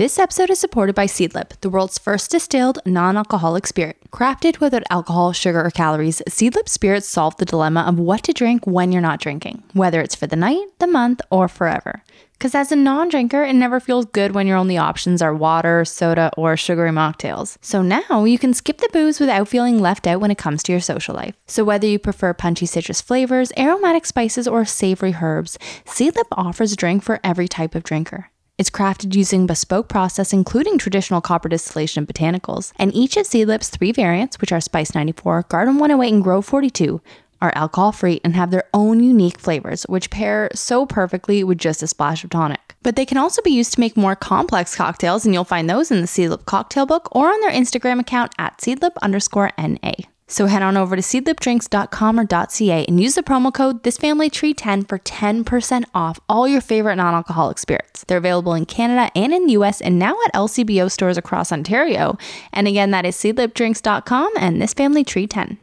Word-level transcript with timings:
This 0.00 0.18
episode 0.18 0.48
is 0.48 0.58
supported 0.58 0.94
by 0.94 1.04
Seedlip, 1.04 1.60
the 1.60 1.68
world's 1.68 1.98
first 1.98 2.30
distilled 2.30 2.78
non 2.86 3.18
alcoholic 3.18 3.66
spirit. 3.66 3.98
Crafted 4.10 4.58
without 4.58 4.82
alcohol, 4.88 5.34
sugar, 5.34 5.62
or 5.62 5.70
calories, 5.70 6.22
Seedlip 6.26 6.70
spirits 6.70 7.06
solve 7.06 7.36
the 7.36 7.44
dilemma 7.44 7.82
of 7.82 7.98
what 7.98 8.22
to 8.22 8.32
drink 8.32 8.66
when 8.66 8.92
you're 8.92 9.02
not 9.02 9.20
drinking, 9.20 9.62
whether 9.74 10.00
it's 10.00 10.14
for 10.14 10.26
the 10.26 10.36
night, 10.36 10.64
the 10.78 10.86
month, 10.86 11.20
or 11.30 11.48
forever. 11.48 12.02
Because 12.32 12.54
as 12.54 12.72
a 12.72 12.76
non 12.76 13.10
drinker, 13.10 13.42
it 13.42 13.52
never 13.52 13.78
feels 13.78 14.06
good 14.06 14.32
when 14.32 14.46
your 14.46 14.56
only 14.56 14.78
options 14.78 15.20
are 15.20 15.34
water, 15.34 15.84
soda, 15.84 16.30
or 16.34 16.56
sugary 16.56 16.92
mocktails. 16.92 17.58
So 17.60 17.82
now 17.82 18.24
you 18.24 18.38
can 18.38 18.54
skip 18.54 18.78
the 18.78 18.88
booze 18.94 19.20
without 19.20 19.48
feeling 19.48 19.80
left 19.80 20.06
out 20.06 20.22
when 20.22 20.30
it 20.30 20.38
comes 20.38 20.62
to 20.62 20.72
your 20.72 20.80
social 20.80 21.14
life. 21.14 21.34
So 21.46 21.62
whether 21.62 21.86
you 21.86 21.98
prefer 21.98 22.32
punchy 22.32 22.64
citrus 22.64 23.02
flavors, 23.02 23.52
aromatic 23.58 24.06
spices, 24.06 24.48
or 24.48 24.64
savory 24.64 25.16
herbs, 25.20 25.58
Seedlip 25.84 26.24
offers 26.32 26.72
a 26.72 26.76
drink 26.76 27.02
for 27.02 27.20
every 27.22 27.48
type 27.48 27.74
of 27.74 27.82
drinker. 27.82 28.30
It's 28.60 28.68
crafted 28.68 29.14
using 29.14 29.46
bespoke 29.46 29.88
process, 29.88 30.34
including 30.34 30.76
traditional 30.76 31.22
copper 31.22 31.48
distillation 31.48 32.02
and 32.02 32.06
botanicals. 32.06 32.74
And 32.76 32.94
each 32.94 33.16
of 33.16 33.24
Seedlip's 33.24 33.70
three 33.70 33.90
variants, 33.90 34.38
which 34.38 34.52
are 34.52 34.60
Spice 34.60 34.94
94, 34.94 35.46
Garden 35.48 35.78
108, 35.78 36.12
and 36.12 36.22
Grove 36.22 36.44
42, 36.44 37.00
are 37.40 37.52
alcohol 37.54 37.90
free 37.90 38.20
and 38.22 38.36
have 38.36 38.50
their 38.50 38.64
own 38.74 39.02
unique 39.02 39.40
flavors, 39.40 39.84
which 39.84 40.10
pair 40.10 40.50
so 40.54 40.84
perfectly 40.84 41.42
with 41.42 41.56
just 41.56 41.82
a 41.82 41.86
splash 41.86 42.22
of 42.22 42.28
tonic. 42.28 42.76
But 42.82 42.96
they 42.96 43.06
can 43.06 43.16
also 43.16 43.40
be 43.40 43.50
used 43.50 43.72
to 43.72 43.80
make 43.80 43.96
more 43.96 44.14
complex 44.14 44.76
cocktails, 44.76 45.24
and 45.24 45.32
you'll 45.32 45.44
find 45.44 45.70
those 45.70 45.90
in 45.90 46.02
the 46.02 46.06
Seedlip 46.06 46.44
cocktail 46.44 46.84
book 46.84 47.08
or 47.12 47.30
on 47.30 47.40
their 47.40 47.52
Instagram 47.52 47.98
account 47.98 48.34
at 48.38 48.58
seedlip 48.58 48.92
underscore 49.00 49.52
NA. 49.56 49.94
So 50.30 50.46
head 50.46 50.62
on 50.62 50.76
over 50.76 50.94
to 50.94 51.02
seedlipdrinks.com 51.02 52.20
or 52.20 52.26
.ca 52.48 52.84
and 52.86 53.00
use 53.00 53.16
the 53.16 53.22
promo 53.22 53.52
code 53.52 53.82
thisfamilytree10 53.82 54.88
for 54.88 55.00
10% 55.00 55.84
off 55.92 56.20
all 56.28 56.46
your 56.46 56.60
favorite 56.60 56.96
non-alcoholic 56.96 57.58
spirits. 57.58 58.04
They're 58.04 58.18
available 58.18 58.54
in 58.54 58.64
Canada 58.64 59.10
and 59.16 59.34
in 59.34 59.46
the 59.46 59.54
US 59.54 59.80
and 59.80 59.98
now 59.98 60.16
at 60.24 60.32
LCBO 60.32 60.88
stores 60.90 61.18
across 61.18 61.50
Ontario. 61.50 62.16
And 62.52 62.68
again, 62.68 62.92
that 62.92 63.04
is 63.04 63.16
seedlipdrinks.com 63.16 64.32
and 64.38 64.62
thisfamilytree10. 64.62 65.58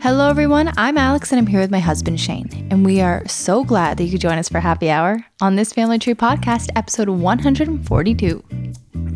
Hello 0.00 0.30
everyone, 0.30 0.72
I'm 0.76 0.96
Alex 0.96 1.32
and 1.32 1.40
I'm 1.40 1.46
here 1.48 1.60
with 1.60 1.72
my 1.72 1.80
husband 1.80 2.20
Shane. 2.20 2.68
And 2.70 2.86
we 2.86 3.00
are 3.00 3.26
so 3.26 3.64
glad 3.64 3.98
that 3.98 4.04
you 4.04 4.12
could 4.12 4.20
join 4.20 4.38
us 4.38 4.48
for 4.48 4.60
happy 4.60 4.88
hour 4.88 5.26
on 5.42 5.56
this 5.56 5.72
Family 5.72 5.98
Tree 5.98 6.14
podcast, 6.14 6.70
episode 6.76 7.08
142. 7.08 8.44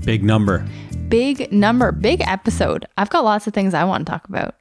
Big 0.04 0.24
number. 0.24 0.66
Big 1.08 1.50
number, 1.50 1.90
big 1.92 2.20
episode. 2.22 2.86
I've 2.98 3.08
got 3.08 3.24
lots 3.24 3.46
of 3.46 3.54
things 3.54 3.72
I 3.72 3.84
want 3.84 4.06
to 4.06 4.10
talk 4.10 4.28
about. 4.28 4.54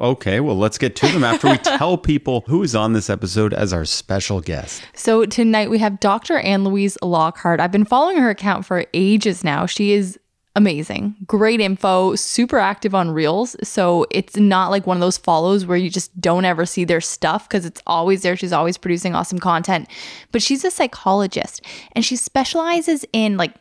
Okay, 0.00 0.40
well, 0.40 0.56
let's 0.56 0.78
get 0.78 0.96
to 0.96 1.08
them 1.08 1.24
after 1.24 1.48
we 1.48 1.56
tell 1.78 1.96
people 1.96 2.44
who 2.46 2.62
is 2.62 2.74
on 2.74 2.92
this 2.92 3.08
episode 3.08 3.54
as 3.54 3.72
our 3.72 3.84
special 3.84 4.40
guest. 4.40 4.82
So 4.94 5.24
tonight 5.24 5.70
we 5.70 5.78
have 5.78 6.00
Dr. 6.00 6.38
Anne 6.38 6.64
Louise 6.64 6.98
Lockhart. 7.02 7.60
I've 7.60 7.72
been 7.72 7.84
following 7.84 8.18
her 8.18 8.30
account 8.30 8.66
for 8.66 8.84
ages 8.92 9.42
now. 9.42 9.66
She 9.66 9.92
is 9.92 10.18
amazing, 10.58 11.14
great 11.26 11.60
info, 11.60 12.16
super 12.16 12.58
active 12.58 12.94
on 12.94 13.12
Reels. 13.12 13.56
So 13.62 14.06
it's 14.10 14.36
not 14.36 14.70
like 14.70 14.86
one 14.86 14.96
of 14.96 15.00
those 15.00 15.16
follows 15.16 15.64
where 15.64 15.76
you 15.76 15.88
just 15.88 16.20
don't 16.20 16.44
ever 16.44 16.66
see 16.66 16.84
their 16.84 17.00
stuff 17.00 17.48
because 17.48 17.64
it's 17.64 17.80
always 17.86 18.22
there. 18.22 18.36
She's 18.36 18.52
always 18.52 18.76
producing 18.76 19.14
awesome 19.14 19.38
content. 19.38 19.88
But 20.32 20.42
she's 20.42 20.64
a 20.64 20.70
psychologist 20.70 21.62
and 21.92 22.04
she 22.04 22.16
specializes 22.16 23.04
in 23.12 23.36
like 23.36 23.54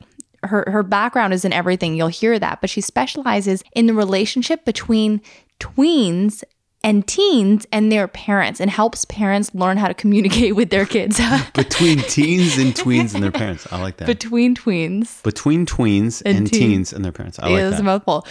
her 0.43 0.65
her 0.67 0.83
background 0.83 1.33
is 1.33 1.45
in 1.45 1.53
everything. 1.53 1.95
You'll 1.95 2.07
hear 2.07 2.37
that, 2.39 2.61
but 2.61 2.69
she 2.69 2.81
specializes 2.81 3.63
in 3.73 3.85
the 3.85 3.93
relationship 3.93 4.65
between 4.65 5.21
tweens 5.59 6.43
and 6.83 7.05
teens 7.07 7.65
and 7.71 7.91
their 7.91 8.07
parents 8.07 8.61
and 8.61 8.69
helps 8.69 9.03
parents 9.05 9.53
learn 9.53 9.77
how 9.77 9.87
to 9.87 9.93
communicate 9.93 10.55
with 10.55 10.69
their 10.69 10.85
kids. 10.85 11.19
Between 11.53 11.99
teens 11.99 12.57
and 12.57 12.73
tweens 12.73 13.13
and 13.13 13.21
their 13.21 13.31
parents. 13.31 13.67
I 13.71 13.81
like 13.81 13.97
that. 13.97 14.05
Between 14.05 14.55
tweens. 14.55 15.21
Between 15.23 15.65
tweens 15.65 16.21
and, 16.25 16.37
and 16.37 16.47
teens. 16.47 16.59
teens. 16.59 16.93
and 16.93 17.03
their 17.03 17.11
parents. 17.11 17.39
I 17.39 17.49
like 17.49 17.71
that. 17.71 17.79
A 17.79 17.83
mouthful. 17.83 18.25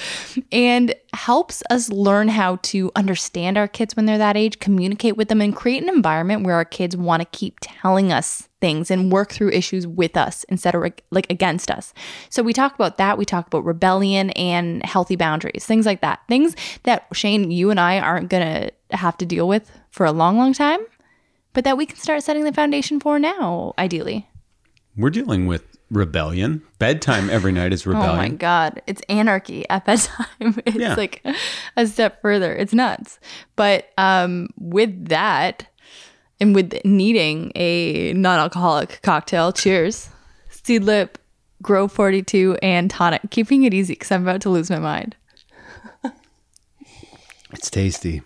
And 0.53 0.95
helps 1.13 1.63
us 1.71 1.91
learn 1.91 2.29
how 2.29 2.57
to 2.63 2.91
understand 2.97 3.59
our 3.59 3.69
kids 3.69 3.97
when 3.97 4.07
they're 4.07 4.19
that 4.19 4.37
age, 4.37 4.59
communicate 4.59 5.17
with 5.17 5.29
them, 5.29 5.41
and 5.41 5.55
create 5.55 5.83
an 5.83 5.89
environment 5.89 6.45
where 6.45 6.55
our 6.55 6.65
kids 6.65 6.97
want 6.97 7.21
to 7.21 7.29
keep 7.39 7.59
telling 7.61 8.13
us 8.13 8.49
things 8.61 8.91
and 8.91 9.13
work 9.13 9.33
through 9.33 9.51
issues 9.51 9.87
with 9.87 10.17
us 10.17 10.45
instead 10.45 10.75
of 10.75 10.83
like 11.11 11.31
against 11.31 11.71
us. 11.71 11.93
So 12.31 12.43
we 12.43 12.53
talk 12.53 12.75
about 12.75 12.97
that. 12.99 13.19
We 13.19 13.25
talk 13.25 13.47
about 13.47 13.65
rebellion 13.65 14.31
and 14.31 14.85
healthy 14.85 15.17
boundaries, 15.17 15.67
things 15.67 15.87
like 15.87 16.01
that. 16.01 16.21
Things 16.29 16.57
that 16.85 17.07
Shane, 17.13 17.51
you 17.51 17.71
and 17.71 17.79
I 17.79 17.99
aren't 17.99 18.31
going 18.31 18.71
to 18.91 18.97
have 18.97 19.17
to 19.19 19.27
deal 19.27 19.47
with 19.49 19.71
for 19.91 20.07
a 20.07 20.13
long, 20.13 20.39
long 20.39 20.53
time, 20.53 20.81
but 21.53 21.65
that 21.65 21.77
we 21.77 21.87
can 21.87 21.97
start 21.97 22.23
setting 22.23 22.45
the 22.45 22.53
foundation 22.53 23.01
for 23.01 23.19
now, 23.19 23.75
ideally. 23.79 24.29
We're 24.97 25.11
dealing 25.11 25.47
with 25.47 25.77
rebellion. 25.91 26.63
Bedtime 26.79 27.31
every 27.31 27.53
night 27.53 27.73
is 27.73 27.87
rebellion. 27.87 28.11
Oh 28.15 28.17
my 28.17 28.29
god, 28.29 28.83
it's 28.87 29.03
anarchy 29.09 29.69
at 29.69 29.85
bedtime. 29.85 30.27
It's 30.67 30.77
yeah. 30.77 30.95
like 30.95 31.25
a 31.77 31.87
step 31.87 32.21
further. 32.23 32.55
It's 32.55 32.73
nuts. 32.73 33.21
But 33.55 33.91
um 33.99 34.49
with 34.59 35.09
that, 35.09 35.67
and 36.41 36.55
with 36.55 36.75
needing 36.85 37.53
a 37.55 38.13
non-alcoholic 38.13 39.01
cocktail, 39.03 39.53
cheers. 39.53 40.09
Seedlip, 40.51 41.17
Grove 41.63 41.93
42, 41.93 42.59
and 42.63 42.91
tonic. 42.91 43.23
Keeping 43.31 43.65
it 43.65 43.73
easy 43.73 43.95
because 43.95 44.11
I'm 44.13 44.23
about 44.23 44.41
to 44.43 44.51
lose 44.51 44.71
my 44.71 44.79
mind. 44.79 45.17
it's 47.53 47.71
tasty. 47.71 48.23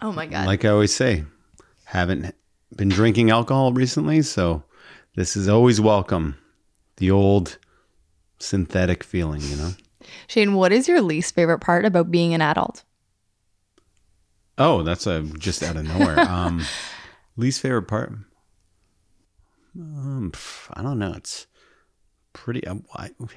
Oh 0.00 0.12
my 0.12 0.26
god! 0.26 0.46
Like 0.46 0.64
I 0.64 0.70
always 0.70 0.94
say, 0.94 1.24
haven't 1.84 2.34
been 2.74 2.88
drinking 2.88 3.30
alcohol 3.30 3.72
recently, 3.72 4.22
so 4.22 4.64
this 5.14 5.36
is 5.36 5.48
always 5.48 5.80
welcome. 5.80 6.36
The 6.96 7.10
old 7.10 7.58
synthetic 8.38 9.04
feeling, 9.04 9.40
you 9.42 9.56
know. 9.56 9.70
Shane, 10.26 10.54
what 10.54 10.72
is 10.72 10.88
your 10.88 11.00
least 11.00 11.34
favorite 11.34 11.60
part 11.60 11.84
about 11.84 12.10
being 12.10 12.34
an 12.34 12.40
adult? 12.40 12.82
Oh, 14.58 14.82
that's 14.82 15.06
a 15.06 15.22
just 15.38 15.62
out 15.62 15.76
of 15.76 15.84
nowhere. 15.84 16.18
Um, 16.28 16.62
Least 17.36 17.60
favorite 17.60 17.82
part? 17.82 18.12
Um, 19.74 20.32
I 20.74 20.82
don't 20.82 20.98
know. 20.98 21.14
It's 21.16 21.46
pretty. 22.32 22.66
Um, 22.66 22.84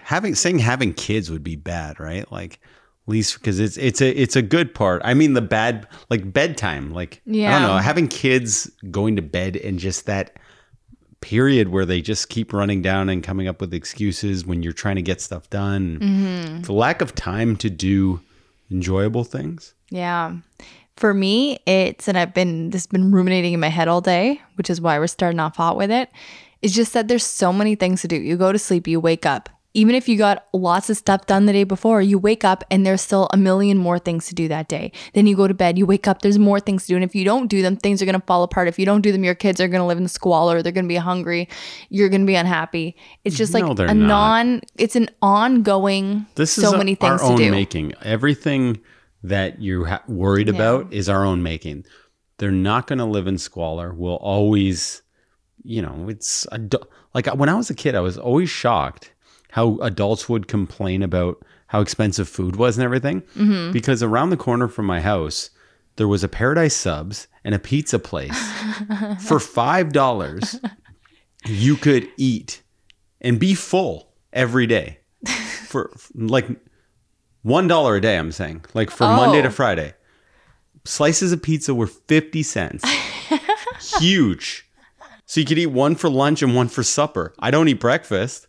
having 0.01 0.35
saying 0.35 0.59
having 0.59 0.93
kids 0.93 1.31
would 1.31 1.43
be 1.43 1.55
bad, 1.55 1.99
right? 1.99 2.29
Like 2.31 2.59
least 3.07 3.35
because 3.35 3.59
it's 3.59 3.77
it's 3.77 4.01
a 4.01 4.09
it's 4.21 4.35
a 4.35 4.41
good 4.41 4.73
part. 4.73 5.01
I 5.05 5.13
mean 5.13 5.33
the 5.33 5.41
bad 5.41 5.87
like 6.09 6.31
bedtime. 6.33 6.93
Like 6.93 7.21
yeah. 7.25 7.55
I 7.55 7.59
don't 7.59 7.67
know 7.67 7.77
having 7.77 8.07
kids 8.07 8.69
going 8.91 9.15
to 9.15 9.21
bed 9.21 9.55
and 9.57 9.79
just 9.79 10.05
that 10.07 10.37
period 11.21 11.69
where 11.69 11.85
they 11.85 12.01
just 12.01 12.29
keep 12.29 12.53
running 12.53 12.81
down 12.81 13.09
and 13.09 13.23
coming 13.23 13.47
up 13.47 13.61
with 13.61 13.73
excuses 13.73 14.45
when 14.45 14.63
you're 14.63 14.73
trying 14.73 14.95
to 14.95 15.01
get 15.01 15.21
stuff 15.21 15.49
done. 15.49 15.99
Mm-hmm. 15.99 16.61
The 16.61 16.73
lack 16.73 17.01
of 17.01 17.15
time 17.15 17.55
to 17.57 17.69
do 17.69 18.21
enjoyable 18.71 19.23
things. 19.23 19.73
Yeah. 19.89 20.35
For 20.97 21.13
me, 21.13 21.59
it's 21.65 22.07
and 22.07 22.17
I've 22.17 22.33
been 22.33 22.69
this 22.69 22.83
has 22.83 22.87
been 22.87 23.11
ruminating 23.11 23.53
in 23.53 23.59
my 23.59 23.67
head 23.67 23.87
all 23.87 24.01
day, 24.01 24.41
which 24.55 24.69
is 24.69 24.79
why 24.79 24.97
we're 24.97 25.07
starting 25.07 25.39
off 25.39 25.57
hot 25.57 25.75
with 25.75 25.91
it. 25.91 26.09
It's 26.61 26.73
just 26.73 26.93
that 26.93 27.07
there's 27.07 27.25
so 27.25 27.51
many 27.51 27.75
things 27.75 28.01
to 28.01 28.07
do. 28.07 28.15
You 28.15 28.37
go 28.37 28.51
to 28.51 28.59
sleep, 28.59 28.87
you 28.87 28.99
wake 28.99 29.25
up. 29.25 29.49
Even 29.73 29.93
if 29.93 30.07
you 30.07 30.17
got 30.17 30.47
lots 30.53 30.89
of 30.89 30.95
stuff 30.95 31.25
done 31.25 31.47
the 31.47 31.51
day 31.51 31.65
before, 31.65 32.01
you 32.01 32.17
wake 32.17 32.45
up 32.45 32.63
and 32.71 32.85
there's 32.85 33.01
still 33.01 33.27
a 33.33 33.37
million 33.37 33.77
more 33.77 33.99
things 33.99 34.25
to 34.27 34.33
do 34.33 34.47
that 34.47 34.69
day. 34.69 34.93
Then 35.13 35.27
you 35.27 35.35
go 35.35 35.49
to 35.49 35.53
bed, 35.53 35.77
you 35.77 35.85
wake 35.85 36.07
up, 36.07 36.21
there's 36.21 36.39
more 36.39 36.61
things 36.61 36.83
to 36.83 36.93
do. 36.93 36.95
And 36.95 37.03
if 37.03 37.13
you 37.13 37.25
don't 37.25 37.47
do 37.47 37.61
them, 37.61 37.75
things 37.75 38.01
are 38.01 38.05
going 38.05 38.17
to 38.17 38.25
fall 38.25 38.43
apart. 38.43 38.69
If 38.69 38.79
you 38.79 38.85
don't 38.85 39.01
do 39.01 39.11
them, 39.11 39.25
your 39.25 39.35
kids 39.35 39.59
are 39.59 39.67
going 39.67 39.81
to 39.81 39.85
live 39.85 39.97
in 39.97 40.07
squalor. 40.07 40.61
They're 40.61 40.71
going 40.71 40.85
to 40.85 40.89
be 40.89 40.95
hungry. 40.95 41.49
You're 41.89 42.07
going 42.07 42.21
to 42.21 42.25
be 42.25 42.35
unhappy. 42.35 42.95
It's 43.25 43.35
just 43.35 43.53
like 43.53 43.65
no, 43.65 43.71
a 43.71 43.93
not. 43.93 43.95
non, 43.95 44.61
it's 44.77 44.95
an 44.95 45.09
ongoing, 45.21 46.25
this 46.35 46.53
so 46.53 46.71
is 46.71 46.77
many 46.77 46.95
things 46.95 47.21
our 47.21 47.31
own 47.31 47.37
to 47.37 47.43
do. 47.43 47.51
making. 47.51 47.93
Everything 48.01 48.79
that 49.29 49.61
you're 49.61 49.85
ha- 49.85 50.03
worried 50.07 50.47
yeah. 50.47 50.55
about 50.55 50.93
is 50.93 51.09
our 51.09 51.25
own 51.25 51.41
making. 51.43 51.85
They're 52.37 52.51
not 52.51 52.87
going 52.87 52.99
to 52.99 53.05
live 53.05 53.27
in 53.27 53.37
squalor. 53.37 53.93
We'll 53.93 54.15
always, 54.17 55.01
you 55.63 55.81
know, 55.81 56.07
it's 56.09 56.45
adu- 56.51 56.85
like 57.13 57.27
when 57.27 57.49
I 57.49 57.55
was 57.55 57.69
a 57.69 57.75
kid, 57.75 57.95
I 57.95 58.01
was 58.01 58.17
always 58.17 58.49
shocked 58.49 59.13
how 59.51 59.77
adults 59.77 60.27
would 60.27 60.47
complain 60.47 61.01
about 61.01 61.43
how 61.67 61.81
expensive 61.81 62.27
food 62.27 62.57
was 62.57 62.77
and 62.77 62.83
everything. 62.83 63.21
Mm-hmm. 63.35 63.71
Because 63.71 64.03
around 64.03 64.29
the 64.29 64.37
corner 64.37 64.67
from 64.67 64.85
my 64.85 65.01
house, 65.01 65.49
there 65.95 66.07
was 66.07 66.23
a 66.23 66.27
Paradise 66.27 66.75
Subs 66.75 67.27
and 67.43 67.55
a 67.55 67.59
pizza 67.59 67.97
place. 67.97 68.37
For 69.21 69.39
$5, 69.39 70.69
you 71.45 71.77
could 71.77 72.09
eat 72.17 72.61
and 73.21 73.39
be 73.39 73.55
full 73.55 74.13
every 74.33 74.67
day. 74.67 74.99
For 75.67 75.91
like 76.13 76.47
one 77.45 77.67
dollar 77.67 77.95
a 77.95 78.01
day, 78.01 78.17
I'm 78.17 78.31
saying. 78.31 78.65
Like 78.73 78.89
from 78.89 79.11
oh. 79.11 79.17
Monday 79.17 79.41
to 79.43 79.49
oh. 79.49 79.51
Friday. 79.51 79.93
Slices 80.83 81.31
of 81.31 81.41
pizza 81.41 81.73
were 81.73 81.87
50 81.87 82.43
cents. 82.43 82.83
Huge. 83.99 84.67
So 85.25 85.39
you 85.39 85.45
could 85.45 85.57
eat 85.57 85.67
one 85.67 85.95
for 85.95 86.09
lunch 86.09 86.41
and 86.41 86.55
one 86.55 86.67
for 86.67 86.83
supper. 86.83 87.33
I 87.39 87.51
don't 87.51 87.67
eat 87.67 87.79
breakfast. 87.79 88.47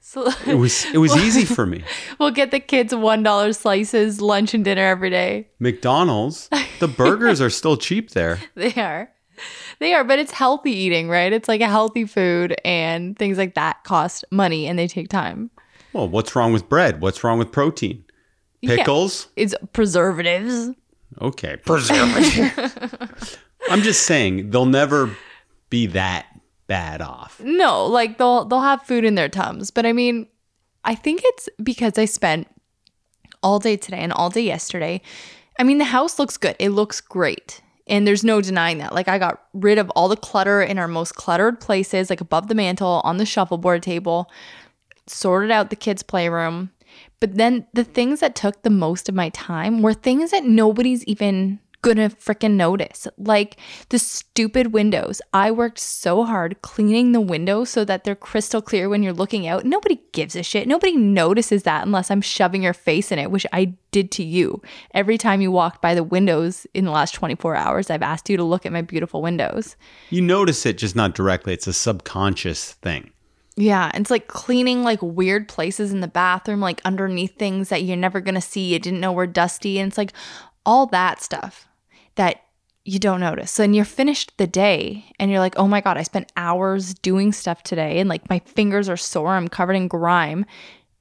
So, 0.00 0.30
it 0.46 0.54
was 0.54 0.86
it 0.86 0.98
was 0.98 1.14
easy 1.24 1.44
for 1.44 1.66
me. 1.66 1.84
We'll 2.18 2.30
get 2.30 2.50
the 2.50 2.60
kids 2.60 2.94
one 2.94 3.22
dollar 3.22 3.52
slices, 3.52 4.22
lunch 4.22 4.54
and 4.54 4.64
dinner 4.64 4.82
every 4.82 5.10
day. 5.10 5.48
McDonald's, 5.58 6.48
the 6.80 6.88
burgers 6.88 7.40
are 7.42 7.50
still 7.50 7.76
cheap 7.76 8.10
there. 8.10 8.38
They 8.54 8.72
are. 8.74 9.10
They 9.80 9.92
are, 9.92 10.04
but 10.04 10.18
it's 10.18 10.32
healthy 10.32 10.72
eating, 10.72 11.10
right? 11.10 11.30
It's 11.30 11.48
like 11.48 11.60
a 11.60 11.68
healthy 11.68 12.06
food 12.06 12.56
and 12.64 13.18
things 13.18 13.36
like 13.36 13.54
that 13.54 13.84
cost 13.84 14.24
money 14.30 14.66
and 14.66 14.78
they 14.78 14.88
take 14.88 15.10
time. 15.10 15.50
Well, 15.96 16.08
what's 16.08 16.36
wrong 16.36 16.52
with 16.52 16.68
bread? 16.68 17.00
What's 17.00 17.24
wrong 17.24 17.38
with 17.38 17.50
protein? 17.50 18.04
Yeah. 18.60 18.76
Pickles? 18.76 19.28
It's 19.34 19.54
preservatives. 19.72 20.72
Okay, 21.22 21.56
preservative. 21.56 23.38
I'm 23.70 23.80
just 23.80 24.02
saying 24.02 24.50
they'll 24.50 24.66
never 24.66 25.16
be 25.70 25.86
that 25.86 26.26
bad 26.66 27.00
off. 27.00 27.40
No, 27.40 27.86
like 27.86 28.18
they'll 28.18 28.44
they'll 28.44 28.60
have 28.60 28.82
food 28.82 29.06
in 29.06 29.14
their 29.14 29.30
tums, 29.30 29.70
but 29.70 29.86
I 29.86 29.94
mean, 29.94 30.26
I 30.84 30.94
think 30.94 31.22
it's 31.24 31.48
because 31.62 31.96
I 31.96 32.04
spent 32.04 32.46
all 33.42 33.58
day 33.58 33.78
today 33.78 34.00
and 34.00 34.12
all 34.12 34.28
day 34.28 34.42
yesterday. 34.42 35.00
I 35.58 35.62
mean, 35.62 35.78
the 35.78 35.84
house 35.84 36.18
looks 36.18 36.36
good. 36.36 36.56
It 36.58 36.70
looks 36.70 37.00
great. 37.00 37.62
And 37.86 38.06
there's 38.06 38.24
no 38.24 38.42
denying 38.42 38.78
that. 38.78 38.92
Like 38.92 39.08
I 39.08 39.18
got 39.18 39.44
rid 39.54 39.78
of 39.78 39.88
all 39.90 40.08
the 40.08 40.16
clutter 40.16 40.60
in 40.60 40.78
our 40.78 40.88
most 40.88 41.14
cluttered 41.14 41.58
places, 41.58 42.10
like 42.10 42.20
above 42.20 42.48
the 42.48 42.54
mantle, 42.54 43.00
on 43.04 43.16
the 43.16 43.24
shuffleboard 43.24 43.82
table, 43.82 44.28
sorted 45.06 45.50
out 45.50 45.70
the 45.70 45.76
kids' 45.76 46.02
playroom. 46.02 46.70
But 47.20 47.36
then 47.36 47.66
the 47.72 47.84
things 47.84 48.20
that 48.20 48.34
took 48.34 48.62
the 48.62 48.70
most 48.70 49.08
of 49.08 49.14
my 49.14 49.30
time 49.30 49.82
were 49.82 49.94
things 49.94 50.30
that 50.30 50.44
nobody's 50.44 51.04
even 51.04 51.60
gonna 51.86 52.10
freaking 52.10 52.52
notice. 52.52 53.06
Like 53.16 53.58
the 53.90 53.98
stupid 53.98 54.72
windows. 54.72 55.22
I 55.32 55.50
worked 55.52 55.78
so 55.78 56.24
hard 56.24 56.60
cleaning 56.62 57.12
the 57.12 57.20
windows 57.20 57.70
so 57.70 57.84
that 57.84 58.02
they're 58.02 58.16
crystal 58.16 58.60
clear 58.60 58.88
when 58.88 59.02
you're 59.02 59.12
looking 59.12 59.46
out. 59.46 59.64
Nobody 59.64 60.00
gives 60.12 60.34
a 60.34 60.42
shit. 60.42 60.66
Nobody 60.66 60.96
notices 60.96 61.62
that 61.62 61.86
unless 61.86 62.10
I'm 62.10 62.20
shoving 62.20 62.62
your 62.62 62.72
face 62.72 63.12
in 63.12 63.18
it, 63.20 63.30
which 63.30 63.46
I 63.52 63.74
did 63.92 64.10
to 64.12 64.24
you. 64.24 64.60
Every 64.94 65.16
time 65.16 65.40
you 65.40 65.52
walked 65.52 65.80
by 65.80 65.94
the 65.94 66.02
windows 66.02 66.66
in 66.74 66.84
the 66.84 66.90
last 66.90 67.12
24 67.12 67.54
hours, 67.54 67.88
I've 67.88 68.02
asked 68.02 68.28
you 68.28 68.36
to 68.36 68.44
look 68.44 68.66
at 68.66 68.72
my 68.72 68.82
beautiful 68.82 69.22
windows. 69.22 69.76
You 70.10 70.22
notice 70.22 70.66
it, 70.66 70.78
just 70.78 70.96
not 70.96 71.14
directly. 71.14 71.54
It's 71.54 71.68
a 71.68 71.72
subconscious 71.72 72.72
thing. 72.72 73.12
Yeah, 73.56 73.90
it's 73.94 74.10
like 74.10 74.28
cleaning 74.28 74.82
like 74.82 75.00
weird 75.00 75.48
places 75.48 75.92
in 75.92 76.00
the 76.00 76.08
bathroom, 76.08 76.60
like 76.60 76.82
underneath 76.84 77.38
things 77.38 77.70
that 77.70 77.82
you're 77.82 77.96
never 77.96 78.20
gonna 78.20 78.40
see. 78.40 78.72
You 78.72 78.78
didn't 78.78 79.00
know 79.00 79.12
were 79.12 79.26
dusty, 79.26 79.78
and 79.78 79.88
it's 79.88 79.98
like 79.98 80.12
all 80.66 80.86
that 80.86 81.22
stuff 81.22 81.66
that 82.16 82.42
you 82.86 82.98
don't 83.00 83.20
notice. 83.20 83.50
So 83.50 83.62
then 83.62 83.74
you're 83.74 83.84
finished 83.84 84.32
the 84.36 84.46
day 84.46 85.04
and 85.18 85.30
you're 85.30 85.40
like, 85.40 85.58
oh 85.58 85.66
my 85.66 85.80
God, 85.80 85.98
I 85.98 86.02
spent 86.02 86.30
hours 86.36 86.94
doing 86.94 87.32
stuff 87.32 87.62
today 87.64 87.98
and 87.98 88.08
like 88.08 88.30
my 88.30 88.38
fingers 88.38 88.88
are 88.88 88.96
sore, 88.96 89.34
I'm 89.34 89.48
covered 89.48 89.74
in 89.74 89.88
grime. 89.88 90.46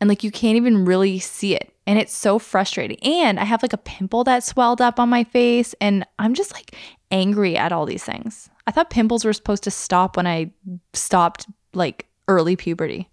And 0.02 0.10
like 0.10 0.24
you 0.24 0.32
can't 0.32 0.58
even 0.58 0.84
really 0.84 1.20
see 1.20 1.56
it. 1.56 1.72
And 1.88 2.00
it's 2.00 2.14
so 2.14 2.40
frustrating. 2.40 2.98
And 3.04 3.40
I 3.40 3.44
have 3.44 3.62
like 3.62 3.72
a 3.72 3.78
pimple 3.78 4.24
that 4.24 4.44
swelled 4.44 4.82
up 4.82 5.00
on 5.00 5.10
my 5.10 5.24
face 5.24 5.76
and 5.80 6.06
I'm 6.18 6.34
just 6.34 6.54
like 6.54 6.76
angry 7.12 7.56
at 7.56 7.72
all 7.72 7.86
these 7.86 8.04
things. 8.04 8.50
I 8.66 8.72
thought 8.72 8.90
pimples 8.90 9.24
were 9.24 9.34
supposed 9.34 9.64
to 9.64 9.72
stop 9.72 10.18
when 10.18 10.26
I 10.26 10.52
stopped 10.94 11.46
like 11.74 12.08
early 12.28 12.56
puberty. 12.56 13.10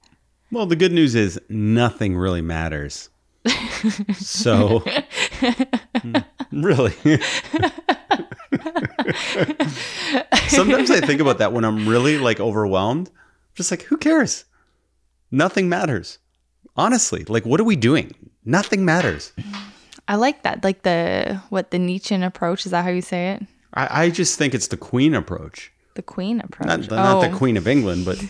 Well, 0.51 0.67
the 0.67 0.77
good 0.77 0.93
news 0.93 1.15
is 1.15 1.41
nothing 1.49 2.17
really 2.17 2.43
matters. 2.43 3.09
so, 4.15 4.81
hmm, 5.41 6.17
really. 6.53 6.93
Sometimes 10.49 10.91
I 10.91 11.01
think 11.01 11.21
about 11.21 11.39
that 11.39 11.53
when 11.53 11.65
I'm 11.65 11.89
really 11.89 12.19
like 12.19 12.41
overwhelmed. 12.41 13.09
I'm 13.09 13.15
just 13.55 13.71
like, 13.71 13.83
who 13.83 13.97
cares? 13.97 14.45
Nothing 15.31 15.69
matters. 15.69 16.19
Honestly, 16.77 17.25
like, 17.25 17.45
what 17.47 17.61
are 17.61 17.65
we 17.65 17.77
doing? 17.77 18.15
Nothing 18.45 18.85
matters. 18.85 19.33
I 20.09 20.17
like 20.17 20.43
that. 20.43 20.65
Like 20.65 20.83
the, 20.83 21.41
what, 21.49 21.71
the 21.71 21.79
Nietzschean 21.79 22.23
approach? 22.23 22.65
Is 22.67 22.73
that 22.73 22.85
how 22.85 22.91
you 22.91 23.03
say 23.03 23.33
it? 23.33 23.43
I, 23.75 24.05
I 24.05 24.11
just 24.11 24.39
think 24.39 24.55
it's 24.55 24.69
the 24.69 24.77
Queen 24.77 25.15
approach. 25.15 25.73
The 25.95 26.03
Queen 26.03 26.41
approach. 26.41 26.67
Not, 26.67 26.91
not 26.91 27.21
the 27.21 27.31
Oh. 27.31 27.37
Queen 27.37 27.57
of 27.57 27.69
England, 27.69 28.05
but 28.05 28.23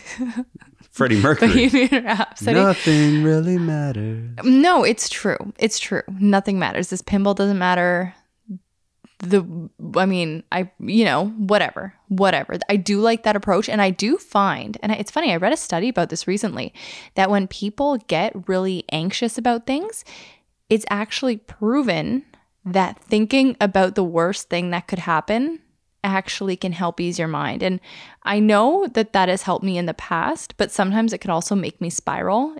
Freddie 0.93 1.19
Mercury. 1.21 1.49
Bohemian 1.49 2.05
Rhapsody. 2.05 2.53
Nothing 2.53 3.23
really 3.23 3.57
matters. 3.57 4.37
No, 4.43 4.83
it's 4.83 5.09
true. 5.09 5.53
It's 5.57 5.79
true. 5.79 6.03
Nothing 6.19 6.59
matters. 6.59 6.89
This 6.89 7.01
pinball 7.01 7.35
doesn't 7.35 7.57
matter. 7.57 8.13
The, 9.19 9.69
I 9.95 10.05
mean, 10.05 10.43
I, 10.51 10.69
you 10.79 11.03
know, 11.03 11.29
whatever, 11.29 11.93
whatever. 12.09 12.57
I 12.69 12.75
do 12.75 12.99
like 12.99 13.23
that 13.23 13.35
approach. 13.35 13.69
And 13.69 13.81
I 13.81 13.89
do 13.89 14.17
find, 14.17 14.77
and 14.83 14.91
it's 14.91 15.09
funny, 15.09 15.31
I 15.31 15.37
read 15.37 15.53
a 15.53 15.57
study 15.57 15.89
about 15.89 16.09
this 16.09 16.27
recently 16.27 16.73
that 17.15 17.29
when 17.29 17.47
people 17.47 17.97
get 18.07 18.47
really 18.47 18.83
anxious 18.91 19.37
about 19.37 19.65
things, 19.65 20.05
it's 20.69 20.85
actually 20.89 21.37
proven 21.37 22.23
that 22.65 22.99
thinking 22.99 23.57
about 23.59 23.95
the 23.95 24.03
worst 24.03 24.49
thing 24.49 24.69
that 24.69 24.87
could 24.87 24.99
happen 24.99 25.59
actually 26.03 26.55
can 26.55 26.71
help 26.71 26.99
ease 26.99 27.17
your 27.17 27.27
mind. 27.27 27.63
And 27.63 27.79
I 28.23 28.39
know 28.39 28.87
that 28.93 29.13
that 29.13 29.29
has 29.29 29.43
helped 29.43 29.63
me 29.63 29.77
in 29.77 29.85
the 29.85 29.93
past, 29.93 30.55
but 30.57 30.71
sometimes 30.71 31.13
it 31.13 31.19
can 31.19 31.31
also 31.31 31.55
make 31.55 31.79
me 31.79 31.89
spiral. 31.89 32.55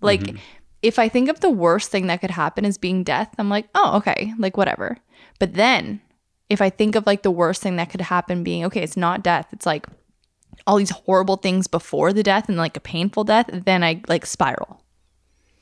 Like, 0.00 0.20
mm-hmm. 0.20 0.36
if 0.82 0.98
I 0.98 1.08
think 1.08 1.28
of 1.28 1.40
the 1.40 1.50
worst 1.50 1.90
thing 1.90 2.06
that 2.06 2.20
could 2.20 2.30
happen 2.30 2.64
as 2.64 2.78
being 2.78 3.04
death, 3.04 3.34
I'm 3.38 3.48
like, 3.48 3.68
oh, 3.74 3.96
okay, 3.98 4.32
like 4.38 4.56
whatever. 4.56 4.98
But 5.38 5.54
then 5.54 6.00
if 6.48 6.62
I 6.62 6.70
think 6.70 6.94
of 6.94 7.06
like 7.06 7.22
the 7.22 7.30
worst 7.30 7.62
thing 7.62 7.76
that 7.76 7.90
could 7.90 8.00
happen 8.00 8.44
being, 8.44 8.64
okay, 8.66 8.82
it's 8.82 8.96
not 8.96 9.22
death, 9.22 9.48
it's 9.52 9.66
like 9.66 9.86
all 10.66 10.76
these 10.76 10.90
horrible 10.90 11.36
things 11.36 11.66
before 11.66 12.12
the 12.12 12.22
death 12.22 12.48
and 12.48 12.56
like 12.56 12.76
a 12.76 12.80
painful 12.80 13.24
death, 13.24 13.48
then 13.52 13.84
I 13.84 14.02
like 14.08 14.26
spiral. 14.26 14.82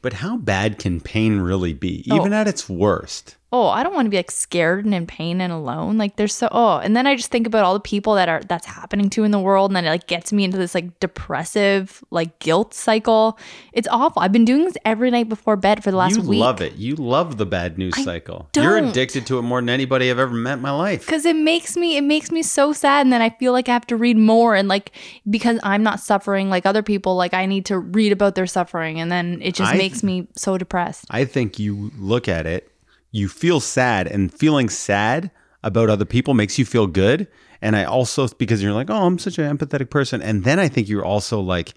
But 0.03 0.15
how 0.15 0.37
bad 0.37 0.79
can 0.79 1.01
pain 1.01 1.41
really 1.41 1.73
be, 1.73 2.07
Oh. 2.11 2.17
even 2.17 2.33
at 2.33 2.47
its 2.47 2.69
worst? 2.69 3.37
Oh, 3.57 3.69
I 3.69 3.83
don't 3.83 3.95
want 3.95 4.07
to 4.07 4.11
be 4.11 4.17
like 4.17 4.31
scared 4.31 4.85
and 4.85 4.95
in 4.95 5.07
pain 5.07 5.41
and 5.41 5.53
alone. 5.53 5.97
Like 5.99 6.17
there's 6.17 6.35
so 6.35 6.49
oh, 6.53 6.79
and 6.79 6.97
then 6.97 7.07
I 7.07 7.17
just 7.17 7.31
think 7.31 7.47
about 7.47 7.65
all 7.65 7.75
the 7.75 7.81
people 7.81 8.15
that 8.15 8.29
are 8.29 8.43
that's 8.49 8.67
happening 8.67 9.09
to 9.11 9.25
in 9.25 9.31
the 9.31 9.39
world, 9.39 9.71
and 9.71 9.77
then 9.77 9.85
it 9.85 9.91
like 9.91 10.07
gets 10.07 10.33
me 10.33 10.45
into 10.45 10.59
this 10.59 10.75
like 10.75 10.99
depressive 11.01 12.03
like 12.11 12.39
guilt 12.39 12.75
cycle. 12.75 13.39
It's 13.73 13.89
awful. 13.89 14.23
I've 14.23 14.33
been 14.33 14.45
doing 14.45 14.65
this 14.65 14.77
every 14.85 15.11
night 15.11 15.29
before 15.29 15.57
bed 15.57 15.83
for 15.83 15.91
the 15.91 15.97
last 15.97 16.17
you 16.17 16.23
week. 16.23 16.41
love 16.41 16.61
it. 16.61 16.75
You 16.77 16.95
love 16.97 17.37
the 17.39 17.47
bad 17.47 17.79
news 17.79 17.97
cycle. 18.05 18.49
You're 18.57 18.79
addicted 18.79 19.27
to 19.27 19.39
it 19.39 19.43
more 19.43 19.61
than 19.61 19.69
anybody 19.71 20.11
I've 20.11 20.19
ever 20.19 20.35
met 20.35 20.55
in 20.55 20.61
my 20.63 20.71
life. 20.71 21.07
because 21.07 21.25
it 21.25 21.37
makes 21.37 21.77
me 21.77 21.97
it 21.97 22.03
makes 22.03 22.31
me 22.31 22.43
so 22.43 22.73
sad 22.73 23.07
and 23.07 23.13
then 23.13 23.23
i 23.23 23.31
feel 23.31 23.53
like 23.53 23.69
i 23.69 23.73
have 23.73 23.87
to 23.87 23.97
read 23.97 24.17
more 24.17 24.55
and 24.55 24.69
like 24.69 24.93
because 25.31 25.59
i'm 25.63 25.83
not 25.83 26.01
suffering 26.01 26.49
like 26.51 26.67
other 26.67 26.83
people 26.83 27.17
like 27.17 27.33
i 27.35 27.47
need 27.47 27.65
to 27.67 27.79
read 27.79 28.13
about 28.13 28.35
their 28.35 28.47
suffering 28.47 29.01
and 29.01 29.11
then 29.11 29.41
it 29.43 29.55
just 29.55 29.73
I- 29.73 29.77
makes 29.77 30.03
me 30.03 30.27
so 30.35 30.59
depressed 30.59 31.05
I 31.11 31.25
think 31.25 31.59
you 31.59 31.91
look 31.99 32.29
at 32.29 32.47
it, 32.47 32.71
you 33.17 33.29
feel 33.29 33.61
sad, 33.61 34.07
and 34.07 34.33
feeling 34.33 34.69
sad 34.69 35.31
about 35.63 35.89
other 35.91 36.05
people 36.05 36.35
makes 36.35 36.59
you 36.59 36.65
feel 36.65 36.87
good. 36.87 37.27
And 37.63 37.75
I 37.75 37.85
also, 37.85 38.29
because 38.29 38.63
you're 38.63 38.73
like, 38.75 38.91
oh, 38.91 39.07
I'm 39.07 39.19
such 39.19 39.39
an 39.39 39.57
empathetic 39.57 39.89
person. 39.91 40.21
And 40.23 40.45
then 40.45 40.59
I 40.61 40.69
think 40.69 40.89
you're 40.89 41.05
also 41.05 41.41
like, 41.41 41.73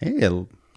hey, 0.00 0.28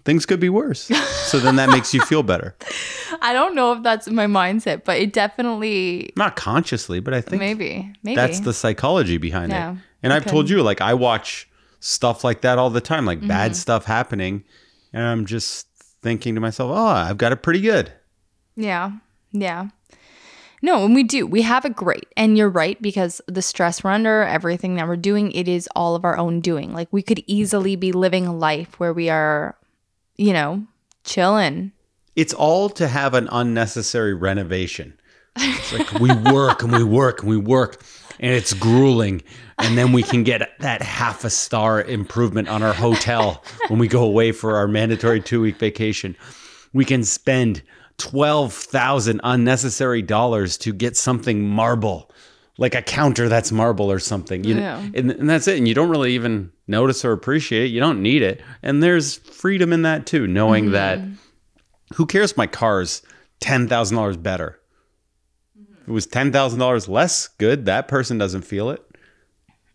things 0.04 0.26
could 0.26 0.40
be 0.40 0.48
worse. 0.48 0.90
so 1.30 1.38
then 1.38 1.56
that 1.56 1.70
makes 1.70 1.94
you 1.94 2.00
feel 2.02 2.22
better. 2.22 2.56
i 3.22 3.32
don't 3.32 3.54
know 3.54 3.72
if 3.72 3.82
that's 3.82 4.06
my 4.10 4.26
mindset 4.26 4.84
but 4.84 4.98
it 4.98 5.12
definitely 5.12 6.12
Not 6.16 6.36
consciously, 6.36 7.00
but 7.00 7.14
I 7.14 7.20
think 7.22 7.40
maybe 7.40 7.92
maybe 8.02 8.16
that's 8.16 8.40
the 8.40 8.52
psychology 8.52 9.16
behind 9.18 9.50
Yeah, 9.52 9.72
it. 9.72 9.78
And 10.02 10.12
I've 10.12 10.26
told 10.26 10.50
you, 10.50 10.62
like, 10.62 10.80
I 10.80 10.94
watch 10.94 11.48
stuff 11.80 12.22
like 12.24 12.42
that 12.42 12.58
all 12.58 12.70
the 12.70 12.80
time, 12.80 13.06
like 13.06 13.18
Mm-hmm. 13.18 13.28
bad 13.28 13.56
stuff 13.56 13.84
happening. 13.86 14.44
And 14.92 15.02
I'm 15.04 15.24
just 15.26 15.66
thinking 16.02 16.34
to 16.34 16.40
myself, 16.40 16.70
oh, 16.74 16.86
I've 16.86 17.18
got 17.18 17.32
it 17.32 17.42
pretty 17.42 17.60
good. 17.60 17.92
Yeah. 18.56 18.92
Yeah. 19.32 19.68
No, 20.60 20.84
and 20.84 20.94
we 20.94 21.04
do. 21.04 21.26
We 21.26 21.42
have 21.42 21.64
it 21.64 21.76
great. 21.76 22.06
And 22.16 22.36
you're 22.36 22.48
right, 22.48 22.80
because 22.82 23.20
the 23.28 23.42
stress 23.42 23.84
we're 23.84 23.90
under, 23.90 24.22
everything 24.22 24.74
that 24.74 24.88
we're 24.88 24.96
doing, 24.96 25.30
it 25.32 25.46
is 25.46 25.68
all 25.76 25.94
of 25.94 26.04
our 26.04 26.18
own 26.18 26.40
doing. 26.40 26.72
Like 26.72 26.88
we 26.90 27.02
could 27.02 27.22
easily 27.26 27.76
be 27.76 27.92
living 27.92 28.26
a 28.26 28.34
life 28.34 28.80
where 28.80 28.92
we 28.92 29.08
are, 29.08 29.56
you 30.16 30.32
know, 30.32 30.66
chilling. 31.04 31.72
It's 32.16 32.34
all 32.34 32.68
to 32.70 32.88
have 32.88 33.14
an 33.14 33.28
unnecessary 33.30 34.14
renovation. 34.14 34.98
It's 35.36 35.72
like 35.72 35.92
we 36.00 36.10
work 36.32 36.64
and 36.64 36.72
we 36.72 36.82
work 36.82 37.20
and 37.20 37.30
we 37.30 37.36
work 37.36 37.80
and 38.18 38.32
it's 38.32 38.52
grueling. 38.52 39.22
And 39.58 39.78
then 39.78 39.92
we 39.92 40.02
can 40.02 40.24
get 40.24 40.58
that 40.58 40.82
half 40.82 41.24
a 41.24 41.30
star 41.30 41.80
improvement 41.80 42.48
on 42.48 42.64
our 42.64 42.72
hotel 42.72 43.44
when 43.68 43.78
we 43.78 43.86
go 43.86 44.02
away 44.02 44.32
for 44.32 44.56
our 44.56 44.66
mandatory 44.66 45.20
two 45.20 45.40
week 45.42 45.56
vacation. 45.56 46.16
We 46.72 46.84
can 46.84 47.04
spend 47.04 47.62
12,000 47.98 49.20
unnecessary 49.22 50.02
dollars 50.02 50.56
to 50.58 50.72
get 50.72 50.96
something 50.96 51.48
marble, 51.48 52.10
like 52.56 52.74
a 52.74 52.82
counter 52.82 53.28
that's 53.28 53.52
marble 53.52 53.90
or 53.90 53.98
something. 53.98 54.44
You 54.44 54.54
know, 54.54 54.90
and, 54.94 55.10
and 55.10 55.28
that's 55.28 55.48
it. 55.48 55.58
And 55.58 55.68
you 55.68 55.74
don't 55.74 55.90
really 55.90 56.14
even 56.14 56.52
notice 56.66 57.04
or 57.04 57.12
appreciate 57.12 57.64
it. 57.64 57.68
You 57.68 57.80
don't 57.80 58.02
need 58.02 58.22
it. 58.22 58.42
And 58.62 58.82
there's 58.82 59.16
freedom 59.16 59.72
in 59.72 59.82
that 59.82 60.06
too, 60.06 60.26
knowing 60.26 60.66
mm-hmm. 60.66 60.72
that 60.72 61.00
who 61.94 62.06
cares 62.06 62.32
if 62.32 62.36
my 62.36 62.46
car's 62.46 63.02
$10,000 63.40 64.22
better? 64.22 64.60
Mm-hmm. 65.58 65.82
If 65.82 65.88
it 65.88 65.92
was 65.92 66.06
$10,000 66.06 66.88
less 66.88 67.28
good, 67.28 67.66
that 67.66 67.88
person 67.88 68.18
doesn't 68.18 68.42
feel 68.42 68.70
it. 68.70 68.82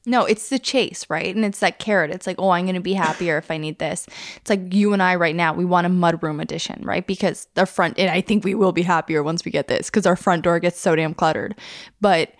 No, 0.05 0.25
it's 0.25 0.50
the 0.50 0.60
chase, 0.60 1.10
right? 1.10 1.33
And 1.33 1.45
it's 1.45 1.60
that 1.60 1.79
carrot. 1.79 2.12
It's 2.12 2.27
like, 2.27 2.36
oh, 2.38 2.50
I'm 2.50 2.65
going 2.65 2.75
to 2.75 2.81
be 2.81 2.93
happier 2.93 3.38
if 3.38 3.50
I 3.50 3.57
need 3.57 3.79
this. 3.79 4.05
It's 4.38 4.50
like 4.50 4.74
you 4.74 4.91
and 4.91 5.01
I 5.01 5.15
right 5.15 5.36
now, 5.36 5.53
we 5.53 5.63
want 5.63 5.88
a 5.88 5.89
mudroom 5.89 6.41
edition, 6.41 6.81
right? 6.83 7.07
Because 7.07 7.48
the 7.53 7.65
front, 7.65 7.98
and 7.98 8.10
I 8.10 8.19
think 8.19 8.43
we 8.43 8.53
will 8.53 8.74
be 8.74 8.81
happier 8.81 9.24
once 9.24 9.45
we 9.45 9.51
get 9.51 9.69
this 9.69 9.89
because 9.89 10.05
our 10.05 10.17
front 10.17 10.43
door 10.43 10.60
gets 10.60 10.79
so 10.79 10.95
damn 10.95 11.13
cluttered. 11.13 11.55
But 12.01 12.33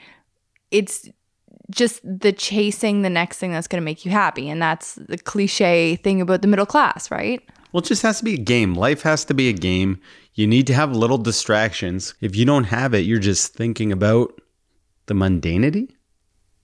it's 0.72 1.08
just 1.72 2.02
the 2.04 2.34
chasing 2.34 3.02
the 3.02 3.10
next 3.10 3.38
thing 3.38 3.54
that's 3.54 3.68
going 3.68 3.82
to 3.82 3.86
make 3.86 4.04
you 4.04 4.12
happy. 4.12 4.50
And 4.50 4.62
that's 4.62 4.96
the 4.96 5.18
cliche 5.18 5.96
thing 5.96 6.20
about 6.20 6.42
the 6.42 6.50
middle 6.50 6.66
class, 6.66 7.10
right? 7.10 7.42
Well, 7.72 7.82
it 7.82 7.88
just 7.88 8.02
has 8.02 8.20
to 8.20 8.26
be 8.26 8.34
a 8.34 8.38
game. 8.38 8.76
Life 8.76 9.04
has 9.04 9.24
to 9.26 9.34
be 9.34 9.48
a 9.48 9.54
game. 9.54 10.02
You 10.34 10.48
need 10.48 10.68
to 10.68 10.74
have 10.74 10.96
little 10.96 11.18
distractions. 11.18 12.14
If 12.20 12.36
you 12.36 12.44
don't 12.44 12.66
have 12.66 12.94
it, 12.94 13.06
you're 13.06 13.20
just 13.20 13.54
thinking 13.54 13.94
about 13.94 14.42
the 15.06 15.14
mundanity 15.14 15.92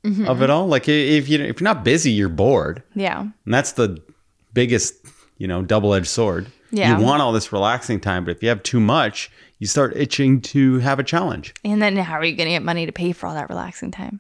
Mm-hmm. 0.04 0.28
of 0.28 0.42
it 0.42 0.50
all. 0.50 0.68
Like 0.68 0.88
if 0.88 1.28
you 1.28 1.40
if 1.40 1.60
you're 1.60 1.66
not 1.66 1.84
busy, 1.84 2.12
you're 2.12 2.30
bored, 2.30 2.84
Yeah. 2.96 3.20
and 3.22 3.54
that's 3.54 3.74
the 3.74 4.02
biggest 4.54 4.94
you 5.38 5.48
know 5.48 5.62
double 5.62 5.94
edged 5.94 6.08
sword. 6.08 6.48
Yeah. 6.72 6.98
You 6.98 7.04
want 7.04 7.22
all 7.22 7.32
this 7.34 7.52
relaxing 7.52 8.00
time, 8.00 8.24
but 8.26 8.32
if 8.36 8.42
you 8.44 8.50
have 8.50 8.64
too 8.64 8.80
much, 8.80 9.30
you 9.58 9.68
start 9.68 9.98
itching 9.98 10.40
to 10.42 10.78
have 10.80 11.00
a 11.00 11.04
challenge. 11.04 11.54
And 11.66 11.82
then 11.82 11.98
how 11.98 12.14
are 12.14 12.24
you 12.24 12.36
going 12.36 12.48
to 12.48 12.52
get 12.54 12.62
money 12.64 12.86
to 12.86 12.92
pay 12.92 13.12
for 13.12 13.26
all 13.28 13.34
that 13.34 13.50
relaxing 13.50 13.90
time? 13.92 14.20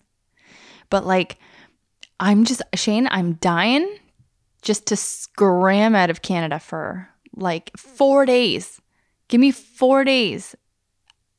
But 0.89 1.05
like, 1.05 1.37
I'm 2.19 2.43
just, 2.45 2.63
Shane, 2.73 3.07
I'm 3.11 3.33
dying 3.33 3.87
just 4.63 4.87
to 4.87 4.95
scram 4.95 5.93
out 5.93 6.09
of 6.09 6.23
Canada 6.23 6.57
for 6.59 7.07
like 7.35 7.71
four 7.77 8.25
days. 8.25 8.81
Give 9.27 9.39
me 9.39 9.51
four 9.51 10.03
days 10.03 10.55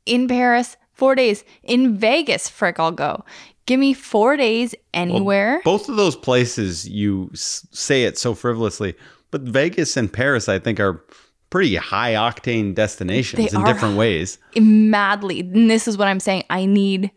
in 0.06 0.28
Paris, 0.28 0.76
four 0.92 1.16
days 1.16 1.44
in 1.64 1.97
Vegas. 1.99 2.49
Frick, 2.49 2.78
I'll 2.78 2.92
go. 2.92 3.25
Give 3.71 3.79
me 3.79 3.95
four 3.95 4.37
days 4.37 4.75
anywhere. 4.93 5.61
Both 5.65 5.89
of 5.89 5.95
those 5.95 6.17
places, 6.17 6.89
you 6.89 7.31
s- 7.33 7.65
say 7.71 8.03
it 8.03 8.19
so 8.19 8.35
frivolously, 8.35 8.97
but 9.31 9.43
Vegas 9.43 9.97
and 9.97 10.12
Paris, 10.12 10.49
I 10.49 10.59
think, 10.59 10.81
are 10.81 11.05
pretty 11.50 11.77
high 11.77 12.15
octane 12.15 12.75
destinations 12.75 13.49
They 13.53 13.57
in 13.57 13.65
different 13.65 13.97
ways. 13.97 14.39
madly. 14.57 15.39
And 15.39 15.71
this 15.71 15.87
is 15.87 15.97
what 15.97 16.09
I'm 16.09 16.19
saying. 16.19 16.43
I 16.50 16.67
need 16.67 17.12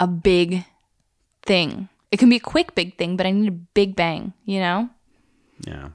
a 0.00 0.06
big 0.06 0.66
thing. 1.46 1.88
It 2.10 2.18
can 2.18 2.28
be 2.28 2.36
a 2.36 2.40
quick 2.40 2.74
big 2.74 2.98
thing, 2.98 3.16
but 3.16 3.24
I 3.24 3.30
need 3.30 3.48
a 3.48 3.56
big 3.72 3.96
bang, 3.96 4.34
you 4.44 4.60
know? 4.60 4.90
Yeah. 5.66 5.88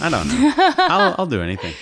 I 0.00 0.08
don't 0.08 0.28
know. 0.28 0.52
I'll, 0.78 1.14
I'll 1.18 1.26
do 1.26 1.42
anything. 1.42 1.74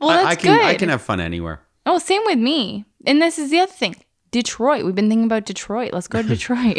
Well, 0.00 0.08
I, 0.08 0.14
that's 0.16 0.26
I 0.26 0.34
can 0.36 0.56
good. 0.56 0.64
I 0.64 0.74
can 0.76 0.88
have 0.88 1.02
fun 1.02 1.20
anywhere. 1.20 1.60
Oh, 1.84 1.98
same 1.98 2.22
with 2.24 2.38
me. 2.38 2.86
And 3.06 3.20
this 3.20 3.38
is 3.38 3.50
the 3.50 3.58
other 3.60 3.70
thing. 3.72 3.96
Detroit. 4.34 4.84
We've 4.84 4.96
been 4.96 5.08
thinking 5.08 5.26
about 5.26 5.44
Detroit. 5.44 5.92
Let's 5.92 6.08
go 6.08 6.20
to 6.20 6.26
Detroit. 6.26 6.76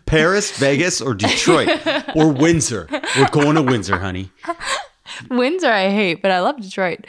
Paris, 0.06 0.56
Vegas, 0.56 1.02
or 1.02 1.12
Detroit, 1.12 1.68
or 2.16 2.32
Windsor. 2.32 2.88
We're 3.14 3.28
going 3.28 3.56
to 3.56 3.62
Windsor, 3.62 3.98
honey. 3.98 4.32
Windsor, 5.28 5.70
I 5.70 5.90
hate, 5.90 6.22
but 6.22 6.30
I 6.30 6.40
love 6.40 6.62
Detroit. 6.62 7.06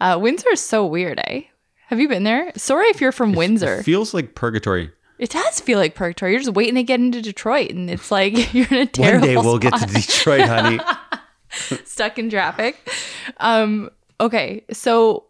Uh, 0.00 0.18
Windsor 0.18 0.48
is 0.50 0.62
so 0.62 0.86
weird, 0.86 1.20
eh? 1.26 1.42
Have 1.88 2.00
you 2.00 2.08
been 2.08 2.24
there? 2.24 2.52
Sorry 2.56 2.86
if 2.86 3.02
you're 3.02 3.12
from 3.12 3.34
Windsor. 3.34 3.82
Feels 3.82 4.14
like 4.14 4.34
purgatory. 4.34 4.92
It 5.18 5.28
does 5.28 5.60
feel 5.60 5.78
like 5.78 5.94
purgatory. 5.94 6.32
You're 6.32 6.40
just 6.40 6.54
waiting 6.54 6.76
to 6.76 6.82
get 6.82 6.98
into 6.98 7.20
Detroit, 7.20 7.70
and 7.72 7.90
it's 7.90 8.10
like 8.10 8.32
you're 8.54 8.66
in 8.70 8.78
a 8.78 8.86
terrible. 8.86 9.26
One 9.26 9.28
day 9.28 9.36
we'll 9.36 9.60
spot. 9.60 9.80
get 9.80 9.88
to 9.88 9.94
Detroit, 9.94 10.48
honey. 10.48 10.80
stuck 11.84 12.18
in 12.18 12.30
traffic. 12.30 12.78
Um, 13.36 13.90
okay, 14.22 14.64
so 14.72 15.26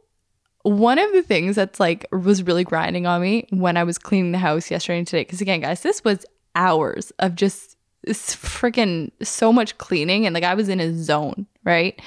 one 0.62 0.98
of 0.98 1.12
the 1.12 1.22
things 1.22 1.56
that's 1.56 1.78
like 1.80 2.06
was 2.12 2.42
really 2.42 2.64
grinding 2.64 3.06
on 3.06 3.22
me 3.22 3.46
when 3.50 3.76
I 3.76 3.84
was 3.84 3.98
cleaning 3.98 4.32
the 4.32 4.38
house 4.38 4.70
yesterday 4.70 4.98
and 4.98 5.06
today, 5.06 5.22
because 5.22 5.40
again, 5.40 5.60
guys, 5.60 5.82
this 5.82 6.04
was 6.04 6.26
hours 6.54 7.12
of 7.18 7.34
just 7.34 7.76
freaking 8.06 9.10
so 9.22 9.52
much 9.52 9.76
cleaning, 9.78 10.26
and 10.26 10.34
like 10.34 10.44
I 10.44 10.54
was 10.54 10.68
in 10.68 10.80
a 10.80 10.94
zone, 10.94 11.46
right? 11.64 12.00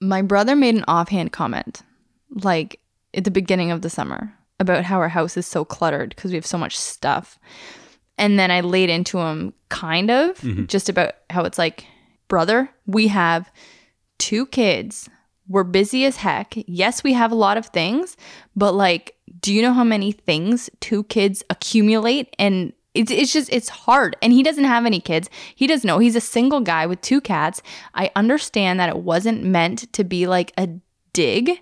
My 0.00 0.22
brother 0.22 0.54
made 0.54 0.74
an 0.74 0.84
offhand 0.86 1.32
comment, 1.32 1.82
like 2.30 2.80
at 3.14 3.24
the 3.24 3.30
beginning 3.30 3.70
of 3.70 3.82
the 3.82 3.90
summer, 3.90 4.34
about 4.60 4.84
how 4.84 4.98
our 4.98 5.08
house 5.08 5.36
is 5.36 5.46
so 5.46 5.64
cluttered 5.64 6.10
because 6.10 6.30
we 6.30 6.36
have 6.36 6.46
so 6.46 6.58
much 6.58 6.78
stuff. 6.78 7.38
And 8.16 8.38
then 8.38 8.50
I 8.50 8.60
laid 8.60 8.90
into 8.90 9.18
him 9.18 9.54
kind 9.70 10.10
of 10.10 10.38
mm-hmm. 10.38 10.66
just 10.66 10.88
about 10.88 11.14
how 11.30 11.44
it's 11.44 11.58
like, 11.58 11.84
brother, 12.28 12.70
we 12.86 13.08
have 13.08 13.50
two 14.18 14.46
kids. 14.46 15.08
We're 15.48 15.64
busy 15.64 16.04
as 16.04 16.16
heck. 16.16 16.54
Yes, 16.56 17.04
we 17.04 17.12
have 17.12 17.32
a 17.32 17.36
lot 17.36 17.56
of 17.56 17.66
things, 17.66 18.16
but 18.56 18.72
like, 18.72 19.16
do 19.40 19.52
you 19.52 19.62
know 19.62 19.72
how 19.72 19.84
many 19.84 20.12
things 20.12 20.70
two 20.80 21.04
kids 21.04 21.42
accumulate? 21.50 22.34
And 22.38 22.72
it's, 22.94 23.10
it's 23.10 23.32
just, 23.32 23.52
it's 23.52 23.68
hard. 23.68 24.16
And 24.22 24.32
he 24.32 24.42
doesn't 24.42 24.64
have 24.64 24.86
any 24.86 25.00
kids. 25.00 25.28
He 25.54 25.66
doesn't 25.66 25.86
know. 25.86 25.98
He's 25.98 26.16
a 26.16 26.20
single 26.20 26.60
guy 26.60 26.86
with 26.86 27.00
two 27.00 27.20
cats. 27.20 27.60
I 27.94 28.10
understand 28.16 28.80
that 28.80 28.88
it 28.88 28.98
wasn't 28.98 29.42
meant 29.42 29.92
to 29.92 30.04
be 30.04 30.26
like 30.26 30.52
a 30.56 30.68
dig, 31.12 31.60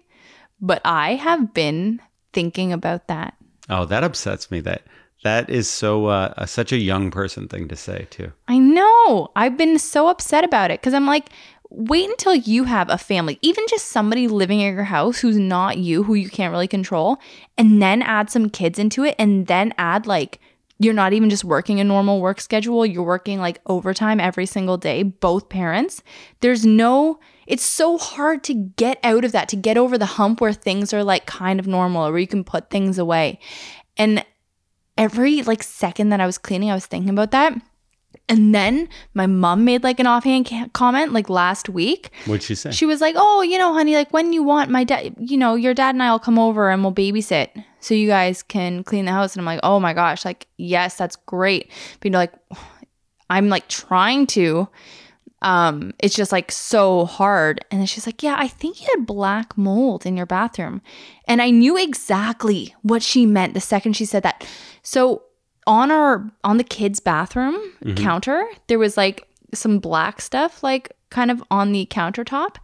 but 0.60 0.80
I 0.84 1.14
have 1.14 1.52
been 1.54 2.00
thinking 2.32 2.72
about 2.72 3.08
that. 3.08 3.34
Oh, 3.68 3.84
that 3.86 4.04
upsets 4.04 4.50
me. 4.50 4.60
That 4.60 4.82
that 5.22 5.48
is 5.48 5.68
so 5.68 6.06
uh, 6.06 6.34
uh, 6.36 6.46
such 6.46 6.72
a 6.72 6.78
young 6.78 7.10
person 7.10 7.48
thing 7.48 7.68
to 7.68 7.76
say 7.76 8.06
too. 8.10 8.32
I 8.48 8.58
know. 8.58 9.30
I've 9.36 9.56
been 9.56 9.78
so 9.78 10.08
upset 10.08 10.44
about 10.44 10.70
it 10.70 10.80
because 10.80 10.94
I'm 10.94 11.06
like, 11.06 11.30
wait 11.74 12.08
until 12.10 12.34
you 12.34 12.64
have 12.64 12.90
a 12.90 12.98
family, 12.98 13.38
even 13.40 13.64
just 13.66 13.86
somebody 13.86 14.28
living 14.28 14.60
in 14.60 14.74
your 14.74 14.84
house 14.84 15.20
who's 15.20 15.38
not 15.38 15.78
you, 15.78 16.02
who 16.02 16.14
you 16.14 16.28
can't 16.28 16.52
really 16.52 16.68
control, 16.68 17.18
and 17.56 17.80
then 17.80 18.02
add 18.02 18.28
some 18.28 18.50
kids 18.50 18.78
into 18.78 19.04
it, 19.04 19.14
and 19.18 19.46
then 19.46 19.72
add 19.78 20.06
like, 20.06 20.38
you're 20.78 20.92
not 20.92 21.12
even 21.12 21.30
just 21.30 21.44
working 21.44 21.80
a 21.80 21.84
normal 21.84 22.20
work 22.20 22.40
schedule, 22.40 22.84
you're 22.84 23.02
working 23.02 23.38
like 23.38 23.60
overtime 23.66 24.20
every 24.20 24.46
single 24.46 24.76
day, 24.76 25.02
both 25.02 25.48
parents. 25.48 26.02
There's 26.40 26.66
no, 26.66 27.20
it's 27.46 27.62
so 27.62 27.96
hard 27.96 28.44
to 28.44 28.54
get 28.54 28.98
out 29.02 29.24
of 29.24 29.32
that, 29.32 29.48
to 29.50 29.56
get 29.56 29.78
over 29.78 29.96
the 29.96 30.06
hump 30.06 30.40
where 30.40 30.52
things 30.52 30.92
are 30.92 31.04
like 31.04 31.24
kind 31.24 31.58
of 31.58 31.66
normal, 31.66 32.06
or 32.06 32.10
where 32.10 32.20
you 32.20 32.26
can 32.26 32.44
put 32.44 32.68
things 32.68 32.98
away. 32.98 33.38
And 33.96 34.24
every 34.98 35.42
like 35.42 35.62
second 35.62 36.10
that 36.10 36.20
I 36.20 36.26
was 36.26 36.36
cleaning, 36.36 36.70
I 36.70 36.74
was 36.74 36.86
thinking 36.86 37.10
about 37.10 37.30
that. 37.30 37.54
And 38.32 38.54
then 38.54 38.88
my 39.12 39.26
mom 39.26 39.66
made 39.66 39.82
like 39.84 40.00
an 40.00 40.06
offhand 40.06 40.46
ca- 40.46 40.68
comment 40.72 41.12
like 41.12 41.28
last 41.28 41.68
week. 41.68 42.10
What'd 42.24 42.42
she 42.42 42.54
say? 42.54 42.70
She 42.70 42.86
was 42.86 43.02
like, 43.02 43.14
"Oh, 43.18 43.42
you 43.42 43.58
know, 43.58 43.74
honey, 43.74 43.94
like 43.94 44.10
when 44.10 44.32
you 44.32 44.42
want 44.42 44.70
my 44.70 44.84
dad, 44.84 45.14
you 45.18 45.36
know, 45.36 45.54
your 45.54 45.74
dad 45.74 45.94
and 45.94 46.02
I'll 46.02 46.18
come 46.18 46.38
over 46.38 46.70
and 46.70 46.82
we'll 46.82 46.94
babysit 46.94 47.62
so 47.80 47.92
you 47.92 48.06
guys 48.06 48.42
can 48.42 48.84
clean 48.84 49.04
the 49.04 49.12
house." 49.12 49.34
And 49.34 49.42
I'm 49.42 49.44
like, 49.44 49.60
"Oh 49.62 49.78
my 49.78 49.92
gosh, 49.92 50.24
like 50.24 50.46
yes, 50.56 50.96
that's 50.96 51.16
great." 51.16 51.70
But 52.00 52.06
you 52.06 52.10
know, 52.12 52.18
like 52.20 52.32
I'm 53.28 53.50
like 53.50 53.68
trying 53.68 54.26
to 54.28 54.66
um 55.42 55.92
it's 55.98 56.14
just 56.14 56.32
like 56.32 56.50
so 56.52 57.04
hard 57.04 57.64
and 57.70 57.80
then 57.80 57.86
she's 57.86 58.06
like 58.06 58.22
yeah 58.22 58.36
i 58.38 58.46
think 58.46 58.80
you 58.80 58.86
had 58.94 59.04
black 59.04 59.58
mold 59.58 60.06
in 60.06 60.16
your 60.16 60.24
bathroom 60.26 60.80
and 61.26 61.42
i 61.42 61.50
knew 61.50 61.76
exactly 61.76 62.72
what 62.82 63.02
she 63.02 63.26
meant 63.26 63.52
the 63.52 63.60
second 63.60 63.94
she 63.94 64.04
said 64.04 64.22
that 64.22 64.46
so 64.82 65.20
on 65.66 65.90
our 65.90 66.30
on 66.44 66.56
the 66.56 66.64
kids 66.64 67.00
bathroom 67.00 67.54
mm-hmm. 67.84 67.94
counter 67.94 68.44
there 68.66 68.78
was 68.78 68.96
like 68.96 69.28
some 69.54 69.78
black 69.78 70.20
stuff 70.20 70.62
like 70.62 70.96
kind 71.12 71.30
of 71.30 71.44
on 71.50 71.72
the 71.72 71.86
countertop. 71.90 72.56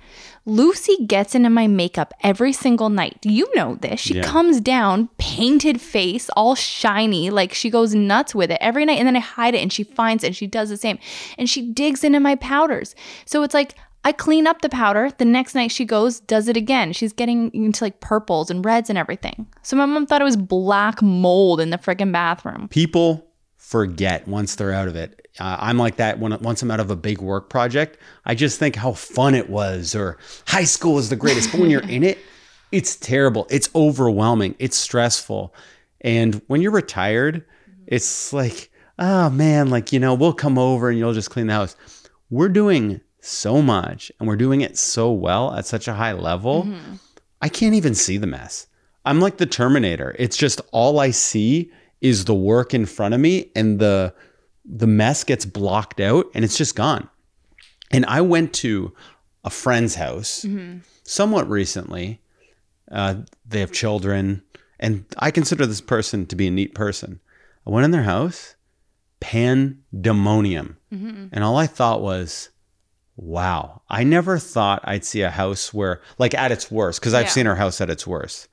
Lucy 0.47 0.97
gets 1.07 1.35
into 1.35 1.51
my 1.51 1.67
makeup 1.67 2.15
every 2.23 2.53
single 2.53 2.89
night. 2.89 3.19
You 3.23 3.47
know 3.55 3.77
this. 3.77 4.01
She 4.01 4.15
Yeah. 4.15 4.23
comes 4.23 4.61
down 4.61 5.11
painted 5.19 5.81
face 5.81 6.31
all 6.31 6.55
shiny 6.55 7.29
like 7.29 7.53
she 7.53 7.69
goes 7.69 7.95
nuts 7.95 8.35
with 8.35 8.51
it 8.51 8.59
every 8.61 8.87
night 8.87 8.99
and 8.99 9.07
then 9.07 9.17
i 9.17 9.21
hide 9.21 9.55
it 9.55 9.59
and 9.61 9.73
she 9.73 9.85
finds 9.85 10.25
it 10.25 10.29
and 10.29 10.37
she 10.37 10.47
does 10.47 10.71
the 10.71 10.79
same. 10.79 10.99
And 11.37 11.49
she 11.49 11.71
digs 11.71 12.03
into 12.03 12.21
my 12.21 12.35
powders. 12.37 12.95
So 13.27 13.43
it's 13.43 13.55
like 13.55 13.75
I 14.05 14.13
clean 14.13 14.47
up 14.47 14.63
the 14.63 14.69
powder. 14.69 15.11
The 15.19 15.25
next 15.25 15.55
night 15.55 15.71
she 15.71 15.85
goes, 15.85 16.21
does 16.21 16.49
it 16.49 16.57
again. 16.57 16.93
She's 16.93 17.13
getting 17.13 17.53
into 17.53 17.85
like 17.85 18.01
purples 18.01 18.51
and 18.51 18.65
reds 18.65 18.89
and 18.89 18.99
everything. 18.99 19.47
So 19.63 19.77
my 19.77 19.87
mom 19.87 20.07
thought 20.07 20.21
it 20.21 20.25
was 20.25 20.37
black 20.37 21.03
mold 21.03 21.61
in 21.61 21.71
the 21.71 21.79
friggin' 21.79 22.13
bathroom. 22.13 22.69
People 22.69 23.29
forget 23.57 24.27
once 24.27 24.55
they're 24.55 24.73
out 24.73 24.89
of 24.89 24.97
it. 24.97 25.29
Uh, 25.39 25.57
I'm 25.61 25.79
like 25.79 25.97
that 25.97 26.19
when 26.19 26.41
once 26.41 26.63
I'm 26.63 26.71
out 26.71 26.81
of 26.81 26.91
a 26.91 26.97
big 26.97 27.21
work 27.21 27.51
project. 27.51 27.99
I 28.25 28.35
just 28.35 28.59
think 28.59 28.77
how 28.77 28.93
fun 28.93 29.35
it 29.35 29.51
was, 29.51 29.95
or 29.95 30.19
high 30.47 30.65
school 30.65 30.99
is 30.99 31.11
the 31.11 31.17
greatest. 31.17 31.53
But 31.53 31.61
when 31.61 31.71
you're 31.71 31.89
in 31.89 32.03
it, 32.03 32.19
it's 32.73 32.97
terrible. 32.97 33.47
It's 33.51 33.69
overwhelming. 33.75 34.55
It's 34.59 34.77
stressful. 34.77 35.55
And 36.01 36.41
when 36.47 36.63
you're 36.63 36.73
retired, 36.73 37.45
it's 37.87 38.33
like, 38.33 38.71
oh 38.99 39.31
man, 39.31 39.71
like 39.71 39.93
you 39.93 40.01
know, 40.01 40.15
we'll 40.15 40.33
come 40.33 40.59
over 40.59 40.89
and 40.89 40.99
you'll 40.99 41.13
just 41.13 41.31
clean 41.31 41.47
the 41.49 41.53
house. 41.53 41.77
We're 42.31 42.49
doing 42.49 43.01
so 43.29 43.63
much, 43.63 44.11
and 44.19 44.29
we're 44.29 44.37
doing 44.37 44.61
it 44.61 44.79
so 44.79 45.13
well 45.13 45.55
at 45.55 45.67
such 45.67 45.89
a 45.89 45.95
high 45.95 46.13
level. 46.13 46.65
Mm-hmm. 46.65 46.95
I 47.41 47.49
can't 47.49 47.75
even 47.75 47.95
see 47.95 48.17
the 48.19 48.27
mess. 48.27 48.67
I'm 49.05 49.21
like 49.21 49.37
the 49.37 49.47
Terminator. 49.47 50.15
It's 50.19 50.37
just 50.37 50.61
all 50.73 50.99
I 50.99 51.11
see 51.11 51.71
is 52.01 52.25
the 52.25 52.35
work 52.35 52.75
in 52.75 52.87
front 52.87 53.15
of 53.15 53.21
me 53.21 53.51
and 53.57 53.79
the 53.79 54.15
the 54.65 54.87
mess 54.87 55.25
gets 55.25 55.47
blocked 55.47 55.99
out 55.99 56.27
and 56.35 56.45
it's 56.45 56.59
just 56.59 56.77
gone. 56.77 57.09
And 57.91 58.05
I 58.05 58.21
went 58.21 58.53
to 58.55 58.95
a 59.45 59.51
friend's 59.51 59.95
house 59.95 60.45
mm-hmm. 60.45 60.81
somewhat 61.05 61.49
recently. 61.49 62.21
Uh, 62.91 63.23
they 63.47 63.61
have 63.61 63.73
children, 63.73 64.43
and 64.79 65.05
I 65.19 65.31
consider 65.31 65.65
this 65.67 65.81
person 65.81 66.27
to 66.27 66.37
be 66.37 66.47
a 66.47 66.51
neat 66.51 66.75
person. 66.75 67.21
I 67.67 67.71
went 67.71 67.85
in 67.85 67.91
their 67.91 68.03
house, 68.03 68.57
pandemonium. 69.21 70.77
Mm-hmm. 70.93 71.27
And 71.33 71.45
all 71.45 71.57
I 71.57 71.67
thought 71.67 72.03
was, 72.03 72.51
wow, 73.19 73.83
I 73.91 74.05
never 74.05 74.39
thought 74.39 74.81
I'd 74.85 75.05
see 75.05 75.23
a 75.23 75.31
house 75.31 75.75
where, 75.75 76.01
like, 76.19 76.35
at 76.35 76.53
its 76.53 76.71
worst, 76.71 77.01
because 77.01 77.15
I've 77.15 77.27
Yeah. 77.27 77.31
seen 77.31 77.47
our 77.47 77.57
house 77.57 77.81
at 77.81 77.91
its 77.91 78.07
worst. 78.07 78.49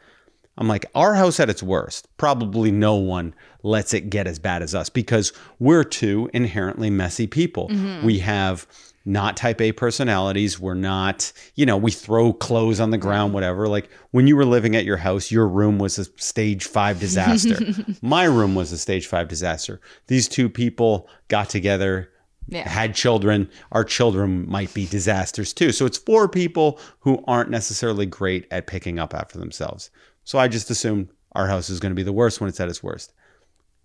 I'm 0.57 0.67
like, 0.67 0.85
our 0.95 1.15
house 1.15 1.39
at 1.39 1.49
its 1.49 1.61
worst, 1.61 2.07
probably 2.17 2.71
no 2.71 2.95
one 2.95 3.33
lets 3.61 3.93
it 3.93 4.09
get 4.09 4.25
as 4.25 4.39
bad 4.39 4.61
as 4.63 4.73
us 4.73 4.89
because 4.89 5.33
we're 5.59 5.83
two 5.83 6.29
inherently 6.33 6.89
messy 6.89 7.27
people. 7.27 7.67
Mm-hmm. 7.69 8.05
We 8.05 8.19
have 8.19 8.65
not 9.03 9.37
type 9.37 9.59
A 9.61 9.71
personalities. 9.73 10.59
We're 10.59 10.73
not, 10.73 11.31
you 11.55 11.65
know, 11.65 11.77
we 11.77 11.91
throw 11.91 12.31
clothes 12.33 12.79
on 12.79 12.89
the 12.89 12.97
ground, 12.97 13.27
mm-hmm. 13.27 13.33
whatever. 13.35 13.67
Like 13.67 13.89
when 14.11 14.27
you 14.27 14.35
were 14.35 14.45
living 14.45 14.75
at 14.75 14.85
your 14.85 14.97
house, 14.97 15.29
your 15.29 15.47
room 15.47 15.77
was 15.77 15.99
a 15.99 16.05
stage 16.19 16.65
five 16.65 16.99
disaster. 16.99 17.59
My 18.01 18.23
room 18.23 18.55
was 18.55 18.71
a 18.71 18.77
stage 18.77 19.07
five 19.07 19.27
disaster. 19.27 19.79
These 20.07 20.27
two 20.29 20.49
people 20.49 21.07
got 21.27 21.49
together, 21.49 22.09
Yeah. 22.47 22.67
had 22.69 22.93
children. 22.95 23.49
Our 23.71 23.83
children 23.83 24.47
might 24.49 24.73
be 24.73 24.85
disasters 24.85 25.51
too. 25.53 25.71
So 25.71 25.85
it's 25.85 25.97
four 25.97 26.27
people 26.29 26.79
who 26.99 27.23
aren't 27.27 27.49
necessarily 27.49 28.05
great 28.05 28.45
at 28.51 28.67
picking 28.67 28.99
up 28.99 29.13
after 29.15 29.39
themselves. 29.39 29.89
So 30.23 30.37
I 30.39 30.47
just 30.47 30.69
assumed 30.69 31.09
our 31.33 31.47
house 31.47 31.69
is 31.69 31.79
going 31.79 31.91
to 31.91 31.95
be 31.95 32.03
the 32.03 32.13
worst 32.13 32.39
when 32.39 32.47
it's 32.47 32.59
at 32.59 32.69
its 32.69 32.83
worst. 32.83 33.13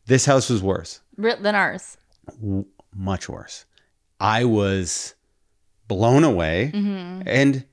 This 0.07 0.27
house 0.27 0.51
was 0.51 0.63
worse 0.63 1.01
Than 1.17 1.55
ours. 1.55 1.97
much 2.95 3.29
worse. 3.29 3.65
I 4.19 4.45
was 4.45 5.15
blown 5.89 6.25
away, 6.25 6.71
Mm-hmm. 6.75 7.23
and 7.27 7.65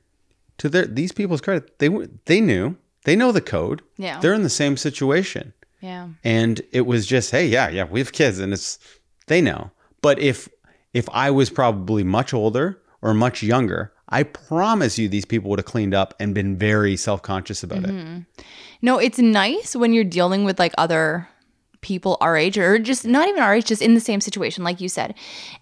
to 0.60 0.70
their 0.70 0.86
these 0.86 1.12
people's 1.12 1.41
credit, 1.41 1.77
they 1.79 1.89
were 1.89 2.08
they 2.25 2.41
knew 2.41 2.75
they 3.03 3.15
know 3.15 3.32
the 3.32 3.41
code. 3.41 3.82
Yeah. 3.98 4.20
they're 4.20 4.34
in 4.34 4.44
the 4.44 4.50
same 4.50 4.75
situation, 4.77 5.53
Yeah. 5.82 6.10
and 6.24 6.62
it 6.72 6.82
was 6.86 7.06
just 7.06 7.32
hey, 7.32 7.46
yeah, 7.48 7.70
yeah, 7.70 7.84
we 7.86 8.00
have 8.00 8.12
kids, 8.12 8.39
and 8.39 8.53
it's 8.53 8.79
they 9.27 9.41
know. 9.41 9.72
But 10.01 10.20
if 10.20 10.48
if 10.98 11.08
I 11.12 11.30
was 11.32 11.50
probably 11.50 12.04
much 12.04 12.34
older 12.34 12.82
or 13.01 13.13
much 13.13 13.44
younger, 13.44 13.94
I 14.10 14.24
promise 14.24 14.98
you, 14.98 15.08
these 15.10 15.25
people 15.25 15.50
would 15.50 15.60
have 15.60 15.66
cleaned 15.66 15.94
up 15.94 16.13
and 16.20 16.34
been 16.34 16.58
very 16.58 16.96
self 16.98 17.22
conscious 17.22 17.63
about 17.63 17.84
Mm-hmm. 17.84 18.18
it. 18.39 18.46
No, 18.82 18.98
it's 19.00 19.20
nice 19.20 19.75
when 19.75 19.94
you're 19.94 20.04
dealing 20.20 20.44
with 20.44 20.60
like 20.60 20.74
other 20.77 21.27
people 21.82 22.18
our 22.22 22.36
age 22.36 22.58
or 22.58 22.80
just 22.80 23.06
not 23.06 23.27
even 23.27 23.42
our 23.42 23.54
age, 23.56 23.66
just 23.66 23.82
in 23.82 23.94
the 23.94 24.00
same 24.10 24.22
situation, 24.22 24.63
like 24.63 24.82
you 24.82 24.89
said. 24.89 25.13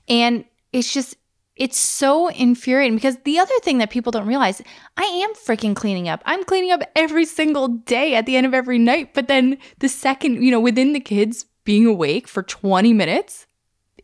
And 0.07 0.45
it's 0.71 0.91
just, 0.93 1.15
it's 1.55 1.77
so 1.77 2.27
infuriating 2.29 2.95
because 2.95 3.17
the 3.23 3.39
other 3.39 3.57
thing 3.63 3.77
that 3.79 3.89
people 3.89 4.11
don't 4.11 4.27
realize, 4.27 4.61
I 4.97 5.03
am 5.03 5.33
freaking 5.33 5.75
cleaning 5.75 6.07
up. 6.09 6.21
I'm 6.25 6.43
cleaning 6.43 6.71
up 6.71 6.81
every 6.95 7.25
single 7.25 7.67
day 7.69 8.15
at 8.15 8.25
the 8.25 8.35
end 8.35 8.45
of 8.45 8.53
every 8.53 8.77
night. 8.77 9.13
But 9.13 9.27
then 9.27 9.57
the 9.79 9.89
second, 9.89 10.43
you 10.43 10.51
know, 10.51 10.59
within 10.59 10.93
the 10.93 10.99
kids 10.99 11.45
being 11.63 11.85
awake 11.85 12.27
for 12.27 12.43
20 12.43 12.93
minutes, 12.93 13.47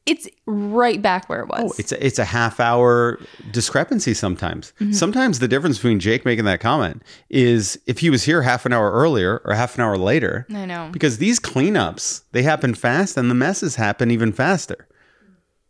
it's 0.06 0.28
right 0.46 1.02
back 1.02 1.30
where 1.30 1.42
it 1.42 1.48
was. 1.48 1.72
Oh, 1.72 1.74
it's 1.78 1.92
a, 1.92 2.06
it's 2.06 2.20
a 2.20 2.26
half 2.26 2.60
hour 2.60 3.20
discrepancy 3.52 4.14
sometimes. 4.14 4.74
Mm-hmm. 4.80 4.94
Sometimes 4.94 5.40
the 5.40 5.48
difference 5.48 5.78
between 5.78 6.00
Jake 6.00 6.26
making 6.26 6.46
that 6.46 6.60
comment 6.60 7.04
is 7.30 7.80
if 7.86 8.00
he 8.00 8.10
was 8.10 8.24
here 8.24 8.42
half 8.42 8.66
an 8.66 8.74
hour 8.74 8.92
earlier 8.92 9.42
or 9.46 9.54
half 9.54 9.76
an 9.76 9.82
hour 9.82 9.98
later. 9.98 10.48
I 10.54 10.66
know. 10.66 10.90
Because 10.92 11.20
these 11.20 11.40
cleanups, 11.40 12.24
they 12.32 12.44
happen 12.44 12.74
fast 12.74 13.16
and 13.16 13.30
the 13.30 13.36
messes 13.36 13.76
happen 13.76 14.10
even 14.10 14.32
faster. 14.32 14.88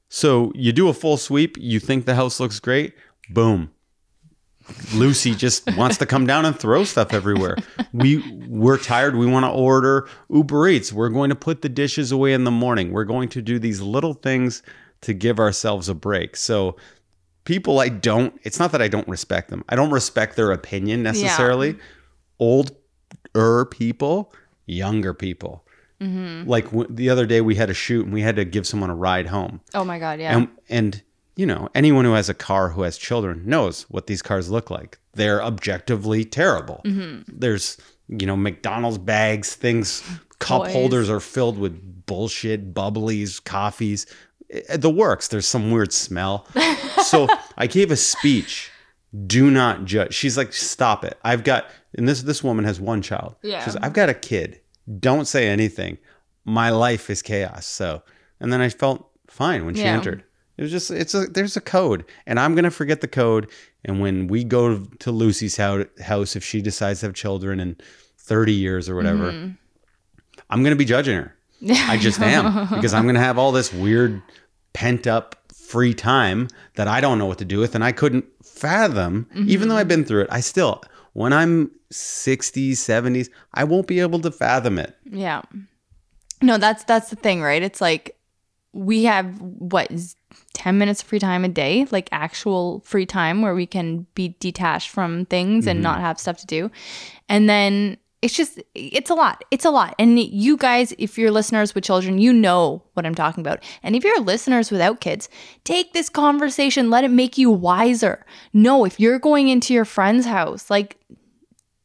So 0.08 0.52
you 0.56 0.72
do 0.72 0.88
a 0.88 0.94
full 0.94 1.18
sweep, 1.18 1.58
you 1.58 1.80
think 1.80 2.06
the 2.06 2.16
house 2.16 2.40
looks 2.40 2.60
great, 2.60 2.94
boom. 3.30 3.72
Lucy 4.94 5.36
just 5.36 5.76
wants 5.76 5.98
to 5.98 6.06
come 6.06 6.26
down 6.28 6.46
and 6.46 6.58
throw 6.58 6.84
stuff 6.84 7.14
everywhere. 7.14 7.58
We 7.94 8.18
we're 8.48 8.78
tired. 8.78 9.16
We 9.16 9.26
want 9.26 9.46
to 9.46 9.50
order 9.52 10.08
Uber 10.30 10.68
Eats. 10.70 10.92
We're 10.94 11.10
going 11.10 11.30
to 11.30 11.36
put 11.36 11.62
the 11.62 11.70
dishes 11.70 12.12
away 12.12 12.34
in 12.34 12.44
the 12.44 12.52
morning. 12.52 12.92
We're 12.92 13.06
going 13.06 13.30
to 13.30 13.42
do 13.42 13.60
these 13.60 13.82
little 13.82 14.14
things 14.14 14.64
to 15.02 15.14
give 15.14 15.40
ourselves 15.40 15.90
a 15.90 15.96
break. 15.96 16.36
So 16.36 16.76
people 17.44 17.80
I 17.80 17.90
don't 17.90 18.40
it's 18.44 18.60
not 18.60 18.72
that 18.72 18.82
I 18.82 18.88
don't 18.88 19.08
respect 19.08 19.50
them. 19.50 19.64
I 19.70 19.76
don't 19.76 19.92
respect 19.92 20.36
their 20.36 20.52
opinion 20.52 21.04
necessarily. 21.04 21.76
Older 22.40 23.66
people, 23.66 24.34
younger 24.66 25.14
people. 25.14 25.66
Mm-hmm. 26.02 26.50
Like 26.50 26.66
w- 26.66 26.88
the 26.90 27.10
other 27.10 27.26
day 27.26 27.42
we 27.42 27.56
had 27.56 27.70
a 27.70 27.74
shoot 27.74 28.06
and 28.06 28.14
we 28.14 28.22
had 28.22 28.36
to 28.38 28.46
give 28.46 28.66
someone 28.66 28.90
a 28.90 28.96
ride 28.96 29.28
home. 29.28 29.62
oh 29.74 29.84
my 29.84 30.00
God. 30.00 30.20
Yeah. 30.20 30.36
And 30.38 30.48
and 30.70 31.02
you 31.36 31.46
know, 31.46 31.70
anyone 31.76 32.06
who 32.06 32.14
has 32.14 32.30
a 32.30 32.34
car 32.34 32.70
who 32.70 32.82
has 32.84 32.98
children 32.98 33.44
knows 33.46 33.84
what 33.84 34.08
these 34.08 34.22
cars 34.22 34.50
look 34.50 34.70
like. 34.70 35.00
They're 35.14 35.42
objectively 35.44 36.24
terrible. 36.26 36.82
There's, 37.28 37.78
you 38.08 38.26
know, 38.28 38.36
McDonald's 38.36 38.98
bags, 38.98 39.56
things, 39.56 40.04
cup 40.40 40.64
Toys. 40.64 40.74
holders 40.74 41.10
are 41.10 41.20
filled 41.20 41.58
with 41.58 42.06
bullshit, 42.06 42.74
bubblies, 42.74 43.44
coffees. 43.44 44.06
Eh, 44.50 44.78
The 44.78 44.90
works. 44.90 45.28
There's 45.30 45.48
some 45.48 45.72
weird 45.72 45.92
smell. 45.94 46.48
so 47.04 47.28
I 47.58 47.68
gave 47.68 47.92
a 47.92 47.96
speech. 47.98 48.72
Do 49.28 49.52
not 49.52 49.84
judge. 49.86 50.14
She's 50.14 50.38
like, 50.38 50.54
stop 50.54 51.04
it. 51.04 51.18
I've 51.24 51.44
got, 51.44 51.66
and 51.96 52.08
this 52.08 52.22
this 52.22 52.42
woman 52.44 52.64
has 52.66 52.80
one 52.80 53.02
child. 53.02 53.36
Yeah. 53.42 53.64
She's, 53.66 53.76
I've 53.76 53.92
got 53.94 54.08
a 54.10 54.14
kid. 54.14 54.62
Don't 55.00 55.26
say 55.26 55.48
anything. 55.50 55.98
My 56.46 56.70
life 56.70 57.10
is 57.10 57.22
chaos. 57.22 57.66
So, 57.66 58.04
and 58.40 58.52
then 58.54 58.62
I 58.62 58.70
felt 58.70 59.10
fine 59.28 59.66
when 59.66 59.76
she 59.76 59.82
Yeah. 59.82 59.94
entered. 59.96 60.24
It 60.62 60.66
was 60.66 60.72
just 60.72 60.92
it's 60.92 61.16
a 61.16 61.26
there's 61.26 61.58
a 61.58 61.62
code, 61.62 62.06
and 62.28 62.40
I'm 62.40 62.54
gonna 62.54 62.70
forget 62.70 63.02
the 63.02 63.08
code. 63.08 63.50
And 63.84 64.00
when 64.00 64.28
we 64.28 64.44
go 64.44 64.78
to 64.78 65.12
Lucy's 65.12 65.58
house, 65.58 66.36
if 66.36 66.44
she 66.44 66.62
decides 66.62 67.00
to 67.00 67.08
have 67.08 67.16
children 67.16 67.60
in 67.60 67.78
30 68.20 68.54
years 68.54 68.88
or 68.88 68.96
whatever, 68.96 69.32
Mm-hmm. 69.32 69.54
I'm 70.52 70.64
gonna 70.64 70.76
be 70.76 70.86
judging 70.86 71.18
her. 71.18 71.36
I 71.68 71.98
just 71.98 72.20
am 72.22 72.68
because 72.76 72.94
I'm 72.94 73.08
gonna 73.08 73.18
have 73.18 73.40
all 73.40 73.52
this 73.52 73.74
weird 73.74 74.22
pent 74.74 75.08
up 75.08 75.36
free 75.52 75.96
time 75.96 76.48
that 76.76 76.88
I 76.88 77.02
don't 77.02 77.18
know 77.18 77.26
what 77.26 77.40
to 77.40 77.46
do 77.46 77.58
with, 77.58 77.74
and 77.74 77.84
I 77.84 77.92
couldn't 77.92 78.26
fathom. 78.46 79.28
Even 79.48 79.68
though 79.68 79.78
I've 79.78 79.88
been 79.88 80.06
through 80.06 80.22
it, 80.22 80.28
I 80.30 80.42
still 80.42 80.84
when 81.14 81.34
I'm 81.34 81.72
60s, 81.92 82.74
70s, 82.74 83.30
I 83.56 83.64
won't 83.64 83.88
be 83.88 84.00
able 84.00 84.20
to 84.20 84.30
fathom 84.30 84.78
it. 84.78 84.96
Yeah. 85.10 85.42
No, 86.40 86.60
that's 86.60 86.84
that's 86.84 87.10
the 87.10 87.16
thing, 87.16 87.42
right? 87.42 87.64
It's 87.64 87.82
like 87.82 88.16
we 88.74 89.06
have 89.06 89.42
what 89.42 89.90
is 89.90 90.16
10 90.54 90.78
minutes 90.78 91.02
of 91.02 91.08
free 91.08 91.20
time 91.20 91.44
a 91.44 91.50
day, 91.50 91.88
like 91.92 92.10
actual 92.12 92.82
free 92.86 93.06
time 93.06 93.42
where 93.42 93.56
we 93.56 93.66
can 93.66 94.06
be 94.16 94.36
detached 94.40 94.90
from 94.90 95.26
things 95.26 95.68
and 95.68 95.82
not 95.82 95.96
mm-hmm. 95.96 96.06
have 96.06 96.20
stuff 96.20 96.38
to 96.38 96.46
do. 96.46 96.72
And 97.30 97.50
then 97.50 97.98
it's 98.22 98.36
just 98.36 98.62
it's 98.76 99.10
a 99.10 99.16
lot. 99.16 99.44
It's 99.50 99.66
a 99.66 99.72
lot. 99.72 99.96
And 99.98 100.20
you 100.20 100.56
guys, 100.56 100.94
if 100.98 101.18
you're 101.18 101.32
listeners 101.32 101.74
with 101.74 101.84
children, 101.84 102.20
you 102.20 102.32
know 102.32 102.84
what 102.94 103.06
I'm 103.06 103.16
talking 103.16 103.42
about. 103.42 103.64
And 103.82 103.96
if 103.96 104.04
you're 104.04 104.20
listeners 104.22 104.70
without 104.70 105.02
kids, 105.02 105.28
take 105.64 105.94
this 105.94 106.10
conversation, 106.10 106.90
let 106.90 107.04
it 107.04 107.12
make 107.12 107.38
you 107.38 107.50
wiser. 107.50 108.26
No, 108.54 108.86
if 108.86 109.00
you're 109.00 109.20
going 109.20 109.50
into 109.50 109.74
your 109.74 109.86
friend's 109.86 110.28
house, 110.28 110.70
like 110.70 110.98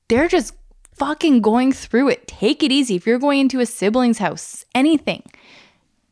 they're 0.09 0.29
just 0.29 0.55
fucking 0.97 1.41
going 1.41 1.73
through 1.73 2.11
it. 2.11 2.27
Take 2.27 2.63
it 2.63 2.73
easy. 2.73 2.97
If 2.97 3.07
you're 3.07 3.19
going 3.19 3.41
into 3.41 3.61
a 3.61 3.67
sibling's 3.67 4.19
house, 4.19 4.65
anything, 4.75 5.23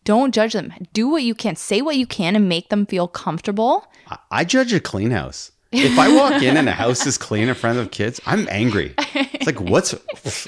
don't 0.04 0.32
judge 0.34 0.52
them. 0.52 0.72
Do 0.92 1.08
what 1.08 1.22
you 1.22 1.34
can. 1.34 1.56
Say 1.56 1.82
what 1.82 1.96
you 1.96 2.06
can 2.06 2.36
and 2.36 2.48
make 2.48 2.68
them 2.68 2.86
feel 2.86 3.08
comfortable. 3.08 3.86
I- 4.08 4.18
I 4.30 4.44
judge 4.44 4.72
a 4.72 4.80
clean 4.80 5.10
house. 5.10 5.50
If 5.72 5.98
I 5.98 6.14
walk 6.14 6.40
in 6.40 6.56
and 6.56 6.68
a 6.68 6.72
house 6.72 7.04
is 7.04 7.18
clean 7.18 7.48
in 7.48 7.54
front 7.56 7.80
of 7.80 7.90
kids, 7.90 8.20
I'm 8.26 8.46
angry. 8.48 8.94
It's 8.96 9.44
like, 9.46 9.60
what's 9.60 9.92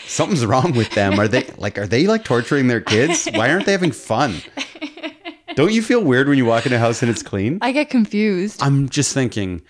something's 0.07 0.47
wrong 0.47 0.71
with 0.77 0.91
them? 0.91 1.19
Are 1.19 1.27
they 1.27 1.45
like, 1.59 1.79
are 1.79 1.87
they 1.87 2.07
like 2.07 2.23
torturing 2.25 2.69
their 2.69 2.81
kids? 2.81 3.27
Why 3.35 3.51
aren't 3.51 3.67
they 3.67 3.73
having 3.73 3.91
fun? 3.91 4.37
Don't 5.57 5.73
you 5.73 5.83
feel 5.83 6.03
weird 6.05 6.29
when 6.29 6.39
you 6.39 6.45
walk 6.45 6.65
in 6.67 6.73
a 6.73 6.79
house 6.79 7.03
and 7.03 7.11
it's 7.11 7.25
clean? 7.25 7.59
I 7.61 7.73
get 7.73 7.91
confused. 7.91 8.63
I'm 8.63 8.89
just 8.89 9.15
thinking 9.15 9.63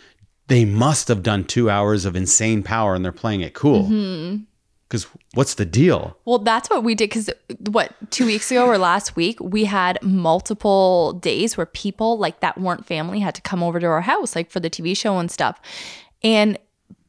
they 0.49 0.65
must 0.67 1.09
have 1.09 1.23
done 1.23 1.45
two 1.45 1.71
hours 1.71 2.05
of 2.05 2.17
insane 2.17 2.63
power 2.63 2.95
and 2.95 3.03
they're 3.05 3.13
playing 3.13 3.41
it 3.41 3.55
cool. 3.55 3.85
Mm-hmm. 3.85 4.43
Because 4.89 5.07
what's 5.35 5.55
the 5.55 5.65
deal? 5.65 6.17
Well, 6.25 6.39
that's 6.39 6.71
what 6.71 6.85
we 6.85 6.95
did 6.95 7.11
because 7.11 7.29
what 7.71 7.93
two 8.11 8.25
weeks 8.25 8.51
ago 8.53 8.67
or 8.67 8.79
last 8.79 9.17
week 9.17 9.41
we 9.41 9.65
had 9.65 10.01
multiple 10.01 11.15
days 11.15 11.57
where 11.57 11.67
people 11.67 12.19
like 12.19 12.39
that 12.41 12.59
weren't 12.59 12.87
family 12.87 13.19
had 13.19 13.35
to 13.35 13.43
come 13.43 13.65
over 13.65 13.81
to 13.81 13.87
our 13.87 14.03
house 14.03 14.37
like 14.37 14.51
for 14.51 14.61
the 14.61 14.71
TV 14.71 14.97
show 14.97 15.19
and 15.19 15.31
stuff. 15.31 15.61
And 16.23 16.57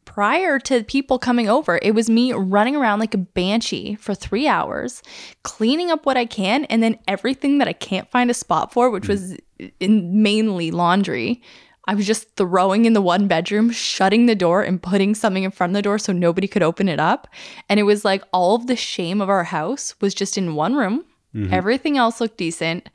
prior 0.05 0.57
to 0.57 0.83
people 0.83 1.19
coming 1.19 1.47
over, 1.47 1.79
it 1.83 1.91
was 1.93 2.09
me 2.09 2.33
running 2.33 2.75
around 2.75 2.97
like 2.97 3.13
a 3.13 3.19
banshee 3.19 3.93
for 3.95 4.15
three 4.15 4.47
hours, 4.47 5.03
cleaning 5.43 5.91
up 5.91 6.07
what 6.07 6.17
I 6.17 6.25
can, 6.25 6.65
and 6.65 6.81
then 6.81 6.97
everything 7.07 7.59
that 7.59 7.67
I 7.67 7.73
can't 7.73 8.09
find 8.09 8.31
a 8.31 8.33
spot 8.33 8.73
for, 8.73 8.89
which 8.89 9.05
hmm. 9.05 9.11
was 9.11 9.37
in 9.79 10.23
mainly 10.23 10.71
laundry. 10.71 11.43
I 11.87 11.95
was 11.95 12.05
just 12.05 12.35
throwing 12.35 12.85
in 12.85 12.93
the 12.93 13.01
one 13.01 13.27
bedroom, 13.27 13.71
shutting 13.71 14.25
the 14.25 14.35
door, 14.35 14.61
and 14.61 14.81
putting 14.81 15.15
something 15.15 15.43
in 15.43 15.51
front 15.51 15.71
of 15.71 15.75
the 15.75 15.81
door 15.81 15.97
so 15.97 16.11
nobody 16.11 16.47
could 16.47 16.63
open 16.63 16.89
it 16.89 16.99
up. 16.99 17.27
And 17.69 17.79
it 17.79 17.83
was 17.83 18.03
like 18.03 18.23
all 18.33 18.55
of 18.55 18.67
the 18.67 18.75
shame 18.75 19.21
of 19.21 19.29
our 19.29 19.45
house 19.45 19.95
was 20.01 20.13
just 20.13 20.37
in 20.37 20.55
one 20.55 20.75
room. 20.75 21.05
Mm-hmm. 21.33 21.53
Everything 21.53 21.97
else 21.97 22.19
looked 22.19 22.37
decent. 22.37 22.89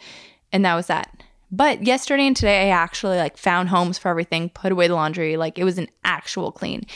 And 0.53 0.65
that 0.65 0.75
was 0.75 0.89
that. 0.89 1.23
But 1.51 1.85
yesterday 1.85 2.27
and 2.27 2.37
today, 2.37 2.69
I 2.69 2.69
actually 2.69 3.17
like 3.17 3.37
found 3.37 3.71
homes 3.71 3.99
for 3.99 4.09
everything, 4.09 4.51
put 4.51 4.73
away 4.73 4.89
the 4.89 4.95
laundry. 4.95 5.37
Like 5.37 5.59
it 5.59 5.65
was 5.65 5.79
an 5.79 5.89
actual 6.05 6.53
clean. 6.53 6.87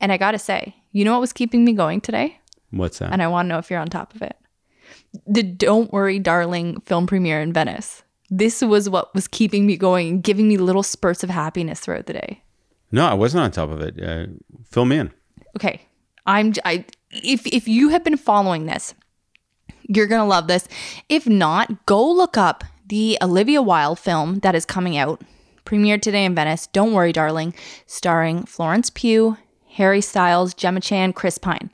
And 0.00 0.12
I 0.12 0.16
gotta 0.16 0.38
say, 0.38 0.74
you 0.92 1.04
know 1.04 1.12
what 1.12 1.20
was 1.20 1.32
keeping 1.32 1.64
me 1.64 1.72
going 1.72 2.00
today? 2.00 2.38
What's 2.70 2.98
that? 2.98 3.12
And 3.12 3.22
I 3.22 3.28
wanna 3.28 3.48
know 3.48 3.58
if 3.58 3.70
you're 3.70 3.80
on 3.80 3.88
top 3.88 4.14
of 4.14 4.22
it. 4.22 4.36
The 5.26 5.42
Don't 5.42 5.92
Worry, 5.92 6.18
Darling 6.18 6.80
film 6.80 7.06
premiere 7.06 7.40
in 7.40 7.52
Venice. 7.52 8.02
This 8.30 8.62
was 8.62 8.88
what 8.88 9.14
was 9.14 9.28
keeping 9.28 9.66
me 9.66 9.76
going 9.76 10.08
and 10.08 10.22
giving 10.22 10.48
me 10.48 10.56
little 10.56 10.82
spurts 10.82 11.22
of 11.22 11.30
happiness 11.30 11.80
throughout 11.80 12.06
the 12.06 12.14
day. 12.14 12.42
no, 12.90 13.06
I 13.06 13.14
wasn't 13.14 13.44
on 13.44 13.50
top 13.50 13.70
of 13.70 13.80
it. 13.80 14.02
Uh, 14.02 14.26
fill 14.68 14.84
me 14.84 14.98
in. 14.98 15.12
Okay. 15.56 15.80
I'm 16.26 16.54
I 16.64 16.84
if 17.10 17.46
if 17.46 17.68
you 17.68 17.90
have 17.90 18.04
been 18.04 18.16
following 18.16 18.66
this, 18.66 18.94
you're 19.88 20.08
gonna 20.08 20.26
love 20.26 20.48
this. 20.48 20.66
If 21.08 21.26
not, 21.26 21.86
go 21.86 22.04
look 22.10 22.36
up 22.36 22.64
the 22.88 23.16
Olivia 23.22 23.62
Wilde 23.62 23.98
film 23.98 24.40
that 24.40 24.54
is 24.54 24.64
coming 24.64 24.96
out, 24.96 25.22
premiered 25.64 26.02
today 26.02 26.24
in 26.24 26.34
Venice. 26.34 26.66
Don't 26.68 26.92
worry, 26.92 27.12
darling, 27.12 27.54
starring 27.86 28.44
Florence 28.44 28.90
Pugh, 28.90 29.36
Harry 29.70 30.00
Styles, 30.00 30.54
Gemma 30.54 30.80
Chan, 30.80 31.12
Chris 31.12 31.38
Pine. 31.38 31.70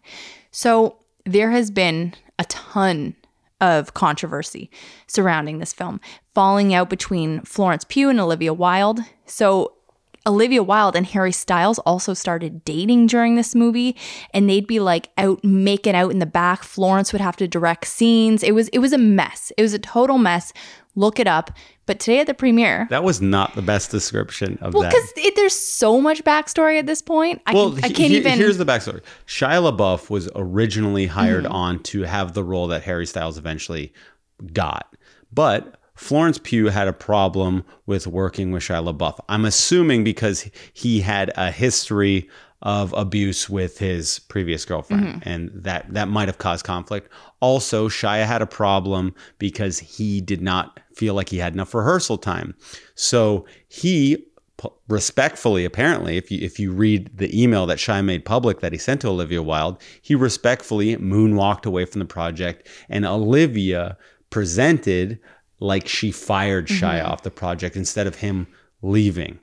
So 0.51 0.97
there 1.25 1.51
has 1.51 1.71
been 1.71 2.15
a 2.38 2.45
ton 2.45 3.15
of 3.61 3.95
controversy 3.95 4.71
surrounding 5.07 5.59
this 5.59 5.73
film, 5.73 6.01
falling 6.35 6.73
out 6.75 6.88
between 6.90 7.40
Florence 7.42 7.85
Pugh 7.85 8.09
and 8.09 8.21
Olivia 8.21 8.53
Wilde. 8.55 9.01
So 9.27 9.75
Olivia 10.27 10.62
Wilde 10.62 10.95
and 10.97 11.05
Harry 11.07 11.33
Styles 11.33 11.79
also 11.81 12.14
started 12.14 12.64
dating 12.64 13.09
during 13.09 13.35
this 13.35 13.55
movie 13.55 13.97
and 14.33 14.49
they'd 14.49 14.66
be 14.68 14.79
like 14.79 15.11
out 15.18 15.42
making 15.45 15.95
out 15.97 16.11
in 16.12 16.21
the 16.21 16.27
back. 16.27 16.62
Florence 16.62 17.12
would 17.12 17.21
have 17.21 17.37
to 17.37 17.49
direct 17.49 17.87
scenes. 17.87 18.42
It 18.42 18.53
was 18.53 18.68
it 18.68 18.79
was 18.79 18.92
a 18.92 18.99
mess. 18.99 19.53
It 19.59 19.62
was 19.62 19.75
a 19.75 19.79
total 19.79 20.18
mess. 20.18 20.53
Look 20.95 21.18
it 21.18 21.27
up. 21.27 21.51
But 21.87 21.99
today 21.99 22.21
at 22.21 22.29
the 22.29 22.35
premiere, 22.35 22.87
That 22.90 23.03
was 23.03 23.21
not 23.21 23.55
the 23.57 23.62
best 23.62 23.90
description 23.90 24.57
of 24.61 24.73
well, 24.75 24.85
that. 24.85 24.92
because 25.14 25.35
there's 25.35 25.55
so 25.55 26.01
much 26.01 26.23
backstory 26.23 26.79
at 26.79 26.87
this 26.87 27.03
point. 27.03 27.42
I, 27.47 27.55
Well, 27.55 27.75
I 27.79 27.88
can't 27.88 28.12
he- 28.12 28.18
even. 28.18 28.35
Here's 28.38 28.57
the 28.59 28.64
backstory. 28.64 29.01
Shia 29.27 29.68
LaBeouf 29.77 30.09
was 30.09 30.31
originally 30.37 31.07
hired 31.07 31.42
Mm-hmm. 31.45 31.53
on 31.53 31.83
to 31.85 32.03
have 32.03 32.35
the 32.35 32.45
role 32.45 32.68
that 32.68 32.85
Harry 32.85 33.07
Styles 33.07 33.37
eventually 33.38 33.92
got, 34.53 34.95
but 35.33 35.81
Florence 36.03 36.38
Pugh 36.43 36.67
had 36.69 36.88
a 36.88 36.93
problem 36.93 37.65
with 37.87 38.07
working 38.07 38.51
with 38.51 38.65
Shia 38.65 38.93
LaBeouf. 38.93 39.19
I'm 39.29 39.45
assuming 39.45 40.03
because 40.05 40.51
he 40.73 41.01
had 41.01 41.33
a 41.37 41.51
history 41.51 42.29
of 42.61 42.93
abuse 42.93 43.49
with 43.51 43.79
his 43.79 44.19
previous 44.21 44.65
girlfriend, 44.65 45.05
Mm-hmm. 45.05 45.29
and 45.29 45.51
that 45.55 45.93
that 45.95 46.09
might 46.09 46.29
have 46.29 46.38
caused 46.38 46.65
conflict. 46.65 47.09
Also, 47.41 47.88
Shia 47.88 48.25
had 48.25 48.43
a 48.43 48.47
problem 48.47 49.15
because 49.38 49.79
he 49.81 50.21
did 50.21 50.41
not 50.41 50.79
feel 50.95 51.15
like 51.15 51.29
he 51.29 51.38
had 51.38 51.55
enough 51.55 51.75
rehearsal 51.75 52.19
time, 52.19 52.55
so 52.95 53.47
he 53.69 54.27
respectfully, 54.88 55.65
apparently, 55.65 56.17
if 56.17 56.31
you 56.31 56.38
if 56.41 56.59
you 56.61 56.73
read 56.73 57.11
the 57.17 57.31
email 57.43 57.67
that 57.67 57.79
Shia 57.79 58.05
made 58.05 58.25
public 58.25 58.61
that 58.61 58.73
he 58.73 58.79
sent 58.79 59.01
to 59.01 59.09
Olivia 59.09 59.43
Wilde, 59.43 59.81
he 60.01 60.15
respectfully 60.15 60.97
moonwalked 60.97 61.67
away 61.67 61.85
from 61.85 61.99
the 61.99 62.05
project, 62.05 62.69
and 62.88 63.05
Olivia 63.05 63.97
presented 64.31 65.19
like 65.62 65.87
she 65.88 66.11
fired 66.11 66.66
Shia 66.66 66.98
mm-hmm. 66.98 67.11
off 67.11 67.22
the 67.22 67.31
project 67.31 67.77
instead 67.77 68.07
of 68.07 68.16
him 68.16 68.46
leaving. 68.83 69.38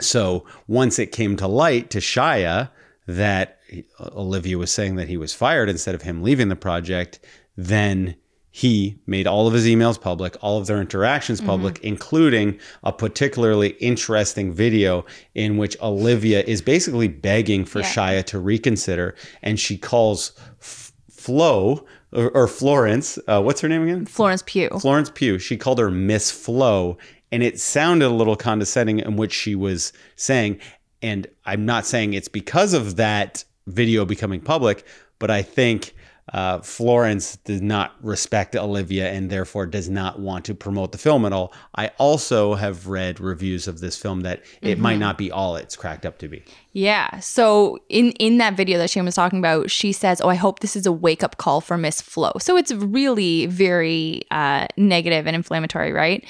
So 0.00 0.44
once 0.66 0.98
it 0.98 1.12
came 1.12 1.36
to 1.36 1.46
light 1.46 1.90
to 1.90 1.98
Shia 1.98 2.70
that 3.06 3.58
Olivia 4.00 4.58
was 4.58 4.70
saying 4.70 4.96
that 4.96 5.08
he 5.08 5.16
was 5.16 5.32
fired 5.32 5.68
instead 5.68 5.94
of 5.94 6.02
him 6.02 6.22
leaving 6.22 6.48
the 6.48 6.56
project, 6.56 7.20
then 7.56 8.16
he 8.50 8.98
made 9.06 9.28
all 9.28 9.46
of 9.46 9.54
his 9.54 9.66
emails 9.66 10.00
public, 10.00 10.36
all 10.40 10.58
of 10.58 10.66
their 10.66 10.80
interactions 10.80 11.38
mm-hmm. 11.38 11.50
public, 11.50 11.78
including 11.84 12.58
a 12.82 12.92
particularly 12.92 13.68
interesting 13.78 14.52
video 14.52 15.04
in 15.34 15.56
which 15.56 15.76
Olivia 15.80 16.42
is 16.42 16.60
basically 16.60 17.06
begging 17.06 17.64
for 17.64 17.80
Yeah. 17.80 17.92
Shia 17.92 18.24
to 18.26 18.40
reconsider, 18.40 19.14
and 19.42 19.60
she 19.60 19.78
calls 19.78 20.32
F- 20.60 20.92
Flo 21.08 21.86
or, 22.12 22.30
or 22.30 22.48
Florence. 22.48 23.18
Uh, 23.26 23.42
what's 23.42 23.60
her 23.60 23.68
name 23.68 23.82
again? 23.82 24.06
Florence 24.06 24.42
Pugh. 24.44 24.70
Florence 24.80 25.10
Pugh. 25.10 25.38
She 25.38 25.56
called 25.56 25.78
her 25.78 25.90
Miss 25.90 26.30
Flo, 26.30 26.98
and 27.32 27.42
it 27.42 27.60
sounded 27.60 28.06
a 28.06 28.10
little 28.14 28.36
condescending 28.36 29.00
in 29.00 29.16
which 29.16 29.32
she 29.32 29.54
was 29.54 29.92
saying, 30.16 30.58
and 31.02 31.26
I'm 31.44 31.64
not 31.64 31.86
saying 31.86 32.14
it's 32.14 32.28
because 32.28 32.74
of 32.74 32.96
that 32.96 33.44
video 33.66 34.04
becoming 34.04 34.40
public, 34.40 34.84
but 35.18 35.30
I 35.30 35.42
think 35.42 35.94
uh, 36.32 36.60
Florence 36.60 37.36
does 37.38 37.60
not 37.60 37.94
respect 38.02 38.54
Olivia 38.54 39.10
and 39.10 39.30
therefore 39.30 39.66
does 39.66 39.88
not 39.88 40.20
want 40.20 40.44
to 40.44 40.54
promote 40.54 40.92
the 40.92 40.98
film 40.98 41.24
at 41.24 41.32
all. 41.32 41.52
I 41.74 41.88
also 41.98 42.54
have 42.54 42.86
read 42.86 43.18
reviews 43.18 43.66
of 43.66 43.80
this 43.80 43.96
film 43.96 44.20
that 44.20 44.44
it 44.62 44.78
might 44.78 44.98
not 44.98 45.18
be 45.18 45.30
all 45.32 45.56
it's 45.56 45.76
cracked 45.76 46.06
up 46.06 46.18
to 46.18 46.28
be. 46.28 46.44
Yeah. 46.72 47.18
So 47.18 47.78
in 47.88 48.12
in 48.12 48.38
that 48.38 48.56
video 48.56 48.78
that 48.78 48.90
Shane 48.90 49.04
was 49.04 49.16
talking 49.16 49.40
about, 49.40 49.70
she 49.70 49.92
says, 49.92 50.20
"Oh, 50.20 50.28
I 50.28 50.36
hope 50.36 50.60
this 50.60 50.76
is 50.76 50.86
a 50.86 50.92
wake 50.92 51.24
up 51.24 51.36
call 51.36 51.60
for 51.60 51.76
Miss 51.76 52.00
Flo." 52.00 52.32
So 52.38 52.56
it's 52.56 52.72
really 52.72 53.46
very 53.46 54.22
uh, 54.30 54.68
negative 54.76 55.26
and 55.26 55.34
inflammatory, 55.34 55.92
right? 55.92 56.24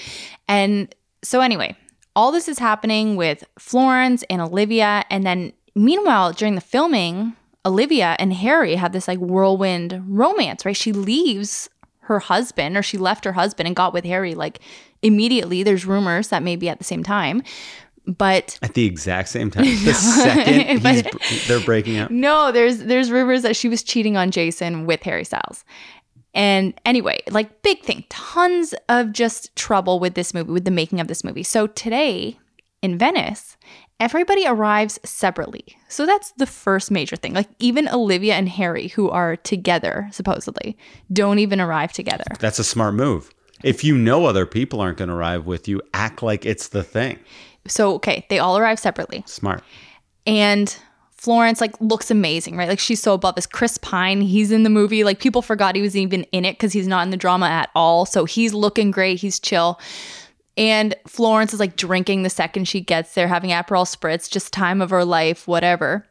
And 0.49 0.95
so 1.23 1.43
anyway, 1.43 1.77
all 2.17 2.33
this 2.33 2.49
is 2.49 2.59
happening 2.59 3.17
with 3.17 3.45
Florence 3.59 4.25
and 4.31 4.41
Olivia, 4.41 5.05
and 5.11 5.27
then 5.27 5.53
meanwhile 5.75 6.33
during 6.33 6.55
the 6.55 6.63
filming, 6.63 7.35
Olivia 7.67 8.17
and 8.19 8.33
Harry 8.33 8.75
have 8.77 8.93
this 8.93 9.07
like 9.09 9.19
whirlwind 9.19 10.03
romance, 10.07 10.65
right? 10.65 10.77
She 10.77 10.93
leaves 10.93 11.69
her 12.01 12.19
husband, 12.19 12.77
or 12.77 12.83
she 12.83 12.99
left 12.99 13.25
her 13.25 13.33
husband 13.33 13.67
and 13.67 13.77
got 13.77 13.93
with 13.93 14.05
Harry 14.05 14.35
like 14.35 14.61
immediately. 15.03 15.63
There's 15.63 15.85
rumors 15.87 16.29
that 16.29 16.43
maybe 16.43 16.69
at 16.69 16.79
the 16.79 16.85
same 16.85 17.03
time. 17.03 17.43
But 18.07 18.59
At 18.63 18.75
the 18.75 18.87
exact 18.87 19.29
same 19.29 19.51
time, 19.51 19.65
the 19.85 19.93
second 19.93 20.83
But- 20.83 21.13
they're 21.47 21.61
breaking 21.61 21.99
up. 21.99 22.11
no, 22.11 22.51
there's 22.51 22.79
there's 22.79 23.11
rumors 23.11 23.43
that 23.43 23.55
she 23.57 23.69
was 23.69 23.83
cheating 23.83 24.17
on 24.17 24.31
Jason 24.31 24.87
with 24.87 25.03
Harry 25.03 25.25
Styles. 25.25 25.65
And 26.33 26.75
anyway, 26.85 27.21
like 27.31 27.63
big 27.63 27.83
thing, 27.83 28.05
tons 28.09 28.75
of 28.89 29.13
just 29.13 29.55
trouble 29.57 29.99
with 30.01 30.15
this 30.15 30.33
movie, 30.33 30.51
with 30.53 30.65
the 30.65 30.71
making 30.71 30.99
of 31.01 31.09
this 31.09 31.23
movie. 31.25 31.43
So 31.43 31.67
today 31.67 32.39
in 32.83 32.97
Venice, 32.97 33.57
everybody 34.01 34.47
arrives 34.47 34.99
separately. 35.05 35.65
So 35.89 36.07
that's 36.07 36.33
the 36.33 36.47
first 36.47 36.91
major 36.91 37.17
thing. 37.17 37.35
Like 37.35 37.49
even 37.59 37.89
Olivia 37.89 38.35
and 38.35 38.49
Harry, 38.49 38.89
who 38.89 39.11
are 39.11 39.37
together 39.37 40.09
supposedly, 40.11 40.77
don't 41.13 41.39
even 41.39 41.61
arrive 41.61 41.93
together. 41.93 42.25
That's 42.41 42.59
a 42.59 42.65
smart 42.65 42.95
move. 42.95 43.33
If 43.63 43.85
you 43.85 43.97
know 43.97 44.25
other 44.25 44.47
people 44.47 44.81
aren't 44.81 44.97
going 44.99 45.11
to 45.11 45.15
arrive 45.15 45.45
with 45.47 45.69
you, 45.69 45.83
act 45.93 46.23
like 46.23 46.47
it's 46.47 46.69
the 46.69 46.83
thing. 46.83 47.19
So 47.67 47.95
okay, 47.97 48.27
they 48.31 48.39
all 48.39 48.57
arrive 48.57 48.79
separately. 48.79 49.23
Smart. 49.27 49.63
and 50.27 50.75
Florence 51.13 51.61
like 51.61 51.79
looks 51.83 52.11
amazing, 52.11 52.57
right? 52.57 52.67
Like 52.67 52.79
she's 52.79 53.03
so 53.03 53.13
above 53.13 53.35
this. 53.35 53.47
Chris 53.47 53.77
Pine, 53.77 54.23
he's 54.23 54.51
in 54.51 54.63
the 54.63 54.71
movie. 54.71 55.05
Like 55.05 55.21
people 55.21 55.43
forgot 55.43 55.77
he 55.77 55.83
was 55.83 55.95
even 55.95 56.23
in 56.33 56.47
it 56.47 56.55
because 56.55 56.73
he's 56.73 56.89
not 56.89 57.03
in 57.03 57.11
the 57.11 57.19
drama 57.19 57.45
at 57.47 57.69
all. 57.75 58.07
So 58.07 58.25
he's 58.25 58.55
looking 58.55 58.91
great. 58.91 59.21
He's 59.21 59.39
chill. 59.39 59.79
And 60.61 60.95
Florence 61.07 61.55
is 61.55 61.59
like 61.59 61.75
drinking 61.75 62.23
the 62.23 62.29
second 62.29 62.69
she 62.69 62.83
gets 62.83 63.15
there, 63.15 63.29
having 63.29 63.49
Aperol 63.49 63.87
spritz, 63.87 64.31
just 64.31 64.53
time 64.53 64.83
of 64.83 64.91
her 64.91 65.07
life, 65.07 65.49
whatever. 65.49 66.07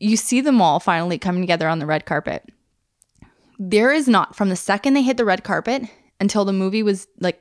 You 0.00 0.16
see 0.16 0.40
them 0.40 0.60
all 0.60 0.80
finally 0.80 1.16
coming 1.16 1.42
together 1.42 1.68
on 1.68 1.78
the 1.78 1.86
red 1.86 2.04
carpet. 2.04 2.50
There 3.56 3.92
is 3.92 4.08
not 4.08 4.34
from 4.34 4.48
the 4.48 4.56
second 4.56 4.94
they 4.94 5.02
hit 5.02 5.16
the 5.16 5.24
red 5.24 5.44
carpet 5.44 5.84
until 6.18 6.44
the 6.44 6.52
movie 6.52 6.82
was 6.82 7.06
like 7.20 7.40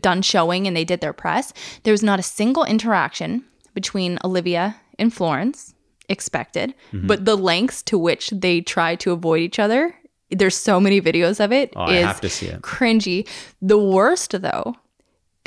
done 0.00 0.20
showing 0.20 0.66
and 0.66 0.76
they 0.76 0.84
did 0.84 1.00
their 1.00 1.12
press. 1.12 1.52
There 1.84 1.92
was 1.92 2.02
not 2.02 2.18
a 2.18 2.24
single 2.24 2.64
interaction 2.64 3.44
between 3.72 4.18
Olivia 4.24 4.74
and 4.98 5.14
Florence 5.14 5.74
expected, 6.08 6.74
mm-hmm. 6.90 7.06
but 7.06 7.24
the 7.24 7.36
lengths 7.36 7.84
to 7.84 7.96
which 7.96 8.30
they 8.30 8.60
try 8.62 8.96
to 8.96 9.12
avoid 9.12 9.42
each 9.42 9.60
other. 9.60 9.94
There's 10.30 10.56
so 10.56 10.80
many 10.80 11.00
videos 11.00 11.38
of 11.42 11.52
it. 11.52 11.72
Oh, 11.76 11.82
I 11.82 11.94
have 11.94 12.20
to 12.22 12.28
see 12.28 12.46
it. 12.46 12.62
Cringy. 12.62 13.28
The 13.62 13.78
worst 13.78 14.32
though, 14.42 14.74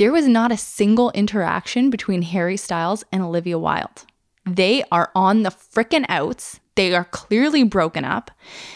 there 0.02 0.12
was 0.12 0.28
not 0.28 0.52
a 0.52 0.58
single 0.58 1.12
interaction 1.12 1.92
between 1.92 2.24
Harry 2.24 2.58
Styles 2.58 3.04
and 3.12 3.22
Olivia 3.22 3.60
Wilde. 3.60 4.04
They 4.48 4.84
are 4.92 5.12
on 5.14 5.44
the 5.44 5.52
frickin' 5.52 6.08
outs. 6.10 6.60
They 6.74 6.96
are 6.96 7.06
clearly 7.06 7.64
broken 7.64 8.04
up. 8.04 8.32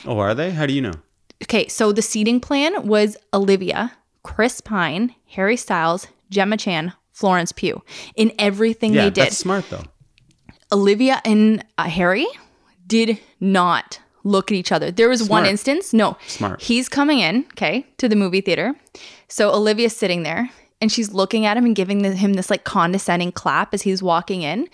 Oh, 0.05 0.19
are 0.19 0.35
they? 0.35 0.51
How 0.51 0.67
do 0.67 0.73
you 0.73 0.83
know? 0.83 0.93
Okay, 1.41 1.67
so 1.67 1.91
the 1.91 2.03
seating 2.03 2.39
plan 2.39 2.85
was 2.88 3.17
Olivia, 3.33 3.93
Chris 4.21 4.61
Pine, 4.61 5.15
Harry 5.31 5.57
Styles, 5.57 6.05
Gemma 6.29 6.57
Chan, 6.57 6.93
Florence 7.11 7.51
Pugh 7.51 7.81
in 8.15 8.31
everything 8.38 8.93
Yeah, 8.93 9.05
they 9.05 9.09
did. 9.09 9.23
that's 9.25 9.38
smart 9.38 9.65
though. 9.71 9.85
Olivia 10.71 11.23
and 11.25 11.65
uh, 11.79 11.89
Harry 11.89 12.27
did 12.85 13.19
not 13.39 13.99
look 14.23 14.51
at 14.51 14.55
each 14.57 14.71
other. 14.71 14.91
There 14.91 15.09
was 15.09 15.27
one 15.27 15.47
instance, 15.47 15.91
no. 15.91 16.17
Smart. 16.27 16.61
He's 16.61 16.88
coming 16.88 17.17
in, 17.17 17.45
okay, 17.53 17.88
to 17.97 18.07
the 18.07 18.15
movie 18.15 18.41
theater. 18.41 18.75
So 19.27 19.51
Olivia's 19.51 19.97
sitting 19.97 20.21
there 20.21 20.51
and 20.86 20.91
she's 20.91 21.13
looking 21.13 21.48
at 21.48 21.58
him 21.58 21.65
and 21.65 21.76
giving 21.76 22.04
him 22.04 22.34
this 22.34 22.52
like 22.52 22.63
condescending 22.63 23.32
clap 23.32 23.74
as 23.74 23.82
he's 23.82 24.04
walking 24.04 24.43
in. 24.43 24.69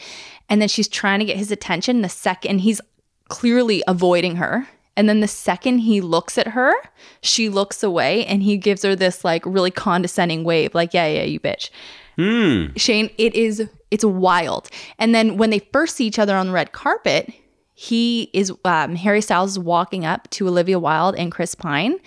And 0.50 0.62
then 0.62 0.67
she's 0.67 0.89
trying 0.89 1.19
to 1.19 1.26
get 1.26 1.38
his 1.38 1.52
attention 1.52 2.02
the 2.02 2.10
second 2.10 2.60
he's 2.60 2.82
clearly 3.30 3.82
avoiding 3.88 4.36
her. 4.36 4.67
And 4.97 5.08
then 5.08 5.21
the 5.21 5.28
second 5.30 5.80
he 5.80 6.02
looks 6.02 6.38
at 6.38 6.50
her, 6.50 6.74
she 7.21 7.47
looks 7.47 7.82
away 7.82 8.26
and 8.26 8.43
he 8.43 8.58
gives 8.58 8.84
her 8.84 8.93
this 8.93 9.24
like 9.24 9.45
really 9.45 9.71
condescending 9.71 10.43
wave, 10.43 10.76
like, 10.76 10.93
yeah, 10.93 11.08
yeah, 11.08 11.24
you 11.24 11.39
bitch. 11.39 11.69
Hmm. 12.17 12.76
Shane, 12.76 13.10
it 13.17 13.34
is 13.34 13.69
it's 13.89 14.04
wild. 14.04 14.69
And 15.00 15.15
then 15.15 15.38
when 15.38 15.50
they 15.50 15.60
first 15.71 15.95
see 15.95 16.06
each 16.06 16.19
other 16.19 16.36
on 16.36 16.47
the 16.47 16.52
red 16.52 16.74
carpet, 16.74 17.32
he 17.74 18.30
is 18.34 18.52
um, 18.65 18.97
Harry 18.97 19.21
Styles 19.21 19.52
is 19.52 19.60
walking 19.60 20.06
up 20.06 20.30
to 20.32 20.50
Olivia 20.50 20.78
Wilde 20.78 21.15
and 21.15 21.32
Chris 21.32 21.56
Pine, 21.56 22.00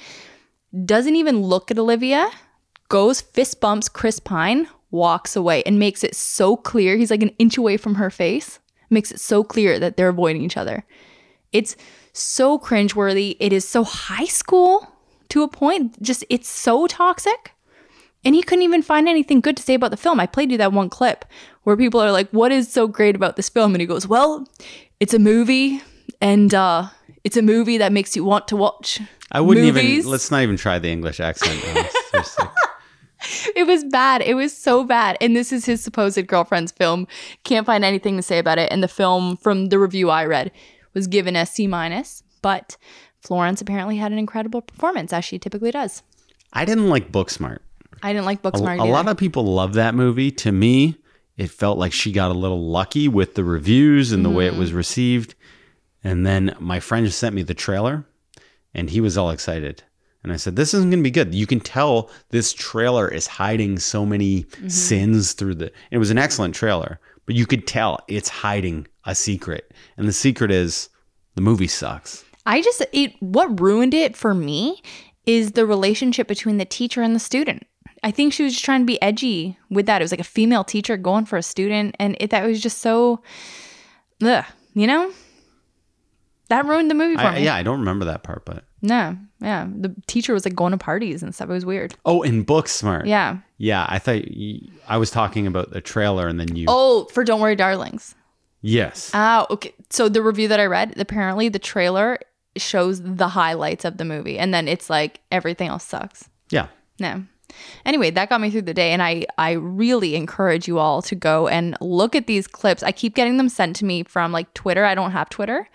doesn't 0.85 1.17
even 1.17 1.41
look 1.41 1.71
at 1.71 1.79
Olivia, 1.79 2.31
goes 2.95 3.21
fist 3.21 3.61
bumps 3.61 3.89
Chris 3.89 4.21
Pine, 4.21 4.69
walks 4.93 5.35
away, 5.35 5.65
and 5.65 5.81
makes 5.81 6.05
it 6.05 6.15
so 6.15 6.57
clear 6.57 6.95
he's 6.95 7.11
like 7.11 7.25
an 7.25 7.35
inch 7.41 7.57
away 7.57 7.77
from 7.77 7.97
her 7.97 8.09
face, 8.09 8.61
makes 8.89 9.11
it 9.11 9.19
so 9.19 9.43
clear 9.43 9.81
that 9.81 9.97
they're 9.97 10.11
avoiding 10.11 10.43
each 10.43 10.57
other. 10.57 10.85
It's 11.53 11.75
so 12.13 12.57
cringeworthy. 12.57 13.37
It 13.41 13.53
is 13.53 13.67
so 13.67 13.83
high 13.83 14.27
school 14.27 14.87
to 15.31 15.43
a 15.43 15.49
point. 15.49 16.01
Just 16.01 16.25
it's 16.31 16.49
so 16.49 16.87
toxic. 16.87 17.51
And 18.25 18.37
he 18.37 18.45
couldn't 18.45 18.63
even 18.63 18.81
find 18.81 19.09
anything 19.09 19.41
good 19.41 19.57
to 19.57 19.63
say 19.65 19.75
about 19.75 19.91
the 19.91 19.97
film. 19.97 20.21
I 20.21 20.27
played 20.27 20.53
you 20.53 20.59
that 20.59 20.73
one 20.73 20.89
clip 20.89 21.25
where 21.65 21.77
people 21.77 21.99
are 22.01 22.13
like, 22.13 22.31
"What 22.31 22.53
is 22.53 22.73
so 22.73 22.87
great 22.87 23.17
about 23.17 23.35
this 23.35 23.49
film?" 23.49 23.75
And 23.75 23.81
he 23.81 23.89
goes, 23.89 24.07
"Well, 24.07 24.49
it's 25.01 25.15
a 25.15 25.19
movie, 25.19 25.83
and 26.21 26.55
uh, 26.55 26.91
it's 27.25 27.37
a 27.37 27.43
movie 27.43 27.79
that 27.79 27.91
makes 27.91 28.15
you 28.15 28.23
want 28.23 28.47
to 28.49 28.57
watch." 28.57 29.01
I 29.33 29.41
wouldn't 29.41 29.67
movies. 29.67 29.99
even. 29.99 30.11
Let's 30.13 30.31
not 30.31 30.43
even 30.43 30.57
try 30.57 30.79
the 30.79 30.93
English 30.93 31.19
accent. 31.19 31.61
now. 31.75 32.54
It 33.57 33.67
was 33.67 33.85
bad. 33.85 34.23
It 34.23 34.35
was 34.35 34.57
so 34.57 34.85
bad. 34.85 35.17
And 35.21 35.35
this 35.37 35.53
is 35.53 35.65
his 35.67 35.83
supposed 35.83 36.27
girlfriend's 36.27 36.73
film. 36.73 37.07
Can't 37.45 37.67
find 37.67 37.85
anything 37.85 38.17
to 38.17 38.23
say 38.23 38.39
about 38.39 38.59
it. 38.59 38.71
And 38.73 38.83
the 38.83 38.89
film, 38.89 39.37
from 39.37 39.67
the 39.67 39.79
review 39.79 40.11
I 40.11 40.25
read, 40.25 40.51
was 40.93 41.07
given 41.07 41.37
a 41.37 41.47
C 41.47 41.67
minus. 41.67 42.23
But 42.43 42.77
Florence 43.21 43.61
apparently 43.61 43.97
had 43.97 44.13
an 44.13 44.19
incredible 44.19 44.61
performance, 44.63 45.13
as 45.13 45.25
she 45.25 45.39
typically 45.39 45.71
does. 45.71 46.03
I 46.53 46.65
didn't 46.65 46.89
like 46.91 47.11
Booksmart. 47.11 47.59
I 48.03 48.13
didn't 48.13 48.27
like 48.27 48.43
Booksmart. 48.43 48.79
a 48.79 48.83
either. 48.83 48.93
lot 48.93 49.09
of 49.09 49.17
people 49.17 49.45
love 49.45 49.75
that 49.75 49.95
movie. 49.95 50.31
To 50.33 50.53
me, 50.53 50.97
it 51.37 51.51
felt 51.51 51.79
like 51.79 51.93
she 51.93 52.13
got 52.13 52.31
a 52.31 52.35
little 52.35 52.69
lucky 52.69 53.09
with 53.09 53.35
the 53.35 53.45
reviews 53.45 54.13
and 54.13 54.25
the 54.25 54.31
way 54.31 54.47
Mm-hmm. 54.47 54.57
it 54.57 54.59
was 54.59 54.73
received. 54.73 55.35
And 56.03 56.27
then 56.27 56.55
my 56.61 56.81
friend 56.81 57.07
just 57.07 57.19
sent 57.19 57.35
me 57.35 57.43
the 57.43 57.55
trailer, 57.55 58.05
and 58.75 58.91
he 58.91 59.01
was 59.01 59.17
all 59.17 59.31
excited. 59.31 59.85
And 60.25 60.33
I 60.33 60.37
said, 60.37 60.57
"This 60.57 60.75
isn't 60.75 60.91
going 60.91 61.01
to 61.01 61.05
be 61.05 61.11
good." 61.11 61.35
You 61.35 61.47
can 61.47 61.61
tell 61.61 62.11
this 62.31 62.53
trailer 62.53 63.07
is 63.09 63.27
hiding 63.27 63.79
so 63.79 64.05
many 64.05 64.45
Mm-hmm. 64.45 64.69
sins 64.69 65.33
through 65.35 65.55
the. 65.57 65.71
It 65.93 65.99
was 65.99 66.11
an 66.11 66.19
excellent 66.19 66.55
trailer, 66.55 66.99
but 67.27 67.35
you 67.37 67.47
could 67.47 67.67
tell 67.67 68.01
it's 68.09 68.29
hiding 68.31 68.87
a 69.05 69.15
secret, 69.15 69.73
and 69.99 70.09
the 70.09 70.13
secret 70.13 70.51
is 70.51 70.89
the 71.35 71.43
movie 71.43 71.69
sucks. 71.69 72.25
I 72.47 72.63
just 72.63 72.85
it 72.93 73.13
what 73.21 73.61
ruined 73.61 73.95
it 73.95 74.17
for 74.17 74.35
me 74.35 74.83
is 75.27 75.53
the 75.53 75.67
relationship 75.67 76.27
between 76.27 76.57
the 76.59 76.65
teacher 76.65 77.03
and 77.03 77.15
the 77.15 77.21
student. 77.21 77.67
I 78.03 78.11
think 78.11 78.33
she 78.35 78.43
was 78.45 78.53
just 78.53 78.65
trying 78.65 78.81
to 78.81 78.87
be 78.87 79.01
edgy 79.01 79.57
with 79.71 79.87
that. 79.87 80.01
It 80.03 80.05
was 80.05 80.11
like 80.13 80.21
a 80.21 80.25
female 80.25 80.65
teacher 80.65 80.97
going 80.99 81.25
for 81.27 81.37
a 81.39 81.43
student, 81.43 81.97
and 81.99 82.17
it 82.21 82.31
that 82.31 82.47
was 82.47 82.61
just 82.63 82.79
so, 82.79 83.23
ugh, 84.23 84.45
you 84.75 84.87
know, 84.87 85.11
that 86.49 86.67
ruined 86.67 86.91
the 86.91 86.95
movie 86.95 87.17
for 87.17 87.23
I, 87.23 87.35
me. 87.37 87.45
yeah, 87.45 87.55
I 87.55 87.63
don't 87.63 87.81
remember 87.81 88.05
that 88.07 88.23
part, 88.23 88.45
but 88.45 88.65
No, 88.87 89.17
yeah, 89.41 89.67
the 89.75 89.95
teacher 90.07 90.35
was 90.35 90.45
like 90.45 90.55
going 90.55 90.73
to 90.73 90.77
parties 90.79 91.23
and 91.23 91.35
stuff. 91.35 91.49
It 91.49 91.53
was 91.55 91.65
weird. 91.65 91.95
oh, 92.05 92.21
in 92.21 92.45
Booksmart, 92.45 93.07
Yeah. 93.07 93.39
yeah. 93.57 93.87
I 93.89 93.99
thought 93.99 94.23
I 94.87 94.99
was 94.99 95.11
talking 95.11 95.47
about 95.47 95.71
the 95.71 95.81
trailer, 95.81 96.29
and 96.29 96.39
then 96.39 96.55
you. 96.55 96.67
Oh, 96.69 97.07
for 97.07 97.25
Don't 97.25 97.41
Worry, 97.41 97.57
Darlings. 97.57 98.15
Yes. 98.61 99.11
Oh, 99.15 99.47
okay. 99.51 99.73
So 99.89 100.09
the 100.11 100.23
review 100.23 100.49
that 100.49 100.61
I 100.61 100.67
read, 100.67 100.95
apparently 100.99 101.49
the 101.49 101.59
trailer 101.59 102.19
shows 102.57 103.01
the 103.03 103.29
highlights 103.29 103.85
of 103.87 103.97
the 103.97 104.05
movie, 104.05 104.39
and 104.39 104.53
then 104.53 104.69
it's 104.69 104.91
like 104.91 105.21
everything 105.33 105.69
else 105.69 105.85
sucks. 105.85 106.29
yeah. 106.51 106.67
No. 107.01 107.25
Anyway, 107.87 108.11
that 108.11 108.29
got 108.31 108.41
me 108.41 108.51
through 108.51 108.63
the 108.63 108.75
day, 108.75 108.93
and 108.93 109.03
I 109.03 109.25
I 109.39 109.53
really 109.53 110.15
encourage 110.15 110.69
you 110.69 110.79
all 110.79 111.01
to 111.03 111.15
go 111.15 111.49
and 111.49 111.77
look 111.81 112.15
at 112.15 112.27
these 112.27 112.47
clips. 112.47 112.83
I 112.83 112.93
keep 112.93 113.15
getting 113.15 113.37
them 113.39 113.49
sent 113.49 113.77
to 113.77 113.85
me 113.85 114.03
from 114.03 114.31
like 114.33 114.53
Twitter. 114.55 114.85
I 114.85 114.95
don't 114.95 115.13
have 115.13 115.31
Twitter, 115.31 115.69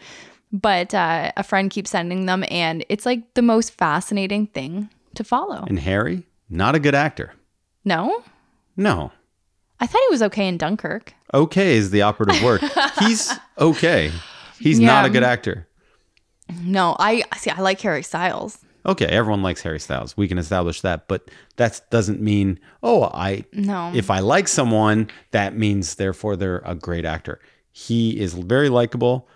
but 0.51 0.93
uh, 0.93 1.31
a 1.37 1.43
friend 1.43 1.69
keeps 1.69 1.89
sending 1.91 2.25
them, 2.25 2.43
and 2.49 2.83
it's 2.89 3.05
like 3.05 3.33
the 3.35 3.41
most 3.41 3.71
fascinating 3.77 4.47
thing 4.47 4.89
to 5.15 5.23
follow. 5.23 5.65
And 5.67 5.79
Harry, 5.79 6.23
not 6.49 6.75
a 6.75 6.79
good 6.79 6.95
actor. 6.95 7.33
No, 7.85 8.23
No. 8.77 9.11
I 9.81 9.87
thought 9.87 10.01
he 10.09 10.11
was 10.11 10.21
okay 10.23 10.45
in 10.47 10.57
Dunkirk. 10.57 11.13
Okay 11.33 11.77
is 11.77 11.89
the 11.91 12.01
operative 12.01 12.43
word. 12.43 12.61
He's 12.99 13.31
okay. 13.57 14.11
He's 14.59 14.77
Yeah. 14.77 14.87
not 14.87 15.05
a 15.05 15.09
good 15.09 15.23
actor. 15.23 15.67
No, 16.63 16.95
I 16.99 17.23
see. 17.37 17.49
I 17.49 17.61
like 17.61 17.79
Harry 17.81 18.03
Styles. 18.03 18.57
Okay, 18.85 19.05
everyone 19.05 19.41
likes 19.41 19.61
Harry 19.61 19.79
Styles. 19.79 20.17
We 20.17 20.27
can 20.27 20.37
establish 20.37 20.81
that, 20.81 21.07
but 21.07 21.29
that 21.55 21.79
doesn't 21.91 22.19
mean 22.21 22.59
oh, 22.83 23.03
I 23.13 23.45
No, 23.53 23.91
if 23.95 24.09
I 24.11 24.19
like 24.19 24.47
someone, 24.49 25.09
that 25.31 25.55
means 25.55 25.95
therefore 25.95 26.35
they're 26.35 26.61
a 26.65 26.75
great 26.75 27.05
actor. 27.05 27.39
He 27.71 28.19
is 28.19 28.33
very 28.33 28.67
likable, 28.67 29.29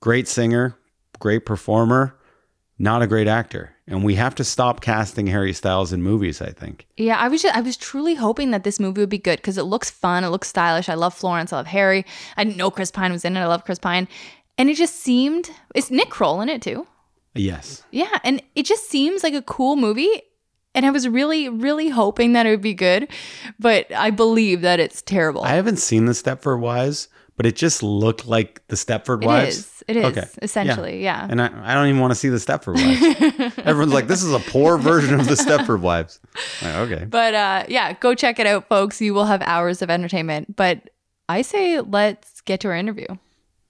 great 0.00 0.26
singer, 0.26 0.76
great 1.18 1.46
performer, 1.46 2.16
not 2.78 3.02
a 3.02 3.06
great 3.06 3.28
actor. 3.28 3.74
And 3.86 4.04
we 4.04 4.14
have 4.14 4.34
to 4.36 4.44
stop 4.44 4.80
casting 4.80 5.26
Harry 5.26 5.52
Styles 5.52 5.92
in 5.92 6.02
movies, 6.02 6.40
I 6.40 6.50
think. 6.50 6.86
Yeah, 6.96 7.18
I 7.18 7.28
was 7.28 7.42
just, 7.42 7.54
I 7.54 7.60
was 7.60 7.76
truly 7.76 8.14
hoping 8.14 8.52
that 8.52 8.64
this 8.64 8.78
movie 8.80 9.00
would 9.00 9.08
be 9.08 9.18
good 9.18 9.38
because 9.38 9.58
it 9.58 9.64
looks 9.64 9.90
fun, 9.90 10.24
it 10.24 10.28
looks 10.28 10.48
stylish. 10.48 10.88
I 10.88 10.94
love 10.94 11.12
Florence, 11.12 11.52
I 11.52 11.56
love 11.56 11.66
Harry. 11.66 12.06
I 12.36 12.44
didn't 12.44 12.56
know 12.56 12.70
Chris 12.70 12.90
Pine 12.90 13.12
was 13.12 13.24
in 13.24 13.36
it. 13.36 13.40
I 13.40 13.46
love 13.46 13.64
Chris 13.64 13.78
Pine, 13.78 14.08
and 14.56 14.70
it 14.70 14.76
just 14.76 14.96
seemed 14.96 15.50
it's 15.74 15.90
Nick 15.90 16.08
Kroll 16.08 16.40
in 16.40 16.48
it 16.48 16.62
too. 16.62 16.86
Yes. 17.34 17.82
Yeah, 17.90 18.18
and 18.24 18.42
it 18.54 18.64
just 18.64 18.88
seems 18.88 19.22
like 19.22 19.34
a 19.34 19.42
cool 19.42 19.76
movie. 19.76 20.22
And 20.72 20.86
I 20.86 20.90
was 20.90 21.08
really, 21.08 21.48
really 21.48 21.88
hoping 21.88 22.32
that 22.34 22.46
it 22.46 22.50
would 22.50 22.60
be 22.60 22.74
good, 22.74 23.08
but 23.58 23.92
I 23.92 24.10
believe 24.10 24.60
that 24.60 24.78
it's 24.78 25.02
terrible. 25.02 25.42
I 25.42 25.56
haven't 25.56 25.78
seen 25.78 26.04
the 26.04 26.12
Stepford 26.12 26.60
Wives, 26.60 27.08
but 27.40 27.46
it 27.46 27.56
just 27.56 27.82
looked 27.82 28.26
like 28.26 28.60
the 28.68 28.76
Stepford 28.76 29.22
It 29.22 29.26
Wives. 29.26 29.56
is. 29.56 29.84
It 29.88 29.96
is 29.96 30.04
Okay. 30.04 30.26
essentially, 30.42 31.02
yeah. 31.02 31.26
And 31.30 31.40
I, 31.40 31.46
I 31.72 31.72
don't 31.72 31.86
even 31.88 31.98
want 31.98 32.10
to 32.10 32.14
see 32.14 32.28
the 32.28 32.36
Stepford 32.36 32.74
Wives. 32.74 33.58
Everyone's 33.64 33.94
like, 33.94 34.08
this 34.08 34.22
is 34.22 34.34
a 34.34 34.40
poor 34.40 34.76
version 34.76 35.18
of 35.18 35.26
the 35.26 35.36
Stepford 35.36 35.80
Wives. 35.80 36.20
Like, 36.60 36.74
okay. 36.74 37.04
But 37.06 37.32
uh, 37.32 37.64
yeah, 37.66 37.94
go 37.94 38.14
check 38.14 38.38
it 38.38 38.46
out, 38.46 38.68
folks. 38.68 39.00
You 39.00 39.14
will 39.14 39.24
have 39.24 39.40
hours 39.40 39.80
of 39.80 39.88
entertainment. 39.88 40.54
But 40.54 40.90
I 41.30 41.40
say 41.40 41.80
let's 41.80 42.42
get 42.42 42.60
to 42.60 42.68
our 42.68 42.76
interview. 42.76 43.06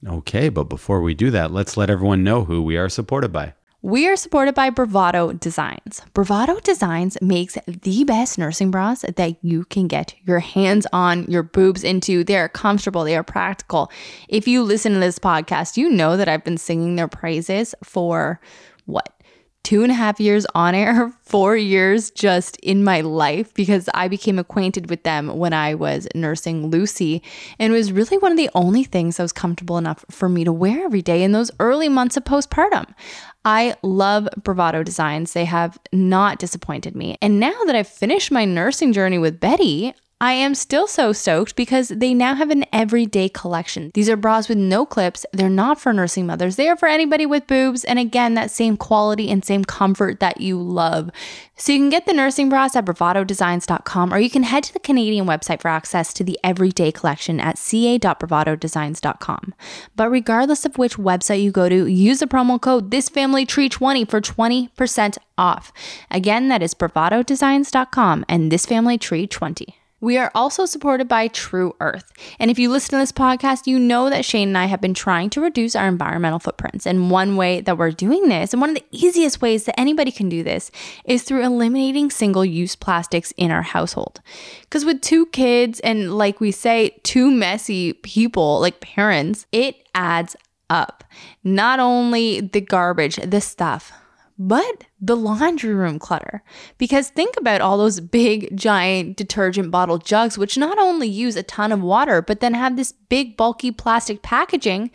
Okay, 0.04 0.48
but 0.48 0.64
before 0.64 1.00
we 1.00 1.14
do 1.14 1.30
that, 1.30 1.52
let's 1.52 1.76
let 1.76 1.90
everyone 1.90 2.24
know 2.24 2.42
who 2.44 2.62
we 2.62 2.76
are 2.76 2.88
supported 2.88 3.32
by. 3.32 3.54
We 3.82 4.06
are 4.08 4.16
supported 4.16 4.54
by 4.54 4.68
Bravado 4.68 5.32
Designs. 5.32 6.02
Bravado 6.12 6.60
Designs 6.60 7.16
makes 7.22 7.56
the 7.66 8.04
best 8.04 8.36
nursing 8.36 8.70
bras 8.70 9.06
that 9.16 9.36
you 9.42 9.64
can 9.64 9.88
get 9.88 10.14
your 10.22 10.40
hands 10.40 10.86
on, 10.92 11.24
your 11.30 11.42
boobs 11.42 11.82
into. 11.82 12.22
They 12.22 12.36
are 12.36 12.50
comfortable, 12.50 13.04
they 13.04 13.16
are 13.16 13.22
practical. 13.22 13.90
If 14.28 14.46
you 14.46 14.62
listen 14.62 14.92
to 14.92 15.00
this 15.00 15.18
podcast, 15.18 15.78
you 15.78 15.88
know 15.88 16.18
that 16.18 16.28
I've 16.28 16.44
been 16.44 16.58
singing 16.58 16.96
their 16.96 17.08
praises 17.08 17.74
for 17.82 18.38
what? 18.84 19.14
Two 19.62 19.82
and 19.82 19.92
a 19.92 19.94
half 19.94 20.18
years 20.20 20.46
on 20.54 20.74
air, 20.74 21.12
four 21.22 21.56
years 21.56 22.10
just 22.10 22.56
in 22.56 22.82
my 22.82 23.02
life 23.02 23.52
because 23.54 23.88
I 23.94 24.08
became 24.08 24.38
acquainted 24.38 24.90
with 24.90 25.04
them 25.04 25.28
when 25.38 25.52
I 25.52 25.74
was 25.74 26.08
nursing 26.14 26.68
Lucy. 26.68 27.22
And 27.58 27.72
it 27.72 27.76
was 27.76 27.92
really 27.92 28.18
one 28.18 28.32
of 28.32 28.38
the 28.38 28.50
only 28.54 28.84
things 28.84 29.16
that 29.16 29.22
was 29.22 29.32
comfortable 29.32 29.78
enough 29.78 30.04
for 30.10 30.28
me 30.28 30.44
to 30.44 30.52
wear 30.52 30.84
every 30.84 31.02
day 31.02 31.22
in 31.22 31.32
those 31.32 31.50
early 31.60 31.88
months 31.88 32.16
of 32.16 32.24
postpartum. 32.24 32.94
I 33.44 33.74
love 33.82 34.28
Bravado 34.42 34.82
Designs. 34.82 35.32
They 35.32 35.46
have 35.46 35.78
not 35.92 36.38
disappointed 36.38 36.94
me. 36.94 37.16
And 37.22 37.40
now 37.40 37.64
that 37.64 37.74
I've 37.74 37.88
finished 37.88 38.30
my 38.30 38.44
nursing 38.44 38.92
journey 38.92 39.18
with 39.18 39.40
Betty, 39.40 39.94
I 40.22 40.32
am 40.32 40.54
still 40.54 40.86
so 40.86 41.14
stoked 41.14 41.56
because 41.56 41.88
they 41.88 42.12
now 42.12 42.34
have 42.34 42.50
an 42.50 42.66
everyday 42.74 43.30
collection. 43.30 43.90
These 43.94 44.10
are 44.10 44.18
bras 44.18 44.50
with 44.50 44.58
no 44.58 44.84
clips. 44.84 45.24
They're 45.32 45.48
not 45.48 45.80
for 45.80 45.94
nursing 45.94 46.26
mothers. 46.26 46.56
They 46.56 46.68
are 46.68 46.76
for 46.76 46.88
anybody 46.88 47.24
with 47.24 47.46
boobs. 47.46 47.84
And 47.84 47.98
again, 47.98 48.34
that 48.34 48.50
same 48.50 48.76
quality 48.76 49.30
and 49.30 49.42
same 49.42 49.64
comfort 49.64 50.20
that 50.20 50.42
you 50.42 50.60
love. 50.60 51.10
So 51.56 51.72
you 51.72 51.78
can 51.78 51.88
get 51.88 52.04
the 52.04 52.12
nursing 52.12 52.50
bras 52.50 52.76
at 52.76 52.84
bravadodesigns.com 52.84 54.12
or 54.12 54.18
you 54.18 54.28
can 54.28 54.42
head 54.42 54.62
to 54.64 54.74
the 54.74 54.78
Canadian 54.78 55.24
website 55.24 55.62
for 55.62 55.68
access 55.68 56.12
to 56.12 56.22
the 56.22 56.38
everyday 56.44 56.92
collection 56.92 57.40
at 57.40 57.56
ca.bravadodesigns.com. 57.56 59.54
But 59.96 60.10
regardless 60.10 60.66
of 60.66 60.76
which 60.76 60.98
website 60.98 61.42
you 61.42 61.50
go 61.50 61.70
to, 61.70 61.86
use 61.86 62.18
the 62.18 62.26
promo 62.26 62.60
code 62.60 62.90
thisfamilytree20 62.90 64.10
for 64.10 64.20
20% 64.20 65.16
off. 65.38 65.72
Again, 66.10 66.48
that 66.48 66.62
is 66.62 66.74
bravadodesigns.com 66.74 68.26
and 68.28 68.52
thisfamilytree20. 68.52 69.79
We 70.02 70.16
are 70.16 70.30
also 70.34 70.64
supported 70.64 71.08
by 71.08 71.28
True 71.28 71.76
Earth. 71.80 72.10
And 72.38 72.50
if 72.50 72.58
you 72.58 72.70
listen 72.70 72.90
to 72.90 72.96
this 72.96 73.12
podcast, 73.12 73.66
you 73.66 73.78
know 73.78 74.08
that 74.08 74.24
Shane 74.24 74.48
and 74.48 74.58
I 74.58 74.64
have 74.64 74.80
been 74.80 74.94
trying 74.94 75.28
to 75.30 75.42
reduce 75.42 75.76
our 75.76 75.86
environmental 75.86 76.38
footprints. 76.38 76.86
And 76.86 77.10
one 77.10 77.36
way 77.36 77.60
that 77.60 77.76
we're 77.76 77.90
doing 77.90 78.28
this, 78.28 78.54
and 78.54 78.60
one 78.62 78.70
of 78.70 78.76
the 78.76 78.84
easiest 78.90 79.42
ways 79.42 79.64
that 79.64 79.78
anybody 79.78 80.10
can 80.10 80.30
do 80.30 80.42
this, 80.42 80.70
is 81.04 81.22
through 81.22 81.44
eliminating 81.44 82.10
single 82.10 82.44
use 82.44 82.76
plastics 82.76 83.32
in 83.36 83.50
our 83.50 83.62
household. 83.62 84.22
Because 84.62 84.86
with 84.86 85.02
two 85.02 85.26
kids 85.26 85.80
and, 85.80 86.16
like 86.16 86.40
we 86.40 86.50
say, 86.50 86.98
two 87.02 87.30
messy 87.30 87.92
people, 87.92 88.60
like 88.60 88.80
parents, 88.80 89.46
it 89.52 89.86
adds 89.94 90.34
up. 90.70 91.04
Not 91.44 91.78
only 91.78 92.40
the 92.40 92.60
garbage, 92.62 93.16
the 93.16 93.40
stuff, 93.40 93.92
but 94.40 94.84
the 94.98 95.16
laundry 95.16 95.74
room 95.74 95.98
clutter. 95.98 96.42
Because 96.78 97.10
think 97.10 97.34
about 97.36 97.60
all 97.60 97.76
those 97.76 98.00
big, 98.00 98.56
giant 98.56 99.18
detergent 99.18 99.70
bottle 99.70 99.98
jugs, 99.98 100.38
which 100.38 100.56
not 100.56 100.78
only 100.78 101.06
use 101.06 101.36
a 101.36 101.42
ton 101.42 101.72
of 101.72 101.82
water, 101.82 102.22
but 102.22 102.40
then 102.40 102.54
have 102.54 102.74
this 102.74 102.92
big, 103.10 103.36
bulky 103.36 103.70
plastic 103.70 104.22
packaging, 104.22 104.90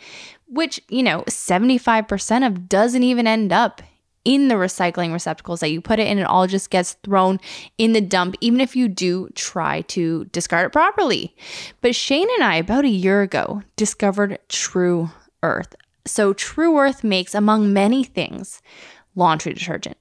which, 0.48 0.80
you 0.88 1.02
know, 1.02 1.22
75% 1.28 2.44
of 2.44 2.68
doesn't 2.68 3.04
even 3.04 3.28
end 3.28 3.52
up 3.52 3.82
in 4.24 4.48
the 4.48 4.56
recycling 4.56 5.12
receptacles 5.12 5.60
that 5.60 5.70
you 5.70 5.80
put 5.80 6.00
it 6.00 6.08
in. 6.08 6.18
It 6.18 6.24
all 6.24 6.48
just 6.48 6.68
gets 6.68 6.94
thrown 7.04 7.38
in 7.78 7.92
the 7.92 8.00
dump, 8.00 8.34
even 8.40 8.60
if 8.60 8.74
you 8.74 8.88
do 8.88 9.28
try 9.36 9.82
to 9.82 10.24
discard 10.26 10.66
it 10.66 10.72
properly. 10.72 11.36
But 11.82 11.94
Shane 11.94 12.28
and 12.34 12.42
I, 12.42 12.56
about 12.56 12.84
a 12.84 12.88
year 12.88 13.22
ago, 13.22 13.62
discovered 13.76 14.40
True 14.48 15.10
Earth 15.44 15.76
So, 16.04 16.32
True 16.32 16.80
Earth 16.80 17.04
makes, 17.04 17.32
among 17.32 17.72
many 17.72 18.02
things, 18.02 18.60
laundry 19.16 19.52
detergent. 19.52 19.96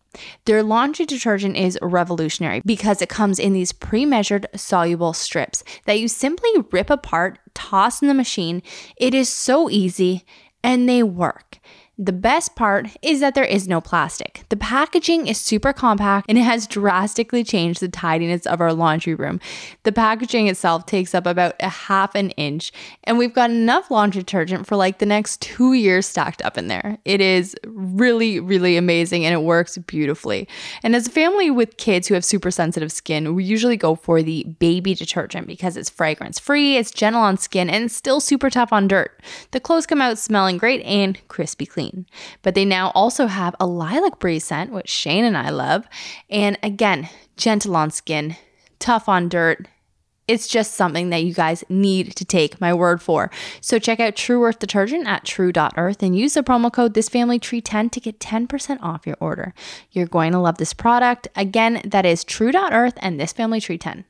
Their 0.46 0.62
laundry 0.62 1.06
detergent 1.06 1.58
is 1.58 1.80
revolutionary 1.82 2.62
because 2.66 3.02
it 3.02 3.10
comes 3.10 3.40
in 3.40 3.54
these 3.54 3.72
pre 3.72 4.06
measured 4.06 4.48
soluble 4.56 5.14
strips 5.14 5.64
that 5.86 6.00
you 6.00 6.08
simply 6.08 6.52
rip 6.72 6.90
apart, 6.90 7.40
toss 7.54 8.02
in 8.02 8.08
the 8.08 8.14
machine. 8.14 8.62
It 8.98 9.14
is 9.14 9.28
so 9.28 9.70
easy 9.70 10.26
and 10.64 10.88
they 10.88 11.04
work. 11.04 11.60
The 11.98 12.12
best 12.12 12.58
part 12.58 12.90
is 13.02 13.22
that 13.22 13.36
there 13.36 13.46
is 13.46 13.70
no 13.70 13.80
plastic. 13.80 14.44
The 14.50 14.58
packaging 14.58 15.28
is 15.28 15.40
super 15.40 15.72
compact 15.72 16.26
and 16.28 16.38
it 16.38 16.42
has 16.42 16.68
drastically 16.68 17.42
changed 17.42 17.80
the 17.80 17.88
tidiness 17.88 18.46
of 18.46 18.60
our 18.60 18.74
laundry 18.74 19.16
room. 19.16 19.40
The 19.84 19.94
packaging 19.94 20.48
itself 20.48 20.86
takes 20.86 21.16
up 21.16 21.26
about 21.26 21.56
a 21.62 21.70
half 21.70 22.14
an 22.14 22.32
inch, 22.32 22.74
and 23.06 23.18
we've 23.18 23.34
got 23.34 23.50
enough 23.50 23.90
laundry 23.90 24.22
detergent 24.22 24.68
for 24.68 24.76
like 24.76 25.00
the 25.00 25.06
next 25.06 25.42
two 25.42 25.72
years 25.72 26.06
stacked 26.06 26.42
up 26.42 26.58
in 26.58 26.68
there. 26.68 26.98
It 27.06 27.22
is 27.22 27.56
really, 27.66 28.42
really 28.42 28.76
amazing 28.76 29.24
and 29.26 29.34
it 29.34 29.44
works 29.44 29.78
beautifully. 29.78 30.50
And 30.84 30.98
as 30.98 31.08
a 31.08 31.12
family 31.12 31.50
with 31.50 31.78
kids 31.78 32.10
who 32.10 32.14
have 32.16 32.26
super 32.26 32.52
sensitive 32.52 32.92
skin, 32.92 33.36
we 33.36 33.46
usually 33.46 33.78
go 33.78 33.96
for 33.96 34.22
the 34.22 34.44
baby 34.60 34.96
detergent 34.96 35.48
because 35.48 35.78
it's 35.78 35.90
fragrance 35.90 36.40
free, 36.40 36.76
it's 36.76 36.92
gentle 36.92 37.22
on 37.22 37.38
skin, 37.38 37.70
and 37.70 37.90
still 37.90 38.20
super 38.20 38.50
tough 38.50 38.74
on 38.74 38.90
dirt. 38.90 39.22
The 39.52 39.62
clothes 39.62 39.86
come 39.86 40.02
out 40.02 40.18
smelling 40.18 40.58
great 40.58 40.82
and 40.82 41.18
crispy 41.30 41.66
clean 41.66 41.85
clean. 41.86 42.06
But 42.42 42.56
they 42.56 42.66
now 42.66 42.92
also 42.96 43.28
have 43.28 43.56
a 43.60 43.68
lilac 43.68 44.20
breeze 44.20 44.46
scent, 44.46 44.72
which 44.72 44.90
Shane 44.90 45.26
and 45.26 45.38
I 45.38 45.50
love. 45.50 45.88
And 46.30 46.58
again, 46.64 47.10
gentle 47.38 47.76
on 47.76 47.92
skin, 47.92 48.36
tough 48.80 49.08
on 49.10 49.30
dirt. 49.30 49.68
It's 50.28 50.48
just 50.48 50.74
something 50.74 51.12
that 51.12 51.24
you 51.24 51.36
guys 51.36 51.64
need 51.70 52.16
to 52.16 52.26
take 52.26 52.60
my 52.60 52.74
word 52.74 53.00
for. 53.00 53.30
So 53.62 53.78
check 53.78 54.00
out 54.00 54.16
Tru 54.16 54.44
Earth 54.44 54.58
detergent 54.58 55.06
at 55.06 55.24
tru.earth 55.24 56.02
and 56.02 56.18
use 56.18 56.34
the 56.34 56.42
promo 56.42 56.74
code 56.74 56.96
thisfamilytree10 56.96 57.92
to 57.92 58.00
get 58.00 58.20
10% 58.20 58.80
off 58.82 59.06
your 59.06 59.18
order. 59.20 59.54
You're 59.92 60.08
going 60.08 60.32
to 60.32 60.40
love 60.40 60.58
this 60.58 60.74
product. 60.74 61.28
Again, 61.36 61.80
that 61.86 62.08
is 62.08 62.24
tru.earth 62.24 62.96
and 62.98 63.20
thisfamilytree10. 63.20 64.04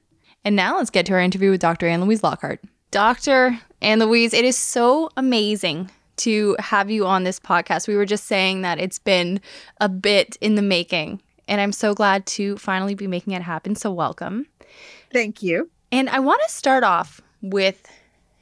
And 0.46 0.56
now 0.56 0.78
let's 0.78 0.90
get 0.90 1.06
to 1.08 1.14
our 1.14 1.20
interview 1.20 1.52
with 1.52 1.60
Dr. 1.60 1.86
Anne 1.86 2.06
Louise 2.06 2.24
Lockhart. 2.24 2.62
Dr. 2.92 3.60
Anne 3.82 4.00
Louise, 4.00 4.34
it 4.34 4.46
is 4.46 4.56
so 4.56 5.10
amazing 5.18 5.90
to 6.18 6.56
have 6.60 6.90
you 6.90 7.06
on 7.06 7.24
this 7.24 7.40
podcast. 7.40 7.88
We 7.88 7.96
were 7.96 8.06
just 8.06 8.26
saying 8.26 8.62
that 8.62 8.80
it's 8.80 9.00
been 9.00 9.42
a 9.80 9.90
bit 9.90 10.38
in 10.42 10.56
the 10.56 10.62
making, 10.62 11.22
and 11.48 11.62
I'm 11.62 11.72
so 11.72 11.94
glad 11.94 12.26
to 12.28 12.58
finally 12.58 12.96
be 12.96 13.08
making 13.08 13.34
it 13.34 13.42
happen. 13.42 13.76
So, 13.76 13.92
welcome. 13.92 14.48
Thank 15.12 15.44
you. 15.44 15.70
And 15.92 16.10
I 16.10 16.20
want 16.20 16.42
to 16.46 16.52
start 16.52 16.84
off 16.84 17.22
with 17.42 17.88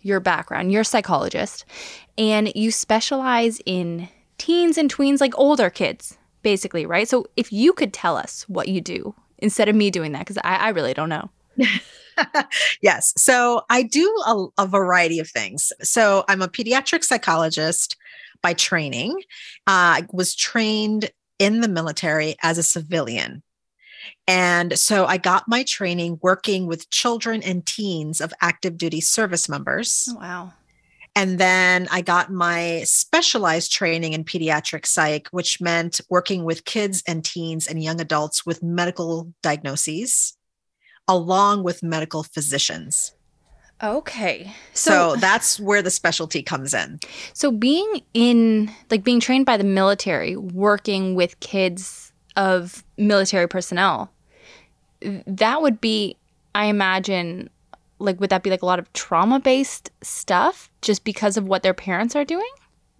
your 0.01 0.19
background. 0.19 0.71
You're 0.71 0.81
a 0.81 0.85
psychologist, 0.85 1.65
and 2.17 2.51
you 2.55 2.71
specialize 2.71 3.61
in 3.65 4.09
teens 4.37 4.77
and 4.77 4.93
tweens, 4.93 5.21
like 5.21 5.37
older 5.37 5.69
kids, 5.69 6.17
basically, 6.41 6.85
right? 6.85 7.07
So, 7.07 7.27
if 7.35 7.51
you 7.51 7.73
could 7.73 7.93
tell 7.93 8.17
us 8.17 8.43
what 8.47 8.67
you 8.67 8.81
do 8.81 9.15
instead 9.39 9.69
of 9.69 9.75
me 9.75 9.91
doing 9.91 10.11
that, 10.13 10.19
because 10.19 10.37
I, 10.37 10.55
I 10.55 10.69
really 10.69 10.93
don't 10.93 11.09
know. 11.09 11.29
yes. 12.81 13.13
So 13.17 13.63
I 13.69 13.83
do 13.83 14.05
a, 14.25 14.63
a, 14.63 14.67
variety 14.67 15.19
of 15.19 15.29
things. 15.29 15.71
So 15.81 16.23
I'm 16.27 16.41
a 16.41 16.47
pediatric 16.47 17.03
psychologist 17.03 17.95
by 18.41 18.53
training. 18.53 19.11
Uh, 19.67 20.01
I 20.01 20.07
was 20.11 20.35
trained 20.35 21.11
in 21.39 21.61
the 21.61 21.67
military 21.67 22.35
as 22.43 22.57
a 22.57 22.63
civilian. 22.63 23.43
And 24.27 24.77
so 24.77 25.05
I 25.05 25.17
got 25.17 25.47
my 25.47 25.63
training 25.63 26.19
working 26.21 26.67
with 26.67 26.89
children 26.89 27.41
and 27.43 27.65
teens 27.65 28.21
of 28.21 28.33
active 28.41 28.77
duty 28.77 29.01
service 29.01 29.49
members. 29.49 30.07
Oh, 30.11 30.19
wow. 30.19 30.53
And 31.15 31.37
then 31.37 31.87
I 31.91 32.01
got 32.01 32.31
my 32.31 32.81
specialized 32.85 33.71
training 33.71 34.13
in 34.13 34.23
pediatric 34.23 34.85
psych, 34.85 35.27
which 35.29 35.61
meant 35.61 36.01
working 36.09 36.43
with 36.43 36.65
kids 36.65 37.03
and 37.07 37.23
teens 37.23 37.67
and 37.67 37.83
young 37.83 38.01
adults 38.01 38.45
with 38.45 38.63
medical 38.63 39.31
diagnoses 39.43 40.35
along 41.07 41.63
with 41.63 41.83
medical 41.83 42.23
physicians. 42.23 43.13
Okay. 43.81 44.53
So, 44.73 44.91
so, 44.91 45.15
that's 45.19 45.59
where 45.59 45.81
the 45.81 45.89
specialty 45.89 46.41
comes 46.41 46.73
in. 46.73 46.99
So 47.33 47.51
being 47.51 48.01
in 48.13 48.71
like 48.89 49.03
being 49.03 49.19
trained 49.19 49.45
by 49.45 49.57
the 49.57 49.63
military, 49.63 50.37
working 50.37 51.15
with 51.15 51.39
kids 51.41 52.13
of 52.37 52.83
military 52.97 53.47
personnel, 53.47 54.11
that 55.01 55.61
would 55.61 55.81
be 55.81 56.15
I 56.55 56.65
imagine 56.65 57.49
like 57.99 58.19
would 58.19 58.29
that 58.29 58.43
be 58.43 58.49
like 58.49 58.61
a 58.61 58.65
lot 58.65 58.79
of 58.79 58.91
trauma 58.93 59.39
based 59.39 59.91
stuff 60.01 60.69
just 60.81 61.03
because 61.03 61.35
of 61.35 61.45
what 61.45 61.63
their 61.63 61.73
parents 61.73 62.15
are 62.15 62.25
doing? 62.25 62.51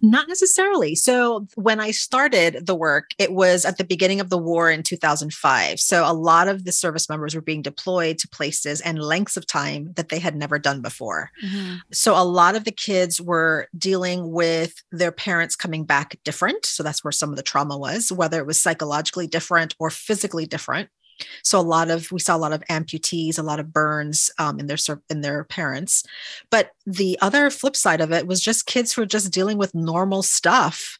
Not 0.04 0.28
necessarily. 0.28 0.94
So, 0.94 1.46
when 1.54 1.80
I 1.80 1.90
started 1.90 2.66
the 2.66 2.74
work, 2.74 3.12
it 3.18 3.32
was 3.32 3.64
at 3.64 3.78
the 3.78 3.84
beginning 3.84 4.20
of 4.20 4.28
the 4.28 4.36
war 4.36 4.70
in 4.70 4.82
2005. 4.82 5.80
So, 5.80 6.04
a 6.04 6.12
lot 6.12 6.46
of 6.46 6.64
the 6.64 6.72
service 6.72 7.08
members 7.08 7.34
were 7.34 7.40
being 7.40 7.62
deployed 7.62 8.18
to 8.18 8.28
places 8.28 8.82
and 8.82 8.98
lengths 8.98 9.38
of 9.38 9.46
time 9.46 9.94
that 9.96 10.10
they 10.10 10.18
had 10.18 10.36
never 10.36 10.58
done 10.58 10.82
before. 10.82 11.30
Mm-hmm. 11.42 11.76
So, 11.90 12.12
a 12.14 12.22
lot 12.22 12.54
of 12.54 12.64
the 12.64 12.70
kids 12.70 13.18
were 13.18 13.68
dealing 13.78 14.30
with 14.30 14.74
their 14.92 15.12
parents 15.12 15.56
coming 15.56 15.84
back 15.84 16.18
different. 16.22 16.66
So, 16.66 16.82
that's 16.82 17.02
where 17.02 17.12
some 17.12 17.30
of 17.30 17.36
the 17.36 17.42
trauma 17.42 17.78
was, 17.78 18.12
whether 18.12 18.38
it 18.38 18.46
was 18.46 18.60
psychologically 18.60 19.26
different 19.26 19.74
or 19.78 19.88
physically 19.88 20.44
different. 20.44 20.90
So 21.42 21.58
a 21.58 21.62
lot 21.62 21.90
of 21.90 22.10
we 22.10 22.18
saw 22.18 22.36
a 22.36 22.38
lot 22.38 22.52
of 22.52 22.64
amputees, 22.70 23.38
a 23.38 23.42
lot 23.42 23.60
of 23.60 23.72
burns 23.72 24.30
um, 24.38 24.58
in 24.58 24.66
their 24.66 24.78
in 25.10 25.20
their 25.20 25.44
parents. 25.44 26.04
But 26.50 26.70
the 26.86 27.18
other 27.20 27.50
flip 27.50 27.76
side 27.76 28.00
of 28.00 28.12
it 28.12 28.26
was 28.26 28.40
just 28.40 28.66
kids 28.66 28.92
who 28.92 29.02
are 29.02 29.06
just 29.06 29.32
dealing 29.32 29.58
with 29.58 29.74
normal 29.74 30.22
stuff 30.22 30.98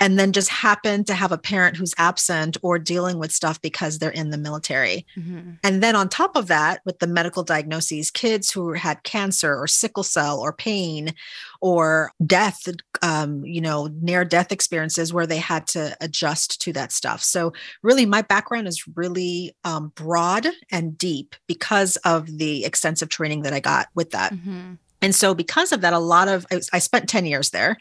and 0.00 0.18
then 0.18 0.32
just 0.32 0.48
happen 0.48 1.04
to 1.04 1.14
have 1.14 1.32
a 1.32 1.38
parent 1.38 1.76
who's 1.76 1.94
absent 1.98 2.56
or 2.62 2.78
dealing 2.78 3.18
with 3.18 3.32
stuff 3.32 3.60
because 3.60 3.98
they're 3.98 4.10
in 4.10 4.30
the 4.30 4.38
military. 4.38 5.06
Mm-hmm. 5.16 5.52
And 5.62 5.82
then 5.82 5.96
on 5.96 6.08
top 6.08 6.36
of 6.36 6.48
that, 6.48 6.80
with 6.84 6.98
the 6.98 7.06
medical 7.06 7.42
diagnoses, 7.42 8.10
kids 8.10 8.50
who 8.50 8.72
had 8.72 9.02
cancer 9.04 9.56
or 9.56 9.66
sickle 9.66 10.02
cell 10.02 10.40
or 10.40 10.52
pain 10.52 11.14
or 11.60 12.12
death, 12.26 12.68
um, 13.02 13.44
you 13.44 13.60
know, 13.60 13.88
near 14.00 14.24
death 14.24 14.52
experiences 14.52 15.12
where 15.12 15.26
they 15.26 15.38
had 15.38 15.66
to 15.68 15.96
adjust 16.00 16.60
to 16.62 16.72
that 16.72 16.92
stuff. 16.92 17.22
So, 17.22 17.52
really, 17.82 18.06
my 18.06 18.22
background 18.22 18.68
is 18.68 18.84
really 18.96 19.56
um, 19.64 19.92
broad 19.94 20.46
and 20.70 20.98
deep 20.98 21.34
because 21.46 21.96
of 21.98 22.38
the 22.38 22.64
extensive 22.64 23.08
training 23.08 23.42
that 23.42 23.52
I 23.52 23.60
got 23.60 23.88
with 23.94 24.10
that. 24.10 24.32
Mm-hmm. 24.32 24.74
And 25.04 25.14
so, 25.14 25.34
because 25.34 25.70
of 25.70 25.82
that, 25.82 25.92
a 25.92 25.98
lot 25.98 26.28
of 26.28 26.46
I 26.72 26.78
spent 26.78 27.10
10 27.10 27.26
years 27.26 27.50
there 27.50 27.76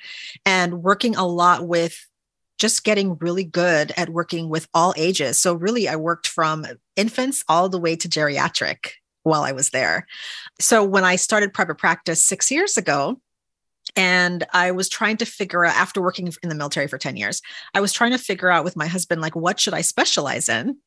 and 0.46 0.84
working 0.84 1.16
a 1.16 1.26
lot 1.26 1.66
with 1.66 2.06
just 2.60 2.84
getting 2.84 3.16
really 3.22 3.46
good 3.46 3.94
at 3.96 4.10
working 4.10 4.50
with 4.50 4.68
all 4.74 4.94
ages. 4.98 5.40
So, 5.40 5.54
really, 5.54 5.88
I 5.88 5.96
worked 5.96 6.28
from 6.28 6.66
infants 6.98 7.42
all 7.48 7.70
the 7.70 7.80
way 7.80 7.96
to 7.96 8.10
geriatric 8.10 8.90
while 9.24 9.44
I 9.44 9.54
was 9.54 9.70
there. 9.70 10.06
So, 10.60 10.84
when 10.84 11.06
I 11.06 11.16
started 11.16 11.54
private 11.54 11.78
practice 11.78 12.22
six 12.22 12.52
years 12.52 12.76
ago, 12.76 13.22
and 13.96 14.46
i 14.54 14.72
was 14.72 14.90
trying 14.90 15.18
to 15.18 15.26
figure 15.26 15.66
out 15.66 15.76
after 15.76 16.02
working 16.02 16.32
in 16.42 16.50
the 16.50 16.56
military 16.56 16.88
for 16.88 16.98
10 16.98 17.16
years 17.16 17.42
i 17.74 17.82
was 17.82 17.94
trying 17.94 18.12
to 18.12 18.18
figure 18.18 18.50
out 18.50 18.64
with 18.64 18.76
my 18.76 18.88
husband 18.88 19.22
like 19.22 19.36
what 19.36 19.60
should 19.60 19.74
i 19.74 19.82
specialize 19.82 20.50
in? 20.50 20.78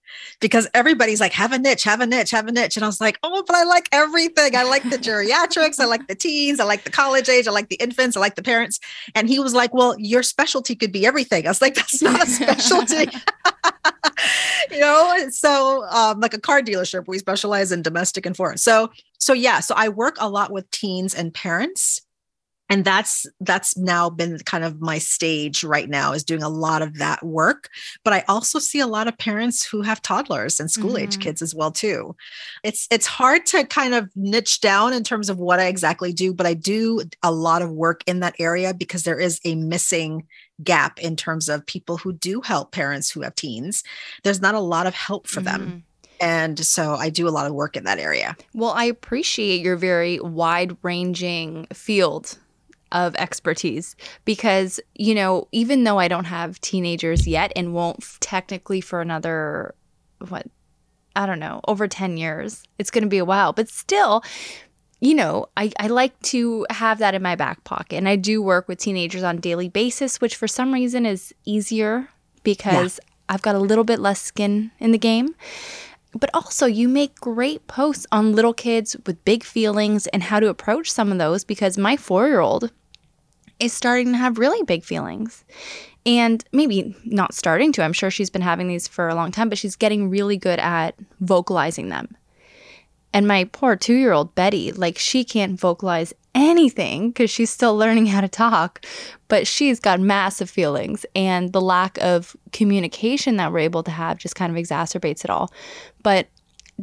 Because 0.41 0.69
everybody's 0.75 1.21
like 1.21 1.33
have 1.33 1.53
a 1.53 1.59
niche 1.59 1.83
have 1.85 2.01
a 2.01 2.07
niche 2.07 2.31
have 2.31 2.47
a 2.47 2.53
niche. 2.53 2.77
And 2.77 2.85
i 2.85 2.89
was 2.89 3.01
like 3.01 3.19
oh 3.23 3.43
but 3.47 3.57
i 3.57 3.65
like 3.65 3.89
everything. 3.93 4.57
I 4.57 4.63
like 4.63 4.83
the 4.85 4.99
geriatrics. 4.99 5.81
I 5.81 5.85
like 5.85 6.07
the 6.07 6.15
teens. 6.15 6.61
I 6.61 6.65
like 6.65 6.85
the 6.85 6.91
college 6.91 7.29
age. 7.29 7.47
I 7.49 7.51
like 7.51 7.69
the 7.69 7.77
infants. 7.77 8.17
I 8.17 8.21
like 8.21 8.37
the 8.37 8.43
parents. 8.43 8.79
And 9.15 9.29
he 9.29 9.39
was 9.39 9.55
like 9.55 9.75
well 9.75 9.95
your 9.99 10.23
specialty 10.23 10.75
could 10.75 10.93
be 10.93 11.07
everything. 11.07 11.47
I 11.47 11.51
was 11.51 11.63
like 11.63 11.75
that's 11.75 12.03
not 12.03 12.23
a 12.23 12.27
specialty. 12.27 13.09
You 14.71 14.81
know? 14.81 15.29
So 15.31 15.85
um, 15.91 16.21
like 16.21 16.35
a 16.35 16.41
car 16.41 16.61
dealership 16.61 17.07
we 17.07 17.19
specialize 17.19 17.71
in 17.71 17.83
domestic 17.83 18.27
and 18.27 18.37
foreign. 18.37 18.59
So 18.59 18.91
so 19.19 19.33
yeah 19.33 19.61
so 19.61 19.75
i 19.77 19.89
work 19.89 20.17
a 20.21 20.29
lot 20.29 20.53
with 20.53 20.71
teens 20.71 21.15
and 21.15 21.33
parents 21.35 22.01
and 22.69 22.85
that's 22.85 23.27
that's 23.41 23.77
now 23.77 24.11
been 24.11 24.39
kind 24.41 24.65
of 24.65 24.81
my 24.81 24.99
stage 24.99 25.63
right 25.63 25.89
now 25.89 26.13
is 26.13 26.25
doing 26.25 26.43
a 26.43 26.49
lot 26.49 26.83
of 26.83 26.99
that 26.99 27.23
work 27.25 27.69
but 28.05 28.13
i 28.13 28.25
also 28.29 28.59
see 28.59 28.81
a 28.81 28.87
lot 28.87 29.09
of 29.09 29.17
parents 29.19 29.65
who 29.65 29.83
have 29.83 30.03
toddlers 30.03 30.59
and 30.59 30.71
school 30.71 30.99
age 30.99 31.13
mm-hmm. 31.13 31.23
kids 31.23 31.43
as 31.43 31.55
well 31.55 31.71
too 31.71 32.15
it's 32.63 32.87
it's 32.91 33.07
hard 33.07 33.47
to 33.47 33.65
kind 33.67 33.95
of 33.95 34.09
niche 34.17 34.61
down 34.61 34.93
in 34.93 35.05
terms 35.05 35.29
of 35.29 35.39
what 35.39 35.61
i 35.61 35.67
exactly 35.67 36.13
do 36.13 36.33
but 36.33 36.47
i 36.47 36.55
do 36.55 37.01
a 37.23 37.33
lot 37.33 37.63
of 37.63 37.71
work 37.71 38.03
in 38.07 38.21
that 38.21 38.35
area 38.39 38.75
because 38.75 39.05
there 39.05 39.21
is 39.21 39.41
a 39.45 39.55
missing 39.55 40.27
gap 40.63 40.99
in 40.99 41.17
terms 41.17 41.49
of 41.49 41.67
people 41.67 41.99
who 41.99 42.13
do 42.13 42.41
help 42.41 42.73
parents 42.73 43.11
who 43.11 43.23
have 43.23 43.35
teens 43.35 43.83
there's 44.25 44.41
not 44.41 44.55
a 44.55 44.61
lot 44.61 44.87
of 44.87 44.95
help 44.95 45.27
for 45.27 45.41
mm-hmm. 45.41 45.65
them 45.65 45.83
and 46.19 46.59
so 46.65 46.95
I 46.95 47.11
do 47.11 47.29
a 47.29 47.31
lot 47.31 47.47
of 47.47 47.53
work 47.53 47.77
in 47.77 47.85
that 47.85 47.99
area. 47.99 48.39
Well, 48.55 48.71
I 48.71 48.85
appreciate 48.85 49.61
your 49.61 49.77
very 49.77 50.19
wide 50.19 50.75
ranging 50.83 51.67
field 51.75 52.39
of 52.93 53.15
expertise 53.17 53.97
because, 54.25 54.81
you 54.95 55.15
know, 55.15 55.49
even 55.53 55.85
though 55.85 55.99
I 55.99 56.09
don't 56.09 56.25
have 56.25 56.61
teenagers 56.61 57.27
yet 57.27 57.53
and 57.57 57.75
won't 57.75 58.05
technically 58.21 58.81
for 58.81 59.01
another, 59.01 59.75
what, 60.29 60.47
I 61.15 61.27
don't 61.27 61.39
know, 61.39 61.61
over 61.67 61.89
10 61.89 62.17
years, 62.17 62.63
it's 62.79 62.91
going 62.91 63.03
to 63.03 63.09
be 63.09 63.19
a 63.19 63.25
while, 63.25 63.53
but 63.53 63.69
still, 63.69 64.23
you 65.01 65.15
know, 65.15 65.47
I, 65.57 65.73
I 65.79 65.89
like 65.89 66.21
to 66.23 66.67
have 66.71 66.99
that 66.99 67.15
in 67.15 67.23
my 67.23 67.37
back 67.37 67.65
pocket. 67.65 67.97
And 67.97 68.09
I 68.09 68.17
do 68.17 68.43
work 68.43 68.69
with 68.69 68.79
teenagers 68.79 69.23
on 69.23 69.39
a 69.39 69.41
daily 69.41 69.69
basis, 69.69 70.21
which 70.21 70.37
for 70.37 70.49
some 70.49 70.73
reason 70.73 71.05
is 71.05 71.35
easier 71.45 72.09
because 72.43 73.01
yeah. 73.03 73.35
I've 73.35 73.43
got 73.43 73.57
a 73.57 73.61
little 73.61 73.85
bit 73.85 73.99
less 73.99 74.21
skin 74.21 74.71
in 74.79 74.93
the 74.93 74.99
game. 74.99 75.35
But 76.17 76.31
also, 76.33 76.67
you 76.67 76.89
make 76.89 77.21
great 77.21 77.67
posts 77.67 78.07
on 78.11 78.35
little 78.35 78.55
kids 78.55 78.97
with 79.07 79.25
big 79.25 79.45
feelings 79.45 80.07
and 80.09 80.23
how 80.23 80.41
to 80.41 80.49
approach 80.49 80.91
some 80.91 81.13
of 81.13 81.19
those 81.19 81.45
because 81.45 81.77
my 81.77 81.97
four 81.97 82.29
year 82.29 82.41
old 82.41 82.71
is 83.61 83.73
starting 83.73 84.13
to 84.13 84.19
have 84.19 84.39
really 84.39 84.63
big 84.63 84.85
feelings. 84.85 85.45
And 86.05 86.45
maybe 86.53 86.95
not 87.05 87.35
starting 87.35 87.73
to, 87.73 87.83
I'm 87.83 87.93
sure 87.93 88.11
she's 88.11 88.31
been 88.31 88.43
having 88.43 88.69
these 88.69 88.87
for 88.87 89.09
a 89.09 89.15
long 89.15 89.33
time, 89.33 89.49
but 89.49 89.59
she's 89.59 89.77
getting 89.77 90.09
really 90.09 90.37
good 90.37 90.61
at 90.61 90.95
vocalizing 91.21 91.89
them. 91.89 92.17
And 93.17 93.27
my 93.27 93.45
poor 93.45 93.77
two 93.77 93.95
year 93.95 94.13
old 94.13 94.35
Betty, 94.35 94.73
like, 94.73 94.99
she 94.99 95.25
can't 95.25 95.59
vocalize 95.59 96.13
anything 96.35 97.09
because 97.09 97.31
she's 97.31 97.49
still 97.49 97.75
learning 97.75 98.05
how 98.05 98.21
to 98.21 98.29
talk, 98.29 98.85
but 99.29 99.47
she's 99.47 99.81
got 99.81 100.01
massive 100.01 100.51
feelings. 100.51 101.07
And 101.15 101.55
the 101.55 101.63
lack 101.63 101.97
of 102.03 102.37
communication 102.53 103.39
that 103.39 103.51
we're 103.51 103.61
able 103.61 103.83
to 103.85 103.91
have 103.91 104.19
just 104.19 104.35
kind 104.35 104.55
of 104.55 104.63
exacerbates 104.63 105.25
it 105.25 105.31
all. 105.31 105.51
But 106.03 106.27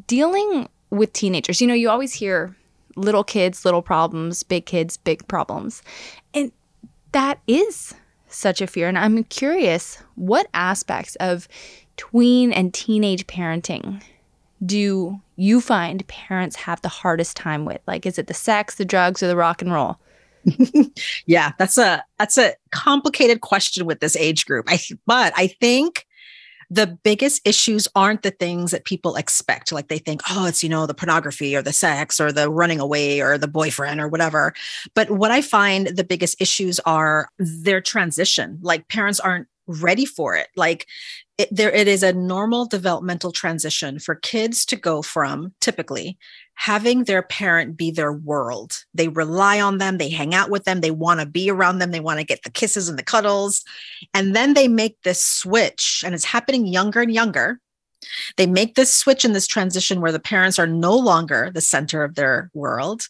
dealing 0.07 0.67
with 0.89 1.13
teenagers, 1.13 1.61
you 1.61 1.67
know, 1.67 1.75
you 1.75 1.87
always 1.87 2.13
hear 2.13 2.55
little 2.95 3.23
kids, 3.23 3.63
little 3.63 3.83
problems, 3.83 4.41
big 4.41 4.65
kids, 4.65 4.97
big 4.97 5.27
problems. 5.27 5.83
And 6.33 6.51
that 7.11 7.41
is 7.45 7.93
such 8.27 8.59
a 8.59 8.65
fear. 8.65 8.87
And 8.87 8.97
I'm 8.97 9.23
curious 9.25 10.01
what 10.15 10.47
aspects 10.55 11.15
of 11.17 11.47
tween 11.95 12.51
and 12.51 12.73
teenage 12.73 13.27
parenting 13.27 14.01
do 14.65 15.21
you 15.35 15.61
find 15.61 16.05
parents 16.07 16.55
have 16.55 16.81
the 16.81 16.89
hardest 16.89 17.37
time 17.37 17.65
with? 17.65 17.81
Like, 17.87 18.05
is 18.05 18.17
it 18.17 18.27
the 18.27 18.33
sex, 18.33 18.75
the 18.75 18.85
drugs, 18.85 19.23
or 19.23 19.27
the 19.27 19.35
rock 19.35 19.61
and 19.61 19.71
roll? 19.71 19.99
yeah, 21.25 21.53
that's 21.57 21.77
a 21.77 22.03
that's 22.19 22.37
a 22.37 22.53
complicated 22.71 23.41
question 23.41 23.85
with 23.85 23.99
this 23.99 24.15
age 24.15 24.45
group. 24.45 24.65
I 24.67 24.79
but 25.05 25.33
I 25.35 25.47
think 25.47 26.05
the 26.73 26.87
biggest 26.87 27.47
issues 27.47 27.87
aren't 27.95 28.23
the 28.23 28.31
things 28.31 28.71
that 28.71 28.83
people 28.83 29.15
expect. 29.15 29.71
Like 29.71 29.89
they 29.89 29.99
think, 29.99 30.21
oh, 30.31 30.47
it's, 30.47 30.63
you 30.63 30.69
know, 30.69 30.87
the 30.87 30.95
pornography 30.95 31.55
or 31.55 31.61
the 31.61 31.71
sex 31.71 32.19
or 32.19 32.31
the 32.31 32.49
running 32.49 32.79
away 32.79 33.21
or 33.21 33.37
the 33.37 33.47
boyfriend 33.47 34.01
or 34.01 34.07
whatever. 34.07 34.53
But 34.95 35.11
what 35.11 35.29
I 35.29 35.41
find 35.41 35.87
the 35.87 36.03
biggest 36.03 36.41
issues 36.41 36.79
are 36.79 37.29
their 37.37 37.79
transition. 37.79 38.57
Like 38.63 38.87
parents 38.87 39.19
aren't 39.19 39.47
ready 39.67 40.05
for 40.05 40.35
it. 40.35 40.47
Like 40.55 40.87
it, 41.37 41.49
there 41.51 41.71
it 41.71 41.87
is 41.87 42.03
a 42.03 42.13
normal 42.13 42.65
developmental 42.65 43.31
transition 43.31 43.99
for 43.99 44.15
kids 44.15 44.65
to 44.67 44.75
go 44.75 45.01
from 45.01 45.53
typically 45.61 46.17
having 46.55 47.05
their 47.05 47.23
parent 47.23 47.75
be 47.75 47.89
their 47.89 48.13
world. 48.13 48.77
They 48.93 49.07
rely 49.07 49.59
on 49.59 49.79
them 49.79 49.97
they 49.97 50.09
hang 50.09 50.33
out 50.33 50.49
with 50.49 50.65
them 50.65 50.81
they 50.81 50.91
want 50.91 51.19
to 51.19 51.25
be 51.25 51.49
around 51.49 51.79
them 51.79 51.91
they 51.91 51.99
want 51.99 52.19
to 52.19 52.25
get 52.25 52.43
the 52.43 52.51
kisses 52.51 52.87
and 52.87 52.97
the 52.97 53.03
cuddles. 53.03 53.63
And 54.13 54.35
then 54.35 54.53
they 54.53 54.67
make 54.67 55.01
this 55.03 55.23
switch 55.23 56.03
and 56.05 56.13
it's 56.13 56.25
happening 56.25 56.67
younger 56.67 57.01
and 57.01 57.11
younger. 57.11 57.59
They 58.37 58.47
make 58.47 58.75
this 58.75 58.93
switch 58.93 59.23
in 59.25 59.33
this 59.33 59.47
transition 59.47 60.01
where 60.01 60.11
the 60.11 60.19
parents 60.19 60.59
are 60.59 60.67
no 60.67 60.95
longer 60.95 61.51
the 61.53 61.61
center 61.61 62.03
of 62.03 62.15
their 62.15 62.51
world 62.53 63.07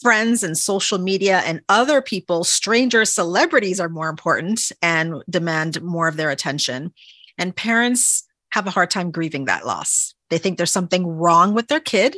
friends 0.00 0.42
and 0.42 0.56
social 0.56 0.98
media 0.98 1.42
and 1.44 1.60
other 1.68 2.00
people, 2.00 2.44
strangers, 2.44 3.12
celebrities 3.12 3.80
are 3.80 3.88
more 3.88 4.08
important 4.08 4.72
and 4.82 5.22
demand 5.28 5.82
more 5.82 6.08
of 6.08 6.16
their 6.16 6.30
attention. 6.30 6.92
And 7.38 7.54
parents 7.54 8.26
have 8.52 8.66
a 8.66 8.70
hard 8.70 8.90
time 8.90 9.10
grieving 9.10 9.44
that 9.46 9.66
loss. 9.66 10.14
They 10.30 10.38
think 10.38 10.56
there's 10.56 10.72
something 10.72 11.06
wrong 11.06 11.54
with 11.54 11.68
their 11.68 11.80
kid 11.80 12.16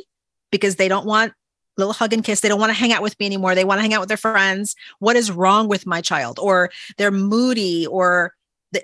because 0.51 0.75
they 0.75 0.87
don't 0.87 1.05
want 1.05 1.33
little 1.77 1.93
hug 1.93 2.13
and 2.13 2.23
kiss. 2.23 2.41
They 2.41 2.49
don't 2.49 2.59
want 2.59 2.69
to 2.69 2.77
hang 2.77 2.93
out 2.93 3.01
with 3.01 3.19
me 3.19 3.25
anymore. 3.25 3.55
They 3.55 3.65
want 3.65 3.79
to 3.79 3.81
hang 3.81 3.93
out 3.93 4.01
with 4.01 4.09
their 4.09 4.17
friends. 4.17 4.75
What 4.99 5.15
is 5.15 5.31
wrong 5.31 5.67
with 5.67 5.85
my 5.85 6.01
child? 6.01 6.39
Or 6.39 6.71
they're 6.97 7.11
moody 7.11 7.87
or 7.87 8.35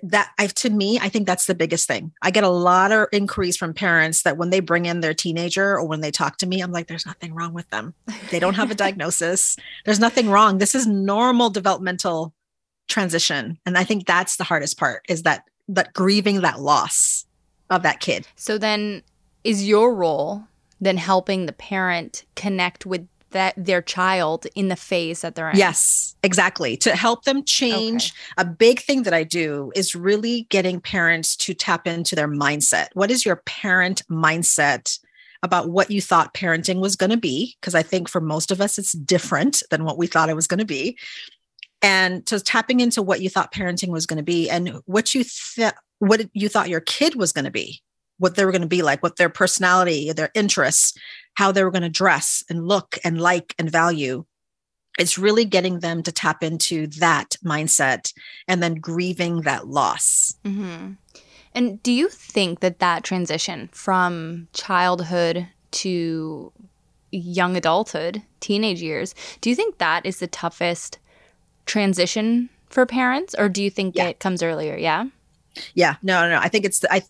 that 0.04 0.32
I 0.38 0.48
to 0.48 0.70
me, 0.70 1.00
I 1.00 1.10
think 1.10 1.26
that's 1.26 1.46
the 1.46 1.56
biggest 1.56 1.88
thing. 1.88 2.12
I 2.22 2.32
get 2.32 2.44
a 2.44 2.50
lot 2.50 2.92
of 2.92 3.08
inquiries 3.12 3.58
from 3.58 3.74
parents 3.74 4.24
that 4.24 4.38
when 4.38 4.50
they 4.50 4.60
bring 4.60 4.86
in 4.86 5.02
their 5.02 5.14
teenager 5.14 5.78
or 5.78 5.86
when 5.86 6.02
they 6.02 6.12
talk 6.12 6.38
to 6.38 6.48
me, 6.48 6.62
I'm 6.62 6.72
like, 6.72 6.88
there's 6.88 7.06
nothing 7.06 7.34
wrong 7.34 7.54
with 7.54 7.70
them. 7.70 7.94
They 8.32 8.40
don't 8.40 8.56
have 8.56 8.72
a 8.72 8.76
diagnosis. 8.86 9.58
There's 9.86 10.00
nothing 10.00 10.30
wrong. 10.30 10.58
This 10.58 10.76
is 10.76 10.88
normal 10.88 11.50
developmental 11.50 12.34
transition. 12.88 13.58
And 13.66 13.78
I 13.78 13.84
think 13.84 14.06
that's 14.06 14.38
the 14.38 14.44
hardest 14.44 14.78
part 14.78 15.06
is 15.08 15.24
that 15.24 15.44
that 15.68 15.94
grieving 15.94 16.42
that 16.42 16.60
loss 16.60 17.26
of 17.70 17.84
that 17.84 18.00
kid. 18.00 18.28
So 18.36 18.58
then 18.58 19.04
is 19.44 19.68
your 19.68 19.94
role 19.94 20.44
then 20.82 20.98
helping 20.98 21.46
the 21.46 21.54
parent 21.54 22.24
connect 22.36 22.86
with 22.86 23.08
that 23.32 23.54
their 23.58 23.82
child 23.82 24.48
in 24.56 24.68
the 24.68 24.76
phase 24.76 25.22
that 25.22 25.36
they're 25.36 25.50
in. 25.50 25.58
Yes, 25.58 26.16
exactly. 26.24 26.78
To 26.78 26.96
help 26.96 27.24
them 27.24 27.44
change, 27.44 28.14
okay. 28.38 28.50
a 28.50 28.52
big 28.52 28.80
thing 28.80 29.04
that 29.04 29.14
I 29.14 29.24
do 29.24 29.72
is 29.76 29.96
really 29.96 30.48
getting 30.50 30.80
parents 30.80 31.36
to 31.38 31.54
tap 31.54 31.88
into 31.88 32.16
their 32.16 32.28
mindset. 32.28 32.88
What 32.94 33.12
is 33.12 33.26
your 33.26 33.38
parent 33.46 34.04
mindset? 34.10 35.00
About 35.42 35.70
what 35.70 35.90
you 35.90 36.02
thought 36.02 36.34
parenting 36.34 36.82
was 36.82 36.98
going 36.98 37.12
to 37.12 37.16
be, 37.18 37.56
because 37.62 37.74
I 37.74 37.82
think 37.82 38.10
for 38.10 38.20
most 38.20 38.52
of 38.52 38.60
us, 38.60 38.78
it's 38.78 38.92
different 38.92 39.64
than 39.72 39.86
what 39.86 39.98
we 39.98 40.06
thought 40.06 40.28
it 40.28 40.36
was 40.36 40.48
going 40.48 40.60
to 40.60 40.66
be. 40.66 40.98
And 41.82 42.26
to 42.26 42.42
tapping 42.42 42.82
into 42.82 43.02
what 43.02 43.22
you 43.22 43.30
thought 43.30 43.54
parenting 43.54 43.88
was 43.88 44.06
going 44.06 44.18
to 44.18 44.24
be 44.24 44.50
and 44.50 44.82
what 44.86 45.16
you 45.16 45.24
th- 45.56 45.72
what 46.00 46.30
you 46.34 46.50
thought 46.50 46.68
your 46.68 46.82
kid 46.82 47.16
was 47.16 47.32
going 47.32 47.46
to 47.46 47.52
be, 47.52 47.82
what 48.18 48.36
they 48.36 48.44
were 48.44 48.52
going 48.52 48.64
to 48.64 48.68
be 48.68 48.82
like, 48.82 49.02
what 49.02 49.16
their 49.16 49.30
personality, 49.30 50.12
their 50.12 50.30
interests, 50.34 50.94
how 51.40 51.54
they 51.54 51.64
were 51.64 51.72
going 51.72 51.84
to 51.84 51.90
dress 51.90 52.44
and 52.50 52.68
look 52.68 52.98
and 53.06 53.22
like 53.22 53.56
and 53.58 53.72
value. 53.72 54.26
It's 55.00 55.18
really 55.18 55.46
getting 55.46 55.80
them 55.80 56.04
to 56.04 56.12
tap 56.12 56.44
into 56.44 56.88
that 57.00 57.38
mindset 57.46 58.12
and 58.46 58.62
then 58.62 58.76
grieving 58.76 59.44
that 59.44 59.66
loss. 59.66 60.36
Mm-hmm. 60.44 60.96
And 61.56 61.82
do 61.82 61.94
you 61.94 62.10
think 62.10 62.60
that 62.60 62.80
that 62.80 63.06
transition 63.06 63.70
from 63.72 64.50
childhood 64.52 65.48
to 65.72 66.52
young 67.12 67.56
adulthood, 67.56 68.22
teenage 68.42 68.82
years, 68.82 69.16
do 69.40 69.50
you 69.50 69.56
think 69.56 69.78
that 69.78 70.06
is 70.06 70.20
the 70.20 70.28
toughest 70.28 71.00
transition 71.66 72.50
for 72.68 72.86
parents 72.86 73.34
or 73.40 73.48
do 73.48 73.64
you 73.64 73.70
think 73.70 73.96
yeah. 73.96 74.10
it 74.10 74.20
comes 74.20 74.44
earlier? 74.44 74.76
Yeah. 74.76 75.06
Yeah, 75.74 75.96
no, 76.04 76.24
no, 76.24 76.32
no. 76.36 76.40
I 76.40 76.50
think 76.50 76.66
it's 76.66 76.80
the, 76.80 76.94
I 76.94 77.04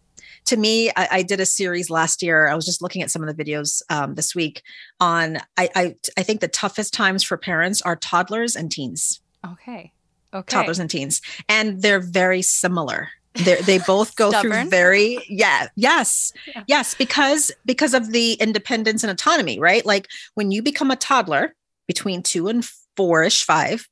to 0.49 0.57
me, 0.57 0.89
I, 0.89 1.07
I, 1.11 1.21
did 1.21 1.39
a 1.39 1.45
series 1.45 1.91
last 1.91 2.23
year. 2.23 2.47
I 2.47 2.55
was 2.55 2.65
just 2.65 2.81
looking 2.81 3.03
at 3.03 3.11
some 3.11 3.23
of 3.23 3.35
the 3.35 3.43
videos 3.43 3.83
um, 3.91 4.15
this 4.15 4.33
week 4.33 4.63
on. 4.99 5.37
I, 5.57 5.69
I 5.75 5.95
I 6.17 6.23
think 6.23 6.41
the 6.41 6.47
toughest 6.47 6.91
times 6.91 7.23
for 7.23 7.37
parents 7.37 7.83
are 7.83 7.95
toddlers 7.95 8.55
and 8.55 8.71
teens. 8.71 9.21
Okay. 9.45 9.93
Okay. 10.33 10.51
Toddlers 10.51 10.79
and 10.79 10.89
teens, 10.89 11.21
and 11.47 11.81
they're 11.81 11.99
very 11.99 12.41
similar. 12.41 13.09
They're, 13.35 13.61
they 13.61 13.77
both 13.87 14.15
go 14.15 14.31
through 14.31 14.69
very 14.69 15.19
yeah 15.29 15.67
yes 15.75 16.33
yeah. 16.47 16.63
yes 16.67 16.95
because 16.95 17.51
because 17.63 17.93
of 17.93 18.11
the 18.11 18.33
independence 18.33 19.03
and 19.03 19.11
autonomy 19.11 19.59
right 19.59 19.85
like 19.85 20.07
when 20.33 20.49
you 20.49 20.63
become 20.63 20.89
a 20.89 20.95
toddler 20.95 21.55
between 21.87 22.23
two 22.23 22.47
and 22.47 22.65
four-ish 22.97 23.43
five 23.43 23.87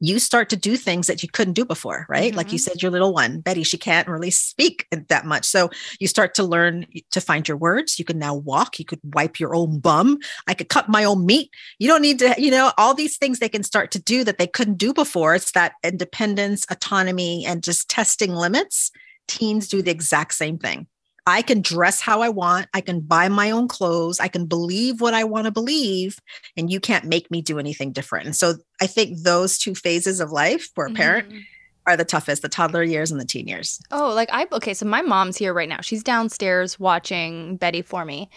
you 0.00 0.18
start 0.18 0.48
to 0.50 0.56
do 0.56 0.76
things 0.76 1.06
that 1.06 1.22
you 1.22 1.28
couldn't 1.28 1.54
do 1.54 1.64
before, 1.64 2.06
right? 2.08 2.30
Mm-hmm. 2.30 2.36
Like 2.36 2.52
you 2.52 2.58
mm-hmm. 2.58 2.70
said, 2.70 2.82
your 2.82 2.90
little 2.90 3.12
one, 3.12 3.40
Betty, 3.40 3.62
she 3.62 3.78
can't 3.78 4.08
really 4.08 4.30
speak 4.30 4.86
that 5.08 5.24
much. 5.24 5.44
So 5.44 5.70
you 5.98 6.06
start 6.06 6.34
to 6.34 6.44
learn 6.44 6.86
to 7.10 7.20
find 7.20 7.48
your 7.48 7.56
words. 7.56 7.98
You 7.98 8.04
can 8.04 8.18
now 8.18 8.34
walk. 8.34 8.78
You 8.78 8.84
could 8.84 9.00
wipe 9.02 9.40
your 9.40 9.54
own 9.54 9.80
bum. 9.80 10.18
I 10.46 10.54
could 10.54 10.68
cut 10.68 10.88
my 10.88 11.04
own 11.04 11.26
meat. 11.26 11.50
You 11.78 11.88
don't 11.88 12.02
need 12.02 12.18
to, 12.20 12.34
you 12.38 12.50
know, 12.50 12.72
all 12.78 12.94
these 12.94 13.16
things 13.16 13.38
they 13.38 13.48
can 13.48 13.62
start 13.62 13.90
to 13.92 14.02
do 14.02 14.24
that 14.24 14.38
they 14.38 14.46
couldn't 14.46 14.78
do 14.78 14.92
before. 14.94 15.34
It's 15.34 15.52
that 15.52 15.72
independence, 15.82 16.64
autonomy, 16.70 17.44
and 17.44 17.62
just 17.62 17.88
testing 17.88 18.32
limits. 18.34 18.90
Teens 19.26 19.68
do 19.68 19.82
the 19.82 19.90
exact 19.90 20.34
same 20.34 20.58
thing. 20.58 20.86
I 21.28 21.42
can 21.42 21.60
dress 21.60 22.00
how 22.00 22.22
I 22.22 22.28
want. 22.28 22.68
I 22.74 22.80
can 22.80 23.00
buy 23.00 23.28
my 23.28 23.50
own 23.50 23.68
clothes. 23.68 24.20
I 24.20 24.28
can 24.28 24.46
believe 24.46 25.00
what 25.00 25.14
I 25.14 25.24
want 25.24 25.44
to 25.44 25.50
believe. 25.50 26.18
And 26.56 26.70
you 26.70 26.80
can't 26.80 27.04
make 27.04 27.30
me 27.30 27.42
do 27.42 27.58
anything 27.58 27.92
different. 27.92 28.26
And 28.26 28.36
so 28.36 28.54
I 28.80 28.86
think 28.86 29.18
those 29.18 29.58
two 29.58 29.74
phases 29.74 30.20
of 30.20 30.32
life 30.32 30.68
for 30.74 30.86
a 30.86 30.90
parent 30.90 31.28
mm-hmm. 31.28 31.40
are 31.86 31.96
the 31.96 32.04
toughest 32.04 32.42
the 32.42 32.48
toddler 32.48 32.82
years 32.82 33.10
and 33.10 33.20
the 33.20 33.24
teen 33.24 33.46
years. 33.46 33.80
Oh, 33.90 34.12
like 34.14 34.30
I, 34.32 34.46
okay. 34.52 34.74
So 34.74 34.86
my 34.86 35.02
mom's 35.02 35.36
here 35.36 35.52
right 35.52 35.68
now. 35.68 35.80
She's 35.80 36.02
downstairs 36.02 36.80
watching 36.80 37.56
Betty 37.56 37.82
for 37.82 38.04
me. 38.04 38.30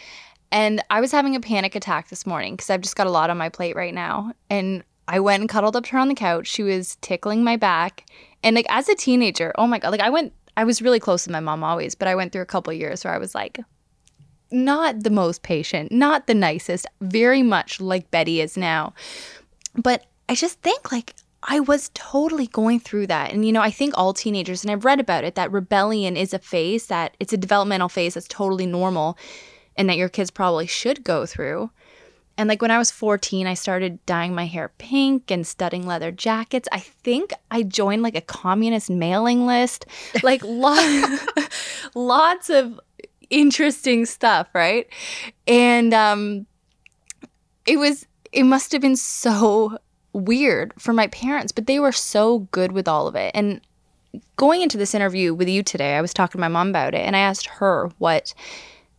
And 0.51 0.83
I 0.89 0.99
was 0.99 1.11
having 1.11 1.35
a 1.35 1.39
panic 1.39 1.75
attack 1.75 2.09
this 2.09 2.25
morning 2.25 2.55
because 2.55 2.69
I've 2.69 2.81
just 2.81 2.97
got 2.97 3.07
a 3.07 3.11
lot 3.11 3.29
on 3.29 3.37
my 3.37 3.49
plate 3.49 3.75
right 3.75 3.93
now. 3.93 4.33
And 4.49 4.83
I 5.07 5.19
went 5.19 5.41
and 5.41 5.49
cuddled 5.49 5.75
up 5.75 5.85
to 5.85 5.91
her 5.91 5.97
on 5.97 6.09
the 6.09 6.15
couch. 6.15 6.47
She 6.47 6.63
was 6.63 6.97
tickling 7.01 7.43
my 7.43 7.55
back. 7.55 8.05
And 8.43 8.55
like 8.55 8.65
as 8.69 8.89
a 8.89 8.95
teenager, 8.95 9.53
oh 9.57 9.67
my 9.67 9.79
God, 9.79 9.91
like 9.91 10.01
I 10.01 10.09
went 10.09 10.33
I 10.62 10.64
was 10.64 10.80
really 10.80 10.99
close 10.99 11.24
to 11.24 11.32
my 11.32 11.39
mom 11.39 11.64
always, 11.64 11.95
but 11.95 12.07
I 12.07 12.14
went 12.14 12.32
through 12.32 12.43
a 12.43 12.45
couple 12.45 12.72
years 12.72 13.03
where 13.03 13.16
I 13.16 13.18
was 13.18 13.34
like, 13.34 13.59
not 14.51 15.03
the 15.03 15.09
most 15.09 15.41
patient, 15.41 15.91
not 15.91 16.28
the 16.28 16.36
nicest, 16.36 16.86
very 17.01 17.41
much 17.41 17.82
like 17.82 18.12
Betty 18.12 18.41
is 18.41 18.55
now. 18.55 18.93
But 19.74 20.05
I 20.30 20.36
just 20.36 20.62
think 20.62 20.91
like 20.91 21.16
I 21.41 21.62
was 21.62 21.89
totally 21.95 22.45
going 22.45 22.80
through 22.80 23.07
that. 23.07 23.34
And, 23.34 23.43
you 23.43 23.51
know, 23.51 23.62
I 23.64 23.72
think 23.72 23.97
all 23.97 24.14
teenagers, 24.14 24.64
and 24.64 24.70
I've 24.70 24.86
read 24.86 24.99
about 24.99 25.24
it, 25.24 25.34
that 25.34 25.51
rebellion 25.51 26.16
is 26.16 26.32
a 26.32 26.38
phase 26.38 26.86
that 26.86 27.18
it's 27.20 27.34
a 27.34 27.38
developmental 27.38 27.89
phase 27.89 28.14
that's 28.14 28.28
totally 28.28 28.68
normal 28.68 29.18
and 29.76 29.89
that 29.89 29.97
your 29.97 30.09
kids 30.09 30.30
probably 30.30 30.68
should 30.68 31.03
go 31.03 31.26
through. 31.26 31.72
And 32.38 32.47
like 32.49 32.61
when 32.61 32.71
I 32.71 32.77
was 32.77 32.91
14, 32.91 33.45
I 33.45 33.53
started 33.53 34.03
dyeing 34.05 34.34
my 34.34 34.45
hair 34.45 34.71
pink 34.77 35.29
and 35.29 35.45
studding 35.45 35.86
leather 35.86 36.11
jackets. 36.11 36.67
I 36.71 36.79
think 36.79 37.34
I 37.51 37.63
joined 37.63 38.01
like 38.01 38.15
a 38.15 38.21
communist 38.21 38.89
mailing 38.89 39.45
list, 39.45 39.86
like 40.23 40.41
lo- 40.43 41.17
lots 41.95 42.49
of 42.49 42.79
interesting 43.29 44.05
stuff, 44.05 44.47
right? 44.53 44.88
And 45.47 45.93
um, 45.93 46.45
it 47.65 47.77
was, 47.77 48.05
it 48.32 48.43
must 48.43 48.71
have 48.71 48.82
been 48.82 48.95
so 48.95 49.77
weird 50.13 50.73
for 50.79 50.93
my 50.93 51.07
parents, 51.07 51.51
but 51.51 51.67
they 51.67 51.79
were 51.79 51.91
so 51.91 52.39
good 52.51 52.71
with 52.71 52.88
all 52.88 53.07
of 53.07 53.15
it. 53.15 53.32
And 53.36 53.61
going 54.36 54.61
into 54.61 54.77
this 54.77 54.95
interview 54.95 55.34
with 55.34 55.47
you 55.47 55.63
today, 55.63 55.95
I 55.95 56.01
was 56.01 56.13
talking 56.13 56.39
to 56.39 56.41
my 56.41 56.47
mom 56.47 56.69
about 56.69 56.93
it 56.93 57.05
and 57.05 57.15
I 57.15 57.19
asked 57.19 57.47
her 57.47 57.89
what 57.97 58.34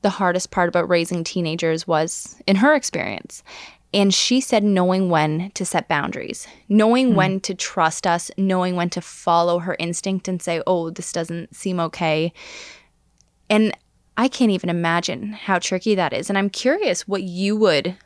the 0.02 0.10
hardest 0.10 0.50
part 0.50 0.68
about 0.68 0.88
raising 0.88 1.24
teenagers 1.24 1.86
was 1.86 2.36
in 2.46 2.56
her 2.56 2.74
experience. 2.74 3.42
And 3.94 4.12
she 4.12 4.40
said 4.40 4.64
knowing 4.64 5.10
when 5.10 5.50
to 5.50 5.64
set 5.64 5.88
boundaries, 5.88 6.46
knowing 6.68 7.12
mm. 7.12 7.14
when 7.14 7.40
to 7.40 7.54
trust 7.54 8.06
us, 8.06 8.30
knowing 8.38 8.74
when 8.74 8.90
to 8.90 9.00
follow 9.00 9.58
her 9.58 9.76
instinct 9.78 10.28
and 10.28 10.40
say, 10.40 10.62
oh, 10.66 10.90
this 10.90 11.12
doesn't 11.12 11.54
seem 11.54 11.78
okay. 11.78 12.32
And 13.50 13.76
I 14.16 14.28
can't 14.28 14.50
even 14.50 14.70
imagine 14.70 15.32
how 15.32 15.58
tricky 15.58 15.94
that 15.94 16.12
is. 16.12 16.28
And 16.28 16.38
I'm 16.38 16.50
curious 16.50 17.06
what 17.06 17.22
you 17.22 17.56
would 17.56 17.96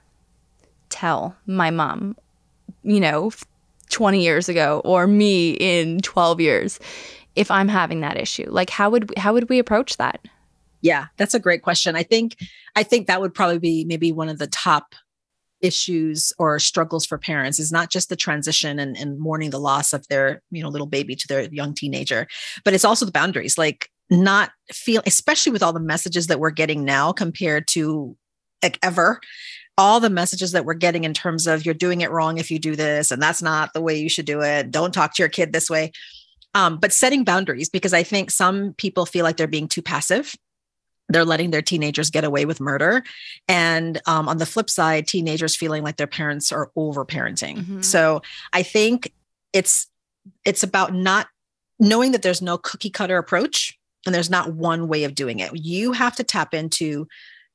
tell 0.88 1.36
my 1.46 1.70
mom, 1.70 2.16
you 2.82 3.00
know, 3.00 3.30
20 3.90 4.22
years 4.22 4.48
ago 4.48 4.82
or 4.84 5.06
me 5.06 5.52
in 5.52 6.00
12 6.00 6.40
years 6.40 6.80
if 7.36 7.50
I'm 7.50 7.68
having 7.68 8.00
that 8.00 8.18
issue. 8.18 8.48
Like 8.48 8.70
how 8.70 8.90
would 8.90 9.12
how 9.16 9.32
would 9.34 9.48
we 9.48 9.58
approach 9.58 9.98
that? 9.98 10.20
Yeah, 10.86 11.06
that's 11.16 11.34
a 11.34 11.40
great 11.40 11.62
question. 11.62 11.96
I 11.96 12.04
think 12.04 12.36
I 12.76 12.84
think 12.84 13.08
that 13.08 13.20
would 13.20 13.34
probably 13.34 13.58
be 13.58 13.84
maybe 13.84 14.12
one 14.12 14.28
of 14.28 14.38
the 14.38 14.46
top 14.46 14.94
issues 15.60 16.32
or 16.38 16.60
struggles 16.60 17.04
for 17.04 17.18
parents 17.18 17.58
is 17.58 17.72
not 17.72 17.90
just 17.90 18.08
the 18.08 18.14
transition 18.14 18.78
and, 18.78 18.96
and 18.96 19.18
mourning 19.18 19.50
the 19.50 19.58
loss 19.58 19.92
of 19.92 20.06
their 20.06 20.42
you 20.52 20.62
know 20.62 20.68
little 20.68 20.86
baby 20.86 21.16
to 21.16 21.26
their 21.26 21.48
young 21.50 21.74
teenager 21.74 22.28
but 22.62 22.72
it's 22.72 22.84
also 22.84 23.04
the 23.04 23.10
boundaries 23.10 23.58
like 23.58 23.90
not 24.10 24.50
feel 24.70 25.02
especially 25.06 25.50
with 25.50 25.62
all 25.62 25.72
the 25.72 25.80
messages 25.80 26.28
that 26.28 26.38
we're 26.38 26.50
getting 26.50 26.84
now 26.84 27.10
compared 27.10 27.66
to 27.66 28.14
like 28.62 28.78
ever 28.82 29.18
all 29.76 29.98
the 29.98 30.10
messages 30.10 30.52
that 30.52 30.66
we're 30.66 30.74
getting 30.74 31.02
in 31.02 31.14
terms 31.14 31.48
of 31.48 31.64
you're 31.64 31.74
doing 31.74 32.00
it 32.02 32.12
wrong 32.12 32.38
if 32.38 32.48
you 32.50 32.60
do 32.60 32.76
this 32.76 33.10
and 33.10 33.20
that's 33.20 33.42
not 33.42 33.72
the 33.72 33.80
way 33.80 33.98
you 33.98 34.08
should 34.08 34.26
do 34.26 34.42
it. 34.42 34.70
Don't 34.70 34.94
talk 34.94 35.14
to 35.14 35.22
your 35.22 35.28
kid 35.28 35.52
this 35.52 35.68
way. 35.68 35.90
Um, 36.54 36.78
but 36.78 36.92
setting 36.92 37.22
boundaries 37.22 37.68
because 37.68 37.92
i 37.92 38.02
think 38.02 38.30
some 38.30 38.72
people 38.78 39.04
feel 39.04 39.24
like 39.24 39.36
they're 39.36 39.46
being 39.46 39.68
too 39.68 39.82
passive 39.82 40.34
they're 41.08 41.24
letting 41.24 41.50
their 41.50 41.62
teenagers 41.62 42.10
get 42.10 42.24
away 42.24 42.44
with 42.44 42.60
murder. 42.60 43.04
And 43.48 44.00
um, 44.06 44.28
on 44.28 44.38
the 44.38 44.46
flip 44.46 44.68
side 44.68 45.06
teenagers 45.06 45.56
feeling 45.56 45.82
like 45.82 45.96
their 45.96 46.06
parents 46.06 46.52
are 46.52 46.70
over 46.76 47.04
parenting 47.04 47.58
mm-hmm. 47.58 47.80
so 47.80 48.22
i 48.52 48.62
think 48.62 49.12
it's 49.52 49.88
it's 50.44 50.62
about 50.62 50.92
not 50.92 51.28
knowing 51.78 52.12
that 52.12 52.22
there's 52.22 52.42
no 52.42 52.58
cookie 52.58 52.90
cutter 52.90 53.18
approach 53.18 53.78
and 54.04 54.14
there's 54.14 54.30
not 54.30 54.54
one 54.54 54.88
way 54.88 55.04
of 55.04 55.14
doing 55.14 55.40
it. 55.40 55.50
You 55.54 55.92
have 55.92 56.16
to 56.16 56.24
tap 56.24 56.54
into 56.54 57.06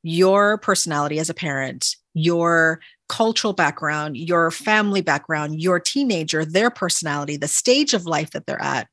your 0.04 0.58
personality 0.58 1.20
as 1.20 1.30
a 1.30 1.34
parent 1.34 1.96
your 2.14 2.82
cultural 3.08 3.54
background 3.54 4.18
your 4.18 4.50
family 4.50 5.00
background 5.00 5.62
your 5.62 5.80
teenager 5.80 6.44
their 6.44 6.72
personality 6.72 7.38
the 7.38 7.48
stage 7.48 7.94
of 7.94 8.08
life 8.08 8.32
that 8.32 8.48
they're 8.48 8.62
at 8.62 8.88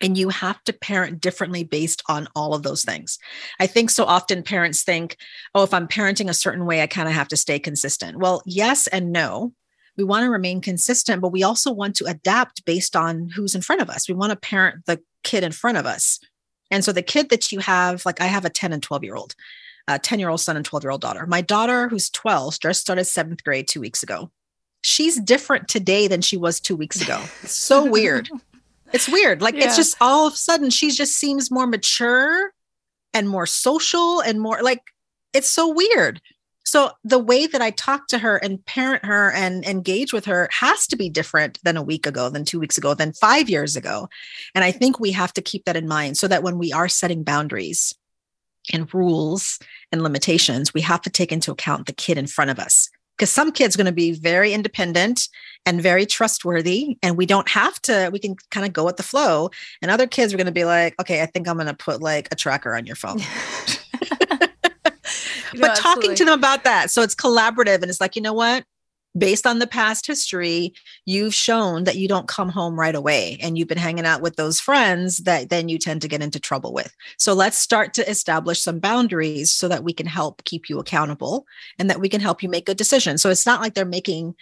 and 0.00 0.18
you 0.18 0.28
have 0.28 0.62
to 0.64 0.72
parent 0.72 1.20
differently 1.20 1.64
based 1.64 2.02
on 2.08 2.28
all 2.36 2.54
of 2.54 2.62
those 2.62 2.84
things. 2.84 3.18
I 3.58 3.66
think 3.66 3.90
so 3.90 4.04
often 4.04 4.42
parents 4.42 4.82
think, 4.82 5.16
oh, 5.54 5.62
if 5.62 5.72
I'm 5.72 5.88
parenting 5.88 6.28
a 6.28 6.34
certain 6.34 6.66
way, 6.66 6.82
I 6.82 6.86
kind 6.86 7.08
of 7.08 7.14
have 7.14 7.28
to 7.28 7.36
stay 7.36 7.58
consistent. 7.58 8.18
Well, 8.18 8.42
yes 8.44 8.86
and 8.86 9.12
no. 9.12 9.52
We 9.96 10.04
want 10.04 10.24
to 10.24 10.30
remain 10.30 10.60
consistent, 10.60 11.22
but 11.22 11.32
we 11.32 11.42
also 11.42 11.72
want 11.72 11.96
to 11.96 12.04
adapt 12.04 12.66
based 12.66 12.94
on 12.94 13.30
who's 13.30 13.54
in 13.54 13.62
front 13.62 13.80
of 13.80 13.88
us. 13.88 14.08
We 14.08 14.14
want 14.14 14.30
to 14.30 14.36
parent 14.36 14.84
the 14.84 15.00
kid 15.24 15.42
in 15.42 15.52
front 15.52 15.78
of 15.78 15.86
us. 15.86 16.20
And 16.70 16.84
so 16.84 16.92
the 16.92 17.02
kid 17.02 17.30
that 17.30 17.50
you 17.50 17.60
have, 17.60 18.04
like 18.04 18.20
I 18.20 18.26
have 18.26 18.44
a 18.44 18.50
10 18.50 18.74
and 18.74 18.82
12 18.82 19.04
year 19.04 19.14
old, 19.14 19.34
a 19.88 19.98
10 19.98 20.18
year 20.18 20.28
old 20.28 20.40
son 20.40 20.56
and 20.56 20.64
12 20.64 20.84
year 20.84 20.90
old 20.90 21.00
daughter. 21.00 21.26
My 21.26 21.40
daughter, 21.40 21.88
who's 21.88 22.10
12, 22.10 22.60
just 22.60 22.82
started 22.82 23.04
seventh 23.06 23.42
grade 23.42 23.68
two 23.68 23.80
weeks 23.80 24.02
ago. 24.02 24.30
She's 24.82 25.18
different 25.18 25.68
today 25.68 26.06
than 26.08 26.20
she 26.20 26.36
was 26.36 26.60
two 26.60 26.76
weeks 26.76 27.00
ago. 27.00 27.22
It's 27.42 27.54
so 27.54 27.84
weird. 27.84 28.28
It's 28.92 29.08
weird. 29.08 29.42
Like 29.42 29.56
yeah. 29.56 29.66
it's 29.66 29.76
just 29.76 29.96
all 30.00 30.26
of 30.26 30.34
a 30.34 30.36
sudden 30.36 30.70
she 30.70 30.90
just 30.90 31.16
seems 31.16 31.50
more 31.50 31.66
mature 31.66 32.52
and 33.12 33.28
more 33.28 33.46
social 33.46 34.20
and 34.20 34.40
more 34.40 34.62
like 34.62 34.82
it's 35.32 35.50
so 35.50 35.72
weird. 35.72 36.20
So 36.64 36.90
the 37.04 37.18
way 37.18 37.46
that 37.46 37.62
I 37.62 37.70
talk 37.70 38.08
to 38.08 38.18
her 38.18 38.36
and 38.36 38.64
parent 38.66 39.04
her 39.04 39.30
and 39.30 39.64
engage 39.64 40.12
with 40.12 40.24
her 40.24 40.48
has 40.50 40.86
to 40.88 40.96
be 40.96 41.08
different 41.08 41.58
than 41.62 41.76
a 41.76 41.82
week 41.82 42.06
ago, 42.06 42.28
than 42.28 42.44
two 42.44 42.58
weeks 42.58 42.76
ago, 42.76 42.92
than 42.92 43.12
five 43.12 43.48
years 43.48 43.76
ago. 43.76 44.08
And 44.54 44.64
I 44.64 44.72
think 44.72 44.98
we 44.98 45.12
have 45.12 45.32
to 45.34 45.42
keep 45.42 45.64
that 45.64 45.76
in 45.76 45.86
mind 45.86 46.18
so 46.18 46.26
that 46.26 46.42
when 46.42 46.58
we 46.58 46.72
are 46.72 46.88
setting 46.88 47.22
boundaries 47.22 47.94
and 48.72 48.92
rules 48.92 49.60
and 49.92 50.02
limitations, 50.02 50.74
we 50.74 50.80
have 50.80 51.02
to 51.02 51.10
take 51.10 51.30
into 51.30 51.52
account 51.52 51.86
the 51.86 51.92
kid 51.92 52.18
in 52.18 52.26
front 52.26 52.50
of 52.50 52.58
us 52.58 52.90
because 53.16 53.30
some 53.30 53.52
kids 53.52 53.74
are 53.74 53.78
going 53.78 53.86
to 53.86 53.92
be 53.92 54.12
very 54.12 54.52
independent 54.52 55.28
and 55.64 55.82
very 55.82 56.06
trustworthy 56.06 56.98
and 57.02 57.16
we 57.16 57.26
don't 57.26 57.48
have 57.48 57.80
to 57.82 58.10
we 58.12 58.18
can 58.18 58.36
kind 58.50 58.66
of 58.66 58.72
go 58.72 58.84
with 58.84 58.96
the 58.96 59.02
flow. 59.02 59.50
And 59.82 59.90
other 59.90 60.06
kids 60.06 60.32
are 60.32 60.36
going 60.36 60.46
to 60.46 60.52
be 60.52 60.64
like 60.64 60.94
okay 61.00 61.22
i 61.22 61.26
think 61.26 61.48
i'm 61.48 61.56
going 61.56 61.66
to 61.66 61.74
put 61.74 62.00
like 62.00 62.28
a 62.32 62.36
tracker 62.36 62.74
on 62.74 62.86
your 62.86 62.96
phone. 62.96 63.20
But 65.58 65.76
talking 65.76 66.14
to 66.14 66.24
them 66.24 66.38
about 66.38 66.64
that 66.64 66.90
so 66.90 67.02
it's 67.02 67.14
collaborative 67.14 67.76
and 67.76 67.84
it's 67.84 68.00
like 68.00 68.16
you 68.16 68.20
know 68.20 68.34
what 68.34 68.64
based 69.16 69.46
on 69.46 69.58
the 69.58 69.66
past 69.66 70.06
history, 70.06 70.74
you've 71.04 71.34
shown 71.34 71.84
that 71.84 71.96
you 71.96 72.08
don't 72.08 72.28
come 72.28 72.48
home 72.48 72.78
right 72.78 72.94
away 72.94 73.38
and 73.40 73.56
you've 73.56 73.68
been 73.68 73.78
hanging 73.78 74.06
out 74.06 74.20
with 74.20 74.36
those 74.36 74.60
friends 74.60 75.18
that 75.18 75.48
then 75.48 75.68
you 75.68 75.78
tend 75.78 76.02
to 76.02 76.08
get 76.08 76.22
into 76.22 76.40
trouble 76.40 76.72
with. 76.72 76.94
So 77.16 77.32
let's 77.32 77.56
start 77.56 77.94
to 77.94 78.08
establish 78.10 78.60
some 78.60 78.78
boundaries 78.78 79.52
so 79.52 79.68
that 79.68 79.84
we 79.84 79.92
can 79.92 80.06
help 80.06 80.44
keep 80.44 80.68
you 80.68 80.78
accountable 80.78 81.46
and 81.78 81.88
that 81.88 82.00
we 82.00 82.08
can 82.08 82.20
help 82.20 82.42
you 82.42 82.48
make 82.48 82.66
good 82.66 82.76
decisions. 82.76 83.22
So 83.22 83.30
it's 83.30 83.46
not 83.46 83.60
like 83.60 83.74
they're 83.74 83.84
making, 83.84 84.34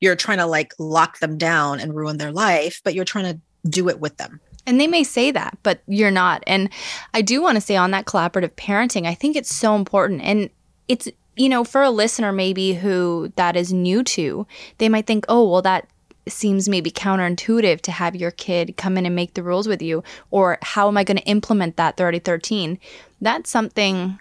you're 0.00 0.16
trying 0.16 0.38
to 0.38 0.46
like 0.46 0.72
lock 0.78 1.18
them 1.18 1.36
down 1.36 1.80
and 1.80 1.94
ruin 1.94 2.16
their 2.16 2.32
life, 2.32 2.80
but 2.84 2.94
you're 2.94 3.04
trying 3.04 3.34
to 3.34 3.68
do 3.68 3.88
it 3.88 4.00
with 4.00 4.16
them. 4.16 4.40
And 4.66 4.80
they 4.80 4.86
may 4.86 5.02
say 5.02 5.30
that, 5.30 5.56
but 5.62 5.80
you're 5.86 6.10
not. 6.10 6.44
And 6.46 6.68
I 7.14 7.22
do 7.22 7.40
want 7.40 7.56
to 7.56 7.60
say 7.60 7.76
on 7.76 7.90
that 7.92 8.04
collaborative 8.04 8.50
parenting, 8.50 9.06
I 9.06 9.14
think 9.14 9.34
it's 9.34 9.54
so 9.54 9.74
important. 9.74 10.20
And 10.20 10.50
it's 10.88 11.08
you 11.38 11.48
know, 11.48 11.64
for 11.64 11.82
a 11.82 11.90
listener 11.90 12.32
maybe 12.32 12.74
who 12.74 13.32
that 13.36 13.56
is 13.56 13.72
new 13.72 14.02
to, 14.02 14.46
they 14.78 14.88
might 14.88 15.06
think, 15.06 15.24
oh, 15.28 15.48
well, 15.48 15.62
that 15.62 15.88
seems 16.26 16.68
maybe 16.68 16.90
counterintuitive 16.90 17.80
to 17.80 17.92
have 17.92 18.14
your 18.14 18.30
kid 18.30 18.76
come 18.76 18.98
in 18.98 19.06
and 19.06 19.14
make 19.14 19.34
the 19.34 19.42
rules 19.42 19.68
with 19.68 19.80
you, 19.80 20.02
or 20.30 20.58
how 20.62 20.88
am 20.88 20.96
I 20.96 21.04
going 21.04 21.16
to 21.16 21.24
implement 21.24 21.76
that 21.76 21.96
3013? 21.96 22.78
That's 23.20 23.48
something, 23.48 24.18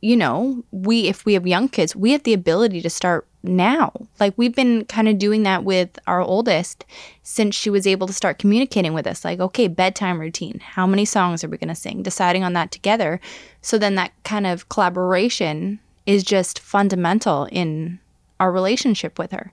you 0.00 0.16
know, 0.16 0.64
we, 0.70 1.08
if 1.08 1.24
we 1.24 1.34
have 1.34 1.46
young 1.46 1.68
kids, 1.68 1.94
we 1.94 2.12
have 2.12 2.22
the 2.22 2.32
ability 2.32 2.80
to 2.82 2.90
start 2.90 3.26
now. 3.42 3.92
Like 4.18 4.34
we've 4.36 4.54
been 4.54 4.84
kind 4.84 5.08
of 5.08 5.18
doing 5.18 5.42
that 5.44 5.64
with 5.64 5.98
our 6.06 6.20
oldest 6.20 6.84
since 7.22 7.54
she 7.54 7.70
was 7.70 7.86
able 7.86 8.06
to 8.06 8.12
start 8.12 8.38
communicating 8.38 8.92
with 8.92 9.06
us. 9.06 9.24
Like, 9.24 9.40
okay, 9.40 9.66
bedtime 9.66 10.20
routine. 10.20 10.60
How 10.60 10.86
many 10.86 11.04
songs 11.04 11.42
are 11.42 11.48
we 11.48 11.56
going 11.56 11.68
to 11.68 11.74
sing? 11.74 12.02
Deciding 12.02 12.44
on 12.44 12.52
that 12.54 12.70
together. 12.70 13.20
So 13.62 13.78
then 13.78 13.94
that 13.96 14.12
kind 14.24 14.46
of 14.46 14.68
collaboration 14.68 15.80
is 16.06 16.24
just 16.24 16.58
fundamental 16.58 17.46
in 17.50 17.98
our 18.38 18.50
relationship 18.50 19.18
with 19.18 19.32
her. 19.32 19.52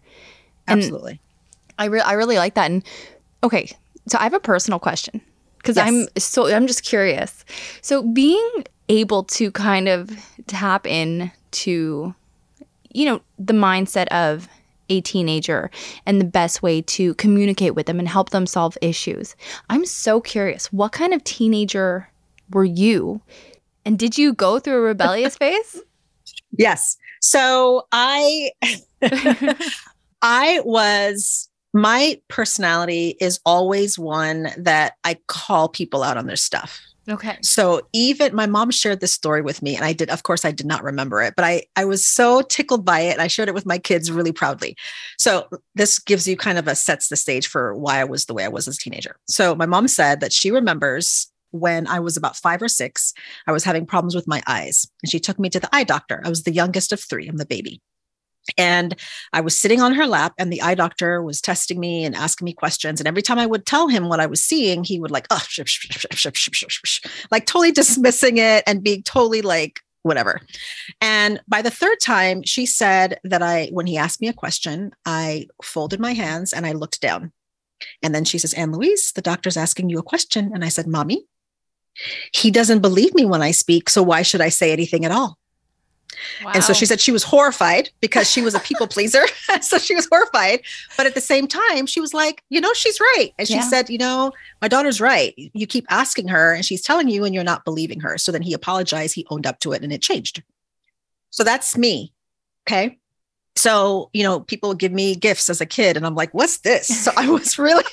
And 0.67 0.79
Absolutely. 0.79 1.19
I 1.77 1.85
re- 1.85 2.01
I 2.01 2.13
really 2.13 2.37
like 2.37 2.55
that. 2.55 2.71
And 2.71 2.83
okay, 3.43 3.71
so 4.07 4.17
I 4.17 4.23
have 4.23 4.33
a 4.33 4.39
personal 4.39 4.79
question 4.79 5.21
because 5.57 5.75
yes. 5.75 5.87
I'm 5.87 6.07
so 6.17 6.47
I'm 6.47 6.67
just 6.67 6.83
curious. 6.83 7.45
So 7.81 8.01
being 8.01 8.65
able 8.89 9.23
to 9.23 9.51
kind 9.51 9.87
of 9.87 10.11
tap 10.47 10.87
in 10.87 11.31
to 11.51 12.15
you 12.93 13.05
know 13.05 13.21
the 13.37 13.53
mindset 13.53 14.07
of 14.07 14.47
a 14.89 15.01
teenager 15.01 15.69
and 16.05 16.21
the 16.21 16.25
best 16.25 16.63
way 16.63 16.81
to 16.81 17.13
communicate 17.15 17.75
with 17.75 17.85
them 17.85 17.99
and 17.99 18.07
help 18.07 18.29
them 18.29 18.45
solve 18.45 18.77
issues. 18.81 19.35
I'm 19.69 19.85
so 19.85 20.21
curious. 20.21 20.71
What 20.71 20.93
kind 20.93 21.13
of 21.13 21.23
teenager 21.23 22.09
were 22.51 22.63
you? 22.63 23.21
And 23.85 23.99
did 23.99 24.17
you 24.17 24.33
go 24.33 24.59
through 24.59 24.77
a 24.77 24.81
rebellious 24.81 25.35
phase? 25.37 25.81
Yes. 26.57 26.97
So 27.21 27.87
I 27.91 28.51
I 30.21 30.61
was 30.63 31.49
my 31.73 32.19
personality 32.27 33.15
is 33.19 33.39
always 33.45 33.99
one 33.99 34.49
that 34.57 34.93
I 35.03 35.17
call 35.27 35.69
people 35.69 36.03
out 36.03 36.17
on 36.17 36.25
their 36.25 36.35
stuff. 36.35 36.81
Okay. 37.09 37.37
So 37.41 37.81
even 37.93 38.35
my 38.35 38.47
mom 38.47 38.69
shared 38.69 38.99
this 38.99 39.13
story 39.13 39.41
with 39.41 39.61
me 39.61 39.75
and 39.75 39.85
I 39.85 39.93
did 39.93 40.09
of 40.09 40.23
course 40.23 40.43
I 40.43 40.51
did 40.51 40.65
not 40.65 40.83
remember 40.83 41.21
it, 41.21 41.35
but 41.35 41.45
I 41.45 41.63
I 41.75 41.85
was 41.85 42.05
so 42.05 42.41
tickled 42.41 42.83
by 42.83 43.01
it. 43.01 43.13
And 43.13 43.21
I 43.21 43.27
shared 43.27 43.47
it 43.47 43.55
with 43.55 43.65
my 43.65 43.77
kids 43.77 44.11
really 44.11 44.33
proudly. 44.33 44.75
So 45.17 45.47
this 45.75 45.99
gives 45.99 46.27
you 46.27 46.35
kind 46.35 46.57
of 46.57 46.67
a 46.67 46.75
sets 46.75 47.07
the 47.07 47.15
stage 47.15 47.47
for 47.47 47.75
why 47.75 47.99
I 47.99 48.03
was 48.03 48.25
the 48.25 48.33
way 48.33 48.43
I 48.43 48.49
was 48.49 48.67
as 48.67 48.75
a 48.75 48.79
teenager. 48.79 49.17
So 49.27 49.55
my 49.55 49.65
mom 49.65 49.87
said 49.87 50.19
that 50.19 50.33
she 50.33 50.51
remembers 50.51 51.31
when 51.51 51.87
I 51.87 51.99
was 51.99 52.17
about 52.17 52.35
five 52.35 52.61
or 52.61 52.67
six, 52.67 53.13
I 53.47 53.51
was 53.51 53.63
having 53.63 53.85
problems 53.85 54.15
with 54.15 54.27
my 54.27 54.41
eyes. 54.47 54.87
And 55.03 55.11
she 55.11 55.19
took 55.19 55.39
me 55.39 55.49
to 55.49 55.59
the 55.59 55.73
eye 55.73 55.83
doctor. 55.83 56.21
I 56.23 56.29
was 56.29 56.43
the 56.43 56.53
youngest 56.53 56.91
of 56.91 56.99
three, 56.99 57.27
I'm 57.27 57.37
the 57.37 57.45
baby. 57.45 57.81
And 58.57 58.95
I 59.33 59.41
was 59.41 59.59
sitting 59.59 59.81
on 59.81 59.93
her 59.93 60.07
lap, 60.07 60.33
and 60.37 60.53
the 60.53 60.61
eye 60.61 60.75
doctor 60.75 61.21
was 61.21 61.41
testing 61.41 61.79
me 61.79 62.05
and 62.05 62.15
asking 62.15 62.45
me 62.45 62.53
questions. 62.53 63.01
And 63.01 63.07
every 63.07 63.21
time 63.21 63.39
I 63.39 63.45
would 63.45 63.65
tell 63.65 63.89
him 63.89 64.07
what 64.07 64.21
I 64.21 64.25
was 64.25 64.41
seeing, 64.41 64.83
he 64.83 64.99
would 64.99 65.11
like, 65.11 65.27
oh, 65.29 65.41
like 67.29 67.45
totally 67.45 67.71
dismissing 67.71 68.37
it 68.37 68.63
and 68.65 68.83
being 68.83 69.03
totally 69.03 69.41
like, 69.41 69.81
whatever. 70.03 70.39
And 71.01 71.41
by 71.47 71.61
the 71.61 71.71
third 71.71 71.99
time, 71.99 72.43
she 72.43 72.65
said 72.65 73.19
that 73.25 73.43
I, 73.43 73.67
when 73.71 73.87
he 73.87 73.97
asked 73.97 74.21
me 74.21 74.29
a 74.29 74.33
question, 74.33 74.91
I 75.05 75.47
folded 75.61 75.99
my 75.99 76.13
hands 76.13 76.53
and 76.53 76.65
I 76.65 76.71
looked 76.71 77.01
down. 77.01 77.33
And 78.01 78.15
then 78.15 78.23
she 78.23 78.37
says, 78.37 78.53
Anne 78.53 78.71
Louise, 78.71 79.11
the 79.13 79.21
doctor's 79.21 79.57
asking 79.57 79.89
you 79.89 79.99
a 79.99 80.03
question. 80.03 80.51
And 80.53 80.63
I 80.63 80.69
said, 80.69 80.87
Mommy, 80.87 81.25
he 82.33 82.51
doesn't 82.51 82.79
believe 82.79 83.13
me 83.15 83.25
when 83.25 83.41
I 83.41 83.51
speak. 83.51 83.89
So 83.89 84.03
why 84.03 84.21
should 84.21 84.41
I 84.41 84.49
say 84.49 84.71
anything 84.71 85.05
at 85.05 85.11
all? 85.11 85.37
Wow. 86.43 86.51
And 86.55 86.63
so 86.63 86.73
she 86.73 86.85
said 86.85 86.99
she 86.99 87.11
was 87.11 87.23
horrified 87.23 87.89
because 88.01 88.29
she 88.29 88.41
was 88.41 88.55
a 88.55 88.59
people 88.59 88.87
pleaser. 88.87 89.23
so 89.61 89.77
she 89.77 89.93
was 89.93 90.07
horrified. 90.11 90.61
But 90.95 91.05
at 91.05 91.13
the 91.13 91.21
same 91.21 91.47
time, 91.47 91.85
she 91.85 91.99
was 91.99 92.13
like, 92.13 92.43
you 92.49 92.59
know, 92.59 92.73
she's 92.73 92.99
right. 92.99 93.31
And 93.37 93.47
she 93.47 93.55
yeah. 93.55 93.61
said, 93.61 93.89
you 93.89 93.97
know, 93.97 94.31
my 94.61 94.67
daughter's 94.67 94.99
right. 94.99 95.33
You 95.37 95.67
keep 95.67 95.85
asking 95.89 96.27
her 96.29 96.53
and 96.53 96.65
she's 96.65 96.81
telling 96.81 97.07
you 97.07 97.23
and 97.23 97.35
you're 97.35 97.43
not 97.43 97.65
believing 97.65 97.99
her. 97.99 98.17
So 98.17 98.31
then 98.31 98.41
he 98.41 98.53
apologized. 98.53 99.13
He 99.15 99.27
owned 99.29 99.45
up 99.45 99.59
to 99.59 99.73
it 99.73 99.83
and 99.83 99.93
it 99.93 100.01
changed. 100.01 100.41
So 101.29 101.43
that's 101.43 101.77
me. 101.77 102.13
Okay 102.67 102.97
so 103.57 104.09
you 104.13 104.23
know 104.23 104.39
people 104.41 104.73
give 104.73 104.91
me 104.91 105.15
gifts 105.15 105.49
as 105.49 105.59
a 105.61 105.65
kid 105.65 105.97
and 105.97 106.05
i'm 106.05 106.15
like 106.15 106.33
what's 106.33 106.59
this? 106.59 106.87
So 106.87 107.11
i 107.17 107.29
was 107.29 107.57
really 107.67 107.83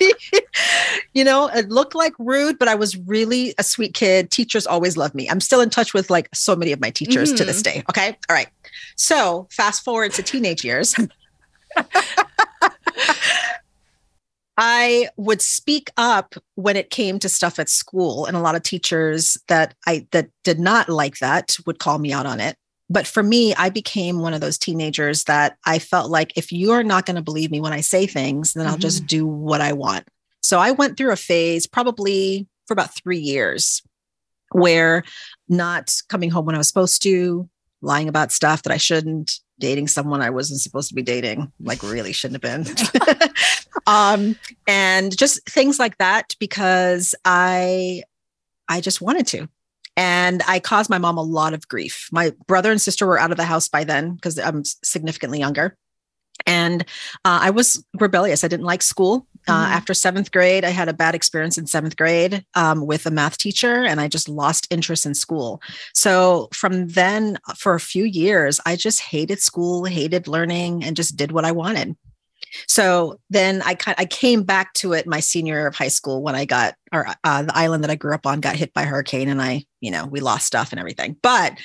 you 1.15 1.25
know 1.25 1.49
it 1.49 1.69
looked 1.69 1.95
like 1.95 2.12
rude 2.19 2.59
but 2.59 2.69
i 2.69 2.75
was 2.75 2.97
really 2.99 3.55
a 3.59 3.62
sweet 3.62 3.95
kid. 3.95 4.31
Teachers 4.31 4.67
always 4.67 4.97
loved 4.97 5.15
me. 5.15 5.29
I'm 5.29 5.41
still 5.41 5.61
in 5.61 5.71
touch 5.71 5.95
with 5.95 6.11
like 6.11 6.29
so 6.35 6.57
many 6.57 6.73
of 6.73 6.81
my 6.81 6.91
teachers 6.91 7.31
mm-hmm. 7.31 7.37
to 7.39 7.45
this 7.45 7.62
mm-hmm. 7.62 7.79
day 7.79 7.85
okay? 7.91 8.17
All 8.29 8.35
right. 8.35 8.49
So 8.97 9.49
fast 9.51 9.85
forward 9.85 10.12
to 10.12 10.23
teenage 10.23 10.65
years. 10.65 10.95
I 14.57 15.09
would 15.17 15.43
speak 15.43 15.91
up 15.97 16.37
when 16.55 16.77
it 16.77 16.91
came 16.91 17.19
to 17.19 17.29
stuff 17.29 17.59
at 17.59 17.69
school 17.69 18.27
and 18.27 18.37
a 18.37 18.41
lot 18.41 18.55
of 18.55 18.62
teachers 18.62 19.37
that 19.49 19.75
I 19.87 20.07
that 20.12 20.29
did 20.45 20.61
not 20.61 20.89
like 20.89 21.19
that 21.19 21.57
would 21.67 21.81
call 21.81 21.99
me 21.99 22.12
out 22.12 22.27
on 22.27 22.41
it 22.41 22.57
but 22.91 23.07
for 23.07 23.22
me, 23.22 23.55
I 23.55 23.70
became 23.70 24.18
one 24.18 24.35
of 24.35 24.41
those 24.41 24.59
teenagers 24.59 25.24
that 25.24 25.57
I 25.64 25.78
felt 25.78 26.11
like 26.11 26.37
if 26.37 26.53
you're 26.53 26.82
not 26.82 27.07
going 27.07 27.16
to 27.16 27.22
believe 27.22 27.51
me 27.51 27.61
when 27.61 27.72
I 27.72 27.80
say 27.80 28.07
things, 28.07 28.53
then 28.53 28.64
mm-hmm. 28.64 28.72
I'll 28.72 28.78
just 28.78 29.01
mm-hmm. 29.01 29.07
do 29.07 29.26
what 29.26 29.61
I 29.61 29.72
want. 29.72 30.07
So 30.43 30.59
I 30.59 30.72
went 30.72 30.97
through 30.97 31.12
a 31.12 31.16
phase 31.16 31.66
probably 31.66 32.47
for 32.66 32.74
about 32.74 32.95
three 32.95 33.18
years 33.18 33.82
where 34.53 35.03
not 35.49 35.95
coming 36.09 36.30
home 36.30 36.45
when 36.45 36.55
I 36.55 36.59
was 36.59 36.68
supposed 36.68 37.03
to, 37.05 37.49
lying 37.80 38.09
about 38.09 38.32
stuff 38.32 38.62
that 38.62 38.72
I 38.72 38.76
shouldn't, 38.76 39.41
dating 39.59 39.89
someone 39.89 40.22
I 40.22 40.30
wasn't 40.30 40.61
supposed 40.61 40.89
to 40.89 40.95
be 40.95 41.03
dating, 41.03 41.53
like 41.61 41.82
really 41.82 42.12
shouldn't 42.12 42.43
have 42.43 42.64
been. 42.64 43.28
um, 43.87 44.37
and 44.66 45.16
just 45.16 45.49
things 45.49 45.78
like 45.78 45.99
that 45.99 46.35
because 46.39 47.14
I 47.24 48.03
I 48.68 48.80
just 48.80 49.01
wanted 49.01 49.26
to. 49.28 49.49
And 49.97 50.42
I 50.49 50.59
caused 50.59 50.90
my 50.90 50.99
mom 50.99 51.18
a 51.18 51.22
lot 51.22 51.55
of 51.55 51.68
grief. 51.68 52.09
My 52.11 52.32
brother 52.47 52.70
and 52.70 52.80
sister 52.80 53.07
were 53.07 53.18
out 53.18 53.30
of 53.30 53.36
the 53.36 53.45
house 53.45 53.68
by 53.68 53.84
then 53.84 54.14
because 54.14 54.38
I'm 54.38 54.64
significantly 54.64 55.38
younger. 55.38 55.76
And 56.47 56.82
uh, 57.24 57.38
I 57.42 57.51
was 57.51 57.84
rebellious. 58.01 58.42
I 58.42 58.49
didn't 58.49 58.66
like 58.66 58.82
school. 58.82 59.26
Uh, 59.47 59.66
mm. 59.66 59.70
After 59.70 59.95
seventh 59.95 60.32
grade, 60.32 60.64
I 60.64 60.70
had 60.70 60.88
a 60.88 60.95
bad 60.95 61.14
experience 61.14 61.59
in 61.59 61.66
seventh 61.66 61.97
grade 61.97 62.45
um, 62.55 62.86
with 62.86 63.07
a 63.07 63.11
math 63.11 63.38
teacher, 63.38 63.84
and 63.84 64.01
I 64.01 64.09
just 64.09 64.28
lost 64.28 64.66
interest 64.70 65.07
in 65.07 65.14
school. 65.14 65.62
So 65.92 66.49
from 66.53 66.88
then, 66.88 67.38
for 67.57 67.74
a 67.74 67.80
few 67.80 68.05
years, 68.05 68.61
I 68.66 68.76
just 68.76 69.01
hated 69.01 69.40
school, 69.40 69.84
hated 69.84 70.26
learning, 70.26 70.82
and 70.82 70.97
just 70.97 71.16
did 71.16 71.30
what 71.30 71.45
I 71.45 71.53
wanted. 71.53 71.95
So 72.66 73.20
then 73.30 73.62
I 73.64 73.76
I 73.86 74.05
came 74.05 74.42
back 74.42 74.72
to 74.74 74.92
it 74.92 75.07
my 75.07 75.20
senior 75.20 75.55
year 75.55 75.66
of 75.66 75.74
high 75.74 75.88
school 75.88 76.22
when 76.22 76.34
I 76.34 76.45
got 76.45 76.74
or 76.92 77.07
uh, 77.24 77.42
the 77.42 77.57
island 77.57 77.84
that 77.84 77.90
I 77.90 77.97
grew 77.97 78.14
up 78.14 78.26
on 78.26 78.40
got 78.40 78.57
hit 78.57 78.72
by 78.72 78.84
hurricane 78.84 79.28
and 79.28 79.40
I 79.40 79.64
you 79.80 79.90
know 79.90 80.07
we 80.07 80.20
lost 80.20 80.47
stuff 80.47 80.72
and 80.72 80.78
everything. 80.78 81.16
But 81.22 81.59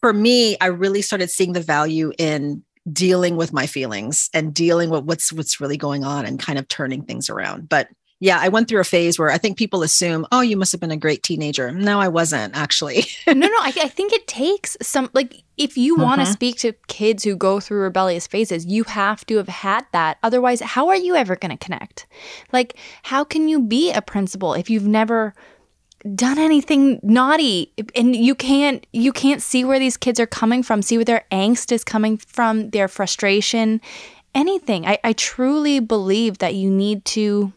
for 0.00 0.12
me, 0.12 0.56
I 0.60 0.66
really 0.66 1.02
started 1.02 1.30
seeing 1.30 1.52
the 1.52 1.60
value 1.60 2.12
in 2.18 2.64
dealing 2.90 3.36
with 3.36 3.52
my 3.52 3.66
feelings 3.66 4.28
and 4.34 4.52
dealing 4.52 4.90
with 4.90 5.04
what's 5.04 5.32
what's 5.32 5.60
really 5.60 5.76
going 5.76 6.04
on 6.04 6.26
and 6.26 6.40
kind 6.40 6.58
of 6.58 6.66
turning 6.68 7.02
things 7.02 7.30
around. 7.30 7.68
But 7.68 7.88
yeah, 8.22 8.38
I 8.40 8.50
went 8.50 8.68
through 8.68 8.78
a 8.78 8.84
phase 8.84 9.18
where 9.18 9.30
I 9.32 9.36
think 9.36 9.58
people 9.58 9.82
assume, 9.82 10.28
oh, 10.30 10.42
you 10.42 10.56
must 10.56 10.70
have 10.70 10.80
been 10.80 10.92
a 10.92 10.96
great 10.96 11.24
teenager. 11.24 11.72
No, 11.72 11.98
I 11.98 12.06
wasn't 12.06 12.56
actually. 12.56 13.04
no, 13.26 13.34
no, 13.34 13.48
I, 13.58 13.72
I, 13.82 13.88
think 13.88 14.12
it 14.12 14.28
takes 14.28 14.76
some, 14.80 15.10
like, 15.12 15.42
if 15.56 15.76
you 15.76 15.96
want 15.96 16.20
to 16.20 16.26
mm-hmm. 16.26 16.32
speak 16.32 16.56
to 16.58 16.72
kids 16.86 17.24
who 17.24 17.34
go 17.34 17.58
through 17.58 17.80
rebellious 17.80 18.28
phases, 18.28 18.64
you 18.64 18.84
have 18.84 19.26
to 19.26 19.38
have 19.38 19.48
had 19.48 19.86
that. 19.90 20.18
Otherwise, 20.22 20.60
how 20.60 20.86
are 20.86 20.94
you 20.94 21.16
ever 21.16 21.34
going 21.34 21.50
to 21.50 21.56
connect? 21.56 22.06
Like, 22.52 22.78
how 23.02 23.24
can 23.24 23.48
you 23.48 23.60
be 23.60 23.90
a 23.90 24.00
principal 24.00 24.54
if 24.54 24.70
you've 24.70 24.86
never 24.86 25.34
done 26.14 26.38
anything 26.38 27.00
naughty 27.02 27.72
and 27.96 28.14
you 28.14 28.36
can't 28.36 28.86
you 28.92 29.12
can't 29.12 29.42
see 29.42 29.64
where 29.64 29.78
these 29.78 29.96
kids 29.96 30.18
are 30.18 30.26
coming 30.26 30.60
from 30.60 30.82
see 30.82 30.98
where 30.98 31.04
their 31.04 31.24
angst 31.30 31.70
is 31.70 31.84
coming 31.84 32.16
from 32.16 32.70
their 32.70 32.88
frustration 32.88 33.80
anything 34.34 34.84
i, 34.84 34.98
I 35.04 35.12
truly 35.12 35.78
believe 35.78 36.38
that 36.38 36.56
you 36.56 36.72
need 36.72 37.04
to 37.04 37.52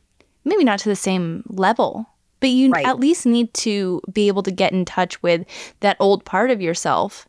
maybe 0.46 0.64
not 0.64 0.80
to 0.80 0.90
the 0.90 0.96
same 0.96 1.44
level, 1.48 2.08
but 2.40 2.50
you 2.50 2.72
right. 2.72 2.86
at 2.86 3.00
least 3.00 3.26
need 3.26 3.54
to 3.56 4.02
be 4.12 4.28
able 4.28 4.44
to 4.44 4.52
get 4.52 4.72
in 4.72 4.86
touch 4.86 5.22
with 5.22 5.46
that 5.82 5.98
old 6.00 6.24
part 6.24 6.52
of 6.52 6.62
yourself. 6.62 7.28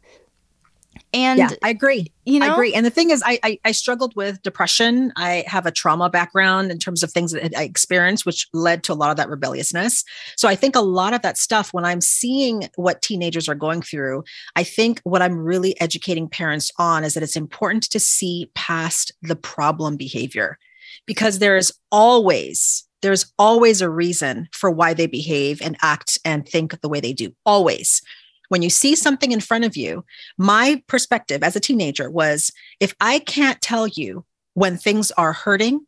And 1.12 1.39
yeah, 1.39 1.51
I 1.62 1.71
agree. 1.71 2.12
You 2.25 2.41
know, 2.41 2.47
I 2.47 2.53
agree. 2.53 2.75
And 2.75 2.85
the 2.85 2.91
thing 2.91 3.11
is, 3.11 3.23
I, 3.25 3.39
I, 3.43 3.59
I 3.64 3.73
struggled 3.73 4.14
with 4.17 4.43
depression. 4.43 5.12
I 5.17 5.45
have 5.47 5.64
a 5.64 5.71
trauma 5.71 6.11
background 6.11 6.71
in 6.71 6.79
terms 6.79 7.03
of 7.03 7.11
things 7.11 7.33
that 7.33 7.57
I 7.57 7.62
experienced, 7.62 8.27
which 8.27 8.49
led 8.53 8.83
to 8.85 8.93
a 8.93 8.95
lot 8.95 9.11
of 9.11 9.17
that 9.17 9.29
rebelliousness. 9.29 10.05
So 10.37 10.49
I 10.49 10.57
think 10.57 10.75
a 10.75 10.81
lot 10.81 11.14
of 11.14 11.23
that 11.23 11.39
stuff, 11.39 11.73
when 11.73 11.85
I'm 11.85 12.01
seeing 12.01 12.69
what 12.77 13.03
teenagers 13.03 13.49
are 13.49 13.55
going 13.55 13.83
through, 13.83 14.25
I 14.57 14.64
think 14.64 15.01
what 15.05 15.23
I'm 15.23 15.39
really 15.39 15.81
educating 15.81 16.29
parents 16.29 16.71
on 16.79 17.05
is 17.05 17.14
that 17.14 17.23
it's 17.23 17.37
important 17.37 17.85
to 17.85 18.01
see 18.01 18.51
past 18.55 19.12
the 19.23 19.37
problem 19.37 19.97
behavior 19.97 20.59
because 21.07 21.39
there's 21.39 21.73
always 21.91 22.86
there's 23.07 23.32
always 23.38 23.80
a 23.80 23.88
reason 23.88 24.48
for 24.52 24.70
why 24.70 24.92
they 24.92 25.07
behave 25.07 25.62
and 25.62 25.76
act 25.80 26.18
and 26.24 26.46
think 26.46 26.80
the 26.80 26.88
way 26.88 27.00
they 27.00 27.12
do. 27.12 27.32
Always. 27.46 28.02
When 28.48 28.62
you 28.62 28.70
see 28.70 28.96
something 28.96 29.32
in 29.32 29.40
front 29.40 29.64
of 29.64 29.76
you, 29.76 30.04
my 30.38 30.82
perspective 30.88 31.42
as 31.42 31.54
a 31.54 31.61
teenager 31.61 32.11
was 32.11 32.52
if 32.80 32.94
I 33.00 33.20
can't 33.20 33.61
tell 33.61 33.86
you 33.86 34.24
when 34.54 34.76
things 34.76 35.11
are 35.12 35.32
hurting 35.32 35.86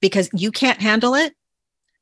because 0.00 0.30
you 0.32 0.50
can't 0.50 0.80
handle 0.80 1.14
it, 1.14 1.34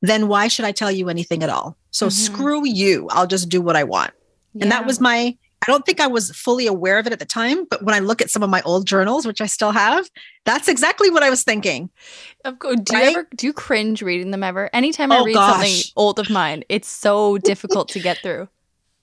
then 0.01 0.27
why 0.27 0.47
should 0.47 0.65
I 0.65 0.71
tell 0.71 0.91
you 0.91 1.09
anything 1.09 1.43
at 1.43 1.49
all? 1.49 1.77
So 1.91 2.07
mm-hmm. 2.07 2.33
screw 2.33 2.65
you. 2.65 3.07
I'll 3.09 3.27
just 3.27 3.49
do 3.49 3.61
what 3.61 3.75
I 3.75 3.83
want. 3.83 4.11
Yeah. 4.53 4.63
And 4.63 4.71
that 4.71 4.85
was 4.85 5.01
my 5.01 5.37
I 5.61 5.71
don't 5.71 5.85
think 5.85 5.99
I 5.99 6.07
was 6.07 6.31
fully 6.31 6.67
aware 6.67 6.99
of 6.99 7.07
it 7.07 7.13
at 7.13 7.19
the 7.19 7.25
time, 7.25 7.65
but 7.65 7.83
when 7.83 7.95
I 7.95 7.99
look 7.99 8.21
at 8.21 8.29
some 8.29 8.43
of 8.43 8.49
my 8.49 8.61
old 8.63 8.85
journals, 8.85 9.25
which 9.25 9.41
I 9.41 9.47
still 9.47 9.71
have, 9.71 10.09
that's 10.45 10.67
exactly 10.67 11.09
what 11.09 11.23
I 11.23 11.29
was 11.29 11.43
thinking. 11.43 11.89
Of 12.43 12.59
course. 12.59 12.77
Do 12.83 12.93
right? 12.93 13.03
you 13.03 13.09
ever 13.09 13.27
do 13.35 13.47
you 13.47 13.53
cringe 13.53 14.01
reading 14.01 14.31
them 14.31 14.43
ever? 14.43 14.69
Anytime 14.73 15.11
I 15.11 15.19
oh, 15.19 15.25
read 15.25 15.33
gosh. 15.33 15.53
something 15.53 15.91
old 15.95 16.19
of 16.19 16.29
mine, 16.29 16.63
it's 16.69 16.87
so 16.87 17.37
difficult 17.39 17.89
to 17.89 17.99
get 17.99 18.19
through. 18.19 18.47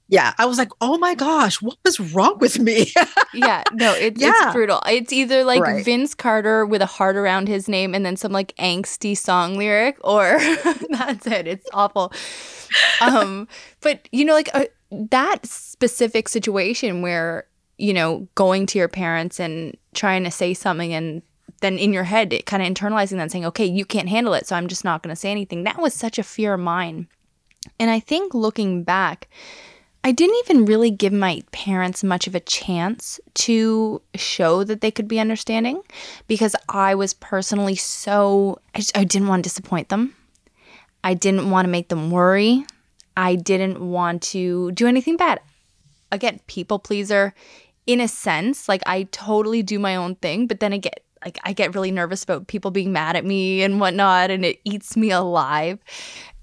Yeah, 0.08 0.34
I 0.36 0.44
was 0.44 0.58
like, 0.58 0.68
"Oh 0.82 0.98
my 0.98 1.14
gosh, 1.14 1.62
what 1.62 1.78
was 1.86 1.98
wrong 1.98 2.36
with 2.38 2.58
me?" 2.58 2.92
yeah, 3.32 3.62
no, 3.72 3.94
it, 3.94 4.18
yeah. 4.18 4.32
it's 4.34 4.52
brutal. 4.52 4.82
It's 4.86 5.10
either 5.10 5.42
like 5.42 5.62
right. 5.62 5.82
Vince 5.82 6.14
Carter 6.14 6.66
with 6.66 6.82
a 6.82 6.86
heart 6.86 7.16
around 7.16 7.48
his 7.48 7.66
name 7.66 7.94
and 7.94 8.04
then 8.04 8.18
some 8.18 8.30
like 8.30 8.54
angsty 8.56 9.16
song 9.16 9.56
lyric, 9.56 9.96
or 10.04 10.38
that's 10.90 11.26
it. 11.26 11.46
It's 11.46 11.66
awful. 11.72 12.12
Um, 13.00 13.48
but 13.80 14.06
you 14.12 14.26
know, 14.26 14.34
like. 14.34 14.50
Uh, 14.52 14.66
that 14.92 15.44
specific 15.46 16.28
situation 16.28 17.02
where 17.02 17.46
you 17.78 17.94
know 17.94 18.28
going 18.34 18.66
to 18.66 18.78
your 18.78 18.88
parents 18.88 19.40
and 19.40 19.76
trying 19.94 20.22
to 20.24 20.30
say 20.30 20.52
something 20.52 20.92
and 20.92 21.22
then 21.60 21.78
in 21.78 21.92
your 21.92 22.04
head 22.04 22.32
it 22.32 22.46
kind 22.46 22.62
of 22.62 22.68
internalizing 22.68 23.16
that 23.16 23.30
saying 23.30 23.46
okay 23.46 23.64
you 23.64 23.84
can't 23.84 24.08
handle 24.08 24.34
it 24.34 24.46
so 24.46 24.54
i'm 24.54 24.68
just 24.68 24.84
not 24.84 25.02
going 25.02 25.14
to 25.14 25.18
say 25.18 25.30
anything 25.30 25.64
that 25.64 25.80
was 25.80 25.94
such 25.94 26.18
a 26.18 26.22
fear 26.22 26.54
of 26.54 26.60
mine. 26.60 27.08
And 27.78 27.90
i 27.90 28.00
think 28.00 28.34
looking 28.34 28.84
back 28.84 29.28
i 30.04 30.12
didn't 30.12 30.36
even 30.44 30.66
really 30.66 30.90
give 30.90 31.12
my 31.12 31.42
parents 31.52 32.04
much 32.04 32.26
of 32.26 32.34
a 32.34 32.40
chance 32.40 33.18
to 33.34 34.02
show 34.14 34.62
that 34.64 34.82
they 34.82 34.90
could 34.90 35.08
be 35.08 35.20
understanding 35.20 35.82
because 36.26 36.54
i 36.68 36.94
was 36.94 37.14
personally 37.14 37.76
so 37.76 38.58
i, 38.74 38.78
just, 38.78 38.96
I 38.98 39.04
didn't 39.04 39.28
want 39.28 39.42
to 39.42 39.48
disappoint 39.48 39.88
them. 39.88 40.14
I 41.04 41.14
didn't 41.14 41.50
want 41.50 41.64
to 41.64 41.70
make 41.70 41.88
them 41.88 42.12
worry 42.12 42.64
I 43.16 43.34
didn't 43.34 43.80
want 43.80 44.22
to 44.22 44.72
do 44.72 44.86
anything 44.86 45.16
bad. 45.16 45.40
Again, 46.10 46.40
people 46.46 46.78
pleaser 46.78 47.34
in 47.86 48.00
a 48.00 48.08
sense. 48.08 48.68
Like 48.68 48.82
I 48.86 49.04
totally 49.04 49.62
do 49.62 49.78
my 49.78 49.96
own 49.96 50.16
thing, 50.16 50.46
but 50.46 50.60
then 50.60 50.72
I 50.72 50.78
get 50.78 51.04
like 51.24 51.38
I 51.44 51.52
get 51.52 51.74
really 51.74 51.90
nervous 51.90 52.24
about 52.24 52.48
people 52.48 52.70
being 52.70 52.92
mad 52.92 53.16
at 53.16 53.24
me 53.24 53.62
and 53.62 53.80
whatnot, 53.80 54.30
and 54.30 54.44
it 54.44 54.60
eats 54.64 54.96
me 54.96 55.10
alive. 55.10 55.78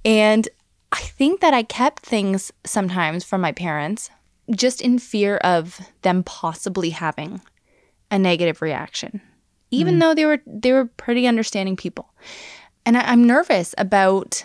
And 0.05 0.47
I 0.91 1.01
think 1.01 1.41
that 1.41 1.53
I 1.53 1.63
kept 1.63 2.05
things 2.05 2.51
sometimes 2.65 3.23
from 3.23 3.41
my 3.41 3.51
parents 3.51 4.09
just 4.55 4.81
in 4.81 4.97
fear 4.97 5.37
of 5.37 5.79
them 6.01 6.23
possibly 6.23 6.89
having 6.89 7.41
a 8.09 8.17
negative 8.17 8.61
reaction, 8.61 9.21
even 9.69 9.95
mm. 9.95 9.99
though 9.99 10.15
they 10.15 10.25
were 10.25 10.39
they 10.47 10.73
were 10.73 10.85
pretty 10.85 11.27
understanding 11.27 11.75
people. 11.75 12.11
And 12.85 12.97
I, 12.97 13.01
I'm 13.01 13.25
nervous 13.25 13.75
about 13.77 14.43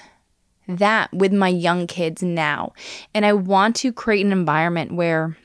that 0.68 1.12
with 1.12 1.32
my 1.32 1.48
young 1.48 1.86
kids 1.86 2.22
now. 2.22 2.72
And 3.12 3.26
I 3.26 3.32
want 3.32 3.76
to 3.76 3.92
create 3.92 4.24
an 4.24 4.32
environment 4.32 4.92
where 4.92 5.36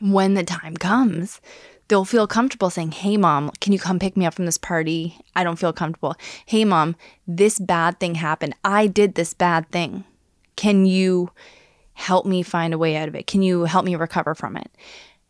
when 0.00 0.34
the 0.34 0.44
time 0.44 0.76
comes, 0.76 1.40
they'll 1.88 2.04
feel 2.04 2.26
comfortable 2.26 2.70
saying, 2.70 2.92
Hey, 2.92 3.16
mom, 3.16 3.50
can 3.60 3.72
you 3.72 3.78
come 3.78 3.98
pick 3.98 4.16
me 4.16 4.26
up 4.26 4.34
from 4.34 4.46
this 4.46 4.58
party? 4.58 5.16
I 5.36 5.44
don't 5.44 5.58
feel 5.58 5.72
comfortable. 5.72 6.16
Hey, 6.46 6.64
mom, 6.64 6.96
this 7.26 7.58
bad 7.58 8.00
thing 8.00 8.16
happened. 8.16 8.54
I 8.64 8.86
did 8.86 9.14
this 9.14 9.34
bad 9.34 9.70
thing. 9.70 10.04
Can 10.56 10.86
you 10.86 11.30
help 11.94 12.26
me 12.26 12.42
find 12.42 12.74
a 12.74 12.78
way 12.78 12.96
out 12.96 13.08
of 13.08 13.14
it? 13.14 13.26
Can 13.26 13.42
you 13.42 13.64
help 13.64 13.84
me 13.84 13.94
recover 13.96 14.34
from 14.34 14.56
it? 14.56 14.70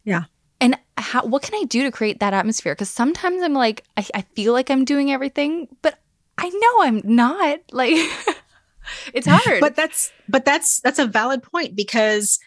Yeah. 0.04 0.24
And 0.60 0.78
how, 0.96 1.24
what 1.24 1.42
can 1.42 1.60
I 1.60 1.64
do 1.64 1.82
to 1.82 1.90
create 1.90 2.20
that 2.20 2.34
atmosphere? 2.34 2.74
Because 2.74 2.90
sometimes 2.90 3.42
I'm 3.42 3.54
like, 3.54 3.84
I, 3.96 4.06
I 4.14 4.22
feel 4.22 4.52
like 4.52 4.70
I'm 4.70 4.84
doing 4.84 5.10
everything, 5.10 5.68
but 5.82 5.98
I 6.38 6.48
know 6.48 6.82
I'm 6.82 7.02
not. 7.04 7.60
Like, 7.72 7.96
it's 9.14 9.26
hard. 9.26 9.60
But 9.60 9.76
that's 9.76 10.12
but 10.28 10.44
that's 10.44 10.80
that's 10.80 10.98
a 10.98 11.06
valid 11.06 11.42
point 11.42 11.76
because 11.76 12.38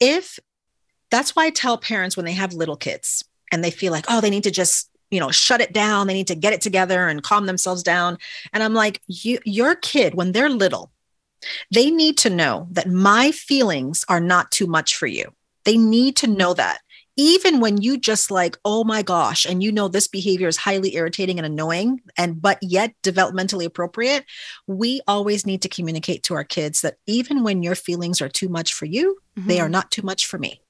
if 0.00 0.38
that's 1.10 1.36
why 1.36 1.46
I 1.46 1.50
tell 1.50 1.78
parents 1.78 2.16
when 2.16 2.26
they 2.26 2.32
have 2.32 2.54
little 2.54 2.76
kids 2.76 3.24
and 3.50 3.62
they 3.62 3.70
feel 3.70 3.92
like, 3.92 4.06
oh, 4.08 4.20
they 4.20 4.30
need 4.30 4.44
to 4.44 4.50
just 4.50 4.90
you 5.10 5.20
know 5.20 5.30
shut 5.30 5.60
it 5.60 5.72
down. 5.72 6.06
They 6.06 6.14
need 6.14 6.28
to 6.28 6.34
get 6.34 6.52
it 6.52 6.60
together 6.60 7.08
and 7.08 7.22
calm 7.22 7.46
themselves 7.46 7.82
down. 7.82 8.18
And 8.52 8.62
i'm 8.62 8.74
like 8.74 9.00
you, 9.06 9.38
your 9.44 9.74
kid 9.74 10.14
when 10.14 10.32
they're 10.32 10.50
little 10.50 10.92
they 11.70 11.90
need 11.90 12.18
to 12.18 12.30
know 12.30 12.68
that 12.70 12.88
my 12.88 13.30
feelings 13.32 14.04
are 14.08 14.20
not 14.20 14.50
too 14.50 14.66
much 14.66 14.96
for 14.96 15.06
you. 15.06 15.32
They 15.64 15.76
need 15.76 16.16
to 16.16 16.26
know 16.26 16.54
that 16.54 16.80
even 17.16 17.60
when 17.60 17.80
you 17.80 17.98
just 17.98 18.30
like 18.30 18.56
oh 18.64 18.84
my 18.84 19.02
gosh 19.02 19.44
and 19.44 19.62
you 19.62 19.70
know 19.70 19.88
this 19.88 20.08
behavior 20.08 20.48
is 20.48 20.56
highly 20.56 20.94
irritating 20.94 21.38
and 21.38 21.46
annoying 21.46 22.00
and 22.16 22.40
but 22.40 22.58
yet 22.62 22.94
developmentally 23.02 23.64
appropriate 23.64 24.24
we 24.66 25.00
always 25.06 25.46
need 25.46 25.62
to 25.62 25.68
communicate 25.68 26.22
to 26.22 26.34
our 26.34 26.44
kids 26.44 26.80
that 26.80 26.96
even 27.06 27.42
when 27.42 27.62
your 27.62 27.74
feelings 27.74 28.20
are 28.20 28.28
too 28.28 28.48
much 28.48 28.72
for 28.72 28.86
you 28.86 29.18
mm-hmm. 29.36 29.48
they 29.48 29.60
are 29.60 29.64
mm-hmm. 29.64 29.72
not 29.72 29.90
too 29.90 30.02
much 30.02 30.26
for 30.26 30.38
me 30.38 30.60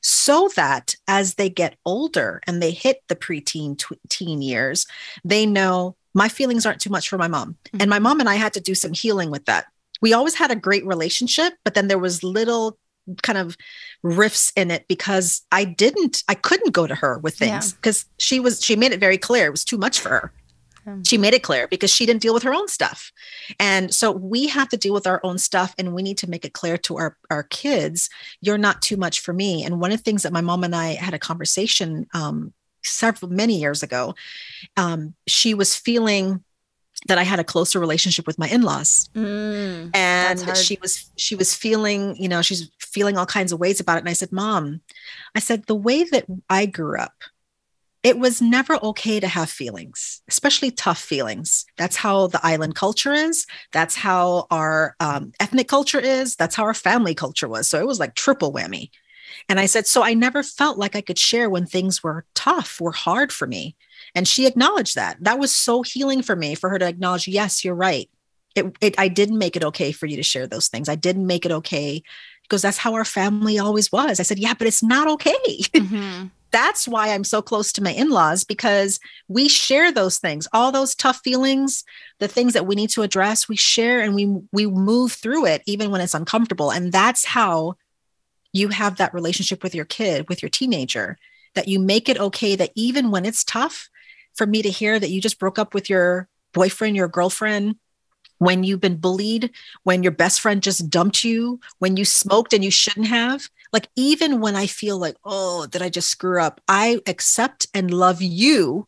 so 0.00 0.50
that 0.54 0.94
as 1.08 1.34
they 1.34 1.48
get 1.48 1.76
older 1.86 2.40
and 2.46 2.62
they 2.62 2.70
hit 2.70 3.02
the 3.08 3.16
preteen 3.16 3.76
tw- 3.78 3.98
teen 4.08 4.42
years 4.42 4.86
they 5.24 5.46
know 5.46 5.96
my 6.14 6.28
feelings 6.28 6.64
aren't 6.64 6.80
too 6.80 6.90
much 6.90 7.08
for 7.08 7.18
my 7.18 7.28
mom 7.28 7.56
mm-hmm. 7.66 7.78
and 7.80 7.90
my 7.90 7.98
mom 7.98 8.20
and 8.20 8.28
i 8.28 8.34
had 8.34 8.52
to 8.54 8.60
do 8.60 8.74
some 8.74 8.92
healing 8.92 9.30
with 9.30 9.44
that 9.46 9.66
we 10.00 10.12
always 10.12 10.34
had 10.34 10.50
a 10.50 10.56
great 10.56 10.84
relationship 10.86 11.54
but 11.64 11.74
then 11.74 11.88
there 11.88 11.98
was 11.98 12.22
little 12.22 12.78
kind 13.22 13.38
of 13.38 13.56
riffs 14.04 14.52
in 14.56 14.70
it 14.70 14.86
because 14.88 15.42
I 15.52 15.64
didn't, 15.64 16.22
I 16.28 16.34
couldn't 16.34 16.72
go 16.72 16.86
to 16.86 16.94
her 16.94 17.18
with 17.18 17.36
things 17.36 17.72
because 17.72 18.04
yeah. 18.04 18.14
she 18.18 18.40
was, 18.40 18.62
she 18.62 18.76
made 18.76 18.92
it 18.92 19.00
very 19.00 19.18
clear 19.18 19.46
it 19.46 19.50
was 19.50 19.64
too 19.64 19.78
much 19.78 20.00
for 20.00 20.08
her. 20.08 20.32
She 21.06 21.16
made 21.16 21.32
it 21.32 21.42
clear 21.42 21.66
because 21.66 21.90
she 21.90 22.04
didn't 22.04 22.20
deal 22.20 22.34
with 22.34 22.42
her 22.42 22.52
own 22.52 22.68
stuff. 22.68 23.10
And 23.58 23.94
so 23.94 24.12
we 24.12 24.48
have 24.48 24.68
to 24.68 24.76
deal 24.76 24.92
with 24.92 25.06
our 25.06 25.18
own 25.24 25.38
stuff 25.38 25.74
and 25.78 25.94
we 25.94 26.02
need 26.02 26.18
to 26.18 26.28
make 26.28 26.44
it 26.44 26.52
clear 26.52 26.76
to 26.78 26.98
our, 26.98 27.16
our 27.30 27.44
kids, 27.44 28.10
you're 28.42 28.58
not 28.58 28.82
too 28.82 28.98
much 28.98 29.20
for 29.20 29.32
me. 29.32 29.64
And 29.64 29.80
one 29.80 29.92
of 29.92 29.98
the 29.98 30.02
things 30.02 30.24
that 30.24 30.32
my 30.32 30.42
mom 30.42 30.62
and 30.62 30.76
I 30.76 30.88
had 30.88 31.14
a 31.14 31.18
conversation 31.18 32.06
um, 32.12 32.52
several, 32.84 33.30
many 33.30 33.58
years 33.58 33.82
ago, 33.82 34.14
um, 34.76 35.14
she 35.26 35.54
was 35.54 35.74
feeling 35.74 36.44
that 37.06 37.18
I 37.18 37.22
had 37.22 37.38
a 37.38 37.44
closer 37.44 37.80
relationship 37.80 38.26
with 38.26 38.38
my 38.38 38.48
in-laws. 38.48 39.08
Mm, 39.14 39.90
and 39.94 40.56
she 40.56 40.78
was 40.80 41.10
she 41.16 41.34
was 41.34 41.54
feeling, 41.54 42.16
you 42.16 42.28
know, 42.28 42.40
she's 42.40 42.70
feeling 42.94 43.18
all 43.18 43.26
kinds 43.26 43.52
of 43.52 43.60
ways 43.60 43.80
about 43.80 43.96
it. 43.96 44.00
And 44.00 44.08
I 44.08 44.14
said, 44.14 44.32
Mom, 44.32 44.80
I 45.34 45.40
said, 45.40 45.66
the 45.66 45.74
way 45.74 46.04
that 46.04 46.24
I 46.48 46.66
grew 46.66 46.98
up, 46.98 47.12
it 48.04 48.18
was 48.18 48.40
never 48.40 48.76
okay 48.84 49.18
to 49.18 49.26
have 49.26 49.50
feelings, 49.50 50.22
especially 50.28 50.70
tough 50.70 51.00
feelings. 51.00 51.64
That's 51.76 51.96
how 51.96 52.28
the 52.28 52.40
island 52.42 52.74
culture 52.74 53.14
is. 53.14 53.46
That's 53.72 53.96
how 53.96 54.46
our 54.50 54.94
um, 55.00 55.32
ethnic 55.40 55.68
culture 55.68 55.98
is. 55.98 56.36
That's 56.36 56.54
how 56.54 56.64
our 56.64 56.74
family 56.74 57.14
culture 57.14 57.48
was. 57.48 57.68
So 57.68 57.80
it 57.80 57.86
was 57.86 57.98
like 57.98 58.14
triple 58.14 58.52
whammy. 58.52 58.90
And 59.48 59.58
I 59.58 59.66
said, 59.66 59.86
so 59.86 60.02
I 60.02 60.14
never 60.14 60.42
felt 60.42 60.78
like 60.78 60.94
I 60.94 61.00
could 61.00 61.18
share 61.18 61.50
when 61.50 61.66
things 61.66 62.02
were 62.02 62.26
tough, 62.34 62.80
were 62.80 62.92
hard 62.92 63.32
for 63.32 63.46
me. 63.46 63.74
And 64.14 64.28
she 64.28 64.46
acknowledged 64.46 64.94
that. 64.94 65.16
That 65.20 65.38
was 65.38 65.52
so 65.52 65.82
healing 65.82 66.22
for 66.22 66.36
me 66.36 66.54
for 66.54 66.70
her 66.70 66.78
to 66.78 66.86
acknowledge, 66.86 67.26
yes, 67.26 67.64
you're 67.64 67.74
right. 67.74 68.08
It, 68.54 68.76
it, 68.80 68.94
I 68.98 69.08
didn't 69.08 69.38
make 69.38 69.56
it 69.56 69.64
okay 69.64 69.90
for 69.92 70.06
you 70.06 70.16
to 70.16 70.22
share 70.22 70.46
those 70.46 70.68
things. 70.68 70.88
I 70.88 70.94
didn't 70.94 71.26
make 71.26 71.44
it 71.44 71.52
okay 71.52 72.02
because 72.44 72.62
that's 72.62 72.78
how 72.78 72.94
our 72.94 73.04
family 73.04 73.58
always 73.58 73.90
was. 73.90 74.20
I 74.20 74.22
said, 74.22 74.38
yeah, 74.38 74.54
but 74.54 74.66
it's 74.66 74.82
not 74.82 75.08
okay. 75.08 75.34
Mm-hmm. 75.74 76.28
that's 76.52 76.86
why 76.86 77.08
I'm 77.08 77.24
so 77.24 77.42
close 77.42 77.72
to 77.72 77.82
my 77.82 77.90
in 77.90 78.10
laws 78.10 78.44
because 78.44 79.00
we 79.28 79.48
share 79.48 79.90
those 79.90 80.18
things, 80.18 80.46
all 80.52 80.70
those 80.70 80.94
tough 80.94 81.20
feelings, 81.24 81.84
the 82.20 82.28
things 82.28 82.52
that 82.52 82.66
we 82.66 82.76
need 82.76 82.90
to 82.90 83.02
address, 83.02 83.48
we 83.48 83.56
share 83.56 84.00
and 84.00 84.14
we, 84.14 84.40
we 84.52 84.66
move 84.66 85.12
through 85.12 85.46
it 85.46 85.62
even 85.66 85.90
when 85.90 86.00
it's 86.00 86.14
uncomfortable. 86.14 86.70
And 86.70 86.92
that's 86.92 87.24
how 87.24 87.74
you 88.52 88.68
have 88.68 88.96
that 88.96 89.12
relationship 89.12 89.62
with 89.62 89.74
your 89.74 89.84
kid, 89.84 90.28
with 90.28 90.42
your 90.42 90.48
teenager, 90.48 91.18
that 91.54 91.66
you 91.68 91.80
make 91.80 92.08
it 92.08 92.20
okay 92.20 92.54
that 92.56 92.70
even 92.76 93.10
when 93.10 93.26
it's 93.26 93.42
tough, 93.42 93.88
for 94.34 94.46
me 94.46 94.62
to 94.62 94.70
hear 94.70 94.98
that 94.98 95.10
you 95.10 95.20
just 95.20 95.38
broke 95.38 95.58
up 95.58 95.74
with 95.74 95.88
your 95.88 96.28
boyfriend, 96.52 96.96
your 96.96 97.08
girlfriend, 97.08 97.76
when 98.38 98.64
you've 98.64 98.80
been 98.80 98.96
bullied, 98.96 99.50
when 99.84 100.02
your 100.02 100.12
best 100.12 100.40
friend 100.40 100.62
just 100.62 100.90
dumped 100.90 101.24
you, 101.24 101.60
when 101.78 101.96
you 101.96 102.04
smoked 102.04 102.52
and 102.52 102.64
you 102.64 102.70
shouldn't 102.70 103.06
have. 103.06 103.48
Like, 103.72 103.88
even 103.96 104.40
when 104.40 104.56
I 104.56 104.66
feel 104.66 104.98
like, 104.98 105.16
oh, 105.24 105.66
did 105.66 105.82
I 105.82 105.88
just 105.88 106.08
screw 106.08 106.40
up? 106.40 106.60
I 106.68 107.00
accept 107.06 107.66
and 107.74 107.92
love 107.92 108.22
you 108.22 108.86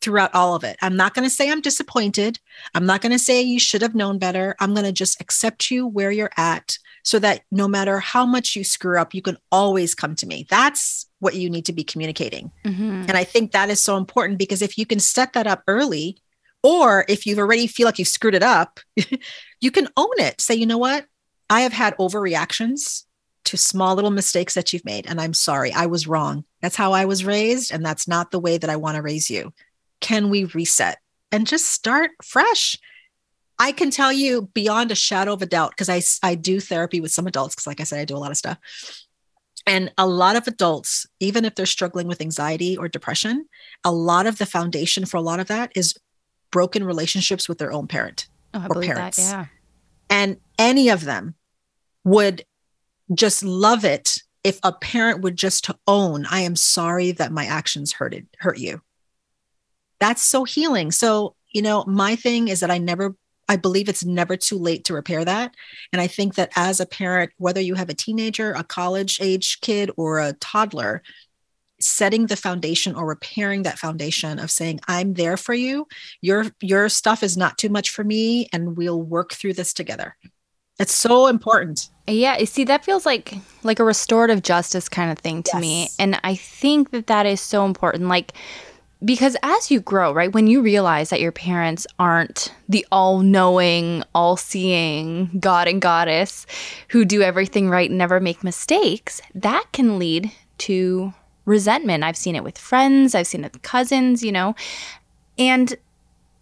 throughout 0.00 0.34
all 0.34 0.54
of 0.54 0.64
it. 0.64 0.76
I'm 0.82 0.96
not 0.96 1.14
going 1.14 1.24
to 1.24 1.34
say 1.34 1.50
I'm 1.50 1.60
disappointed. 1.60 2.38
I'm 2.74 2.86
not 2.86 3.00
going 3.00 3.12
to 3.12 3.18
say 3.18 3.42
you 3.42 3.58
should 3.58 3.82
have 3.82 3.94
known 3.94 4.18
better. 4.18 4.54
I'm 4.60 4.74
going 4.74 4.86
to 4.86 4.92
just 4.92 5.20
accept 5.20 5.70
you 5.70 5.86
where 5.86 6.10
you're 6.10 6.30
at 6.36 6.78
so 7.02 7.18
that 7.20 7.42
no 7.50 7.68
matter 7.68 7.98
how 7.98 8.26
much 8.26 8.56
you 8.56 8.64
screw 8.64 9.00
up, 9.00 9.14
you 9.14 9.22
can 9.22 9.38
always 9.50 9.94
come 9.94 10.14
to 10.16 10.26
me. 10.26 10.46
That's 10.50 11.06
what 11.20 11.34
you 11.34 11.48
need 11.48 11.64
to 11.66 11.72
be 11.72 11.84
communicating. 11.84 12.50
Mm-hmm. 12.64 13.04
And 13.08 13.12
I 13.12 13.24
think 13.24 13.52
that 13.52 13.70
is 13.70 13.80
so 13.80 13.96
important 13.96 14.38
because 14.38 14.62
if 14.62 14.76
you 14.76 14.86
can 14.86 15.00
set 15.00 15.32
that 15.32 15.46
up 15.46 15.62
early, 15.66 16.18
or 16.66 17.04
if 17.08 17.26
you've 17.26 17.38
already 17.38 17.68
feel 17.68 17.86
like 17.86 18.00
you've 18.00 18.08
screwed 18.08 18.34
it 18.34 18.42
up, 18.42 18.80
you 19.60 19.70
can 19.70 19.86
own 19.96 20.10
it. 20.18 20.40
Say, 20.40 20.56
you 20.56 20.66
know 20.66 20.78
what? 20.78 21.06
I 21.48 21.60
have 21.60 21.72
had 21.72 21.96
overreactions 21.98 23.04
to 23.44 23.56
small 23.56 23.94
little 23.94 24.10
mistakes 24.10 24.54
that 24.54 24.72
you've 24.72 24.84
made. 24.84 25.06
And 25.06 25.20
I'm 25.20 25.32
sorry, 25.32 25.72
I 25.72 25.86
was 25.86 26.08
wrong. 26.08 26.44
That's 26.62 26.74
how 26.74 26.92
I 26.92 27.04
was 27.04 27.24
raised. 27.24 27.72
And 27.72 27.86
that's 27.86 28.08
not 28.08 28.32
the 28.32 28.40
way 28.40 28.58
that 28.58 28.68
I 28.68 28.74
want 28.74 28.96
to 28.96 29.02
raise 29.02 29.30
you. 29.30 29.52
Can 30.00 30.28
we 30.28 30.46
reset 30.46 30.98
and 31.30 31.46
just 31.46 31.66
start 31.66 32.10
fresh? 32.24 32.76
I 33.60 33.70
can 33.70 33.92
tell 33.92 34.12
you 34.12 34.50
beyond 34.52 34.90
a 34.90 34.96
shadow 34.96 35.34
of 35.34 35.42
a 35.42 35.46
doubt 35.46 35.70
because 35.70 35.88
I 35.88 36.02
I 36.28 36.34
do 36.34 36.58
therapy 36.58 37.00
with 37.00 37.12
some 37.12 37.28
adults 37.28 37.54
because 37.54 37.68
like 37.68 37.80
I 37.80 37.84
said 37.84 38.00
I 38.00 38.04
do 38.04 38.16
a 38.16 38.18
lot 38.18 38.32
of 38.32 38.36
stuff. 38.36 38.58
And 39.68 39.92
a 39.96 40.06
lot 40.06 40.34
of 40.34 40.48
adults, 40.48 41.06
even 41.20 41.44
if 41.44 41.54
they're 41.54 41.66
struggling 41.66 42.08
with 42.08 42.20
anxiety 42.20 42.76
or 42.76 42.88
depression, 42.88 43.46
a 43.84 43.92
lot 43.92 44.26
of 44.26 44.38
the 44.38 44.46
foundation 44.46 45.06
for 45.06 45.16
a 45.16 45.22
lot 45.22 45.40
of 45.40 45.46
that 45.46 45.72
is 45.76 45.94
broken 46.56 46.84
relationships 46.84 47.50
with 47.50 47.58
their 47.58 47.70
own 47.70 47.86
parent 47.86 48.28
oh, 48.54 48.66
or 48.70 48.80
parents. 48.80 49.18
That, 49.18 49.30
yeah. 49.30 49.46
And 50.08 50.38
any 50.58 50.88
of 50.88 51.04
them 51.04 51.34
would 52.02 52.46
just 53.12 53.44
love 53.44 53.84
it 53.84 54.22
if 54.42 54.58
a 54.62 54.72
parent 54.72 55.20
would 55.20 55.36
just 55.36 55.66
to 55.66 55.76
own, 55.86 56.24
I 56.30 56.40
am 56.40 56.56
sorry 56.56 57.12
that 57.12 57.30
my 57.30 57.44
actions 57.44 57.92
hurted 57.92 58.26
hurt 58.38 58.56
you. 58.56 58.80
That's 60.00 60.22
so 60.22 60.44
healing. 60.44 60.92
So, 60.92 61.36
you 61.52 61.60
know, 61.60 61.84
my 61.86 62.16
thing 62.16 62.48
is 62.48 62.60
that 62.60 62.70
I 62.70 62.78
never 62.78 63.14
I 63.50 63.56
believe 63.56 63.90
it's 63.90 64.04
never 64.04 64.34
too 64.34 64.58
late 64.58 64.84
to 64.84 64.94
repair 64.94 65.26
that. 65.26 65.54
And 65.92 66.00
I 66.00 66.06
think 66.06 66.36
that 66.36 66.52
as 66.56 66.80
a 66.80 66.86
parent, 66.86 67.32
whether 67.36 67.60
you 67.60 67.74
have 67.74 67.90
a 67.90 67.94
teenager, 67.94 68.52
a 68.52 68.64
college 68.64 69.20
age 69.20 69.60
kid, 69.60 69.90
or 69.98 70.20
a 70.20 70.32
toddler, 70.40 71.02
setting 71.86 72.26
the 72.26 72.36
foundation 72.36 72.94
or 72.94 73.06
repairing 73.06 73.62
that 73.62 73.78
foundation 73.78 74.38
of 74.38 74.50
saying 74.50 74.80
i'm 74.88 75.14
there 75.14 75.36
for 75.36 75.54
you. 75.54 75.86
Your 76.20 76.46
your 76.60 76.88
stuff 76.88 77.22
is 77.22 77.36
not 77.36 77.58
too 77.58 77.68
much 77.68 77.90
for 77.90 78.04
me 78.04 78.48
and 78.52 78.76
we'll 78.76 79.02
work 79.02 79.32
through 79.32 79.54
this 79.54 79.72
together. 79.72 80.16
It's 80.78 80.94
so 80.94 81.26
important. 81.26 81.88
Yeah 82.06 82.44
see 82.44 82.64
that 82.64 82.84
feels 82.84 83.06
like 83.06 83.34
like 83.62 83.78
a 83.78 83.84
restorative 83.84 84.42
justice 84.42 84.88
kind 84.88 85.10
of 85.10 85.18
thing 85.18 85.42
to 85.42 85.50
yes. 85.54 85.60
me 85.60 85.88
and 85.98 86.20
i 86.22 86.34
think 86.34 86.90
that 86.90 87.08
that 87.08 87.26
is 87.26 87.40
so 87.40 87.64
important 87.64 88.08
like 88.08 88.32
because 89.04 89.36
as 89.42 89.70
you 89.70 89.80
grow, 89.80 90.12
right, 90.12 90.32
when 90.32 90.46
you 90.46 90.62
realize 90.62 91.10
that 91.10 91.20
your 91.20 91.32
parents 91.32 91.86
aren't 91.98 92.52
the 92.68 92.86
all 92.90 93.20
knowing, 93.20 94.02
all 94.14 94.36
seeing 94.36 95.30
God 95.38 95.68
and 95.68 95.82
goddess 95.82 96.46
who 96.88 97.04
do 97.04 97.22
everything 97.22 97.68
right 97.68 97.90
and 97.90 97.98
never 97.98 98.20
make 98.20 98.42
mistakes, 98.42 99.20
that 99.34 99.64
can 99.72 99.98
lead 99.98 100.32
to 100.58 101.12
resentment. 101.46 102.04
I've 102.04 102.16
seen 102.16 102.36
it 102.36 102.44
with 102.44 102.58
friends, 102.58 103.14
I've 103.14 103.26
seen 103.26 103.44
it 103.44 103.52
with 103.52 103.62
cousins, 103.62 104.22
you 104.22 104.32
know. 104.32 104.54
And 105.38 105.74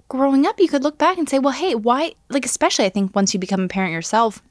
growing 0.09 0.47
up, 0.47 0.59
you 0.59 0.69
could 0.69 0.83
look 0.83 0.99
back 0.99 1.19
and 1.19 1.29
say, 1.29 1.39
well, 1.39 1.53
hey, 1.55 1.75
why, 1.75 2.15
like, 2.29 2.45
especially 2.45 2.85
I 2.85 2.89
think 2.89 3.15
once 3.15 3.33
you 3.33 3.39
become 3.39 3.63
a 3.63 3.69
parent 3.69 3.93
yourself, 3.93 4.43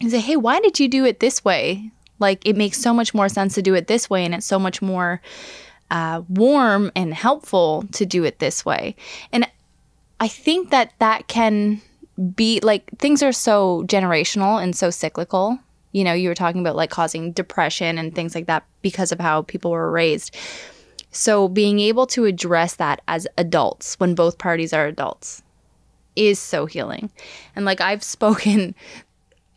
you 0.00 0.08
say, 0.08 0.20
hey, 0.20 0.36
why 0.36 0.60
did 0.60 0.80
you 0.80 0.88
do 0.88 1.04
it 1.04 1.20
this 1.20 1.44
way? 1.44 1.90
Like, 2.18 2.46
it 2.46 2.56
makes 2.56 2.78
so 2.78 2.94
much 2.94 3.14
more 3.14 3.28
sense 3.28 3.54
to 3.54 3.62
do 3.62 3.74
it 3.74 3.86
this 3.86 4.08
way, 4.08 4.24
and 4.24 4.34
it's 4.34 4.46
so 4.46 4.58
much 4.58 4.80
more 4.80 5.20
uh, 5.90 6.22
warm 6.28 6.90
and 6.96 7.14
helpful 7.14 7.84
to 7.92 8.06
do 8.06 8.24
it 8.24 8.38
this 8.38 8.64
way. 8.64 8.96
And 9.32 9.48
I 10.20 10.28
think 10.28 10.70
that 10.70 10.92
that 10.98 11.28
can 11.28 11.80
be 12.34 12.58
like 12.60 12.90
things 12.98 13.22
are 13.22 13.32
so 13.32 13.84
generational 13.86 14.60
and 14.60 14.74
so 14.74 14.90
cyclical. 14.90 15.58
You 15.92 16.04
know, 16.04 16.12
you 16.12 16.28
were 16.28 16.34
talking 16.34 16.60
about 16.60 16.76
like 16.76 16.90
causing 16.90 17.32
depression 17.32 17.98
and 17.98 18.14
things 18.14 18.34
like 18.34 18.46
that 18.46 18.64
because 18.82 19.12
of 19.12 19.20
how 19.20 19.42
people 19.42 19.70
were 19.70 19.90
raised. 19.90 20.36
So 21.10 21.48
being 21.48 21.80
able 21.80 22.06
to 22.08 22.26
address 22.26 22.76
that 22.76 23.00
as 23.08 23.26
adults 23.38 23.94
when 23.98 24.14
both 24.14 24.38
parties 24.38 24.72
are 24.72 24.86
adults 24.86 25.42
is 26.16 26.38
so 26.38 26.66
healing. 26.66 27.10
And 27.56 27.64
like 27.64 27.80
I've 27.80 28.02
spoken 28.02 28.74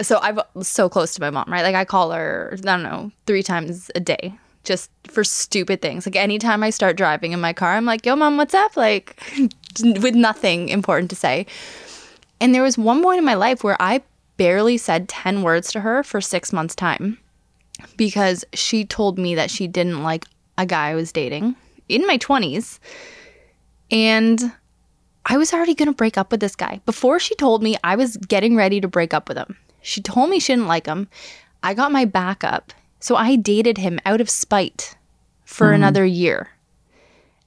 so 0.01 0.19
I'm 0.21 0.39
so 0.63 0.89
close 0.89 1.13
to 1.15 1.21
my 1.21 1.29
mom, 1.29 1.45
right? 1.47 1.63
Like 1.63 1.75
I 1.75 1.85
call 1.85 2.11
her, 2.11 2.51
I 2.53 2.55
don't 2.57 2.83
know, 2.83 3.11
three 3.25 3.43
times 3.43 3.91
a 3.93 3.99
day 3.99 4.33
just 4.63 4.91
for 5.07 5.23
stupid 5.23 5.81
things. 5.81 6.05
Like 6.05 6.15
anytime 6.15 6.63
I 6.63 6.69
start 6.69 6.95
driving 6.95 7.31
in 7.31 7.41
my 7.41 7.53
car, 7.53 7.73
I'm 7.73 7.85
like, 7.85 8.05
yo, 8.05 8.15
mom, 8.15 8.37
what's 8.37 8.53
up? 8.53 8.77
Like 8.77 9.21
with 9.81 10.15
nothing 10.15 10.69
important 10.69 11.09
to 11.11 11.15
say. 11.15 11.45
And 12.39 12.55
there 12.55 12.63
was 12.63 12.77
one 12.77 13.03
point 13.03 13.19
in 13.19 13.25
my 13.25 13.35
life 13.35 13.63
where 13.63 13.77
I 13.79 14.01
barely 14.37 14.77
said 14.77 15.09
10 15.09 15.43
words 15.43 15.71
to 15.71 15.81
her 15.81 16.03
for 16.03 16.21
six 16.21 16.51
months' 16.51 16.75
time 16.75 17.17
because 17.97 18.45
she 18.53 18.85
told 18.85 19.17
me 19.17 19.35
that 19.35 19.51
she 19.51 19.67
didn't 19.67 20.03
like 20.03 20.25
a 20.57 20.65
guy 20.65 20.89
I 20.89 20.95
was 20.95 21.11
dating 21.11 21.55
in 21.89 22.05
my 22.07 22.17
20s. 22.17 22.79
And 23.89 24.51
I 25.25 25.37
was 25.37 25.53
already 25.53 25.75
going 25.75 25.87
to 25.87 25.95
break 25.95 26.17
up 26.17 26.31
with 26.31 26.39
this 26.39 26.55
guy. 26.55 26.81
Before 26.85 27.19
she 27.19 27.35
told 27.35 27.61
me, 27.61 27.77
I 27.83 27.95
was 27.95 28.17
getting 28.17 28.55
ready 28.55 28.81
to 28.81 28.87
break 28.87 29.13
up 29.13 29.27
with 29.27 29.37
him. 29.37 29.57
She 29.81 30.01
told 30.01 30.29
me 30.29 30.39
she 30.39 30.53
didn't 30.53 30.67
like 30.67 30.85
him. 30.85 31.07
I 31.63 31.73
got 31.73 31.91
my 31.91 32.05
back 32.05 32.43
up. 32.43 32.73
So 32.99 33.15
I 33.15 33.35
dated 33.35 33.77
him 33.77 33.99
out 34.05 34.21
of 34.21 34.29
spite 34.29 34.95
for 35.43 35.67
mm-hmm. 35.67 35.75
another 35.75 36.05
year. 36.05 36.49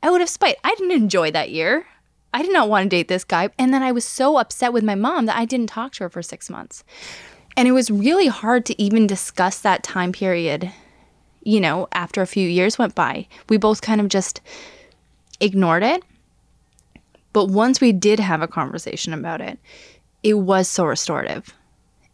Out 0.03 0.21
of 0.21 0.29
spite. 0.29 0.57
I 0.63 0.75
didn't 0.75 0.93
enjoy 0.93 1.31
that 1.31 1.51
year. 1.51 1.87
I 2.35 2.43
did 2.43 2.53
not 2.53 2.69
want 2.69 2.85
to 2.85 2.89
date 2.89 3.07
this 3.07 3.25
guy. 3.25 3.49
And 3.59 3.73
then 3.73 3.85
I 3.85 3.93
was 3.93 4.05
so 4.05 4.39
upset 4.39 4.73
with 4.73 4.83
my 4.83 4.97
mom 4.97 5.27
that 5.27 5.37
I 5.37 5.45
didn't 5.45 5.69
talk 5.69 5.93
to 5.95 6.05
her 6.05 6.11
for 6.11 6.21
six 6.21 6.51
months. 6.51 6.83
And 7.57 7.69
it 7.69 7.73
was 7.73 7.91
really 7.91 8.27
hard 8.27 8.67
to 8.67 8.83
even 8.83 9.07
discuss 9.07 9.61
that 9.61 9.85
time 9.85 10.11
period, 10.11 10.73
you 11.45 11.61
know, 11.61 11.87
after 11.93 12.21
a 12.21 12.27
few 12.27 12.49
years 12.49 12.77
went 12.77 12.97
by. 12.97 13.29
We 13.49 13.57
both 13.57 13.83
kind 13.83 14.01
of 14.01 14.09
just 14.09 14.41
ignored 15.39 15.85
it. 15.85 16.03
But 17.33 17.47
once 17.47 17.81
we 17.81 17.93
did 17.93 18.19
have 18.19 18.43
a 18.43 18.49
conversation 18.49 19.13
about 19.13 19.41
it, 19.41 19.59
it 20.25 20.35
was 20.35 20.69
so 20.69 20.85
restorative 20.85 21.55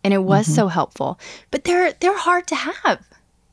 and 0.05 0.13
it 0.13 0.25
was 0.25 0.47
mm-hmm. 0.47 0.55
so 0.55 0.69
helpful. 0.69 1.19
But 1.51 1.65
they're 1.65 1.93
they're 1.93 2.17
hard 2.17 2.47
to 2.49 2.55
have. 2.57 3.07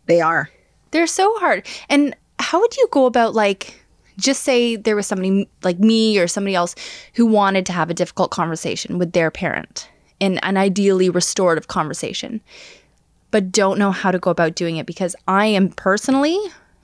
They 0.05 0.20
are. 0.20 0.49
They're 0.91 1.07
so 1.07 1.38
hard. 1.39 1.65
And 1.89 2.15
how 2.39 2.59
would 2.59 2.76
you 2.76 2.88
go 2.91 3.05
about 3.05 3.36
like 3.36 3.86
just 4.18 4.43
say 4.43 4.76
there 4.76 4.95
was 4.95 5.07
somebody 5.07 5.47
like 5.63 5.80
me 5.80 6.18
or 6.18 6.28
somebody 6.28 6.55
else 6.55 6.76
who 7.13 7.26
wanted 7.26 7.65
to 7.68 7.74
have 7.74 7.89
a 7.89 7.93
difficult 7.93 8.32
conversation 8.32 8.97
with 8.97 9.13
their 9.13 9.32
parent 9.32 9.89
in 10.20 10.39
an 10.39 10.57
ideally 10.57 11.09
restorative 11.09 11.68
conversation, 11.68 12.41
but 13.32 13.51
don't 13.51 13.78
know 13.78 13.91
how 13.91 14.11
to 14.11 14.20
go 14.20 14.32
about 14.32 14.55
doing 14.55 14.78
it 14.78 14.86
because 14.86 15.15
I 15.28 15.45
am 15.45 15.70
personally, 15.70 16.39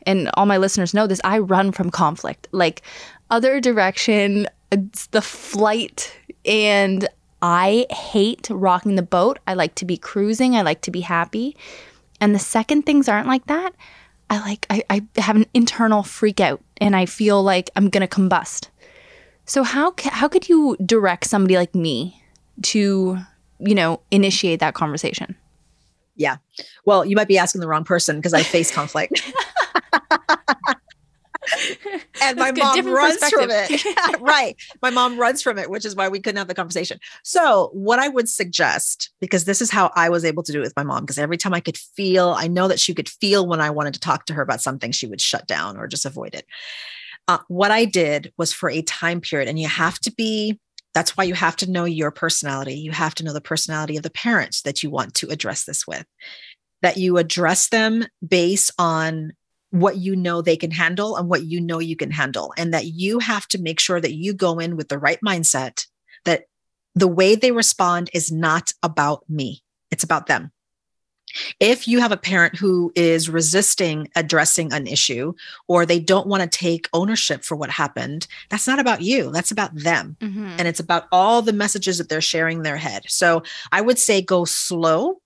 and 0.05 0.29
all 0.36 0.45
my 0.45 0.57
listeners 0.57 0.93
know 0.93 1.07
this, 1.07 1.21
I 1.23 1.39
run 1.39 1.71
from 1.71 1.89
conflict. 1.89 2.47
Like 2.51 2.84
other 3.29 3.59
direction, 3.59 4.47
it's 4.71 5.07
the 5.07 5.21
flight, 5.21 6.15
and 6.45 7.07
I 7.41 7.88
hate 7.89 8.47
rocking 8.51 8.95
the 8.95 9.01
boat. 9.01 9.39
I 9.47 9.53
like 9.53 9.75
to 9.75 9.86
be 9.86 9.97
cruising, 9.97 10.55
I 10.55 10.61
like 10.61 10.81
to 10.81 10.91
be 10.91 11.01
happy. 11.01 11.57
And 12.21 12.34
the 12.36 12.39
second 12.39 12.84
things 12.84 13.09
aren't 13.09 13.27
like 13.27 13.47
that, 13.47 13.73
I 14.30 14.39
like 14.39 14.65
I, 14.69 14.84
I 14.89 15.21
have 15.21 15.36
an 15.36 15.45
internal 15.53 16.03
freak 16.03 16.39
out 16.39 16.61
and 16.78 16.95
I 16.95 17.05
feel 17.05 17.43
like 17.43 17.69
I'm 17.76 17.89
gonna 17.89 18.07
combust. 18.07 18.69
So 19.45 19.63
how 19.63 19.93
how 20.03 20.28
could 20.28 20.49
you 20.49 20.78
direct 20.86 21.26
somebody 21.26 21.57
like 21.57 21.76
me 21.76 22.21
to 22.63 23.17
you 23.59 23.76
know 23.76 24.01
initiate 24.11 24.59
that 24.59 24.74
conversation? 24.74 25.36
Yeah, 26.15 26.38
well, 26.86 27.05
you 27.05 27.15
might 27.15 27.28
be 27.28 27.38
asking 27.38 27.61
the 27.61 27.67
wrong 27.67 27.84
person 27.84 28.17
because 28.17 28.34
I 28.34 28.43
face 28.43 28.71
conflict. 28.76 29.24
and 32.21 32.37
my 32.37 32.51
mom 32.51 32.87
runs 32.87 33.17
from 33.29 33.49
it. 33.51 33.85
right. 34.21 34.55
My 34.81 34.89
mom 34.89 35.17
runs 35.17 35.41
from 35.41 35.57
it, 35.57 35.69
which 35.69 35.85
is 35.85 35.95
why 35.95 36.09
we 36.09 36.19
couldn't 36.19 36.37
have 36.37 36.47
the 36.47 36.55
conversation. 36.55 36.99
So, 37.23 37.69
what 37.73 37.99
I 37.99 38.07
would 38.07 38.29
suggest, 38.29 39.11
because 39.19 39.45
this 39.45 39.61
is 39.61 39.71
how 39.71 39.91
I 39.95 40.09
was 40.09 40.25
able 40.25 40.43
to 40.43 40.51
do 40.51 40.59
it 40.59 40.63
with 40.63 40.75
my 40.75 40.83
mom, 40.83 41.03
because 41.03 41.17
every 41.17 41.37
time 41.37 41.53
I 41.53 41.59
could 41.59 41.77
feel, 41.77 42.29
I 42.37 42.47
know 42.47 42.67
that 42.67 42.79
she 42.79 42.93
could 42.93 43.09
feel 43.09 43.47
when 43.47 43.61
I 43.61 43.69
wanted 43.69 43.93
to 43.95 43.99
talk 43.99 44.25
to 44.25 44.33
her 44.33 44.41
about 44.41 44.61
something, 44.61 44.91
she 44.91 45.07
would 45.07 45.21
shut 45.21 45.47
down 45.47 45.77
or 45.77 45.87
just 45.87 46.05
avoid 46.05 46.35
it. 46.35 46.45
Uh, 47.27 47.39
what 47.47 47.71
I 47.71 47.85
did 47.85 48.33
was 48.37 48.53
for 48.53 48.69
a 48.69 48.81
time 48.81 49.21
period, 49.21 49.47
and 49.47 49.59
you 49.59 49.67
have 49.67 49.99
to 49.99 50.11
be 50.11 50.59
that's 50.93 51.17
why 51.17 51.23
you 51.23 51.33
have 51.33 51.55
to 51.55 51.71
know 51.71 51.85
your 51.85 52.11
personality. 52.11 52.75
You 52.75 52.91
have 52.91 53.15
to 53.15 53.23
know 53.23 53.33
the 53.33 53.41
personality 53.41 53.97
of 53.97 54.03
the 54.03 54.11
parents 54.11 54.61
that 54.61 54.83
you 54.83 54.91
want 54.91 55.15
to 55.15 55.29
address 55.29 55.65
this 55.65 55.87
with, 55.87 56.05
that 56.83 56.97
you 56.97 57.17
address 57.17 57.69
them 57.69 58.05
based 58.25 58.71
on 58.77 59.33
what 59.74 59.97
you 59.97 60.15
know 60.15 60.39
they 60.39 60.55
can 60.55 60.69
handle 60.69 61.17
and 61.17 61.28
what 61.28 61.45
you 61.45 61.59
know 61.59 61.80
you 61.80 61.95
can 61.95 62.11
handle. 62.11 62.53
And 62.57 62.71
that 62.76 62.86
you 62.86 63.17
have 63.17 63.47
to 63.47 63.57
make 63.59 63.80
sure 63.80 63.99
that 63.99 64.13
you 64.13 64.32
go 64.32 64.59
in 64.59 64.78
with 64.78 64.88
the 64.88 64.99
right 64.99 65.17
mindset 65.26 65.88
that 66.26 66.43
the 66.93 67.07
way 67.07 67.34
they 67.34 67.51
respond 67.51 68.11
is 68.13 68.32
not 68.32 68.71
about 68.84 69.28
me, 69.28 69.63
it's 69.89 70.03
about 70.03 70.28
them. 70.28 70.51
If 71.59 71.88
you 71.88 71.99
have 72.01 72.11
a 72.11 72.17
parent 72.17 72.55
who 72.55 72.91
is 72.93 73.32
resisting 73.32 74.09
addressing 74.15 74.71
an 74.71 74.86
issue 74.86 75.34
or 75.67 75.88
they 75.88 75.99
don't 75.99 76.28
want 76.28 76.43
to 76.43 76.57
take 76.57 76.88
ownership 76.93 77.43
for 77.43 77.55
what 77.55 77.71
happened, 77.71 78.28
that's 78.51 78.67
not 78.67 78.78
about 78.78 79.01
you. 79.01 79.32
That's 79.32 79.49
about 79.49 79.76
them. 79.76 80.17
Mm-hmm. 80.19 80.55
And 80.59 80.67
it's 80.67 80.80
about 80.80 81.07
all 81.11 81.41
the 81.41 81.51
messages 81.51 81.97
that 81.97 82.09
they're 82.09 82.21
sharing 82.21 82.57
in 82.57 82.63
their 82.63 82.78
head. 82.78 83.05
So 83.07 83.41
I 83.71 83.82
would 83.82 83.97
say 83.97 84.21
go 84.21 84.45
slow 84.45 85.22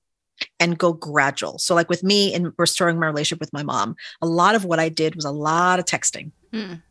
and 0.59 0.77
go 0.77 0.93
gradual. 0.93 1.57
So, 1.59 1.75
like 1.75 1.89
with 1.89 2.03
me 2.03 2.33
in 2.33 2.53
restoring 2.57 2.99
my 2.99 3.07
relationship 3.07 3.39
with 3.39 3.53
my 3.53 3.63
mom, 3.63 3.95
a 4.21 4.27
lot 4.27 4.55
of 4.55 4.65
what 4.65 4.79
I 4.79 4.89
did 4.89 5.15
was 5.15 5.25
a 5.25 5.31
lot 5.31 5.79
of 5.79 5.85
texting. 5.85 6.31
Mm. 6.53 6.81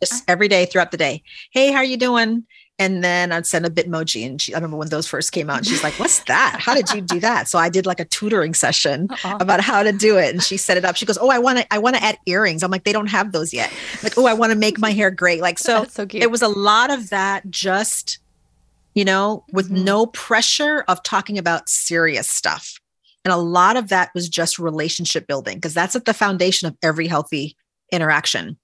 Just 0.00 0.28
every 0.28 0.48
day 0.48 0.66
throughout 0.66 0.90
the 0.90 0.98
day. 0.98 1.22
Hey, 1.52 1.72
how 1.72 1.78
are 1.78 1.84
you 1.84 1.96
doing? 1.96 2.44
And 2.78 3.02
then 3.02 3.32
I'd 3.32 3.46
send 3.46 3.64
a 3.64 3.70
Bitmoji. 3.70 4.26
And 4.26 4.40
she, 4.40 4.52
I 4.52 4.58
remember 4.58 4.76
when 4.76 4.90
those 4.90 5.06
first 5.06 5.32
came 5.32 5.48
out, 5.48 5.58
and 5.58 5.66
she's 5.66 5.82
like, 5.82 5.94
What's 5.94 6.20
that? 6.24 6.58
How 6.60 6.74
did 6.74 6.90
you 6.92 7.00
do 7.00 7.20
that? 7.20 7.48
So 7.48 7.58
I 7.58 7.68
did 7.68 7.86
like 7.86 8.00
a 8.00 8.04
tutoring 8.04 8.52
session 8.52 9.08
uh-huh. 9.10 9.38
about 9.40 9.60
how 9.60 9.82
to 9.82 9.92
do 9.92 10.18
it. 10.18 10.34
And 10.34 10.42
she 10.42 10.56
set 10.56 10.76
it 10.76 10.84
up. 10.84 10.96
She 10.96 11.06
goes, 11.06 11.16
Oh, 11.16 11.30
I 11.30 11.38
want 11.38 11.58
to, 11.58 11.72
I 11.72 11.78
want 11.78 11.96
to 11.96 12.04
add 12.04 12.18
earrings. 12.26 12.62
I'm 12.62 12.70
like, 12.70 12.84
they 12.84 12.92
don't 12.92 13.06
have 13.06 13.32
those 13.32 13.54
yet. 13.54 13.72
I'm 13.94 14.00
like, 14.02 14.18
oh, 14.18 14.26
I 14.26 14.34
want 14.34 14.52
to 14.52 14.58
make 14.58 14.78
my 14.78 14.90
hair 14.90 15.10
gray. 15.10 15.40
Like, 15.40 15.58
so, 15.58 15.84
so 15.84 16.06
it 16.12 16.30
was 16.30 16.42
a 16.42 16.48
lot 16.48 16.90
of 16.90 17.08
that 17.10 17.50
just, 17.50 18.18
you 18.94 19.04
know, 19.04 19.44
with 19.52 19.66
mm-hmm. 19.66 19.84
no 19.84 20.06
pressure 20.06 20.84
of 20.88 21.02
talking 21.02 21.38
about 21.38 21.68
serious 21.70 22.28
stuff. 22.28 22.78
And 23.26 23.32
a 23.32 23.36
lot 23.38 23.76
of 23.76 23.88
that 23.88 24.12
was 24.14 24.28
just 24.28 24.56
relationship 24.56 25.26
building 25.26 25.56
because 25.56 25.74
that's 25.74 25.96
at 25.96 26.04
the 26.04 26.14
foundation 26.14 26.68
of 26.68 26.76
every 26.80 27.08
healthy 27.08 27.56
interaction. 27.90 28.56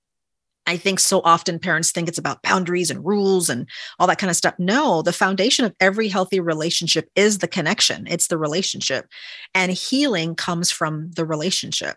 I 0.69 0.77
think 0.77 1.01
so 1.01 1.21
often 1.25 1.59
parents 1.59 1.91
think 1.91 2.09
it's 2.09 2.17
about 2.17 2.45
boundaries 2.45 2.89
and 2.89 3.05
rules 3.05 3.49
and 3.49 3.69
all 3.99 4.07
that 4.07 4.19
kind 4.19 4.31
of 4.31 4.37
stuff. 4.37 4.55
No, 4.61 5.03
the 5.03 5.13
foundation 5.13 5.65
of 5.65 5.75
every 5.81 6.07
healthy 6.07 6.39
relationship 6.39 7.09
is 7.17 7.39
the 7.39 7.49
connection, 7.49 8.07
it's 8.07 8.29
the 8.29 8.39
relationship. 8.39 9.09
And 9.53 9.73
healing 9.73 10.37
comes 10.37 10.71
from 10.71 11.11
the 11.17 11.25
relationship 11.25 11.97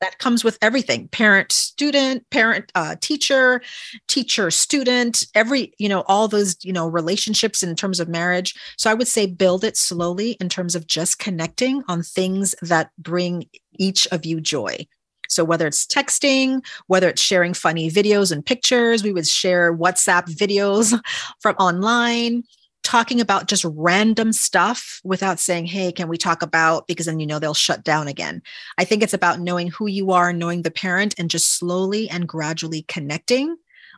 that 0.00 0.18
comes 0.18 0.44
with 0.44 0.58
everything. 0.62 1.08
Parent 1.08 1.52
student 1.52 2.28
parent 2.30 2.70
uh, 2.74 2.96
teacher 3.00 3.60
teacher 4.06 4.50
student 4.50 5.24
every 5.34 5.72
you 5.78 5.88
know 5.88 6.02
all 6.06 6.28
those 6.28 6.56
you 6.64 6.72
know 6.72 6.88
relationships 6.88 7.62
in 7.62 7.74
terms 7.74 8.00
of 8.00 8.08
marriage. 8.08 8.54
So 8.76 8.90
i 8.90 8.94
would 8.94 9.08
say 9.08 9.26
build 9.26 9.64
it 9.64 9.76
slowly 9.76 10.32
in 10.32 10.48
terms 10.48 10.74
of 10.74 10.86
just 10.86 11.18
connecting 11.18 11.82
on 11.88 12.02
things 12.02 12.54
that 12.62 12.90
bring 12.98 13.48
each 13.78 14.06
of 14.08 14.24
you 14.24 14.40
joy. 14.40 14.86
So 15.28 15.44
whether 15.44 15.66
it's 15.66 15.86
texting 15.86 16.64
whether 16.86 17.08
it's 17.08 17.22
sharing 17.22 17.54
funny 17.54 17.90
videos 17.90 18.32
and 18.32 18.44
pictures 18.44 19.02
we 19.02 19.12
would 19.12 19.26
share 19.26 19.76
whatsapp 19.76 20.24
videos 20.34 20.98
from 21.40 21.54
online 21.56 22.44
talking 22.82 23.20
about 23.20 23.48
just 23.48 23.64
random 23.64 24.32
stuff 24.32 25.00
without 25.04 25.38
saying, 25.38 25.66
Hey, 25.66 25.92
can 25.92 26.08
we 26.08 26.16
talk 26.16 26.42
about, 26.42 26.86
because 26.86 27.06
then 27.06 27.20
you 27.20 27.26
know 27.26 27.38
they'll 27.38 27.54
shut 27.54 27.84
down 27.84 28.08
again. 28.08 28.42
I 28.78 28.84
think 28.84 29.02
it's 29.02 29.14
about 29.14 29.40
knowing 29.40 29.68
who 29.68 29.86
you 29.86 30.12
are, 30.12 30.32
knowing 30.32 30.62
the 30.62 30.70
parent, 30.70 31.14
and 31.18 31.30
just 31.30 31.58
slowly 31.58 32.08
and 32.08 32.28
gradually 32.28 32.82
connecting 32.82 33.56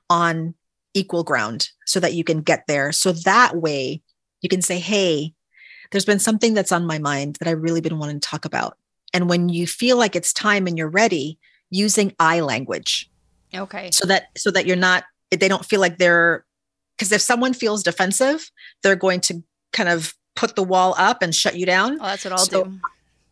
on 0.09 0.55
equal 0.95 1.23
ground 1.23 1.69
so 1.87 2.01
that 2.01 2.15
you 2.15 2.25
can 2.25 2.41
get 2.41 2.65
there. 2.67 2.91
So 2.91 3.13
that 3.13 3.57
way 3.57 4.03
you 4.41 4.49
can 4.49 4.63
say, 4.63 4.79
Hey, 4.79 5.35
there's 5.91 6.05
been 6.05 6.19
something 6.19 6.55
that's 6.55 6.73
on 6.73 6.87
my 6.87 6.99
mind 6.99 7.37
that 7.37 7.49
I've 7.49 7.63
really 7.63 7.81
been 7.81 7.99
wanting 7.99 8.21
to 8.21 8.29
talk 8.29 8.45
about. 8.45 8.77
And 9.13 9.29
when 9.29 9.49
you 9.49 9.67
feel 9.67 9.97
like 9.97 10.15
it's 10.15 10.33
time 10.33 10.67
and 10.67 10.79
you're 10.79 10.89
ready, 10.89 11.39
using 11.71 12.15
I 12.19 12.41
language. 12.41 13.11
Okay. 13.55 13.91
So 13.93 14.07
that 14.07 14.29
so 14.37 14.51
that 14.51 14.67
you're 14.67 14.77
not 14.77 15.05
they 15.31 15.49
don't 15.49 15.65
feel 15.65 15.81
like 15.81 15.99
they're 15.99 16.45
because 17.01 17.13
if 17.13 17.23
someone 17.23 17.55
feels 17.55 17.83
defensive, 17.83 18.51
they're 18.83 18.95
going 18.95 19.23
to 19.23 19.43
kind 19.73 19.89
of 19.89 20.13
put 20.37 20.55
the 20.55 20.63
wall 20.63 20.95
up 20.99 21.23
and 21.23 21.35
shut 21.35 21.57
you 21.57 21.65
down. 21.65 21.99
Oh, 21.99 22.05
that's 22.05 22.27
what 22.27 22.33
I'll 22.33 22.39
so, 22.39 22.65
do. 22.65 22.79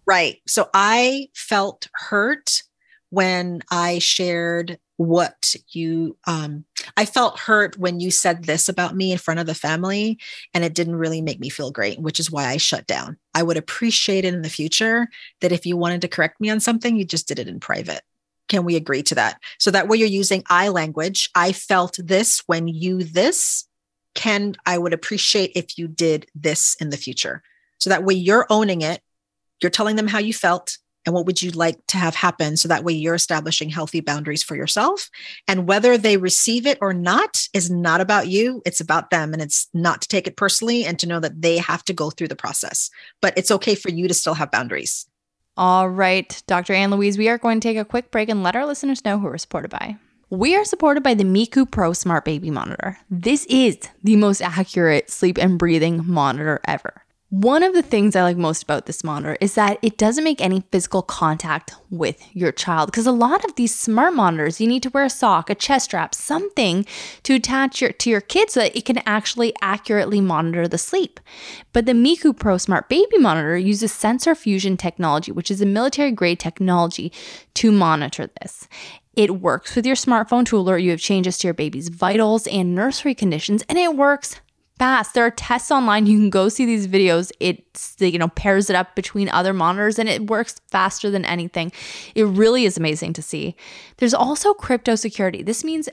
Right. 0.07 0.39
So 0.47 0.71
I 0.73 1.29
felt 1.35 1.87
hurt 1.93 2.63
when 3.11 3.61
I 3.71 3.99
shared 3.99 4.79
what 4.97 5.55
you 5.73 6.17
um 6.27 6.65
I 6.97 7.05
felt 7.05 7.39
hurt 7.39 7.79
when 7.79 8.01
you 8.01 8.11
said 8.11 8.45
this 8.45 8.69
about 8.69 8.97
me 8.97 9.13
in 9.13 9.19
front 9.19 9.39
of 9.39 9.47
the 9.47 9.55
family 9.55 10.19
and 10.55 10.65
it 10.65 10.75
didn't 10.75 10.97
really 10.97 11.21
make 11.21 11.39
me 11.39 11.51
feel 11.51 11.71
great, 11.71 12.01
which 12.01 12.19
is 12.19 12.31
why 12.31 12.47
I 12.47 12.57
shut 12.57 12.87
down. 12.87 13.19
I 13.35 13.43
would 13.43 13.59
appreciate 13.59 14.25
it 14.25 14.33
in 14.35 14.43
the 14.43 14.49
future 14.49 15.09
that 15.43 15.53
if 15.53 15.67
you 15.67 15.77
wanted 15.77 16.01
to 16.01 16.09
correct 16.09 16.41
me 16.41 16.49
on 16.49 16.59
something, 16.59 16.97
you 16.97 17.05
just 17.05 17.29
did 17.29 17.39
it 17.39 17.49
in 17.49 17.61
private. 17.61 18.01
Can 18.49 18.65
we 18.65 18.77
agree 18.77 19.03
to 19.05 19.15
that? 19.15 19.41
So 19.59 19.71
that 19.71 19.89
way 19.89 19.99
you're 19.99 20.09
using 20.09 20.43
I 20.49 20.69
language. 20.69 21.31
I 21.35 21.53
felt 21.53 21.99
this 22.03 22.43
when 22.47 22.69
you 22.69 23.03
this. 23.03 23.67
Can 24.15 24.57
I 24.67 24.79
would 24.79 24.93
appreciate 24.93 25.53
if 25.55 25.79
you 25.79 25.87
did 25.87 26.27
this 26.35 26.77
in 26.81 26.91
the 26.91 26.97
future. 26.97 27.43
So 27.79 27.91
that 27.91 28.05
way 28.05 28.15
you're 28.15 28.47
owning 28.51 28.83
it. 28.83 29.01
You're 29.63 29.71
telling 29.71 29.97
them 29.97 30.09
how 30.09 30.19
you 30.19 30.33
felt 30.33 30.79
and 31.09 31.15
what 31.15 31.25
would 31.25 31.41
you 31.41 31.51
like 31.53 31.79
to 31.87 31.97
have 31.97 32.15
happen 32.15 32.57
so 32.57 32.69
that 32.69 32.85
way 32.85 32.93
you're 32.93 33.15
establishing 33.15 33.71
healthy 33.71 34.01
boundaries 34.01 34.43
for 34.43 34.57
yourself 34.57 35.09
and 35.47 35.67
whether 35.67 35.97
they 35.97 36.19
receive 36.19 36.67
it 36.67 36.77
or 36.83 36.93
not 36.93 37.49
is 37.55 37.71
not 37.71 38.03
about 38.03 38.29
you 38.29 38.61
it's 38.67 38.81
about 38.81 39.09
them 39.09 39.33
and 39.33 39.41
it's 39.41 39.69
not 39.73 40.03
to 40.03 40.09
take 40.09 40.27
it 40.27 40.37
personally 40.37 40.85
and 40.85 40.99
to 40.99 41.07
know 41.07 41.19
that 41.19 41.41
they 41.41 41.57
have 41.57 41.83
to 41.85 41.95
go 41.95 42.11
through 42.11 42.29
the 42.29 42.37
process 42.37 42.91
but 43.23 43.33
it's 43.39 43.51
okay 43.51 43.75
for 43.75 43.89
you 43.89 44.07
to 44.07 44.13
still 44.13 44.35
have 44.35 44.51
boundaries 44.51 45.07
all 45.59 45.91
right 45.91 46.43
dr 46.47 46.73
Ann 46.73 46.91
louise 46.91 47.19
we 47.19 47.29
are 47.29 47.37
going 47.37 47.61
to 47.61 47.69
take 47.69 47.77
a 47.77 47.85
quick 47.85 48.11
break 48.11 48.31
and 48.31 48.43
let 48.43 48.57
our 48.57 48.65
listeners 48.65 49.05
know 49.05 49.19
who 49.19 49.27
we're 49.27 49.37
supported 49.37 49.71
by 49.71 49.97
we 50.31 50.55
are 50.57 50.65
supported 50.65 51.03
by 51.03 51.15
the 51.15 51.25
Miku 51.25 51.71
Pro 51.71 51.95
Smart 51.95 52.27
Baby 52.27 52.51
Monitor. 52.51 52.99
This 53.11 53.47
is 53.47 53.79
the 54.05 54.17
most 54.17 54.43
accurate 54.43 55.09
sleep 55.09 55.39
and 55.39 55.59
breathing 55.59 56.03
monitor 56.07 56.61
ever. 56.67 57.03
One 57.31 57.63
of 57.63 57.75
the 57.75 57.83
things 57.83 58.17
I 58.17 58.23
like 58.23 58.39
most 58.39 58.63
about 58.63 58.87
this 58.87 59.05
monitor 59.05 59.37
is 59.39 59.55
that 59.55 59.79
it 59.83 59.99
doesn't 59.99 60.25
make 60.25 60.41
any 60.41 60.65
physical 60.73 61.03
contact 61.03 61.75
with 61.91 62.27
your 62.35 62.53
child 62.53 62.87
because 62.87 63.07
a 63.07 63.13
lot 63.13 63.45
of 63.45 63.55
these 63.55 63.79
smart 63.79 64.15
monitors 64.15 64.63
you 64.63 64.67
need 64.67 64.83
to 64.85 64.89
wear 64.89 65.05
a 65.05 65.11
sock, 65.11 65.51
a 65.51 65.55
chest 65.55 65.85
strap, 65.85 66.15
something 66.15 66.87
to 67.25 67.35
attach 67.35 67.83
your 67.83 67.93
to 67.93 68.09
your 68.09 68.23
kid 68.23 68.49
so 68.49 68.61
that 68.61 68.75
it 68.75 68.87
can 68.87 69.03
actually 69.05 69.53
accurately 69.61 70.23
monitor 70.23 70.67
the 70.67 70.79
sleep. 70.79 71.21
But 71.75 71.85
the 71.85 71.93
Miku 71.93 72.35
Pro 72.35 72.57
Smart 72.57 72.89
Baby 72.89 73.19
Monitor 73.19 73.59
uses 73.59 73.93
sensor 73.93 74.35
fusion 74.35 74.79
technology, 74.79 75.31
which 75.31 75.51
is 75.51 75.61
a 75.61 75.67
military 75.67 76.13
grade 76.13 76.41
technology 76.41 77.13
to 77.55 77.71
monitor 77.71 78.31
this. 78.41 78.69
It 79.17 79.43
works 79.43 79.77
with 79.77 79.85
your 79.85 79.97
smartphone 79.97 80.47
to 80.47 80.57
alert 80.57 80.79
you 80.79 80.95
of 80.95 81.01
changes 81.01 81.37
to 81.39 81.49
your 81.49 81.55
baby's 81.55 81.91
vitals 81.91 82.47
and 82.47 82.75
nursery 82.75 83.15
conditions, 83.15 83.63
and 83.69 83.77
it 83.77 83.97
works 83.97 84.41
fast. 84.79 85.15
There 85.15 85.25
are 85.25 85.31
tests 85.31 85.71
online. 85.71 86.07
You 86.07 86.19
can 86.19 86.31
go 86.31 86.49
see 86.49 86.65
these 86.65 86.87
videos. 86.87 87.31
It's 87.41 87.97
you 87.99 88.19
know 88.19 88.29
pairs 88.29 88.71
it 88.71 88.77
up 88.77 88.95
between 88.95 89.29
other 89.29 89.53
monitors 89.53 89.99
and 89.99 90.09
it 90.09 90.29
works 90.29 90.61
faster 90.69 91.11
than 91.11 91.25
anything. 91.25 91.73
It 92.15 92.25
really 92.25 92.65
is 92.65 92.77
amazing 92.77 93.13
to 93.15 93.23
see. 93.23 93.57
There's 93.99 94.15
also 94.15 94.55
crypto 94.55 94.95
security. 94.95 95.43
This 95.43 95.65
means 95.65 95.89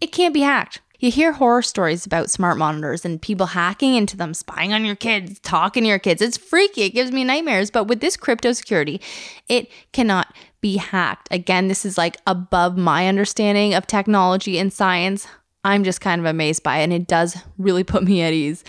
it 0.00 0.12
can't 0.12 0.34
be 0.34 0.40
hacked. 0.40 0.80
You 1.00 1.10
hear 1.10 1.32
horror 1.32 1.60
stories 1.60 2.06
about 2.06 2.30
smart 2.30 2.56
monitors 2.56 3.04
and 3.04 3.20
people 3.20 3.46
hacking 3.46 3.94
into 3.94 4.16
them, 4.16 4.32
spying 4.32 4.72
on 4.72 4.84
your 4.86 4.96
kids, 4.96 5.38
talking 5.40 5.82
to 5.82 5.88
your 5.88 5.98
kids. 5.98 6.22
It's 6.22 6.38
freaky. 6.38 6.82
It 6.82 6.94
gives 6.94 7.12
me 7.12 7.24
nightmares. 7.24 7.70
But 7.70 7.84
with 7.84 8.00
this 8.00 8.16
crypto 8.16 8.52
security, 8.52 9.00
it 9.48 9.70
cannot 9.92 10.34
be 10.62 10.78
hacked. 10.78 11.28
Again, 11.30 11.68
this 11.68 11.84
is 11.84 11.98
like 11.98 12.16
above 12.26 12.78
my 12.78 13.06
understanding 13.06 13.74
of 13.74 13.86
technology 13.86 14.58
and 14.58 14.72
science. 14.72 15.26
I'm 15.64 15.82
just 15.84 16.00
kind 16.00 16.20
of 16.20 16.26
amazed 16.26 16.62
by 16.62 16.78
it, 16.78 16.84
and 16.84 16.92
it 16.92 17.06
does 17.06 17.36
really 17.58 17.84
put 17.84 18.04
me 18.04 18.22
at 18.22 18.32
ease. 18.32 18.62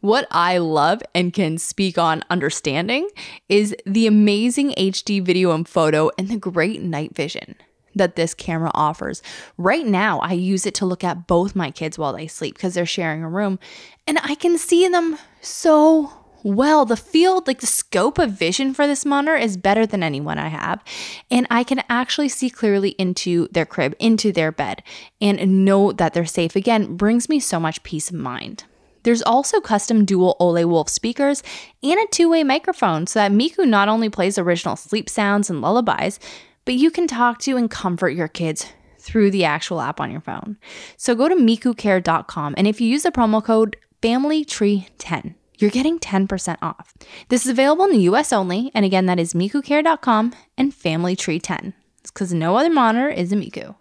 What 0.00 0.26
I 0.30 0.58
love 0.58 1.02
and 1.14 1.32
can 1.32 1.58
speak 1.58 1.98
on 1.98 2.24
understanding 2.30 3.08
is 3.48 3.74
the 3.84 4.06
amazing 4.06 4.70
HD 4.70 5.22
video 5.22 5.52
and 5.52 5.68
photo 5.68 6.10
and 6.16 6.28
the 6.28 6.36
great 6.36 6.80
night 6.82 7.14
vision 7.14 7.56
that 7.94 8.16
this 8.16 8.32
camera 8.32 8.70
offers. 8.74 9.22
Right 9.56 9.84
now, 9.84 10.20
I 10.20 10.32
use 10.34 10.66
it 10.66 10.74
to 10.76 10.86
look 10.86 11.02
at 11.02 11.26
both 11.26 11.56
my 11.56 11.70
kids 11.70 11.98
while 11.98 12.12
they 12.12 12.28
sleep 12.28 12.54
because 12.54 12.74
they're 12.74 12.86
sharing 12.86 13.22
a 13.22 13.28
room, 13.28 13.58
and 14.06 14.18
I 14.22 14.34
can 14.34 14.56
see 14.56 14.88
them 14.88 15.18
so 15.40 16.12
well. 16.42 16.84
The 16.84 16.96
field, 16.96 17.46
like 17.46 17.60
the 17.60 17.66
scope 17.66 18.18
of 18.18 18.32
vision 18.32 18.74
for 18.74 18.86
this 18.86 19.04
monitor 19.04 19.36
is 19.36 19.56
better 19.56 19.86
than 19.86 20.02
anyone 20.02 20.38
I 20.38 20.48
have. 20.48 20.82
And 21.30 21.46
I 21.50 21.64
can 21.64 21.82
actually 21.88 22.28
see 22.28 22.50
clearly 22.50 22.90
into 22.90 23.48
their 23.52 23.66
crib, 23.66 23.94
into 23.98 24.32
their 24.32 24.52
bed, 24.52 24.82
and 25.20 25.64
know 25.64 25.92
that 25.92 26.14
they're 26.14 26.26
safe 26.26 26.56
again 26.56 26.96
brings 26.96 27.28
me 27.28 27.40
so 27.40 27.58
much 27.58 27.82
peace 27.82 28.10
of 28.10 28.16
mind. 28.16 28.64
There's 29.02 29.22
also 29.22 29.60
custom 29.60 30.04
dual 30.04 30.36
Ole 30.38 30.66
Wolf 30.66 30.88
speakers 30.88 31.42
and 31.82 31.98
a 31.98 32.06
two 32.10 32.28
way 32.28 32.44
microphone 32.44 33.06
so 33.06 33.20
that 33.20 33.32
Miku 33.32 33.66
not 33.66 33.88
only 33.88 34.08
plays 34.08 34.38
original 34.38 34.76
sleep 34.76 35.08
sounds 35.08 35.48
and 35.48 35.60
lullabies, 35.60 36.20
but 36.64 36.74
you 36.74 36.90
can 36.90 37.06
talk 37.06 37.38
to 37.40 37.56
and 37.56 37.70
comfort 37.70 38.10
your 38.10 38.28
kids 38.28 38.66
through 38.98 39.30
the 39.30 39.44
actual 39.44 39.80
app 39.80 40.00
on 40.00 40.10
your 40.10 40.20
phone. 40.20 40.58
So 40.96 41.14
go 41.14 41.28
to 41.28 41.34
mikucare.com 41.34 42.54
and 42.58 42.66
if 42.66 42.80
you 42.80 42.88
use 42.88 43.04
the 43.04 43.10
promo 43.10 43.42
code 43.42 43.76
FamilyTree10, 44.02 45.34
you're 45.58 45.70
getting 45.70 45.98
10% 45.98 46.56
off. 46.62 46.94
This 47.28 47.44
is 47.44 47.50
available 47.50 47.84
in 47.84 47.92
the 47.92 48.08
US 48.10 48.32
only, 48.32 48.70
and 48.74 48.84
again, 48.84 49.06
that 49.06 49.18
is 49.18 49.34
mikucare.com 49.34 50.34
and 50.56 50.72
FamilyTree10. 50.72 51.72
It's 52.00 52.10
because 52.10 52.32
no 52.32 52.56
other 52.56 52.70
monitor 52.70 53.08
is 53.08 53.32
a 53.32 53.36
Miku. 53.36 53.74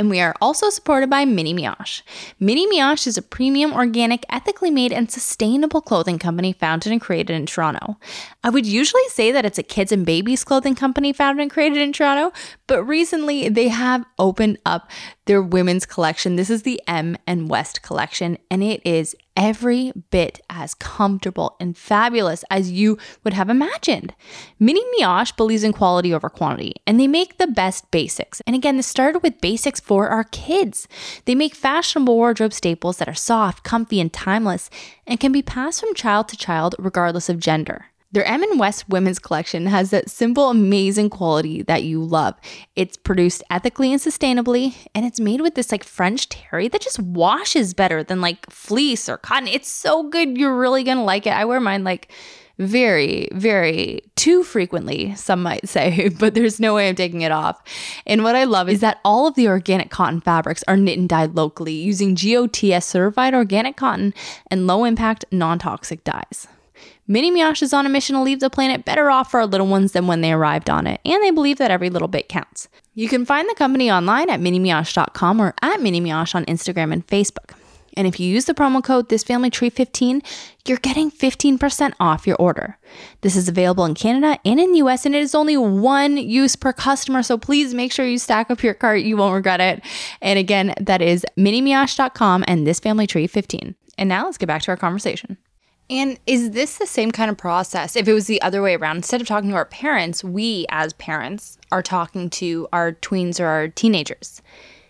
And 0.00 0.08
we 0.08 0.20
are 0.20 0.34
also 0.40 0.70
supported 0.70 1.10
by 1.10 1.24
Mini 1.24 1.52
Mioche. 1.52 2.02
Mini 2.38 2.68
Mioche 2.68 3.08
is 3.08 3.18
a 3.18 3.22
premium, 3.22 3.72
organic, 3.72 4.24
ethically 4.30 4.70
made, 4.70 4.92
and 4.92 5.10
sustainable 5.10 5.80
clothing 5.80 6.20
company 6.20 6.52
founded 6.52 6.92
and 6.92 7.00
created 7.00 7.34
in 7.34 7.46
Toronto. 7.46 7.98
I 8.44 8.50
would 8.50 8.64
usually 8.64 9.02
say 9.08 9.32
that 9.32 9.44
it's 9.44 9.58
a 9.58 9.64
kids 9.64 9.90
and 9.90 10.06
babies 10.06 10.44
clothing 10.44 10.76
company 10.76 11.12
founded 11.12 11.42
and 11.42 11.50
created 11.50 11.78
in 11.78 11.92
Toronto, 11.92 12.32
but 12.68 12.84
recently 12.84 13.48
they 13.48 13.68
have 13.68 14.04
opened 14.20 14.58
up 14.64 14.88
their 15.28 15.42
women's 15.42 15.84
collection. 15.84 16.36
This 16.36 16.48
is 16.48 16.62
the 16.62 16.80
M 16.88 17.16
and 17.26 17.50
West 17.50 17.82
collection, 17.82 18.38
and 18.50 18.64
it 18.64 18.80
is 18.84 19.14
every 19.36 19.92
bit 20.10 20.40
as 20.48 20.72
comfortable 20.74 21.54
and 21.60 21.76
fabulous 21.76 22.44
as 22.50 22.72
you 22.72 22.96
would 23.22 23.34
have 23.34 23.50
imagined. 23.50 24.14
Mini 24.58 24.82
Mioche 24.96 25.36
believes 25.36 25.62
in 25.62 25.74
quality 25.74 26.14
over 26.14 26.30
quantity, 26.30 26.76
and 26.86 26.98
they 26.98 27.06
make 27.06 27.36
the 27.36 27.46
best 27.46 27.90
basics. 27.90 28.40
And 28.46 28.56
again, 28.56 28.78
this 28.78 28.86
started 28.86 29.22
with 29.22 29.42
basics 29.42 29.80
for 29.80 30.08
our 30.08 30.24
kids. 30.24 30.88
They 31.26 31.34
make 31.34 31.54
fashionable 31.54 32.16
wardrobe 32.16 32.54
staples 32.54 32.96
that 32.96 33.08
are 33.08 33.14
soft, 33.14 33.62
comfy, 33.62 34.00
and 34.00 34.10
timeless, 34.10 34.70
and 35.06 35.20
can 35.20 35.30
be 35.30 35.42
passed 35.42 35.80
from 35.80 35.94
child 35.94 36.28
to 36.30 36.38
child 36.38 36.74
regardless 36.78 37.28
of 37.28 37.38
gender. 37.38 37.86
Their 38.10 38.24
M 38.24 38.42
and 38.42 38.58
West 38.58 38.88
women's 38.88 39.18
collection 39.18 39.66
has 39.66 39.90
that 39.90 40.08
simple, 40.08 40.48
amazing 40.48 41.10
quality 41.10 41.60
that 41.62 41.82
you 41.82 42.02
love. 42.02 42.34
It's 42.74 42.96
produced 42.96 43.42
ethically 43.50 43.92
and 43.92 44.00
sustainably, 44.00 44.74
and 44.94 45.04
it's 45.04 45.20
made 45.20 45.42
with 45.42 45.56
this 45.56 45.70
like 45.70 45.84
French 45.84 46.30
terry 46.30 46.68
that 46.68 46.80
just 46.80 46.98
washes 46.98 47.74
better 47.74 48.02
than 48.02 48.22
like 48.22 48.48
fleece 48.50 49.10
or 49.10 49.18
cotton. 49.18 49.46
It's 49.46 49.68
so 49.68 50.04
good. 50.04 50.38
You're 50.38 50.56
really 50.56 50.84
gonna 50.84 51.04
like 51.04 51.26
it. 51.26 51.34
I 51.34 51.44
wear 51.44 51.60
mine 51.60 51.84
like 51.84 52.10
very, 52.58 53.28
very 53.32 54.00
too 54.16 54.42
frequently, 54.42 55.14
some 55.14 55.42
might 55.42 55.68
say, 55.68 56.08
but 56.18 56.32
there's 56.32 56.58
no 56.58 56.74
way 56.74 56.88
I'm 56.88 56.94
taking 56.94 57.20
it 57.20 57.30
off. 57.30 57.62
And 58.06 58.24
what 58.24 58.34
I 58.34 58.44
love 58.44 58.70
is 58.70 58.80
that 58.80 59.00
all 59.04 59.26
of 59.26 59.34
the 59.34 59.48
organic 59.48 59.90
cotton 59.90 60.22
fabrics 60.22 60.64
are 60.66 60.78
knit 60.78 60.98
and 60.98 61.10
dyed 61.10 61.34
locally 61.34 61.74
using 61.74 62.14
GOTS 62.14 62.86
certified 62.86 63.34
organic 63.34 63.76
cotton 63.76 64.14
and 64.50 64.66
low 64.66 64.84
impact, 64.84 65.26
non 65.30 65.58
toxic 65.58 66.04
dyes. 66.04 66.48
Mini 67.10 67.30
Mioche 67.30 67.62
is 67.62 67.72
on 67.72 67.86
a 67.86 67.88
mission 67.88 68.14
to 68.16 68.20
leave 68.20 68.40
the 68.40 68.50
planet 68.50 68.84
better 68.84 69.10
off 69.10 69.30
for 69.30 69.40
our 69.40 69.46
little 69.46 69.66
ones 69.66 69.92
than 69.92 70.06
when 70.06 70.20
they 70.20 70.30
arrived 70.30 70.68
on 70.68 70.86
it, 70.86 71.00
and 71.06 71.22
they 71.22 71.30
believe 71.30 71.56
that 71.56 71.70
every 71.70 71.88
little 71.88 72.06
bit 72.06 72.28
counts. 72.28 72.68
You 72.94 73.08
can 73.08 73.24
find 73.24 73.48
the 73.48 73.54
company 73.54 73.90
online 73.90 74.28
at 74.28 74.40
minimioche.com 74.40 75.40
or 75.40 75.54
at 75.62 75.80
minimioche 75.80 76.34
on 76.34 76.44
Instagram 76.44 76.92
and 76.92 77.06
Facebook. 77.06 77.54
And 77.96 78.06
if 78.06 78.20
you 78.20 78.28
use 78.28 78.44
the 78.44 78.52
promo 78.52 78.84
code 78.84 79.08
ThisFamilyTree15, 79.08 80.22
you're 80.66 80.76
getting 80.76 81.10
15% 81.10 81.94
off 81.98 82.26
your 82.26 82.36
order. 82.36 82.76
This 83.22 83.36
is 83.36 83.48
available 83.48 83.86
in 83.86 83.94
Canada 83.94 84.38
and 84.44 84.60
in 84.60 84.72
the 84.72 84.78
US, 84.80 85.06
and 85.06 85.14
it 85.14 85.22
is 85.22 85.34
only 85.34 85.56
one 85.56 86.18
use 86.18 86.56
per 86.56 86.74
customer. 86.74 87.22
So 87.22 87.38
please 87.38 87.72
make 87.72 87.90
sure 87.90 88.04
you 88.04 88.18
stack 88.18 88.50
up 88.50 88.62
your 88.62 88.74
cart. 88.74 89.00
You 89.00 89.16
won't 89.16 89.34
regret 89.34 89.62
it. 89.62 89.82
And 90.20 90.38
again, 90.38 90.74
that 90.78 91.00
is 91.00 91.24
minimioche.com 91.38 92.44
and 92.46 92.66
ThisFamilyTree15. 92.66 93.74
And 93.96 94.08
now 94.10 94.26
let's 94.26 94.36
get 94.36 94.46
back 94.46 94.60
to 94.62 94.72
our 94.72 94.76
conversation. 94.76 95.38
And 95.90 96.18
is 96.26 96.50
this 96.50 96.76
the 96.76 96.86
same 96.86 97.10
kind 97.10 97.30
of 97.30 97.38
process? 97.38 97.96
If 97.96 98.06
it 98.08 98.12
was 98.12 98.26
the 98.26 98.42
other 98.42 98.60
way 98.60 98.74
around, 98.74 98.96
instead 98.96 99.20
of 99.20 99.26
talking 99.26 99.48
to 99.50 99.56
our 99.56 99.64
parents, 99.64 100.22
we 100.22 100.66
as 100.68 100.92
parents 100.94 101.58
are 101.72 101.82
talking 101.82 102.28
to 102.30 102.68
our 102.72 102.92
tweens 102.92 103.40
or 103.40 103.46
our 103.46 103.68
teenagers. 103.68 104.42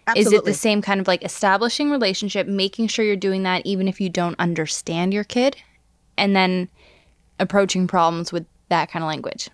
Absolutely. 0.08 0.36
Is 0.36 0.40
it 0.40 0.44
the 0.44 0.54
same 0.54 0.82
kind 0.82 1.00
of 1.00 1.06
like 1.06 1.24
establishing 1.24 1.90
relationship, 1.90 2.46
making 2.46 2.88
sure 2.88 3.04
you're 3.04 3.14
doing 3.14 3.44
that 3.44 3.64
even 3.64 3.86
if 3.86 4.00
you 4.00 4.08
don't 4.08 4.38
understand 4.40 5.14
your 5.14 5.24
kid, 5.24 5.56
and 6.16 6.34
then 6.34 6.68
approaching 7.38 7.86
problems 7.86 8.32
with 8.32 8.46
that 8.70 8.90
kind 8.90 9.04
of 9.04 9.08
language? 9.08 9.50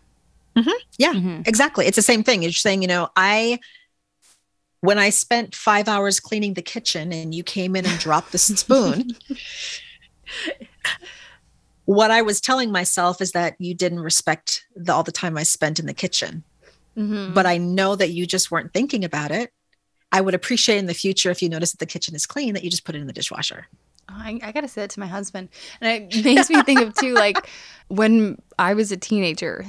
Mm-hmm. 0.57 0.71
Yeah, 0.97 1.13
mm-hmm. 1.13 1.43
exactly. 1.45 1.87
It's 1.87 1.97
the 1.97 2.03
same 2.03 2.23
thing. 2.23 2.43
You're 2.43 2.53
saying, 2.53 2.83
you 2.83 2.89
know, 2.89 3.11
I 3.17 3.59
when 4.81 4.99
I 4.99 5.11
spent 5.11 5.55
five 5.55 5.89
hours 5.89 6.21
cleaning 6.21 6.55
the 6.55 6.63
kitchen 6.63 7.13
and 7.13 7.35
you 7.35 7.43
came 7.43 7.75
in 7.75 7.85
and 7.87 7.99
dropped 7.99 8.33
the 8.33 8.39
spoon. 8.39 9.17
what 11.85 12.11
I 12.11 12.23
was 12.23 12.41
telling 12.41 12.73
myself 12.73 13.21
is 13.21 13.33
that 13.33 13.57
you 13.59 13.75
didn't 13.75 14.01
respect 14.01 14.67
the, 14.75 14.93
all 14.93 15.03
the 15.03 15.13
time 15.13 15.37
I 15.37 15.43
spent 15.43 15.79
in 15.79 15.87
the 15.87 15.95
kitchen. 15.95 16.45
Mm-hmm. 16.97 17.35
But 17.35 17.47
I 17.47 17.59
know 17.59 17.97
that 17.97 18.11
you 18.11 18.27
just 18.27 18.51
weren't 18.51 18.73
thinking 18.73 19.05
about 19.05 19.31
it. 19.31 19.53
I 20.13 20.21
would 20.21 20.35
appreciate 20.35 20.79
in 20.79 20.87
the 20.87 20.95
future 20.95 21.31
if 21.31 21.43
you 21.43 21.49
notice 21.49 21.73
that 21.73 21.79
the 21.79 21.87
kitchen 21.87 22.15
is 22.15 22.25
clean 22.25 22.55
that 22.55 22.63
you 22.63 22.71
just 22.71 22.85
put 22.85 22.95
it 22.95 23.01
in 23.01 23.07
the 23.07 23.13
dishwasher. 23.13 23.67
Oh, 24.09 24.15
I, 24.17 24.39
I 24.43 24.53
gotta 24.53 24.69
say 24.69 24.83
that 24.83 24.91
to 24.91 25.01
my 25.01 25.07
husband, 25.07 25.49
and 25.81 26.15
it 26.15 26.25
makes 26.25 26.51
me 26.51 26.63
think 26.63 26.81
of 26.81 26.95
too, 26.95 27.15
like 27.15 27.49
when 27.89 28.41
I 28.59 28.75
was 28.75 28.93
a 28.93 28.97
teenager. 28.97 29.67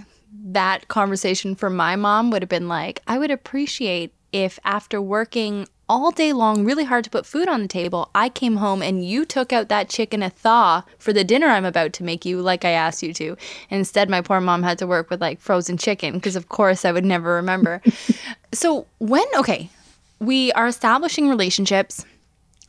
That 0.47 0.89
conversation 0.89 1.55
from 1.55 1.75
my 1.75 1.95
mom 1.95 2.29
would 2.29 2.41
have 2.41 2.49
been 2.49 2.67
like, 2.67 3.01
I 3.07 3.17
would 3.17 3.31
appreciate 3.31 4.13
if 4.31 4.59
after 4.65 5.01
working 5.01 5.67
all 5.87 6.11
day 6.11 6.33
long, 6.33 6.65
really 6.65 6.83
hard 6.83 7.03
to 7.03 7.09
put 7.09 7.25
food 7.25 7.47
on 7.47 7.61
the 7.61 7.67
table, 7.67 8.09
I 8.15 8.29
came 8.29 8.57
home 8.57 8.81
and 8.81 9.05
you 9.05 9.25
took 9.25 9.53
out 9.53 9.69
that 9.69 9.89
chicken 9.89 10.23
a 10.23 10.29
thaw 10.29 10.83
for 10.97 11.13
the 11.13 11.23
dinner 11.23 11.47
I'm 11.47 11.65
about 11.65 11.93
to 11.93 12.03
make 12.03 12.25
you, 12.25 12.41
like 12.41 12.65
I 12.65 12.71
asked 12.71 13.03
you 13.03 13.13
to. 13.13 13.29
And 13.69 13.79
instead, 13.79 14.09
my 14.09 14.21
poor 14.21 14.41
mom 14.41 14.63
had 14.63 14.79
to 14.79 14.87
work 14.87 15.09
with 15.09 15.21
like 15.21 15.39
frozen 15.39 15.77
chicken 15.77 16.15
because, 16.15 16.35
of 16.35 16.49
course, 16.49 16.85
I 16.85 16.91
would 16.91 17.05
never 17.05 17.33
remember. 17.33 17.81
so, 18.51 18.87
when, 18.99 19.25
okay, 19.37 19.69
we 20.19 20.51
are 20.53 20.67
establishing 20.67 21.29
relationships, 21.29 22.03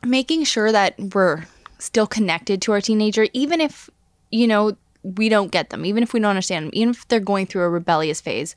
making 0.05 0.43
sure 0.43 0.71
that 0.71 0.95
we're 1.15 1.43
still 1.79 2.07
connected 2.07 2.61
to 2.63 2.71
our 2.71 2.81
teenager, 2.81 3.27
even 3.33 3.61
if, 3.61 3.89
you 4.31 4.47
know, 4.47 4.77
we 5.03 5.29
don't 5.29 5.51
get 5.51 5.69
them, 5.69 5.85
even 5.85 6.03
if 6.03 6.13
we 6.13 6.19
don't 6.19 6.29
understand 6.29 6.65
them, 6.65 6.71
even 6.73 6.89
if 6.89 7.07
they're 7.07 7.19
going 7.19 7.47
through 7.47 7.63
a 7.63 7.69
rebellious 7.69 8.21
phase. 8.21 8.55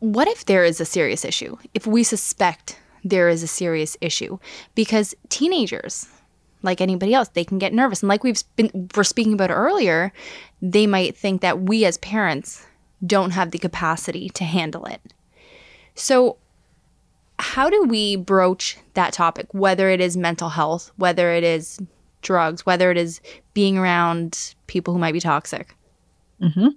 What 0.00 0.28
if 0.28 0.44
there 0.44 0.64
is 0.64 0.80
a 0.80 0.84
serious 0.84 1.24
issue? 1.24 1.56
If 1.74 1.86
we 1.86 2.02
suspect 2.02 2.78
there 3.08 3.28
is 3.28 3.42
a 3.42 3.46
serious 3.46 3.96
issue, 4.00 4.38
because 4.74 5.14
teenagers, 5.28 6.06
like 6.62 6.80
anybody 6.80 7.14
else, 7.14 7.28
they 7.28 7.44
can 7.44 7.58
get 7.58 7.72
nervous. 7.72 8.02
And 8.02 8.08
like 8.08 8.24
we've 8.24 8.42
been 8.56 8.88
we're 8.96 9.04
speaking 9.04 9.32
about 9.32 9.50
earlier, 9.50 10.12
they 10.60 10.86
might 10.86 11.16
think 11.16 11.40
that 11.40 11.62
we 11.62 11.84
as 11.84 11.98
parents 11.98 12.66
don't 13.06 13.30
have 13.30 13.50
the 13.50 13.58
capacity 13.58 14.28
to 14.30 14.44
handle 14.44 14.84
it. 14.86 15.00
So 15.94 16.38
how 17.38 17.70
do 17.70 17.84
we 17.84 18.16
broach 18.16 18.78
that 18.94 19.12
topic, 19.12 19.46
whether 19.52 19.90
it 19.90 20.00
is 20.00 20.16
mental 20.16 20.48
health, 20.48 20.90
whether 20.96 21.30
it 21.30 21.44
is 21.44 21.78
drugs, 22.22 22.66
whether 22.66 22.90
it 22.90 22.96
is 22.96 23.20
being 23.54 23.78
around 23.78 24.54
people 24.66 24.94
who 24.94 24.98
might 24.98 25.12
be 25.12 25.20
toxic? 25.20 25.76
Mm-hmm. 26.42 26.68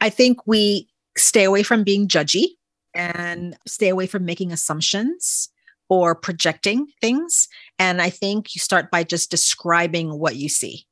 I 0.00 0.10
think 0.10 0.46
we 0.46 0.88
stay 1.16 1.44
away 1.44 1.62
from 1.62 1.84
being 1.84 2.08
judgy 2.08 2.46
and 2.92 3.56
stay 3.66 3.88
away 3.88 4.06
from 4.08 4.24
making 4.24 4.52
assumptions 4.52 5.48
or 5.90 6.14
projecting 6.14 6.86
things. 7.00 7.48
And 7.78 8.00
I 8.00 8.08
think 8.08 8.54
you 8.54 8.60
start 8.60 8.90
by 8.90 9.02
just 9.02 9.30
describing 9.30 10.18
what 10.18 10.36
you 10.36 10.48
see. 10.48 10.86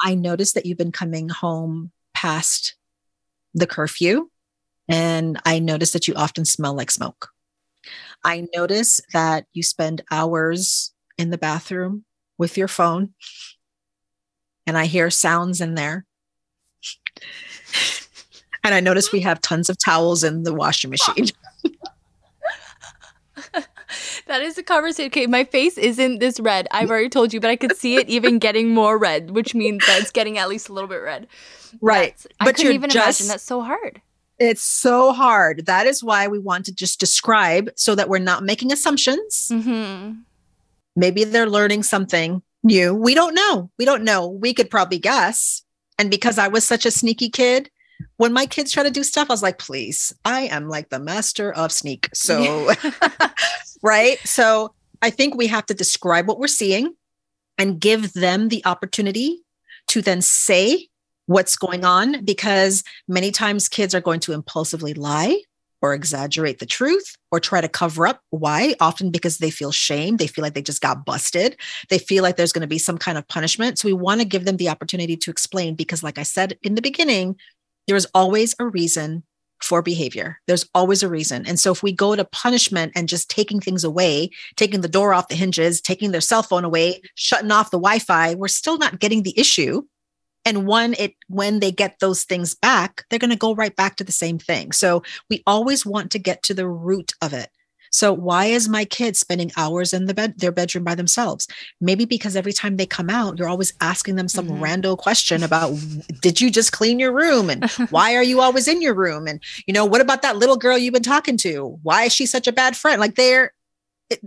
I 0.00 0.14
noticed 0.14 0.54
that 0.54 0.66
you've 0.66 0.78
been 0.78 0.92
coming 0.92 1.30
home 1.30 1.90
past 2.12 2.76
the 3.54 3.66
curfew, 3.66 4.28
and 4.88 5.40
I 5.46 5.58
noticed 5.58 5.94
that 5.94 6.06
you 6.06 6.14
often 6.14 6.44
smell 6.44 6.74
like 6.74 6.90
smoke. 6.90 7.30
I 8.22 8.46
notice 8.54 9.00
that 9.12 9.46
you 9.54 9.62
spend 9.62 10.02
hours 10.10 10.92
in 11.16 11.30
the 11.30 11.38
bathroom 11.38 12.04
with 12.36 12.58
your 12.58 12.68
phone, 12.68 13.14
and 14.66 14.76
I 14.76 14.84
hear 14.84 15.08
sounds 15.10 15.62
in 15.62 15.76
there. 15.76 16.04
and 18.64 18.74
I 18.74 18.80
notice 18.80 19.12
we 19.12 19.20
have 19.20 19.40
tons 19.40 19.70
of 19.70 19.78
towels 19.78 20.24
in 20.24 20.42
the 20.42 20.52
washing 20.52 20.90
machine. 20.90 21.28
that 24.34 24.42
is 24.42 24.58
a 24.58 24.64
conversation. 24.64 25.06
Okay, 25.06 25.26
my 25.28 25.44
face 25.44 25.78
isn't 25.78 26.18
this 26.18 26.40
red. 26.40 26.66
I've 26.72 26.90
already 26.90 27.08
told 27.08 27.32
you, 27.32 27.40
but 27.40 27.50
I 27.50 27.56
could 27.56 27.76
see 27.76 27.96
it 27.96 28.08
even 28.08 28.40
getting 28.40 28.74
more 28.74 28.98
red, 28.98 29.30
which 29.30 29.54
means 29.54 29.86
that 29.86 30.02
it's 30.02 30.10
getting 30.10 30.38
at 30.38 30.48
least 30.48 30.68
a 30.68 30.72
little 30.72 30.88
bit 30.88 31.02
red. 31.02 31.28
Right. 31.80 32.16
That's, 32.16 32.26
I 32.40 32.52
couldn't 32.52 32.72
even 32.72 32.90
just, 32.90 33.20
imagine. 33.20 33.28
That's 33.28 33.44
so 33.44 33.62
hard. 33.62 34.02
It's 34.40 34.62
so 34.62 35.12
hard. 35.12 35.66
That 35.66 35.86
is 35.86 36.02
why 36.02 36.26
we 36.26 36.40
want 36.40 36.64
to 36.66 36.74
just 36.74 36.98
describe 36.98 37.70
so 37.76 37.94
that 37.94 38.08
we're 38.08 38.18
not 38.18 38.42
making 38.42 38.72
assumptions. 38.72 39.50
Mm-hmm. 39.52 40.14
Maybe 40.96 41.22
they're 41.22 41.48
learning 41.48 41.84
something 41.84 42.42
new. 42.64 42.92
We 42.92 43.14
don't 43.14 43.34
know. 43.34 43.70
We 43.78 43.84
don't 43.84 44.02
know. 44.02 44.26
We 44.26 44.52
could 44.52 44.68
probably 44.68 44.98
guess. 44.98 45.62
And 45.96 46.10
because 46.10 46.38
I 46.38 46.48
was 46.48 46.64
such 46.64 46.84
a 46.84 46.90
sneaky 46.90 47.30
kid, 47.30 47.70
when 48.16 48.32
my 48.32 48.46
kids 48.46 48.72
try 48.72 48.82
to 48.82 48.90
do 48.90 49.02
stuff, 49.02 49.28
I 49.30 49.32
was 49.32 49.42
like, 49.42 49.58
please, 49.58 50.12
I 50.24 50.42
am 50.42 50.68
like 50.68 50.90
the 50.90 51.00
master 51.00 51.52
of 51.52 51.72
sneak. 51.72 52.08
So, 52.14 52.72
right. 53.82 54.18
So 54.20 54.74
I 55.02 55.10
think 55.10 55.34
we 55.34 55.48
have 55.48 55.66
to 55.66 55.74
describe 55.74 56.28
what 56.28 56.38
we're 56.38 56.46
seeing 56.46 56.94
and 57.58 57.80
give 57.80 58.12
them 58.12 58.48
the 58.48 58.64
opportunity 58.64 59.42
to 59.88 60.00
then 60.00 60.22
say 60.22 60.88
what's 61.26 61.56
going 61.56 61.84
on 61.84 62.24
because 62.24 62.82
many 63.08 63.30
times 63.30 63.68
kids 63.68 63.94
are 63.94 64.00
going 64.00 64.20
to 64.20 64.32
impulsively 64.32 64.94
lie 64.94 65.40
or 65.84 65.92
exaggerate 65.92 66.60
the 66.60 66.66
truth 66.66 67.14
or 67.30 67.38
try 67.38 67.60
to 67.60 67.68
cover 67.68 68.06
up. 68.06 68.22
Why? 68.30 68.74
Often 68.80 69.10
because 69.10 69.36
they 69.36 69.50
feel 69.50 69.70
shame. 69.70 70.16
They 70.16 70.26
feel 70.26 70.42
like 70.42 70.54
they 70.54 70.62
just 70.62 70.80
got 70.80 71.04
busted. 71.04 71.58
They 71.90 71.98
feel 71.98 72.22
like 72.22 72.36
there's 72.36 72.52
going 72.52 72.62
to 72.62 72.66
be 72.66 72.78
some 72.78 72.96
kind 72.96 73.18
of 73.18 73.28
punishment. 73.28 73.78
So 73.78 73.88
we 73.88 73.92
want 73.92 74.22
to 74.22 74.26
give 74.26 74.46
them 74.46 74.56
the 74.56 74.70
opportunity 74.70 75.14
to 75.18 75.30
explain 75.30 75.74
because, 75.74 76.02
like 76.02 76.16
I 76.16 76.22
said 76.22 76.56
in 76.62 76.74
the 76.74 76.80
beginning, 76.80 77.36
there 77.86 77.96
is 77.96 78.08
always 78.14 78.54
a 78.58 78.66
reason 78.66 79.22
for 79.62 79.82
behavior. 79.82 80.40
There's 80.46 80.68
always 80.74 81.02
a 81.02 81.08
reason. 81.08 81.46
And 81.46 81.58
so 81.58 81.72
if 81.72 81.82
we 81.82 81.92
go 81.92 82.14
to 82.14 82.24
punishment 82.24 82.92
and 82.94 83.08
just 83.08 83.30
taking 83.30 83.60
things 83.60 83.82
away, 83.82 84.30
taking 84.56 84.82
the 84.82 84.88
door 84.88 85.14
off 85.14 85.28
the 85.28 85.36
hinges, 85.36 85.80
taking 85.80 86.10
their 86.10 86.20
cell 86.20 86.42
phone 86.42 86.64
away, 86.64 87.00
shutting 87.14 87.50
off 87.50 87.70
the 87.70 87.78
Wi-Fi, 87.78 88.34
we're 88.34 88.48
still 88.48 88.76
not 88.76 89.00
getting 89.00 89.22
the 89.22 89.38
issue 89.38 89.82
and 90.44 90.66
one, 90.66 90.94
it 90.98 91.14
when 91.28 91.60
they 91.60 91.72
get 91.72 91.98
those 92.00 92.24
things 92.24 92.54
back 92.54 93.04
they're 93.08 93.18
going 93.18 93.30
to 93.30 93.36
go 93.36 93.54
right 93.54 93.74
back 93.76 93.96
to 93.96 94.04
the 94.04 94.12
same 94.12 94.38
thing 94.38 94.72
so 94.72 95.02
we 95.30 95.42
always 95.46 95.86
want 95.86 96.10
to 96.10 96.18
get 96.18 96.42
to 96.42 96.54
the 96.54 96.68
root 96.68 97.12
of 97.22 97.32
it 97.32 97.48
so 97.94 98.12
why 98.12 98.46
is 98.46 98.68
my 98.68 98.84
kid 98.84 99.16
spending 99.16 99.52
hours 99.56 99.92
in 99.92 100.06
the 100.06 100.14
bed 100.14 100.34
their 100.38 100.52
bedroom 100.52 100.84
by 100.84 100.94
themselves 100.94 101.46
maybe 101.80 102.04
because 102.04 102.36
every 102.36 102.52
time 102.52 102.76
they 102.76 102.86
come 102.86 103.08
out 103.08 103.38
you're 103.38 103.48
always 103.48 103.72
asking 103.80 104.16
them 104.16 104.28
some 104.28 104.48
mm-hmm. 104.48 104.62
rando 104.62 104.96
question 104.96 105.42
about 105.42 105.74
did 106.20 106.40
you 106.40 106.50
just 106.50 106.72
clean 106.72 106.98
your 106.98 107.12
room 107.12 107.48
and 107.48 107.70
why 107.90 108.14
are 108.14 108.22
you 108.22 108.40
always 108.40 108.68
in 108.68 108.82
your 108.82 108.94
room 108.94 109.26
and 109.26 109.40
you 109.66 109.74
know 109.74 109.84
what 109.84 110.00
about 110.00 110.22
that 110.22 110.36
little 110.36 110.56
girl 110.56 110.76
you've 110.76 110.94
been 110.94 111.02
talking 111.02 111.36
to 111.36 111.78
why 111.82 112.04
is 112.04 112.12
she 112.12 112.26
such 112.26 112.46
a 112.46 112.52
bad 112.52 112.76
friend 112.76 113.00
like 113.00 113.14
they're 113.14 113.52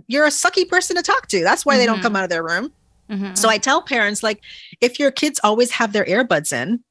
you're 0.06 0.26
a 0.26 0.30
sucky 0.30 0.68
person 0.68 0.96
to 0.96 1.02
talk 1.02 1.28
to 1.28 1.42
that's 1.42 1.64
why 1.64 1.74
mm-hmm. 1.74 1.80
they 1.80 1.86
don't 1.86 1.96
mm-hmm. 1.96 2.04
come 2.04 2.16
out 2.16 2.24
of 2.24 2.30
their 2.30 2.44
room 2.44 2.72
Mm-hmm. 3.10 3.34
So 3.34 3.48
I 3.48 3.58
tell 3.58 3.82
parents, 3.82 4.22
like, 4.22 4.42
if 4.80 4.98
your 4.98 5.10
kids 5.10 5.40
always 5.42 5.70
have 5.72 5.92
their 5.92 6.04
earbuds 6.04 6.52
in, 6.52 6.84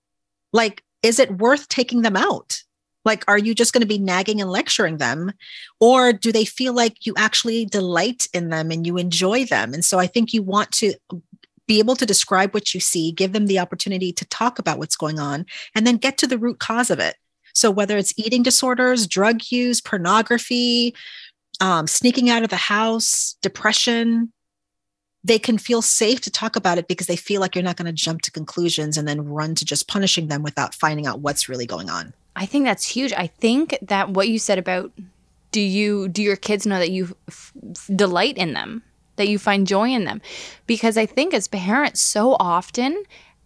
like, 0.51 0.83
is 1.03 1.19
it 1.19 1.37
worth 1.37 1.67
taking 1.69 2.01
them 2.01 2.15
out? 2.15 2.63
Like, 3.07 3.23
are 3.27 3.37
you 3.37 3.55
just 3.55 3.73
going 3.73 3.81
to 3.81 3.87
be 3.87 3.97
nagging 3.97 4.41
and 4.41 4.51
lecturing 4.51 4.97
them? 4.97 5.31
Or 5.79 6.11
do 6.11 6.31
they 6.31 6.45
feel 6.45 6.73
like 6.73 7.05
you 7.05 7.13
actually 7.17 7.65
delight 7.65 8.27
in 8.33 8.49
them 8.49 8.69
and 8.69 8.85
you 8.85 8.97
enjoy 8.97 9.45
them? 9.45 9.73
And 9.73 9.83
so 9.83 9.97
I 9.97 10.07
think 10.07 10.33
you 10.33 10.43
want 10.43 10.71
to 10.73 10.93
be 11.67 11.79
able 11.79 11.95
to 11.95 12.05
describe 12.05 12.53
what 12.53 12.73
you 12.73 12.79
see, 12.79 13.13
give 13.13 13.31
them 13.31 13.47
the 13.47 13.59
opportunity 13.59 14.11
to 14.11 14.25
talk 14.25 14.59
about 14.59 14.77
what's 14.77 14.97
going 14.97 15.19
on, 15.19 15.45
and 15.73 15.87
then 15.87 15.95
get 15.95 16.17
to 16.17 16.27
the 16.27 16.37
root 16.37 16.59
cause 16.59 16.89
of 16.89 16.99
it. 16.99 17.15
So 17.53 17.71
whether 17.71 17.97
it's 17.97 18.13
eating 18.17 18.43
disorders, 18.43 19.07
drug 19.07 19.41
use, 19.49 19.81
pornography, 19.81 20.93
um, 21.61 21.87
sneaking 21.87 22.29
out 22.29 22.43
of 22.43 22.49
the 22.49 22.55
house, 22.55 23.37
depression, 23.41 24.31
they 25.23 25.39
can 25.39 25.57
feel 25.57 25.81
safe 25.81 26.21
to 26.21 26.31
talk 26.31 26.55
about 26.55 26.77
it 26.77 26.87
because 26.87 27.07
they 27.07 27.15
feel 27.15 27.41
like 27.41 27.55
you're 27.55 27.63
not 27.63 27.77
going 27.77 27.87
to 27.87 27.91
jump 27.93 28.21
to 28.23 28.31
conclusions 28.31 28.97
and 28.97 29.07
then 29.07 29.25
run 29.25 29.55
to 29.55 29.65
just 29.65 29.87
punishing 29.87 30.27
them 30.27 30.43
without 30.43 30.75
finding 30.75 31.07
out 31.07 31.21
what's 31.21 31.49
really 31.49 31.65
going 31.65 31.89
on. 31.89 32.13
I 32.37 32.45
think 32.45 32.65
that's 32.65 32.87
huge. 32.87 33.11
I 33.13 33.27
think 33.27 33.77
that 33.81 34.11
what 34.11 34.29
you 34.29 34.39
said 34.39 34.59
about 34.59 34.91
do 35.51 35.59
you 35.59 36.07
do 36.07 36.21
your 36.21 36.35
kids 36.35 36.67
know 36.67 36.77
that 36.77 36.91
you 36.91 37.15
f- 37.27 37.51
delight 37.95 38.37
in 38.37 38.53
them, 38.53 38.83
that 39.15 39.27
you 39.27 39.39
find 39.39 39.65
joy 39.65 39.89
in 39.89 40.03
them? 40.03 40.21
Because 40.67 40.97
I 40.97 41.07
think 41.07 41.33
as 41.33 41.47
parents 41.47 41.99
so 41.99 42.37
often 42.39 43.03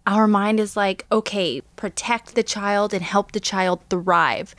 our 0.08 0.28
mind 0.28 0.60
is 0.60 0.76
like, 0.76 1.06
okay, 1.12 1.62
protect 1.76 2.36
the 2.36 2.44
child 2.44 2.94
and 2.94 3.04
help 3.04 3.32
the 3.32 3.40
child 3.40 3.80
thrive. 3.90 4.56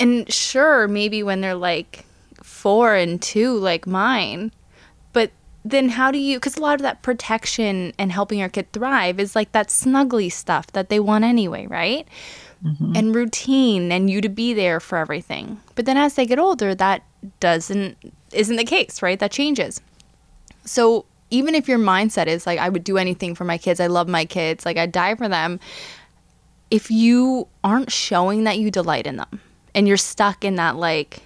And 0.00 0.32
sure, 0.32 0.88
maybe 0.88 1.22
when 1.22 1.40
they're 1.40 1.54
like 1.54 2.04
4 2.42 2.94
and 2.96 3.20
2 3.20 3.54
like 3.54 3.86
mine, 3.86 4.50
but 5.12 5.30
then 5.64 5.90
how 5.90 6.10
do 6.10 6.18
you 6.18 6.38
because 6.38 6.56
a 6.56 6.60
lot 6.60 6.74
of 6.74 6.82
that 6.82 7.02
protection 7.02 7.92
and 7.98 8.10
helping 8.10 8.38
your 8.38 8.48
kid 8.48 8.72
thrive 8.72 9.20
is 9.20 9.36
like 9.36 9.52
that 9.52 9.68
snuggly 9.68 10.32
stuff 10.32 10.66
that 10.72 10.88
they 10.88 10.98
want 10.98 11.22
anyway 11.22 11.66
right 11.66 12.08
mm-hmm. 12.64 12.92
and 12.94 13.14
routine 13.14 13.92
and 13.92 14.10
you 14.10 14.20
to 14.20 14.28
be 14.28 14.54
there 14.54 14.80
for 14.80 14.98
everything 14.98 15.60
but 15.74 15.86
then 15.86 15.96
as 15.96 16.14
they 16.14 16.26
get 16.26 16.38
older 16.38 16.74
that 16.74 17.02
doesn't 17.38 17.96
isn't 18.32 18.56
the 18.56 18.64
case 18.64 19.02
right 19.02 19.18
that 19.18 19.30
changes 19.30 19.80
so 20.64 21.04
even 21.30 21.54
if 21.54 21.68
your 21.68 21.78
mindset 21.78 22.26
is 22.26 22.46
like 22.46 22.58
i 22.58 22.68
would 22.68 22.84
do 22.84 22.98
anything 22.98 23.34
for 23.34 23.44
my 23.44 23.58
kids 23.58 23.80
i 23.80 23.86
love 23.86 24.08
my 24.08 24.24
kids 24.24 24.64
like 24.64 24.76
i 24.76 24.86
die 24.86 25.14
for 25.14 25.28
them 25.28 25.58
if 26.70 26.90
you 26.90 27.48
aren't 27.64 27.90
showing 27.90 28.44
that 28.44 28.58
you 28.58 28.70
delight 28.70 29.06
in 29.06 29.16
them 29.16 29.40
and 29.74 29.88
you're 29.88 29.96
stuck 29.96 30.44
in 30.44 30.56
that 30.56 30.76
like 30.76 31.22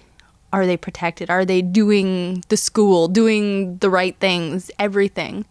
are 0.55 0.65
they 0.65 0.77
protected? 0.77 1.29
Are 1.29 1.43
they 1.43 1.61
doing 1.61 2.41
the 2.47 2.55
school, 2.55 3.09
doing 3.09 3.77
the 3.79 3.89
right 3.89 4.17
things, 4.19 4.71
everything? 4.79 5.45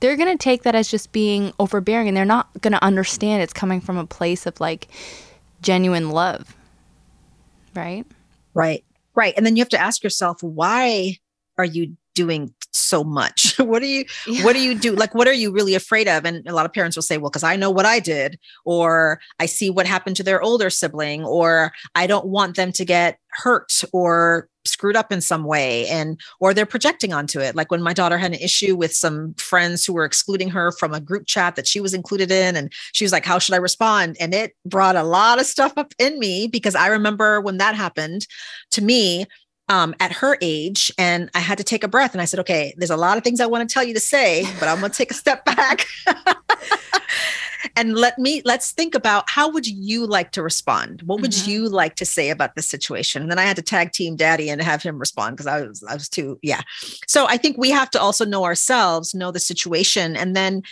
They're 0.00 0.16
going 0.16 0.36
to 0.36 0.42
take 0.42 0.62
that 0.62 0.74
as 0.74 0.88
just 0.88 1.12
being 1.12 1.52
overbearing 1.58 2.08
and 2.08 2.16
they're 2.16 2.24
not 2.24 2.48
going 2.60 2.72
to 2.72 2.82
understand 2.82 3.42
it's 3.42 3.52
coming 3.52 3.80
from 3.80 3.96
a 3.96 4.06
place 4.06 4.46
of 4.46 4.58
like 4.60 4.88
genuine 5.62 6.10
love. 6.10 6.56
Right? 7.74 8.06
Right. 8.54 8.84
Right. 9.14 9.34
And 9.36 9.44
then 9.44 9.56
you 9.56 9.60
have 9.60 9.68
to 9.70 9.80
ask 9.80 10.02
yourself, 10.02 10.42
why 10.42 11.16
are 11.58 11.64
you 11.64 11.96
doing 12.14 12.54
so 12.90 13.04
much. 13.04 13.56
What 13.70 13.82
do 13.82 13.86
you 13.86 14.04
yeah. 14.26 14.44
what 14.44 14.54
do 14.54 14.60
you 14.60 14.76
do? 14.76 14.96
Like 14.96 15.14
what 15.14 15.28
are 15.28 15.32
you 15.32 15.52
really 15.52 15.76
afraid 15.76 16.08
of? 16.08 16.24
And 16.24 16.44
a 16.48 16.52
lot 16.52 16.66
of 16.66 16.72
parents 16.72 16.96
will 16.96 17.04
say 17.04 17.18
well 17.18 17.30
because 17.30 17.44
i 17.44 17.54
know 17.54 17.70
what 17.70 17.86
i 17.86 18.00
did 18.00 18.38
or 18.64 19.20
i 19.38 19.46
see 19.46 19.70
what 19.70 19.86
happened 19.86 20.16
to 20.16 20.24
their 20.24 20.42
older 20.42 20.70
sibling 20.70 21.24
or 21.24 21.70
i 21.94 22.06
don't 22.06 22.26
want 22.26 22.56
them 22.56 22.72
to 22.72 22.84
get 22.84 23.18
hurt 23.30 23.84
or 23.92 24.48
screwed 24.64 24.96
up 24.96 25.12
in 25.12 25.20
some 25.20 25.44
way 25.44 25.86
and 25.88 26.20
or 26.40 26.52
they're 26.52 26.66
projecting 26.66 27.12
onto 27.12 27.40
it. 27.40 27.54
Like 27.54 27.70
when 27.70 27.82
my 27.82 27.92
daughter 27.92 28.18
had 28.18 28.32
an 28.32 28.40
issue 28.40 28.76
with 28.76 28.92
some 28.92 29.34
friends 29.34 29.84
who 29.84 29.92
were 29.92 30.04
excluding 30.04 30.50
her 30.50 30.72
from 30.72 30.92
a 30.92 31.00
group 31.00 31.26
chat 31.26 31.56
that 31.56 31.66
she 31.66 31.80
was 31.80 31.94
included 31.94 32.30
in 32.30 32.56
and 32.56 32.72
she 32.92 33.04
was 33.04 33.12
like 33.12 33.24
how 33.24 33.38
should 33.38 33.54
i 33.54 33.58
respond? 33.58 34.16
And 34.20 34.34
it 34.34 34.54
brought 34.64 34.96
a 34.96 35.02
lot 35.02 35.40
of 35.40 35.46
stuff 35.46 35.72
up 35.76 35.94
in 35.98 36.18
me 36.18 36.46
because 36.46 36.74
i 36.74 36.88
remember 36.88 37.40
when 37.40 37.58
that 37.58 37.74
happened 37.74 38.26
to 38.72 38.82
me 38.82 39.26
um, 39.70 39.94
at 40.00 40.10
her 40.10 40.36
age 40.40 40.92
and 40.98 41.30
I 41.32 41.38
had 41.38 41.56
to 41.58 41.64
take 41.64 41.84
a 41.84 41.88
breath 41.88 42.12
and 42.12 42.20
I 42.20 42.24
said, 42.24 42.40
okay, 42.40 42.74
there's 42.76 42.90
a 42.90 42.96
lot 42.96 43.16
of 43.16 43.22
things 43.22 43.40
I 43.40 43.46
want 43.46 43.66
to 43.66 43.72
tell 43.72 43.84
you 43.84 43.94
to 43.94 44.00
say, 44.00 44.44
but 44.58 44.68
I'm 44.68 44.80
going 44.80 44.90
to 44.90 44.98
take 44.98 45.12
a 45.12 45.14
step 45.14 45.44
back 45.44 45.86
and 47.76 47.94
let 47.94 48.18
me, 48.18 48.42
let's 48.44 48.72
think 48.72 48.96
about 48.96 49.30
how 49.30 49.48
would 49.48 49.68
you 49.68 50.08
like 50.08 50.32
to 50.32 50.42
respond? 50.42 51.02
What 51.02 51.20
would 51.20 51.30
mm-hmm. 51.30 51.50
you 51.50 51.68
like 51.68 51.94
to 51.96 52.04
say 52.04 52.30
about 52.30 52.56
the 52.56 52.62
situation? 52.62 53.22
And 53.22 53.30
then 53.30 53.38
I 53.38 53.44
had 53.44 53.54
to 53.56 53.62
tag 53.62 53.92
team 53.92 54.16
daddy 54.16 54.50
and 54.50 54.60
have 54.60 54.82
him 54.82 54.98
respond 54.98 55.36
because 55.36 55.46
I 55.46 55.62
was, 55.62 55.84
I 55.84 55.94
was 55.94 56.08
too, 56.08 56.40
yeah. 56.42 56.62
So 57.06 57.26
I 57.28 57.36
think 57.36 57.56
we 57.56 57.70
have 57.70 57.90
to 57.90 58.00
also 58.00 58.24
know 58.24 58.42
ourselves, 58.42 59.14
know 59.14 59.30
the 59.30 59.38
situation, 59.38 60.16
and 60.16 60.34
then 60.34 60.62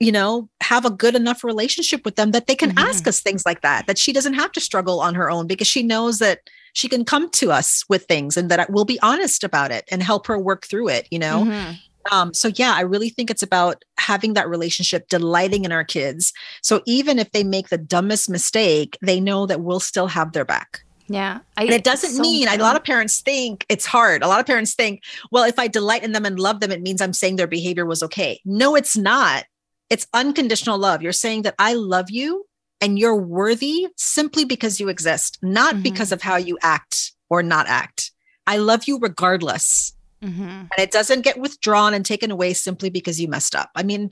you 0.00 0.10
know, 0.10 0.50
have 0.60 0.84
a 0.84 0.90
good 0.90 1.14
enough 1.14 1.44
relationship 1.44 2.04
with 2.04 2.16
them 2.16 2.32
that 2.32 2.46
they 2.46 2.56
can 2.56 2.70
mm-hmm. 2.70 2.86
ask 2.86 3.06
us 3.06 3.20
things 3.20 3.46
like 3.46 3.62
that, 3.62 3.86
that 3.86 3.96
she 3.96 4.12
doesn't 4.12 4.34
have 4.34 4.50
to 4.52 4.60
struggle 4.60 5.00
on 5.00 5.14
her 5.14 5.30
own 5.30 5.46
because 5.46 5.68
she 5.68 5.84
knows 5.84 6.18
that 6.18 6.40
she 6.74 6.88
can 6.88 7.04
come 7.04 7.30
to 7.30 7.50
us 7.50 7.84
with 7.88 8.04
things 8.04 8.36
and 8.36 8.50
that 8.50 8.68
we'll 8.68 8.84
be 8.84 9.00
honest 9.00 9.42
about 9.42 9.70
it 9.70 9.84
and 9.90 10.02
help 10.02 10.26
her 10.26 10.38
work 10.38 10.66
through 10.66 10.88
it, 10.88 11.08
you 11.10 11.18
know? 11.18 11.44
Mm-hmm. 11.44 11.72
Um, 12.12 12.34
so 12.34 12.48
yeah, 12.48 12.74
I 12.76 12.82
really 12.82 13.08
think 13.08 13.30
it's 13.30 13.42
about 13.42 13.82
having 13.98 14.34
that 14.34 14.48
relationship, 14.48 15.08
delighting 15.08 15.64
in 15.64 15.72
our 15.72 15.84
kids. 15.84 16.34
So 16.62 16.82
even 16.84 17.18
if 17.18 17.32
they 17.32 17.44
make 17.44 17.70
the 17.70 17.78
dumbest 17.78 18.28
mistake, 18.28 18.98
they 19.00 19.20
know 19.20 19.46
that 19.46 19.62
we'll 19.62 19.80
still 19.80 20.08
have 20.08 20.32
their 20.32 20.44
back. 20.44 20.84
Yeah. 21.06 21.40
I, 21.56 21.64
and 21.64 21.72
it 21.72 21.84
doesn't 21.84 22.12
so 22.12 22.22
mean 22.22 22.48
a 22.48 22.56
lot 22.56 22.76
of 22.76 22.84
parents 22.84 23.20
think 23.20 23.64
it's 23.68 23.86
hard. 23.86 24.22
A 24.22 24.28
lot 24.28 24.40
of 24.40 24.46
parents 24.46 24.74
think, 24.74 25.02
well, 25.30 25.44
if 25.44 25.58
I 25.58 25.68
delight 25.68 26.02
in 26.02 26.12
them 26.12 26.26
and 26.26 26.38
love 26.38 26.60
them, 26.60 26.72
it 26.72 26.82
means 26.82 27.00
I'm 27.00 27.12
saying 27.12 27.36
their 27.36 27.46
behavior 27.46 27.86
was 27.86 28.02
okay. 28.02 28.40
No, 28.44 28.74
it's 28.74 28.96
not. 28.96 29.44
It's 29.90 30.06
unconditional 30.12 30.78
love. 30.78 31.02
You're 31.02 31.12
saying 31.12 31.42
that 31.42 31.54
I 31.58 31.74
love 31.74 32.10
you 32.10 32.46
and 32.80 32.98
you're 32.98 33.16
worthy 33.16 33.86
simply 33.96 34.44
because 34.44 34.80
you 34.80 34.88
exist, 34.88 35.38
not 35.42 35.74
mm-hmm. 35.74 35.82
because 35.82 36.12
of 36.12 36.22
how 36.22 36.36
you 36.36 36.58
act 36.62 37.12
or 37.30 37.42
not 37.42 37.66
act. 37.66 38.10
I 38.46 38.58
love 38.58 38.84
you 38.86 38.98
regardless. 38.98 39.92
Mm-hmm. 40.22 40.42
And 40.42 40.78
it 40.78 40.90
doesn't 40.90 41.22
get 41.22 41.38
withdrawn 41.38 41.94
and 41.94 42.04
taken 42.04 42.30
away 42.30 42.52
simply 42.52 42.90
because 42.90 43.20
you 43.20 43.28
messed 43.28 43.54
up. 43.54 43.70
I 43.74 43.82
mean, 43.82 44.10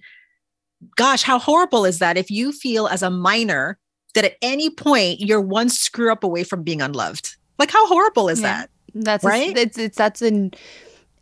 gosh, 0.96 1.22
how 1.22 1.38
horrible 1.38 1.84
is 1.84 1.98
that 2.00 2.16
if 2.16 2.30
you 2.30 2.52
feel 2.52 2.86
as 2.86 3.02
a 3.02 3.10
minor 3.10 3.78
that 4.14 4.24
at 4.24 4.36
any 4.42 4.68
point 4.68 5.20
you're 5.20 5.40
one 5.40 5.68
screw 5.68 6.12
up 6.12 6.24
away 6.24 6.44
from 6.44 6.62
being 6.62 6.82
unloved? 6.82 7.36
Like, 7.58 7.70
how 7.70 7.86
horrible 7.86 8.28
is 8.28 8.40
yeah. 8.40 8.62
that? 8.62 8.70
That's 8.94 9.24
right. 9.24 9.56
A, 9.56 9.60
it's, 9.60 9.78
it's 9.78 9.96
that's 9.96 10.20
an 10.20 10.52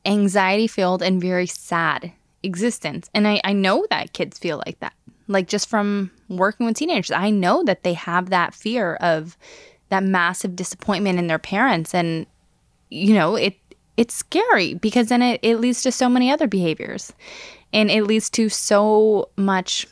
anxiety 0.05 0.67
filled 0.67 1.03
and 1.03 1.21
very 1.21 1.47
sad 1.47 2.13
existence. 2.43 3.09
And 3.15 3.29
I, 3.29 3.41
I 3.45 3.53
know 3.53 3.87
that 3.91 4.13
kids 4.13 4.39
feel 4.39 4.63
like 4.67 4.81
that 4.81 4.95
like 5.31 5.49
just 5.49 5.69
from 5.69 6.11
working 6.29 6.67
with 6.67 6.77
teenagers 6.77 7.11
i 7.11 7.31
know 7.31 7.63
that 7.65 7.83
they 7.83 7.95
have 7.95 8.31
that 8.31 8.55
fear 8.55 8.95
of 8.97 9.37
that 9.89 10.03
massive 10.03 10.55
disappointment 10.57 11.19
in 11.19 11.27
their 11.27 11.39
parents 11.39 11.95
and 11.95 12.27
you 12.91 13.15
know 13.15 13.37
it 13.37 13.57
it's 13.97 14.15
scary 14.15 14.75
because 14.75 15.09
then 15.09 15.23
it, 15.23 15.39
it 15.43 15.57
leads 15.57 15.83
to 15.83 15.93
so 15.93 16.09
many 16.09 16.31
other 16.31 16.47
behaviors 16.47 17.13
and 17.73 17.91
it 17.91 18.05
leads 18.05 18.31
to 18.31 18.49
so 18.49 19.29
much 19.37 19.87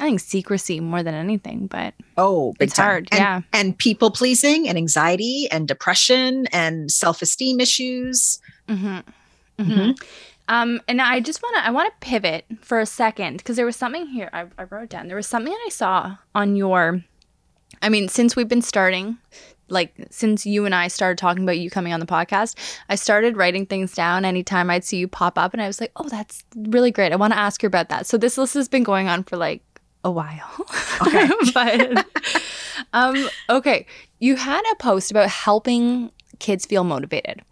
I 0.00 0.06
think 0.06 0.20
secrecy 0.20 0.80
more 0.80 1.04
than 1.04 1.14
anything, 1.14 1.68
but 1.68 1.94
oh, 2.16 2.52
it's 2.58 2.74
time. 2.74 2.84
hard. 2.84 3.08
And, 3.12 3.20
yeah, 3.20 3.40
and 3.52 3.78
people 3.78 4.10
pleasing, 4.10 4.68
and 4.68 4.76
anxiety, 4.76 5.46
and 5.52 5.68
depression, 5.68 6.46
and 6.46 6.90
self 6.90 7.22
esteem 7.22 7.60
issues. 7.60 8.40
Mm-hmm. 8.68 8.86
Mm-hmm. 8.86 9.62
Mm-hmm. 9.62 9.90
Um, 10.48 10.80
and 10.88 11.00
I 11.00 11.20
just 11.20 11.42
want 11.42 11.56
to 11.56 11.66
I 11.66 11.70
want 11.70 11.92
to 11.92 12.06
pivot 12.06 12.44
for 12.60 12.78
a 12.78 12.86
second 12.86 13.38
because 13.38 13.56
there 13.56 13.66
was 13.66 13.76
something 13.76 14.06
here 14.06 14.28
I, 14.32 14.46
I 14.58 14.64
wrote 14.64 14.90
down. 14.90 15.06
There 15.08 15.16
was 15.16 15.26
something 15.26 15.52
that 15.52 15.62
I 15.66 15.70
saw 15.70 16.16
on 16.34 16.56
your. 16.56 17.02
I 17.82 17.88
mean, 17.88 18.08
since 18.08 18.36
we've 18.36 18.48
been 18.48 18.62
starting, 18.62 19.18
like 19.68 19.94
since 20.10 20.44
you 20.46 20.64
and 20.66 20.74
I 20.74 20.88
started 20.88 21.18
talking 21.18 21.42
about 21.42 21.58
you 21.58 21.70
coming 21.70 21.92
on 21.92 22.00
the 22.00 22.06
podcast, 22.06 22.56
I 22.88 22.94
started 22.94 23.36
writing 23.36 23.66
things 23.66 23.94
down 23.94 24.24
anytime 24.24 24.70
I'd 24.70 24.84
see 24.84 24.98
you 24.98 25.08
pop 25.08 25.38
up, 25.38 25.52
and 25.54 25.62
I 25.62 25.66
was 25.66 25.80
like, 25.80 25.92
oh, 25.96 26.08
that's 26.08 26.44
really 26.54 26.90
great. 26.90 27.12
I 27.12 27.16
want 27.16 27.32
to 27.32 27.38
ask 27.38 27.62
you 27.62 27.66
about 27.66 27.88
that. 27.88 28.06
So 28.06 28.18
this 28.18 28.36
list 28.36 28.54
has 28.54 28.68
been 28.68 28.84
going 28.84 29.08
on 29.08 29.24
for 29.24 29.36
like 29.36 29.62
a 30.04 30.10
while. 30.10 30.50
Okay, 31.06 31.28
but 31.54 32.06
um, 32.92 33.28
okay, 33.50 33.86
you 34.20 34.36
had 34.36 34.62
a 34.72 34.76
post 34.76 35.10
about 35.10 35.28
helping 35.28 36.10
kids 36.38 36.66
feel 36.66 36.84
motivated. 36.84 37.42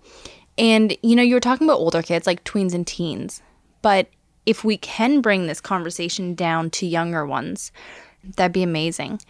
And, 0.59 0.97
you 1.03 1.17
know, 1.17 1.23
you 1.23 1.35
were 1.35 1.41
talking 1.41 1.67
about 1.67 1.79
older 1.79 2.03
kids, 2.03 2.27
like 2.27 2.45
tweens 2.45 2.75
and 2.75 2.87
teens. 2.87 3.43
But 3.81 4.09
if 4.47 4.65
we 4.65 4.77
can 4.77 5.21
bring 5.21 5.47
this 5.47 5.61
conversation 5.61 6.35
down 6.35 6.71
to 6.71 6.87
younger 6.87 7.27
ones, 7.27 7.73
that'd 8.37 8.53
be 8.53 8.63
amazing. 8.63 9.21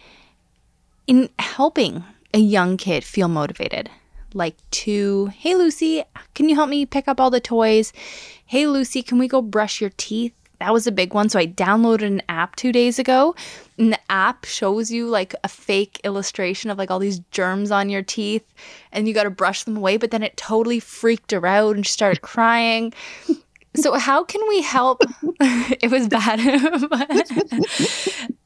In 1.07 1.29
helping 1.39 2.03
a 2.33 2.39
young 2.39 2.77
kid 2.77 3.03
feel 3.03 3.27
motivated, 3.27 3.89
like 4.33 4.55
to, 4.71 5.27
hey, 5.27 5.55
Lucy, 5.55 6.03
can 6.33 6.49
you 6.49 6.55
help 6.55 6.69
me 6.69 6.85
pick 6.85 7.07
up 7.07 7.19
all 7.19 7.29
the 7.29 7.39
toys? 7.39 7.93
Hey, 8.45 8.67
Lucy, 8.67 9.03
can 9.03 9.17
we 9.17 9.27
go 9.27 9.41
brush 9.41 9.79
your 9.79 9.91
teeth? 9.97 10.33
That 10.63 10.71
was 10.71 10.87
a 10.87 10.93
big 10.93 11.13
one. 11.13 11.27
So 11.27 11.37
I 11.37 11.45
downloaded 11.45 12.03
an 12.03 12.21
app 12.29 12.55
two 12.55 12.71
days 12.71 12.97
ago, 12.97 13.35
and 13.77 13.91
the 13.91 13.99
app 14.09 14.45
shows 14.45 14.89
you 14.89 15.09
like 15.09 15.35
a 15.43 15.49
fake 15.49 15.99
illustration 16.05 16.69
of 16.69 16.77
like 16.77 16.89
all 16.89 16.99
these 16.99 17.19
germs 17.31 17.69
on 17.69 17.89
your 17.89 18.01
teeth, 18.01 18.45
and 18.93 19.05
you 19.05 19.13
got 19.13 19.23
to 19.23 19.29
brush 19.29 19.65
them 19.65 19.75
away. 19.75 19.97
But 19.97 20.11
then 20.11 20.23
it 20.23 20.37
totally 20.37 20.79
freaked 20.79 21.31
her 21.31 21.45
out 21.45 21.75
and 21.75 21.85
she 21.85 21.91
started 21.91 22.21
crying. 22.33 22.93
So 23.75 23.95
how 23.95 24.23
can 24.23 24.39
we 24.47 24.61
help? 24.61 25.01
it 25.41 25.91
was 25.91 26.07
bad. 26.07 26.39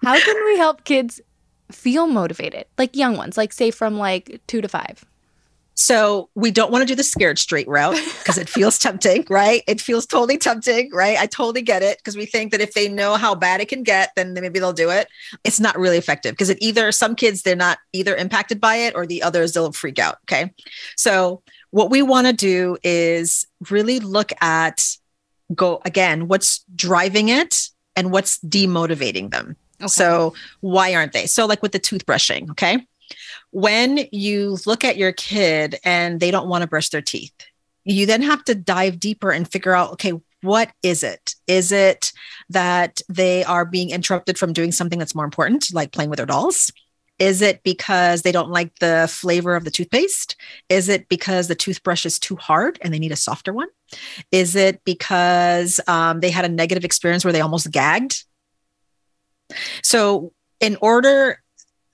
how 0.02 0.20
can 0.20 0.46
we 0.46 0.58
help 0.58 0.86
kids 0.86 1.22
feel 1.72 2.08
motivated, 2.08 2.66
like 2.80 2.96
young 2.96 3.16
ones, 3.16 3.38
like 3.38 3.54
say 3.54 3.70
from 3.70 3.96
like 3.96 4.42
two 4.48 4.62
to 4.62 4.68
five? 4.68 5.06
So 5.80 6.30
we 6.34 6.50
don't 6.50 6.72
want 6.72 6.82
to 6.82 6.88
do 6.88 6.96
the 6.96 7.04
scared 7.04 7.38
straight 7.38 7.68
route 7.68 7.96
because 8.18 8.40
it 8.40 8.50
feels 8.50 8.80
tempting, 8.80 9.26
right? 9.30 9.62
It 9.68 9.80
feels 9.80 10.08
totally 10.08 10.40
tempting, 10.40 10.92
right? 10.92 11.20
I 11.20 11.28
totally 11.28 11.62
get 11.62 11.84
it 11.84 12.00
because 12.00 12.18
we 12.18 12.26
think 12.26 12.52
that 12.52 12.62
if 12.62 12.74
they 12.74 12.90
know 12.90 13.16
how 13.16 13.36
bad 13.36 13.62
it 13.62 13.70
can 13.70 13.84
get, 13.84 14.12
then 14.16 14.34
maybe 14.34 14.58
they'll 14.58 14.74
do 14.74 14.90
it. 14.90 15.08
It's 15.44 15.60
not 15.60 15.78
really 15.78 15.98
effective 15.98 16.34
because 16.34 16.50
it 16.50 16.58
either 16.62 16.92
some 16.92 17.16
kids 17.16 17.44
they're 17.44 17.56
not 17.56 17.78
either 17.94 18.16
impacted 18.16 18.60
by 18.60 18.76
it 18.78 18.96
or 18.96 19.06
the 19.06 19.22
others 19.22 19.54
they'll 19.54 19.72
freak 19.72 20.00
out. 20.00 20.18
Okay. 20.24 20.52
So 20.96 21.44
what 21.70 21.92
we 21.92 22.02
want 22.02 22.26
to 22.26 22.34
do 22.34 22.78
is 22.84 23.46
really 23.70 24.00
look 24.00 24.32
at 24.42 24.84
go 25.54 25.80
again, 25.86 26.28
what's 26.28 26.66
driving 26.76 27.30
it 27.30 27.70
and 27.96 28.12
what's 28.12 28.40
demotivating 28.40 29.30
them. 29.30 29.56
Okay. 29.80 29.88
So 29.88 30.34
why 30.62 30.96
aren't 30.96 31.14
they? 31.14 31.28
So 31.28 31.46
like 31.46 31.62
with 31.62 31.72
the 31.72 31.80
toothbrushing, 31.80 32.50
okay? 32.52 32.80
When 33.58 34.08
you 34.12 34.56
look 34.68 34.84
at 34.84 34.98
your 34.98 35.12
kid 35.12 35.80
and 35.84 36.20
they 36.20 36.30
don't 36.30 36.48
want 36.48 36.62
to 36.62 36.68
brush 36.68 36.90
their 36.90 37.02
teeth, 37.02 37.34
you 37.86 38.06
then 38.06 38.22
have 38.22 38.44
to 38.44 38.54
dive 38.54 39.00
deeper 39.00 39.32
and 39.32 39.52
figure 39.52 39.74
out 39.74 39.94
okay, 39.94 40.14
what 40.44 40.70
is 40.84 41.02
it? 41.02 41.34
Is 41.48 41.72
it 41.72 42.14
that 42.50 43.02
they 43.10 43.44
are 43.46 43.66
being 43.66 43.90
interrupted 43.90 44.38
from 44.38 44.54
doing 44.54 44.72
something 44.72 45.00
that's 45.00 45.16
more 45.16 45.26
important, 45.26 45.74
like 45.74 45.92
playing 45.92 46.12
with 46.12 46.18
their 46.18 46.28
dolls? 46.28 46.72
Is 47.18 47.42
it 47.42 47.64
because 47.64 48.22
they 48.22 48.32
don't 48.32 48.52
like 48.52 48.78
the 48.78 49.08
flavor 49.12 49.56
of 49.56 49.64
the 49.64 49.72
toothpaste? 49.72 50.36
Is 50.70 50.88
it 50.88 51.10
because 51.10 51.48
the 51.48 51.56
toothbrush 51.56 52.06
is 52.06 52.20
too 52.20 52.36
hard 52.36 52.78
and 52.84 52.94
they 52.94 53.00
need 53.00 53.12
a 53.12 53.16
softer 53.16 53.54
one? 53.54 53.70
Is 54.32 54.56
it 54.56 54.84
because 54.84 55.80
um, 55.88 56.20
they 56.20 56.30
had 56.30 56.46
a 56.46 56.50
negative 56.50 56.86
experience 56.86 57.26
where 57.26 57.34
they 57.34 57.42
almost 57.42 57.72
gagged? 57.72 58.24
So, 59.82 60.34
in 60.60 60.78
order 60.80 61.40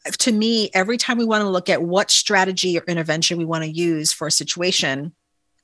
to 0.05 0.31
me, 0.31 0.69
every 0.73 0.97
time 0.97 1.17
we 1.17 1.25
want 1.25 1.41
to 1.41 1.49
look 1.49 1.69
at 1.69 1.81
what 1.81 2.11
strategy 2.11 2.77
or 2.77 2.84
intervention 2.84 3.38
we 3.38 3.45
want 3.45 3.63
to 3.63 3.69
use 3.69 4.11
for 4.11 4.27
a 4.27 4.31
situation, 4.31 5.13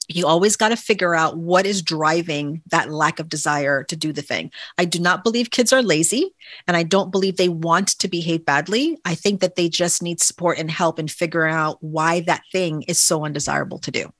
you 0.07 0.25
always 0.25 0.55
got 0.55 0.69
to 0.69 0.75
figure 0.75 1.13
out 1.13 1.37
what 1.37 1.65
is 1.65 1.83
driving 1.83 2.63
that 2.71 2.89
lack 2.89 3.19
of 3.19 3.29
desire 3.29 3.83
to 3.83 3.95
do 3.95 4.11
the 4.11 4.23
thing. 4.23 4.51
I 4.77 4.85
do 4.85 4.99
not 4.99 5.23
believe 5.23 5.51
kids 5.51 5.71
are 5.71 5.83
lazy 5.83 6.33
and 6.67 6.75
I 6.75 6.83
don't 6.83 7.11
believe 7.11 7.37
they 7.37 7.49
want 7.49 7.89
to 7.99 8.07
behave 8.07 8.43
badly. 8.43 8.97
I 9.05 9.13
think 9.13 9.41
that 9.41 9.55
they 9.55 9.69
just 9.69 10.01
need 10.01 10.19
support 10.19 10.57
and 10.57 10.71
help 10.71 10.97
in 10.97 11.07
figuring 11.07 11.53
out 11.53 11.77
why 11.81 12.21
that 12.21 12.41
thing 12.51 12.81
is 12.83 12.99
so 12.99 13.23
undesirable 13.23 13.77
to 13.79 13.91
do. 13.91 14.11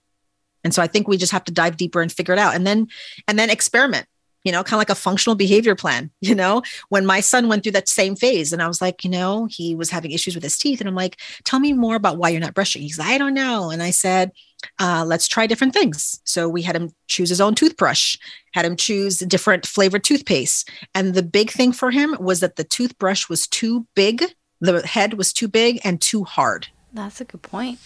And 0.64 0.74
so 0.74 0.82
I 0.82 0.88
think 0.88 1.08
we 1.08 1.18
just 1.18 1.32
have 1.32 1.46
to 1.46 1.54
dive 1.54 1.78
deeper 1.78 2.02
and 2.02 2.12
figure 2.12 2.34
it 2.34 2.40
out 2.40 2.54
and 2.54 2.68
then 2.68 2.88
and 3.28 3.40
then 3.40 3.50
experiment 3.50 4.06
you 4.44 4.52
know, 4.52 4.64
kind 4.64 4.74
of 4.74 4.80
like 4.80 4.90
a 4.90 4.96
functional 4.96 5.36
behavior 5.36 5.76
plan. 5.76 6.12
You 6.22 6.36
know, 6.36 6.62
when 6.90 7.08
my 7.08 7.22
son 7.22 7.48
went 7.48 7.64
through 7.64 7.72
that 7.72 7.90
same 7.90 8.16
phase, 8.16 8.54
and 8.54 8.62
I 8.62 8.68
was 8.68 8.82
like, 8.82 9.04
you 9.04 9.10
know, 9.10 9.48
he 9.50 9.74
was 9.74 9.90
having 9.90 10.12
issues 10.12 10.36
with 10.36 10.44
his 10.44 10.60
teeth. 10.60 10.80
And 10.80 10.88
I'm 10.88 10.94
like, 10.94 11.20
tell 11.44 11.60
me 11.60 11.74
more 11.74 11.96
about 11.96 12.20
why 12.20 12.30
you're 12.30 12.40
not 12.40 12.54
brushing. 12.54 12.84
He's 12.84 13.00
like, 13.00 13.08
I 13.08 13.18
don't 13.18 13.34
know. 13.34 13.72
And 13.72 13.82
I 13.82 13.90
said, 13.90 14.32
uh, 14.78 15.06
let's 15.08 15.28
try 15.28 15.48
different 15.48 15.74
things. 15.74 16.22
So 16.24 16.48
we 16.48 16.62
had 16.62 16.76
him 16.76 16.92
choose 17.08 17.30
his 17.30 17.42
own 17.42 17.56
toothbrush, 17.56 18.16
had 18.54 18.66
him 18.66 18.76
choose 18.76 19.20
different 19.20 19.66
flavored 19.66 20.04
toothpaste. 20.04 20.70
And 20.94 21.16
the 21.16 21.24
big 21.24 21.50
thing 21.50 21.72
for 21.72 21.90
him 21.90 22.16
was 22.20 22.42
that 22.42 22.58
the 22.58 22.64
toothbrush 22.64 23.28
was 23.28 23.48
too 23.48 23.88
big, 23.96 24.24
the 24.62 24.86
head 24.86 25.16
was 25.16 25.34
too 25.34 25.48
big 25.48 25.80
and 25.84 26.00
too 26.00 26.26
hard. 26.26 26.68
That's 26.94 27.22
a 27.22 27.26
good 27.26 27.42
point. 27.42 27.80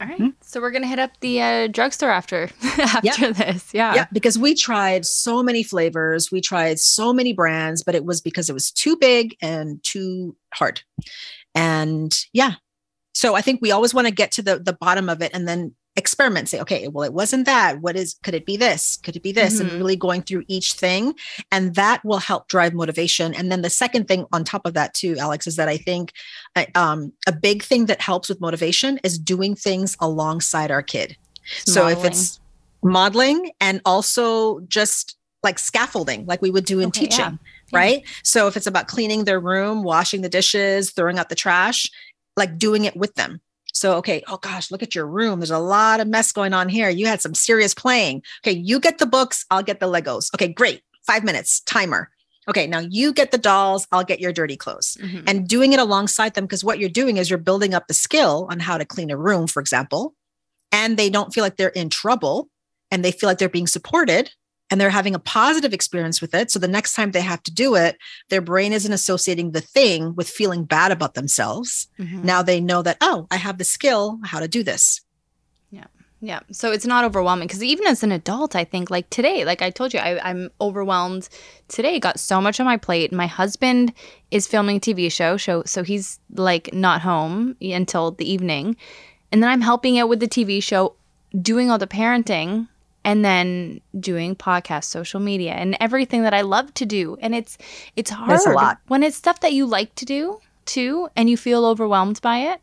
All 0.00 0.06
right. 0.06 0.18
mm-hmm. 0.18 0.30
So 0.42 0.60
we're 0.60 0.70
going 0.70 0.82
to 0.82 0.88
hit 0.88 0.98
up 0.98 1.10
the 1.20 1.42
uh, 1.42 1.66
drugstore 1.66 2.10
after 2.10 2.50
after 2.78 3.26
yep. 3.26 3.36
this. 3.36 3.74
Yeah. 3.74 3.94
Yeah, 3.94 4.06
because 4.12 4.38
we 4.38 4.54
tried 4.54 5.04
so 5.04 5.42
many 5.42 5.62
flavors, 5.62 6.30
we 6.30 6.40
tried 6.40 6.78
so 6.78 7.12
many 7.12 7.32
brands, 7.32 7.82
but 7.82 7.94
it 7.94 8.04
was 8.04 8.20
because 8.20 8.48
it 8.48 8.52
was 8.52 8.70
too 8.70 8.96
big 8.96 9.36
and 9.42 9.82
too 9.82 10.36
hard. 10.54 10.82
And 11.54 12.16
yeah. 12.32 12.54
So 13.14 13.34
I 13.34 13.40
think 13.40 13.60
we 13.60 13.72
always 13.72 13.92
want 13.92 14.06
to 14.06 14.14
get 14.14 14.30
to 14.32 14.42
the 14.42 14.58
the 14.58 14.72
bottom 14.72 15.08
of 15.08 15.22
it 15.22 15.32
and 15.34 15.48
then 15.48 15.74
experiment 15.98 16.48
say 16.48 16.60
okay 16.60 16.88
well 16.88 17.04
it 17.04 17.12
wasn't 17.12 17.44
that. 17.46 17.80
What 17.80 17.96
is 17.96 18.16
could 18.22 18.34
it 18.34 18.46
be 18.46 18.56
this? 18.56 18.98
Could 19.02 19.16
it 19.16 19.22
be 19.22 19.32
this? 19.32 19.58
Mm-hmm. 19.58 19.68
and 19.68 19.78
really 19.78 19.96
going 19.96 20.22
through 20.22 20.44
each 20.48 20.72
thing 20.72 21.14
and 21.52 21.74
that 21.74 22.04
will 22.04 22.18
help 22.18 22.48
drive 22.48 22.72
motivation. 22.72 23.34
And 23.34 23.50
then 23.50 23.62
the 23.62 23.70
second 23.70 24.08
thing 24.08 24.26
on 24.32 24.44
top 24.44 24.64
of 24.64 24.74
that 24.74 24.94
too 24.94 25.16
alex 25.18 25.46
is 25.46 25.56
that 25.56 25.68
i 25.68 25.76
think 25.76 26.12
um, 26.74 27.12
a 27.26 27.32
big 27.32 27.62
thing 27.62 27.86
that 27.86 28.00
helps 28.00 28.28
with 28.28 28.40
motivation 28.40 28.98
is 29.04 29.18
doing 29.18 29.54
things 29.54 29.96
alongside 30.00 30.70
our 30.70 30.82
kid. 30.82 31.16
So 31.64 31.88
if 31.88 32.04
it's 32.04 32.40
modeling 32.82 33.50
and 33.60 33.80
also 33.84 34.60
just 34.60 35.16
like 35.42 35.58
scaffolding 35.58 36.26
like 36.26 36.42
we 36.42 36.50
would 36.50 36.64
do 36.64 36.80
in 36.80 36.88
okay, 36.88 37.06
teaching 37.06 37.38
yeah. 37.72 37.78
right? 37.78 38.00
Yeah. 38.00 38.10
so 38.22 38.46
if 38.48 38.56
it's 38.56 38.66
about 38.66 38.88
cleaning 38.88 39.24
their 39.24 39.40
room 39.40 39.82
washing 39.82 40.20
the 40.22 40.28
dishes 40.28 40.90
throwing 40.90 41.18
out 41.18 41.28
the 41.28 41.34
trash 41.34 41.90
like 42.36 42.58
doing 42.58 42.84
it 42.84 42.96
with 42.96 43.14
them 43.14 43.40
so, 43.78 43.94
okay, 43.98 44.22
oh 44.26 44.38
gosh, 44.38 44.70
look 44.70 44.82
at 44.82 44.94
your 44.94 45.06
room. 45.06 45.38
There's 45.38 45.50
a 45.50 45.58
lot 45.58 46.00
of 46.00 46.08
mess 46.08 46.32
going 46.32 46.52
on 46.52 46.68
here. 46.68 46.88
You 46.88 47.06
had 47.06 47.20
some 47.20 47.34
serious 47.34 47.74
playing. 47.74 48.22
Okay, 48.44 48.56
you 48.56 48.80
get 48.80 48.98
the 48.98 49.06
books, 49.06 49.46
I'll 49.50 49.62
get 49.62 49.78
the 49.78 49.86
Legos. 49.86 50.34
Okay, 50.34 50.48
great. 50.48 50.82
Five 51.06 51.22
minutes, 51.22 51.60
timer. 51.60 52.10
Okay, 52.48 52.66
now 52.66 52.80
you 52.80 53.12
get 53.12 53.30
the 53.30 53.38
dolls, 53.38 53.86
I'll 53.92 54.04
get 54.04 54.20
your 54.20 54.32
dirty 54.32 54.56
clothes. 54.56 54.96
Mm-hmm. 55.00 55.24
And 55.26 55.46
doing 55.46 55.72
it 55.72 55.78
alongside 55.78 56.34
them, 56.34 56.44
because 56.44 56.64
what 56.64 56.78
you're 56.78 56.88
doing 56.88 57.18
is 57.18 57.30
you're 57.30 57.38
building 57.38 57.72
up 57.72 57.86
the 57.86 57.94
skill 57.94 58.48
on 58.50 58.58
how 58.58 58.78
to 58.78 58.84
clean 58.84 59.10
a 59.10 59.16
room, 59.16 59.46
for 59.46 59.60
example, 59.60 60.14
and 60.72 60.96
they 60.96 61.08
don't 61.08 61.32
feel 61.32 61.44
like 61.44 61.56
they're 61.56 61.68
in 61.68 61.88
trouble 61.88 62.48
and 62.90 63.04
they 63.04 63.12
feel 63.12 63.28
like 63.28 63.38
they're 63.38 63.48
being 63.48 63.66
supported 63.66 64.30
and 64.70 64.80
they're 64.80 64.90
having 64.90 65.14
a 65.14 65.18
positive 65.18 65.72
experience 65.72 66.20
with 66.20 66.34
it. 66.34 66.50
So 66.50 66.58
the 66.58 66.68
next 66.68 66.94
time 66.94 67.12
they 67.12 67.20
have 67.20 67.42
to 67.44 67.52
do 67.52 67.74
it, 67.74 67.96
their 68.28 68.40
brain 68.40 68.72
isn't 68.72 68.92
associating 68.92 69.52
the 69.52 69.60
thing 69.60 70.14
with 70.14 70.28
feeling 70.28 70.64
bad 70.64 70.92
about 70.92 71.14
themselves. 71.14 71.88
Mm-hmm. 71.98 72.24
Now 72.24 72.42
they 72.42 72.60
know 72.60 72.82
that, 72.82 72.98
oh, 73.00 73.26
I 73.30 73.36
have 73.36 73.58
the 73.58 73.64
skill 73.64 74.18
how 74.24 74.40
to 74.40 74.48
do 74.48 74.62
this. 74.62 75.00
Yeah. 75.70 75.86
Yeah. 76.20 76.40
So 76.50 76.72
it's 76.72 76.86
not 76.86 77.04
overwhelming 77.04 77.46
because 77.46 77.62
even 77.62 77.86
as 77.86 78.02
an 78.02 78.12
adult, 78.12 78.56
I 78.56 78.64
think 78.64 78.90
like 78.90 79.08
today, 79.08 79.44
like 79.44 79.62
I 79.62 79.70
told 79.70 79.94
you, 79.94 80.00
I, 80.00 80.30
am 80.30 80.50
overwhelmed 80.60 81.28
today, 81.68 81.98
got 81.98 82.20
so 82.20 82.40
much 82.40 82.60
on 82.60 82.66
my 82.66 82.76
plate. 82.76 83.12
My 83.12 83.26
husband 83.26 83.92
is 84.30 84.46
filming 84.46 84.76
a 84.76 84.80
TV 84.80 85.10
show, 85.10 85.36
show, 85.36 85.62
so 85.64 85.82
he's 85.82 86.18
like 86.34 86.74
not 86.74 87.00
home 87.00 87.56
until 87.60 88.10
the 88.10 88.30
evening. 88.30 88.76
And 89.30 89.42
then 89.42 89.50
I'm 89.50 89.60
helping 89.60 89.98
out 89.98 90.08
with 90.08 90.20
the 90.20 90.28
TV 90.28 90.62
show, 90.62 90.96
doing 91.40 91.70
all 91.70 91.78
the 91.78 91.86
parenting 91.86 92.68
and 93.04 93.24
then 93.24 93.80
doing 93.98 94.34
podcasts, 94.34 94.84
social 94.84 95.20
media, 95.20 95.52
and 95.52 95.76
everything 95.80 96.22
that 96.22 96.34
I 96.34 96.42
love 96.42 96.72
to 96.74 96.86
do. 96.86 97.16
And 97.20 97.34
it's 97.34 97.58
it's 97.96 98.10
hard 98.10 98.30
That's 98.30 98.46
a 98.46 98.50
lot. 98.50 98.78
when 98.88 99.02
it's 99.02 99.16
stuff 99.16 99.40
that 99.40 99.52
you 99.52 99.66
like 99.66 99.94
to 99.96 100.04
do 100.04 100.40
too, 100.66 101.08
and 101.16 101.30
you 101.30 101.36
feel 101.36 101.64
overwhelmed 101.64 102.20
by 102.20 102.38
it, 102.38 102.60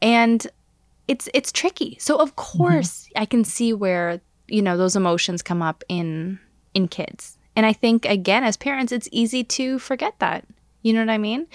and 0.00 0.46
it's 1.08 1.28
it's 1.34 1.50
tricky. 1.50 1.96
So 2.00 2.16
of 2.16 2.30
mm-hmm. 2.30 2.58
course, 2.58 3.04
mm-hmm. 3.04 3.22
I 3.22 3.26
can 3.26 3.44
see 3.44 3.72
where 3.72 4.20
you 4.48 4.62
know 4.62 4.76
those 4.76 4.96
emotions 4.96 5.42
come 5.42 5.62
up 5.62 5.82
in 5.88 6.38
in 6.74 6.88
kids. 6.88 7.38
And 7.56 7.64
I 7.64 7.72
think 7.72 8.04
again, 8.04 8.44
as 8.44 8.56
parents, 8.56 8.92
it's 8.92 9.08
easy 9.12 9.44
to 9.44 9.78
forget 9.78 10.18
that. 10.18 10.44
You 10.82 10.92
know 10.92 11.00
what 11.00 11.10
I 11.10 11.18
mean? 11.18 11.46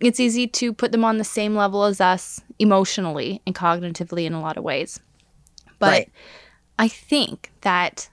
It's 0.00 0.18
easy 0.18 0.46
to 0.48 0.72
put 0.72 0.90
them 0.90 1.04
on 1.04 1.18
the 1.18 1.24
same 1.24 1.54
level 1.54 1.84
as 1.84 2.00
us 2.00 2.40
emotionally 2.58 3.40
and 3.46 3.54
cognitively 3.54 4.26
in 4.26 4.32
a 4.32 4.40
lot 4.40 4.56
of 4.56 4.64
ways. 4.64 5.00
But 5.78 5.92
right 5.92 6.12
I 6.78 6.88
think 6.88 7.52
that 7.60 8.08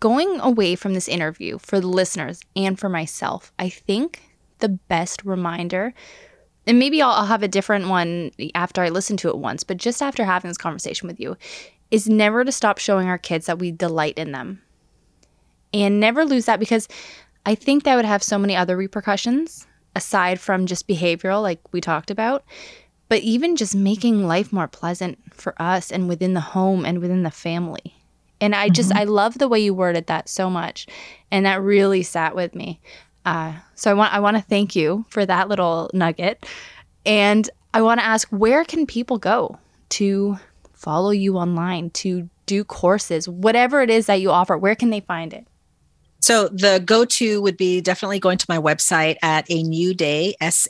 going 0.00 0.38
away 0.40 0.74
from 0.74 0.94
this 0.94 1.08
interview 1.08 1.58
for 1.58 1.80
the 1.80 1.86
listeners 1.86 2.42
and 2.54 2.78
for 2.78 2.88
myself, 2.88 3.52
I 3.58 3.68
think 3.68 4.22
the 4.58 4.68
best 4.68 5.24
reminder, 5.24 5.94
and 6.66 6.78
maybe 6.78 7.02
I'll, 7.02 7.10
I'll, 7.10 7.26
have 7.26 7.42
a 7.42 7.48
different 7.48 7.88
one 7.88 8.30
after 8.54 8.82
I 8.82 8.90
listen 8.90 9.16
to 9.18 9.28
it 9.28 9.38
once, 9.38 9.64
but 9.64 9.76
just 9.76 10.02
after 10.02 10.24
having 10.24 10.48
this 10.48 10.58
conversation 10.58 11.08
with 11.08 11.18
you, 11.18 11.36
is 11.90 12.08
never 12.08 12.44
to 12.44 12.52
stop 12.52 12.78
showing 12.78 13.08
our 13.08 13.18
kids 13.18 13.46
that 13.46 13.58
we 13.58 13.70
delight 13.70 14.18
in 14.18 14.32
them. 14.32 14.62
And 15.72 16.00
never 16.00 16.24
lose 16.24 16.46
that 16.46 16.60
because 16.60 16.88
I 17.46 17.54
think 17.54 17.82
that 17.84 17.96
would 17.96 18.04
have 18.04 18.22
so 18.22 18.38
many 18.38 18.54
other 18.56 18.76
repercussions 18.76 19.66
aside 19.96 20.40
from 20.40 20.66
just 20.66 20.88
behavioral, 20.88 21.42
like 21.42 21.60
we 21.72 21.80
talked 21.80 22.10
about 22.10 22.44
but 23.08 23.20
even 23.20 23.56
just 23.56 23.74
making 23.74 24.26
life 24.26 24.52
more 24.52 24.68
pleasant 24.68 25.18
for 25.32 25.54
us 25.60 25.92
and 25.92 26.08
within 26.08 26.34
the 26.34 26.40
home 26.40 26.84
and 26.84 27.00
within 27.00 27.22
the 27.22 27.30
family. 27.30 27.94
And 28.40 28.54
I 28.54 28.68
just, 28.68 28.90
mm-hmm. 28.90 28.98
I 28.98 29.04
love 29.04 29.38
the 29.38 29.48
way 29.48 29.60
you 29.60 29.74
worded 29.74 30.06
that 30.08 30.28
so 30.28 30.50
much. 30.50 30.86
And 31.30 31.46
that 31.46 31.62
really 31.62 32.02
sat 32.02 32.34
with 32.34 32.54
me. 32.54 32.80
Uh, 33.24 33.54
so 33.74 33.90
I 33.90 33.94
want, 33.94 34.12
I 34.12 34.20
want 34.20 34.36
to 34.36 34.42
thank 34.42 34.76
you 34.76 35.06
for 35.08 35.24
that 35.24 35.48
little 35.48 35.90
nugget. 35.94 36.44
And 37.06 37.48
I 37.72 37.82
want 37.82 38.00
to 38.00 38.06
ask, 38.06 38.28
where 38.28 38.64
can 38.64 38.86
people 38.86 39.18
go 39.18 39.58
to 39.90 40.38
follow 40.72 41.10
you 41.10 41.36
online, 41.36 41.90
to 41.90 42.28
do 42.46 42.64
courses, 42.64 43.28
whatever 43.28 43.80
it 43.80 43.90
is 43.90 44.06
that 44.06 44.20
you 44.20 44.30
offer? 44.30 44.58
Where 44.58 44.74
can 44.74 44.90
they 44.90 45.00
find 45.00 45.32
it? 45.32 45.46
So 46.20 46.48
the 46.48 46.82
go-to 46.84 47.42
would 47.42 47.56
be 47.56 47.80
definitely 47.80 48.18
going 48.18 48.38
to 48.38 48.46
my 48.48 48.58
website 48.58 49.16
at 49.22 49.50
a 49.50 49.62
new 49.62 49.94
day 49.94 50.34
sa 50.40 50.68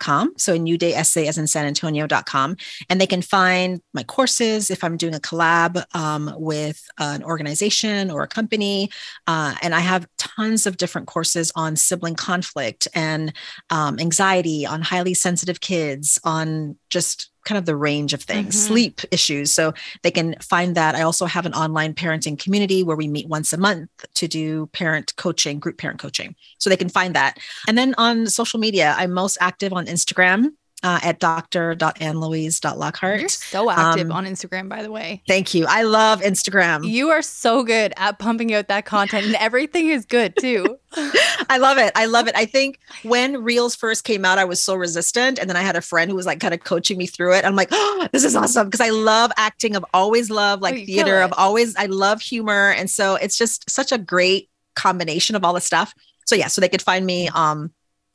com. 0.00 0.32
So 0.36 0.54
a 0.54 0.58
new 0.58 0.76
day 0.76 0.94
essay 0.94 1.26
as 1.26 1.38
in 1.38 1.46
San 1.46 1.66
Antonio.com. 1.66 2.56
And 2.88 3.00
they 3.00 3.06
can 3.06 3.22
find 3.22 3.80
my 3.92 4.02
courses 4.02 4.70
if 4.70 4.82
I'm 4.82 4.96
doing 4.96 5.14
a 5.14 5.20
collab 5.20 5.82
um, 5.94 6.32
with 6.36 6.86
an 6.98 7.22
organization 7.22 8.10
or 8.10 8.22
a 8.22 8.28
company. 8.28 8.90
Uh, 9.26 9.54
and 9.62 9.74
I 9.74 9.80
have 9.80 10.06
tons 10.18 10.66
of 10.66 10.76
different 10.76 11.06
courses 11.06 11.52
on 11.54 11.76
sibling 11.76 12.14
conflict 12.14 12.88
and 12.94 13.32
um, 13.70 13.98
anxiety, 14.00 14.66
on 14.66 14.82
highly 14.82 15.14
sensitive 15.14 15.60
kids, 15.60 16.18
on 16.24 16.76
just 16.90 17.30
kind 17.44 17.58
of 17.58 17.66
the 17.66 17.76
range 17.76 18.12
of 18.12 18.22
things, 18.22 18.56
mm-hmm. 18.56 18.68
sleep 18.68 19.00
issues. 19.10 19.52
So 19.52 19.74
they 20.02 20.10
can 20.10 20.34
find 20.40 20.74
that. 20.76 20.94
I 20.94 21.02
also 21.02 21.26
have 21.26 21.46
an 21.46 21.54
online 21.54 21.94
parenting 21.94 22.38
community 22.38 22.82
where 22.82 22.96
we 22.96 23.08
meet 23.08 23.28
once 23.28 23.52
a 23.52 23.58
month 23.58 23.90
to 24.14 24.28
do 24.28 24.66
parent 24.68 25.14
coaching, 25.16 25.58
group 25.58 25.78
parent 25.78 25.98
coaching. 25.98 26.34
So 26.58 26.70
they 26.70 26.76
can 26.76 26.88
find 26.88 27.14
that. 27.14 27.38
And 27.68 27.76
then 27.76 27.94
on 27.98 28.26
social 28.26 28.58
media, 28.58 28.94
I'm 28.96 29.12
most 29.12 29.38
active 29.40 29.72
on 29.72 29.86
Instagram 29.86 30.52
uh, 30.84 31.00
at 31.02 31.18
dr.annlouise.lockhart. 31.18 33.20
You're 33.20 33.28
so 33.28 33.70
active 33.70 34.10
um, 34.10 34.16
on 34.16 34.26
Instagram, 34.26 34.68
by 34.68 34.82
the 34.82 34.92
way. 34.92 35.22
Thank 35.26 35.54
you. 35.54 35.66
I 35.68 35.82
love 35.82 36.20
Instagram. 36.20 36.86
You 36.86 37.10
are 37.10 37.22
so 37.22 37.64
good 37.64 37.92
at 37.96 38.18
pumping 38.18 38.54
out 38.54 38.68
that 38.68 38.84
content, 38.84 39.26
and 39.26 39.34
everything 39.36 39.88
is 39.88 40.04
good 40.04 40.36
too. 40.36 40.78
I 41.48 41.58
love 41.58 41.78
it. 41.78 41.92
I 41.94 42.06
love 42.06 42.28
it. 42.28 42.36
I 42.36 42.44
think 42.44 42.78
when 43.02 43.42
Reels 43.42 43.74
first 43.74 44.04
came 44.04 44.24
out, 44.24 44.38
I 44.38 44.44
was 44.44 44.62
so 44.62 44.74
resistant. 44.74 45.38
And 45.38 45.48
then 45.48 45.56
I 45.56 45.62
had 45.62 45.76
a 45.76 45.80
friend 45.80 46.10
who 46.10 46.16
was 46.16 46.26
like 46.26 46.40
kind 46.40 46.54
of 46.54 46.62
coaching 46.62 46.98
me 46.98 47.06
through 47.06 47.34
it. 47.34 47.44
I'm 47.44 47.56
like, 47.56 47.68
oh, 47.72 48.08
this 48.12 48.24
is 48.24 48.36
awesome. 48.36 48.68
Because 48.68 48.80
I 48.80 48.90
love 48.90 49.32
acting. 49.36 49.74
I've 49.74 49.84
always 49.92 50.30
loved 50.30 50.62
like 50.62 50.74
oh, 50.74 50.84
theater. 50.84 51.22
I've 51.22 51.34
always, 51.36 51.74
I 51.76 51.86
love 51.86 52.20
humor. 52.20 52.70
And 52.70 52.88
so 52.88 53.16
it's 53.16 53.36
just 53.36 53.68
such 53.68 53.90
a 53.90 53.98
great 53.98 54.50
combination 54.76 55.34
of 55.34 55.44
all 55.44 55.52
the 55.52 55.60
stuff. 55.60 55.94
So 56.26 56.34
yeah, 56.34 56.46
so 56.46 56.60
they 56.60 56.68
could 56.68 56.82
find 56.82 57.04
me 57.04 57.28
um 57.34 57.72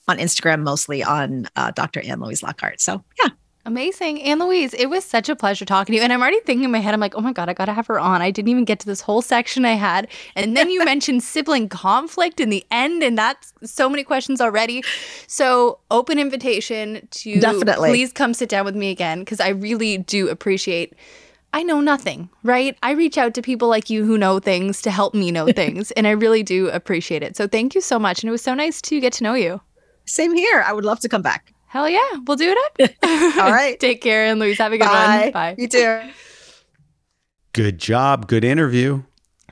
on 0.10 0.18
Instagram, 0.18 0.61
mostly 0.64 1.03
on 1.03 1.48
uh, 1.56 1.72
Dr. 1.72 2.02
Ann 2.02 2.19
Louise 2.19 2.44
Lockhart. 2.44 2.81
So 2.81 3.03
yeah. 3.23 3.30
Amazing. 3.65 4.22
Ann 4.23 4.40
Louise, 4.40 4.73
it 4.73 4.88
was 4.88 5.06
such 5.06 5.30
a 5.30 5.36
pleasure 5.36 5.64
talking 5.64 5.94
to 5.94 5.98
you. 5.98 6.02
And 6.02 6.11
I'm 6.11 6.22
already 6.22 6.40
thinking 6.40 6.64
in 6.64 6.72
my 6.72 6.80
head, 6.80 6.94
I'm 6.94 6.99
like, 6.99 7.14
oh 7.15 7.22
my 7.22 7.34
God, 7.34 7.49
I 7.49 7.53
got 7.53 7.65
to 7.65 7.73
have 7.73 7.86
her 7.88 7.99
on. 7.99 8.19
I 8.19 8.31
didn't 8.31 8.49
even 8.49 8.65
get 8.65 8.80
to 8.80 8.86
this 8.88 9.02
whole 9.02 9.22
section 9.22 9.64
I 9.64 9.73
had. 9.73 10.07
And 10.36 10.57
then 10.57 10.72
you 10.72 10.84
mentioned 10.86 11.22
sibling 11.23 11.69
conflict 11.69 12.40
in 12.40 12.49
the 12.49 12.65
end. 12.72 13.03
And 13.03 13.15
that's 13.15 13.53
so 13.64 13.88
many 13.88 14.03
questions 14.03 14.41
already. 14.41 14.84
So, 15.27 15.80
open 15.91 16.18
invitation 16.18 17.07
to 17.11 17.40
Definitely. 17.40 17.90
please 17.90 18.11
come 18.11 18.34
sit 18.34 18.49
down 18.49 18.65
with 18.65 18.76
me 18.76 18.90
again 18.90 19.19
because 19.19 19.40
I 19.40 19.49
really 19.49 19.99
do 19.99 20.30
appreciate. 20.30 20.95
I 21.53 21.61
know 21.61 21.81
nothing, 21.81 22.30
right? 22.44 22.77
I 22.81 22.91
reach 22.91 23.18
out 23.18 23.34
to 23.36 23.41
people 23.41 23.68
like 23.68 23.90
you 23.90 24.06
who 24.06 24.18
know 24.18 24.40
things 24.40 24.81
to 24.84 24.90
help 24.90 25.14
me 25.14 25.31
know 25.31 25.48
things. 25.52 25.91
and 25.91 26.07
I 26.07 26.11
really 26.11 26.44
do 26.44 26.69
appreciate 26.69 27.22
it. 27.22 27.36
So, 27.36 27.48
thank 27.48 27.76
you 27.76 27.81
so 27.81 27.99
much. 27.99 28.23
And 28.23 28.30
it 28.30 28.31
was 28.31 28.41
so 28.41 28.56
nice 28.56 28.81
to 28.84 28.99
get 28.99 29.14
to 29.14 29.23
know 29.23 29.36
you. 29.36 29.61
Same 30.10 30.36
here. 30.36 30.64
I 30.65 30.73
would 30.73 30.86
love 30.86 30.99
to 31.02 31.10
come 31.10 31.22
back. 31.22 31.53
Hell 31.68 31.88
yeah. 31.88 31.99
We'll 32.26 32.38
do 32.38 32.49
it 32.49 32.57
up. 32.81 32.91
All 33.44 33.52
right. 33.52 33.80
Take 33.80 34.02
care, 34.02 34.26
Ann 34.26 34.40
Louise. 34.40 34.57
Have 34.57 34.73
a 34.73 34.77
good 34.77 34.86
Bye. 34.86 35.22
one. 35.26 35.31
Bye. 35.31 35.56
You 35.57 35.68
too. 35.68 36.02
Good 37.53 37.77
job. 37.77 38.27
Good 38.27 38.44
interview. 38.44 39.03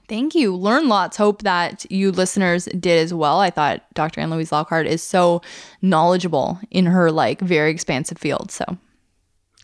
Thank 0.08 0.36
you. 0.36 0.56
Learn 0.56 0.88
lots. 0.88 1.18
Hope 1.18 1.44
that 1.44 1.90
you 1.92 2.12
listeners 2.12 2.66
did 2.80 3.04
as 3.04 3.14
well. 3.14 3.40
I 3.40 3.50
thought 3.50 3.84
Dr. 3.94 4.22
Ann 4.22 4.30
Louise 4.30 4.52
Lockhart 4.52 4.88
is 4.88 5.04
so 5.04 5.42
knowledgeable 5.82 6.60
in 6.72 6.86
her 6.86 7.12
like 7.12 7.42
very 7.42 7.70
expansive 7.72 8.18
field. 8.18 8.50
So 8.50 8.66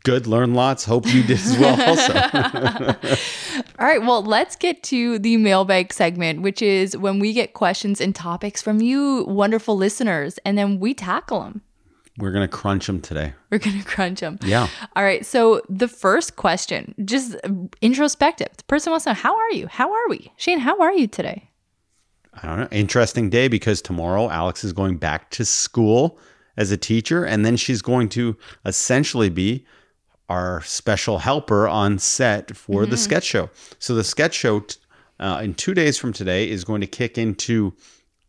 Good. 0.04 0.28
Learn 0.28 0.54
lots. 0.54 0.84
Hope 0.84 1.08
you 1.14 1.24
did 1.24 1.40
as 1.40 1.58
well. 1.58 1.82
Also. 1.82 2.14
All 3.80 3.88
right, 3.88 4.02
well, 4.02 4.22
let's 4.22 4.56
get 4.56 4.84
to 4.84 5.18
the 5.20 5.38
mailbag 5.38 5.94
segment, 5.94 6.42
which 6.42 6.62
is 6.62 6.96
when 6.98 7.20
we 7.20 7.34
get 7.34 7.54
questions 7.54 8.02
and 8.02 8.14
topics 8.14 8.62
from 8.62 8.82
you, 8.82 9.24
wonderful 9.28 9.78
listeners, 9.78 10.38
and 10.46 10.58
then 10.58 10.80
we 10.80 10.94
tackle 10.94 11.42
them. 11.42 11.62
We're 12.18 12.32
gonna 12.32 12.48
crunch 12.48 12.86
them 12.88 13.02
today. 13.02 13.34
We're 13.50 13.58
going 13.60 13.80
to 13.80 13.86
crunch 13.86 14.20
them. 14.20 14.38
Yeah. 14.44 14.68
All 14.96 15.04
right, 15.04 15.26
so 15.26 15.62
the 15.68 15.88
first 15.88 16.36
question, 16.36 16.94
just 17.06 17.36
introspective. 17.82 18.50
The 18.58 18.64
person 18.66 18.92
wants 18.92 19.06
to 19.06 19.12
know, 19.12 19.16
How 19.16 19.36
are 19.36 19.52
you? 19.52 19.68
How 19.68 19.92
are 19.92 20.10
we? 20.10 20.32
Shane, 20.38 20.60
how 20.60 20.80
are 20.80 20.94
you 20.94 21.08
today? 21.08 21.50
I 22.42 22.48
don't 22.48 22.60
know. 22.60 22.68
Interesting 22.72 23.30
day 23.30 23.48
because 23.48 23.82
tomorrow 23.82 24.30
Alex 24.30 24.64
is 24.64 24.74
going 24.74 24.98
back 24.98 25.30
to 25.32 25.46
school 25.46 26.20
as 26.58 26.72
a 26.72 26.78
teacher, 26.78 27.24
and 27.24 27.46
then 27.46 27.58
she's 27.58 27.82
going 27.82 28.10
to 28.10 28.38
essentially 28.66 29.30
be 29.30 29.66
our 30.34 30.62
special 30.64 31.18
helper 31.20 31.68
on 31.68 32.00
set 32.00 32.56
for 32.56 32.86
the 32.86 32.98
sketch 32.98 33.24
show. 33.24 33.50
So 33.80 33.94
the 33.96 34.04
sketch 34.04 34.34
show 34.34 34.62
t- 34.62 34.78
uh, 35.20 35.42
in 35.44 35.54
two 35.54 35.74
days 35.74 35.98
from 35.98 36.12
today 36.12 36.50
is 36.50 36.64
going 36.64 36.82
to 36.82 36.88
kick 36.88 37.18
into 37.18 37.74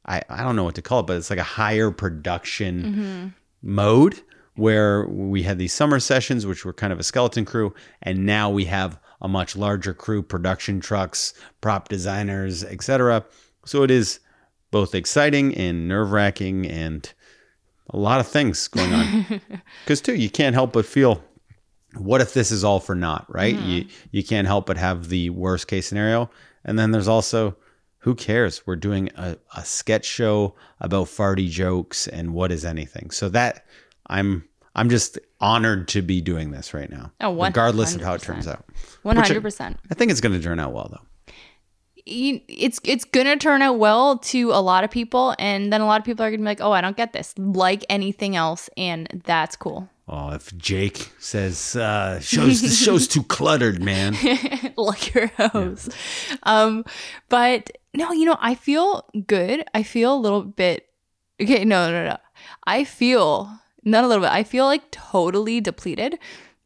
I, 0.06 0.22
I 0.28 0.42
don't 0.42 0.54
know 0.56 0.64
what 0.64 0.74
to 0.74 0.82
call 0.82 1.00
it, 1.00 1.06
but 1.06 1.16
it's 1.16 1.30
like 1.30 1.38
a 1.38 1.42
higher 1.42 1.90
production 1.90 3.32
mode 3.62 4.20
where 4.56 5.06
we 5.08 5.42
had 5.42 5.58
these 5.58 5.72
summer 5.72 5.98
sessions, 5.98 6.46
which 6.46 6.64
were 6.64 6.72
kind 6.72 6.92
of 6.92 7.00
a 7.00 7.02
skeleton 7.02 7.44
crew, 7.44 7.74
and 8.02 8.26
now 8.26 8.50
we 8.50 8.66
have 8.66 8.98
a 9.20 9.28
much 9.28 9.56
larger 9.56 9.94
crew, 9.94 10.22
production 10.22 10.78
trucks, 10.80 11.32
prop 11.60 11.88
designers, 11.88 12.62
etc. 12.64 13.24
So 13.64 13.82
it 13.82 13.90
is 13.90 14.20
both 14.70 14.94
exciting 14.94 15.54
and 15.54 15.88
nerve 15.88 16.12
wracking 16.12 16.66
and 16.66 17.10
a 17.90 17.96
lot 17.96 18.20
of 18.20 18.26
things 18.26 18.68
going 18.68 18.92
on. 18.92 19.40
Because 19.84 20.00
too, 20.02 20.14
you 20.14 20.30
can't 20.30 20.54
help 20.54 20.72
but 20.74 20.84
feel, 20.86 21.22
what 21.96 22.20
if 22.20 22.34
this 22.34 22.50
is 22.50 22.64
all 22.64 22.80
for 22.80 22.94
naught, 22.94 23.26
right? 23.28 23.54
You 23.54 23.84
mm-hmm. 23.84 24.08
you 24.10 24.24
can't 24.24 24.46
help 24.46 24.66
but 24.66 24.76
have 24.76 25.08
the 25.08 25.30
worst 25.30 25.68
case 25.68 25.86
scenario, 25.86 26.30
and 26.64 26.78
then 26.78 26.90
there's 26.90 27.08
also, 27.08 27.56
who 27.98 28.14
cares? 28.14 28.66
We're 28.66 28.76
doing 28.76 29.10
a, 29.16 29.36
a 29.56 29.64
sketch 29.64 30.04
show 30.04 30.54
about 30.80 31.06
farty 31.06 31.48
jokes 31.48 32.06
and 32.08 32.34
what 32.34 32.52
is 32.52 32.64
anything. 32.64 33.10
So 33.10 33.28
that 33.30 33.64
I'm 34.06 34.44
I'm 34.74 34.90
just 34.90 35.18
honored 35.40 35.88
to 35.88 36.02
be 36.02 36.20
doing 36.20 36.50
this 36.50 36.74
right 36.74 36.90
now, 36.90 37.12
Oh, 37.20 37.34
regardless 37.40 37.94
of 37.94 38.00
how 38.00 38.14
it 38.14 38.22
turns 38.22 38.48
out. 38.48 38.64
100%. 39.04 39.76
I 39.90 39.94
think 39.94 40.10
it's 40.10 40.20
going 40.20 40.34
to 40.34 40.42
turn 40.42 40.58
out 40.58 40.72
well 40.72 40.88
though. 40.90 41.06
it's 42.06 42.80
it's 42.84 43.04
gonna 43.04 43.36
turn 43.36 43.62
out 43.62 43.78
well 43.78 44.18
to 44.18 44.50
a 44.50 44.60
lot 44.60 44.84
of 44.84 44.90
people, 44.90 45.34
and 45.38 45.72
then 45.72 45.80
a 45.80 45.86
lot 45.86 46.00
of 46.00 46.04
people 46.04 46.24
are 46.24 46.30
gonna 46.30 46.42
be 46.42 46.44
like, 46.44 46.60
"Oh, 46.60 46.72
I 46.72 46.82
don't 46.82 46.96
get 46.96 47.12
this," 47.14 47.32
like 47.38 47.82
anything 47.88 48.36
else, 48.36 48.68
and 48.76 49.22
that's 49.24 49.56
cool. 49.56 49.88
Oh, 50.06 50.30
if 50.32 50.54
Jake 50.58 51.12
says 51.18 51.76
uh, 51.76 52.20
shows 52.20 52.60
the 52.60 52.68
show's 52.84 53.08
too 53.08 53.22
cluttered, 53.22 53.82
man. 53.82 54.14
like 54.76 55.14
your 55.14 55.28
host. 55.38 55.90
Um, 56.42 56.84
but 57.30 57.70
no, 57.94 58.12
you 58.12 58.26
know, 58.26 58.36
I 58.40 58.54
feel 58.54 59.04
good. 59.26 59.64
I 59.72 59.82
feel 59.82 60.14
a 60.14 60.18
little 60.20 60.42
bit. 60.42 60.86
Okay, 61.40 61.64
no, 61.64 61.90
no, 61.90 62.04
no. 62.04 62.16
I 62.66 62.84
feel 62.84 63.50
not 63.82 64.04
a 64.04 64.06
little 64.08 64.22
bit. 64.24 64.30
I 64.32 64.42
feel 64.44 64.66
like 64.66 64.90
totally 64.90 65.60
depleted, 65.62 66.18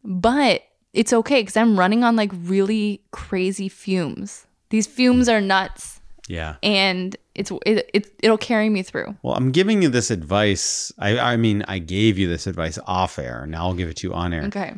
but 0.04 0.62
it's 0.92 1.12
okay 1.12 1.40
because 1.42 1.56
I'm 1.56 1.78
running 1.78 2.02
on 2.02 2.16
like 2.16 2.32
really 2.34 3.02
crazy 3.12 3.68
fumes. 3.68 4.46
These 4.70 4.86
fumes 4.88 5.28
are 5.28 5.40
nuts, 5.40 6.00
Yeah. 6.26 6.56
and 6.62 7.16
it's 7.38 7.52
it, 7.64 7.88
it 7.94 8.12
it'll 8.22 8.36
carry 8.36 8.68
me 8.68 8.82
through. 8.82 9.16
Well, 9.22 9.34
I'm 9.34 9.52
giving 9.52 9.80
you 9.80 9.88
this 9.88 10.10
advice. 10.10 10.92
I, 10.98 11.18
I 11.18 11.36
mean, 11.36 11.64
I 11.68 11.78
gave 11.78 12.18
you 12.18 12.28
this 12.28 12.46
advice 12.46 12.78
off 12.86 13.18
air. 13.18 13.46
Now 13.46 13.66
I'll 13.66 13.74
give 13.74 13.88
it 13.88 13.96
to 13.98 14.08
you 14.08 14.14
on 14.14 14.32
air. 14.32 14.44
Okay. 14.44 14.74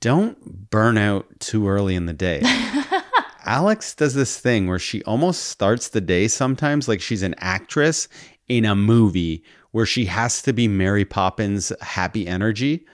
Don't 0.00 0.70
burn 0.70 0.96
out 0.96 1.26
too 1.40 1.68
early 1.68 1.94
in 1.94 2.06
the 2.06 2.12
day. 2.12 2.42
Alex 3.44 3.94
does 3.94 4.14
this 4.14 4.38
thing 4.38 4.68
where 4.68 4.78
she 4.78 5.02
almost 5.04 5.44
starts 5.44 5.88
the 5.88 6.00
day 6.00 6.28
sometimes 6.28 6.88
like 6.88 7.00
she's 7.00 7.22
an 7.22 7.34
actress 7.38 8.08
in 8.48 8.64
a 8.64 8.74
movie 8.74 9.42
where 9.72 9.86
she 9.86 10.04
has 10.06 10.40
to 10.42 10.52
be 10.52 10.68
Mary 10.68 11.04
Poppins 11.04 11.72
happy 11.80 12.26
energy. 12.26 12.86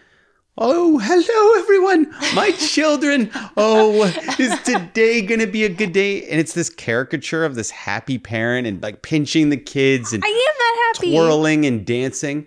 Oh, 0.63 0.99
hello 0.99 1.59
everyone. 1.63 2.15
My 2.35 2.51
children. 2.59 3.31
Oh, 3.57 4.05
is 4.39 4.61
today 4.61 5.23
going 5.23 5.41
to 5.41 5.47
be 5.47 5.65
a 5.65 5.71
good 5.71 5.93
day? 5.93 6.29
And 6.29 6.39
it's 6.39 6.53
this 6.53 6.69
caricature 6.69 7.47
of 7.47 7.55
this 7.55 7.71
happy 7.71 8.19
parent 8.19 8.67
and 8.67 8.83
like 8.83 9.01
pinching 9.01 9.49
the 9.49 9.57
kids 9.57 10.13
and 10.13 10.23
I 10.23 10.29
am 10.29 10.35
that 10.35 10.93
happy. 10.97 11.13
twirling 11.13 11.65
and 11.65 11.87
dancing 11.87 12.47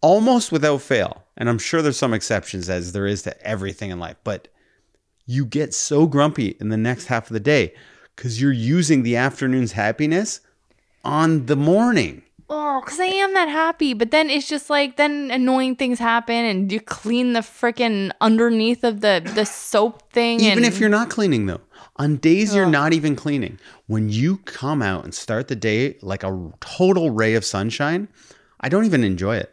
almost 0.00 0.50
without 0.50 0.82
fail. 0.82 1.22
And 1.36 1.48
I'm 1.48 1.58
sure 1.58 1.80
there's 1.80 1.96
some 1.96 2.12
exceptions 2.12 2.68
as 2.68 2.90
there 2.90 3.06
is 3.06 3.22
to 3.22 3.46
everything 3.46 3.90
in 3.90 4.00
life, 4.00 4.16
but 4.24 4.48
you 5.26 5.46
get 5.46 5.74
so 5.74 6.06
grumpy 6.06 6.56
in 6.58 6.70
the 6.70 6.76
next 6.76 7.06
half 7.06 7.28
of 7.28 7.34
the 7.34 7.40
day 7.40 7.72
because 8.16 8.40
you're 8.40 8.50
using 8.50 9.04
the 9.04 9.14
afternoon's 9.16 9.72
happiness 9.72 10.40
on 11.04 11.46
the 11.46 11.56
morning. 11.56 12.22
Oh, 12.48 12.80
because 12.80 13.00
I 13.00 13.06
am 13.06 13.34
that 13.34 13.48
happy. 13.48 13.92
But 13.92 14.12
then 14.12 14.30
it's 14.30 14.48
just 14.48 14.70
like 14.70 14.96
then 14.96 15.30
annoying 15.32 15.76
things 15.76 15.98
happen, 15.98 16.36
and 16.36 16.70
you 16.70 16.80
clean 16.80 17.32
the 17.32 17.40
freaking 17.40 18.12
underneath 18.20 18.84
of 18.84 19.00
the 19.00 19.22
the 19.34 19.44
soap 19.44 20.12
thing. 20.12 20.40
Even 20.40 20.58
and, 20.58 20.66
if 20.66 20.78
you're 20.78 20.88
not 20.88 21.10
cleaning 21.10 21.46
though, 21.46 21.60
on 21.96 22.16
days 22.16 22.54
you're 22.54 22.66
not 22.66 22.92
even 22.92 23.16
cleaning, 23.16 23.58
when 23.86 24.08
you 24.08 24.38
come 24.38 24.80
out 24.80 25.04
and 25.04 25.14
start 25.14 25.48
the 25.48 25.56
day 25.56 25.96
like 26.02 26.22
a 26.22 26.52
total 26.60 27.10
ray 27.10 27.34
of 27.34 27.44
sunshine, 27.44 28.08
I 28.60 28.68
don't 28.68 28.84
even 28.84 29.02
enjoy 29.02 29.36
it. 29.36 29.52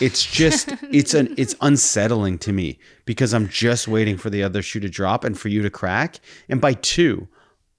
It's 0.00 0.24
just 0.24 0.72
it's 0.92 1.14
an 1.14 1.34
it's 1.36 1.56
unsettling 1.60 2.38
to 2.38 2.52
me 2.52 2.78
because 3.06 3.34
I'm 3.34 3.48
just 3.48 3.88
waiting 3.88 4.16
for 4.16 4.30
the 4.30 4.44
other 4.44 4.62
shoe 4.62 4.80
to 4.80 4.88
drop 4.88 5.24
and 5.24 5.38
for 5.38 5.48
you 5.48 5.62
to 5.62 5.70
crack. 5.70 6.20
And 6.48 6.60
by 6.60 6.74
two, 6.74 7.26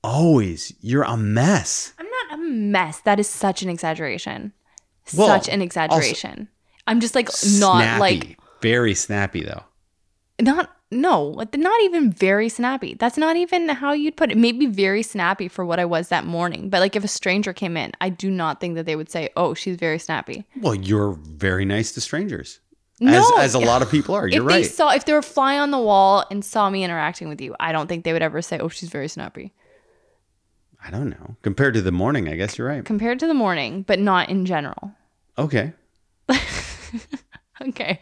always 0.03 0.73
you're 0.81 1.03
a 1.03 1.15
mess. 1.15 1.93
I'm 1.97 2.10
mess. 2.51 2.99
That 3.01 3.19
is 3.19 3.27
such 3.27 3.61
an 3.61 3.69
exaggeration. 3.69 4.53
Well, 5.15 5.27
such 5.27 5.49
an 5.49 5.61
exaggeration. 5.61 6.47
I'm 6.87 6.99
just 6.99 7.15
like 7.15 7.27
not 7.27 7.33
snappy, 7.33 7.99
like 7.99 8.39
very 8.61 8.93
snappy 8.93 9.43
though. 9.43 9.63
not 10.41 10.75
no, 10.93 11.41
not 11.55 11.81
even 11.81 12.11
very 12.11 12.49
snappy. 12.49 12.95
That's 12.95 13.17
not 13.17 13.37
even 13.37 13.69
how 13.69 13.93
you'd 13.93 14.17
put 14.17 14.29
it. 14.29 14.37
Maybe 14.37 14.65
very 14.65 15.03
snappy 15.03 15.47
for 15.47 15.63
what 15.65 15.79
I 15.79 15.85
was 15.85 16.09
that 16.09 16.25
morning. 16.25 16.69
But 16.69 16.81
like 16.81 16.97
if 16.97 17.03
a 17.03 17.07
stranger 17.07 17.53
came 17.53 17.77
in, 17.77 17.93
I 18.01 18.09
do 18.09 18.29
not 18.29 18.59
think 18.59 18.75
that 18.75 18.85
they 18.85 18.97
would 18.97 19.09
say, 19.09 19.29
"Oh, 19.37 19.53
she's 19.53 19.77
very 19.77 19.99
snappy." 19.99 20.45
Well, 20.57 20.75
you're 20.75 21.13
very 21.13 21.63
nice 21.63 21.93
to 21.93 22.01
strangers. 22.01 22.59
No. 22.99 23.17
as, 23.37 23.55
as 23.55 23.55
a 23.55 23.59
lot 23.59 23.81
of 23.81 23.89
people 23.89 24.13
are. 24.13 24.27
You're 24.27 24.43
if 24.43 24.49
they 24.49 24.61
right. 24.61 24.65
saw 24.65 24.89
if 24.91 25.05
they 25.05 25.13
were 25.13 25.21
fly 25.21 25.57
on 25.57 25.71
the 25.71 25.79
wall 25.79 26.25
and 26.29 26.43
saw 26.43 26.69
me 26.69 26.83
interacting 26.83 27.29
with 27.29 27.41
you, 27.41 27.55
I 27.59 27.71
don't 27.71 27.87
think 27.87 28.03
they 28.03 28.13
would 28.13 28.21
ever 28.21 28.41
say, 28.41 28.59
"Oh, 28.59 28.67
she's 28.67 28.89
very 28.89 29.07
snappy." 29.07 29.53
I 30.83 30.89
don't 30.89 31.09
know. 31.09 31.35
Compared 31.41 31.73
to 31.75 31.81
the 31.81 31.91
morning, 31.91 32.27
I 32.27 32.35
guess 32.35 32.57
you're 32.57 32.67
right. 32.67 32.83
Compared 32.83 33.19
to 33.19 33.27
the 33.27 33.33
morning, 33.33 33.83
but 33.83 33.99
not 33.99 34.29
in 34.29 34.45
general. 34.45 34.91
Okay. 35.37 35.73
Okay. 37.67 37.99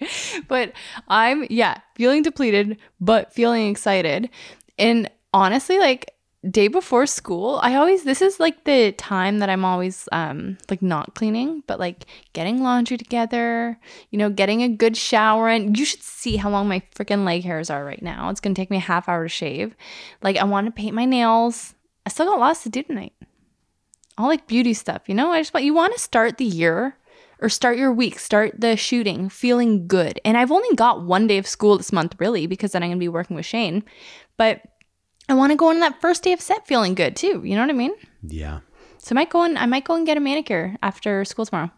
But 0.47 0.73
I'm, 1.07 1.45
yeah, 1.49 1.79
feeling 1.95 2.23
depleted, 2.23 2.77
but 2.99 3.33
feeling 3.33 3.69
excited. 3.69 4.29
And 4.77 5.09
honestly, 5.33 5.79
like, 5.79 6.13
day 6.49 6.69
before 6.69 7.05
school, 7.05 7.59
I 7.61 7.75
always, 7.75 8.05
this 8.05 8.21
is 8.21 8.39
like 8.39 8.63
the 8.63 8.93
time 8.93 9.39
that 9.39 9.49
I'm 9.49 9.65
always, 9.65 10.07
um, 10.13 10.57
like, 10.69 10.81
not 10.81 11.13
cleaning, 11.15 11.63
but 11.67 11.79
like 11.79 12.05
getting 12.33 12.63
laundry 12.63 12.97
together, 12.97 13.77
you 14.11 14.17
know, 14.17 14.29
getting 14.29 14.63
a 14.63 14.69
good 14.69 14.95
shower. 14.95 15.49
And 15.49 15.77
you 15.77 15.83
should 15.83 16.03
see 16.03 16.37
how 16.37 16.49
long 16.49 16.69
my 16.69 16.81
freaking 16.95 17.25
leg 17.25 17.43
hairs 17.43 17.69
are 17.69 17.83
right 17.83 18.01
now. 18.01 18.29
It's 18.29 18.39
going 18.39 18.55
to 18.55 18.61
take 18.61 18.71
me 18.71 18.77
a 18.77 18.81
half 18.81 19.09
hour 19.09 19.23
to 19.23 19.29
shave. 19.29 19.75
Like, 20.23 20.37
I 20.37 20.45
want 20.45 20.67
to 20.67 20.71
paint 20.71 20.95
my 20.95 21.05
nails. 21.05 21.75
I 22.05 22.09
still 22.09 22.25
got 22.25 22.39
lots 22.39 22.63
to 22.63 22.69
do 22.69 22.83
tonight. 22.83 23.13
All 24.17 24.27
like 24.27 24.47
beauty 24.47 24.73
stuff, 24.73 25.03
you 25.07 25.15
know? 25.15 25.31
I 25.31 25.39
just 25.39 25.53
want, 25.53 25.65
you 25.65 25.73
want 25.73 25.93
to 25.93 25.99
start 25.99 26.37
the 26.37 26.45
year 26.45 26.97
or 27.41 27.47
start 27.49 27.77
your 27.77 27.93
week, 27.93 28.19
start 28.19 28.59
the 28.59 28.75
shooting 28.75 29.29
feeling 29.29 29.87
good. 29.87 30.19
And 30.25 30.37
I've 30.37 30.51
only 30.51 30.75
got 30.75 31.03
one 31.03 31.27
day 31.27 31.37
of 31.37 31.47
school 31.47 31.77
this 31.77 31.93
month, 31.93 32.15
really, 32.19 32.45
because 32.47 32.73
then 32.73 32.83
I'm 32.83 32.89
going 32.89 32.97
to 32.97 33.03
be 33.03 33.07
working 33.07 33.35
with 33.35 33.45
Shane. 33.45 33.83
But 34.35 34.61
I 35.29 35.35
want 35.35 35.51
to 35.51 35.55
go 35.55 35.69
on 35.69 35.79
that 35.79 36.01
first 36.01 36.23
day 36.23 36.33
of 36.33 36.41
set 36.41 36.67
feeling 36.67 36.95
good 36.95 37.15
too. 37.15 37.41
You 37.45 37.55
know 37.55 37.61
what 37.61 37.69
I 37.69 37.73
mean? 37.73 37.93
Yeah. 38.23 38.59
So 38.97 39.13
I 39.13 39.15
might 39.15 39.29
go 39.29 39.43
and 39.43 39.57
I 39.57 39.65
might 39.67 39.85
go 39.85 39.95
and 39.95 40.05
get 40.05 40.17
a 40.17 40.19
manicure 40.19 40.75
after 40.83 41.23
school 41.23 41.45
tomorrow, 41.45 41.71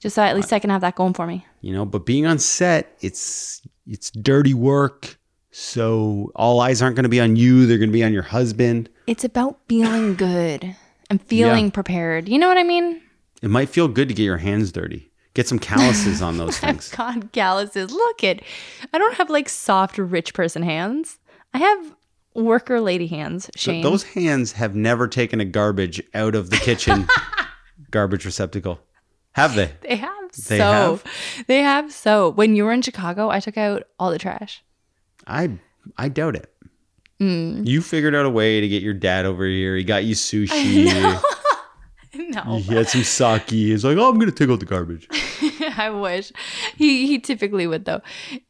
just 0.00 0.16
so 0.16 0.22
at 0.22 0.34
least 0.34 0.52
I 0.52 0.58
can 0.58 0.70
have 0.70 0.80
that 0.80 0.96
going 0.96 1.14
for 1.14 1.26
me. 1.26 1.46
you 1.60 1.72
know 1.72 1.84
but 1.84 2.04
being 2.04 2.26
on 2.26 2.38
set 2.40 2.96
it's 3.00 3.62
it's 3.86 4.10
dirty 4.10 4.52
work 4.54 5.18
so 5.52 6.32
all 6.34 6.60
eyes 6.60 6.82
aren't 6.82 6.96
going 6.96 7.04
to 7.04 7.08
be 7.08 7.20
on 7.20 7.36
you 7.36 7.66
they're 7.66 7.78
going 7.78 7.88
to 7.90 7.92
be 7.92 8.02
on 8.04 8.12
your 8.12 8.22
husband 8.24 8.88
It's 9.06 9.24
about 9.24 9.58
feeling 9.68 10.14
good 10.16 10.74
and 11.08 11.22
feeling 11.22 11.66
Yeah. 11.66 11.70
prepared. 11.70 12.28
You 12.28 12.38
know 12.38 12.48
what 12.48 12.58
I 12.58 12.64
mean? 12.64 13.02
it 13.42 13.50
might 13.50 13.68
feel 13.68 13.86
good 13.86 14.08
to 14.08 14.14
get 14.14 14.22
your 14.24 14.38
hands 14.38 14.72
dirty 14.72 15.10
get 15.34 15.46
some 15.46 15.58
calluses 15.58 16.22
on 16.22 16.38
those 16.38 16.56
things 16.64 16.88
God, 16.90 17.28
calluses. 17.32 17.92
Look 17.92 18.24
it. 18.24 18.42
I 18.94 18.96
don't 18.98 19.14
have 19.16 19.28
like 19.28 19.50
soft 19.50 19.98
rich 19.98 20.32
person 20.32 20.62
hands. 20.62 21.18
I 21.52 21.58
have 21.58 21.94
worker 22.34 22.80
lady 22.80 23.06
hands, 23.06 23.50
Shane. 23.54 23.82
Those 23.82 24.02
hands 24.02 24.52
have 24.52 24.74
never 24.74 25.06
taken 25.06 25.38
a 25.40 25.44
garbage 25.44 26.02
out 26.14 26.34
of 26.34 26.48
the 26.48 26.56
kitchen 26.56 27.06
garbage 27.90 28.24
receptacle. 28.24 28.80
Have 29.32 29.54
they? 29.54 29.72
they 29.82 29.96
have 29.96 30.32
They 30.32 30.56
so. 30.56 30.64
have? 30.64 31.04
They 31.46 31.60
have 31.60 31.92
so. 31.92 32.30
When 32.30 32.56
you 32.56 32.64
were 32.64 32.72
in 32.72 32.80
Chicago, 32.80 33.28
I 33.28 33.40
took 33.40 33.58
out 33.58 33.82
all 33.98 34.10
the 34.10 34.18
trash. 34.18 34.64
I 35.26 35.58
I 35.98 36.08
doubt 36.08 36.34
it. 36.36 36.50
Mm. 37.20 37.66
You 37.66 37.80
figured 37.80 38.14
out 38.14 38.26
a 38.26 38.30
way 38.30 38.60
to 38.60 38.68
get 38.68 38.82
your 38.82 38.94
dad 38.94 39.24
over 39.24 39.46
here. 39.46 39.76
He 39.76 39.84
got 39.84 40.04
you 40.04 40.14
sushi. 40.16 41.20
No, 42.18 42.56
He 42.56 42.74
had 42.74 42.88
some 42.88 43.02
sake. 43.02 43.50
He's 43.50 43.84
like, 43.84 43.98
oh, 43.98 44.08
I'm 44.08 44.18
gonna 44.18 44.32
take 44.32 44.48
out 44.48 44.60
the 44.60 44.66
garbage. 44.66 45.06
I 45.76 45.90
wish 45.90 46.32
he 46.74 47.06
he 47.06 47.18
typically 47.18 47.66
would 47.66 47.84
though. 47.84 48.00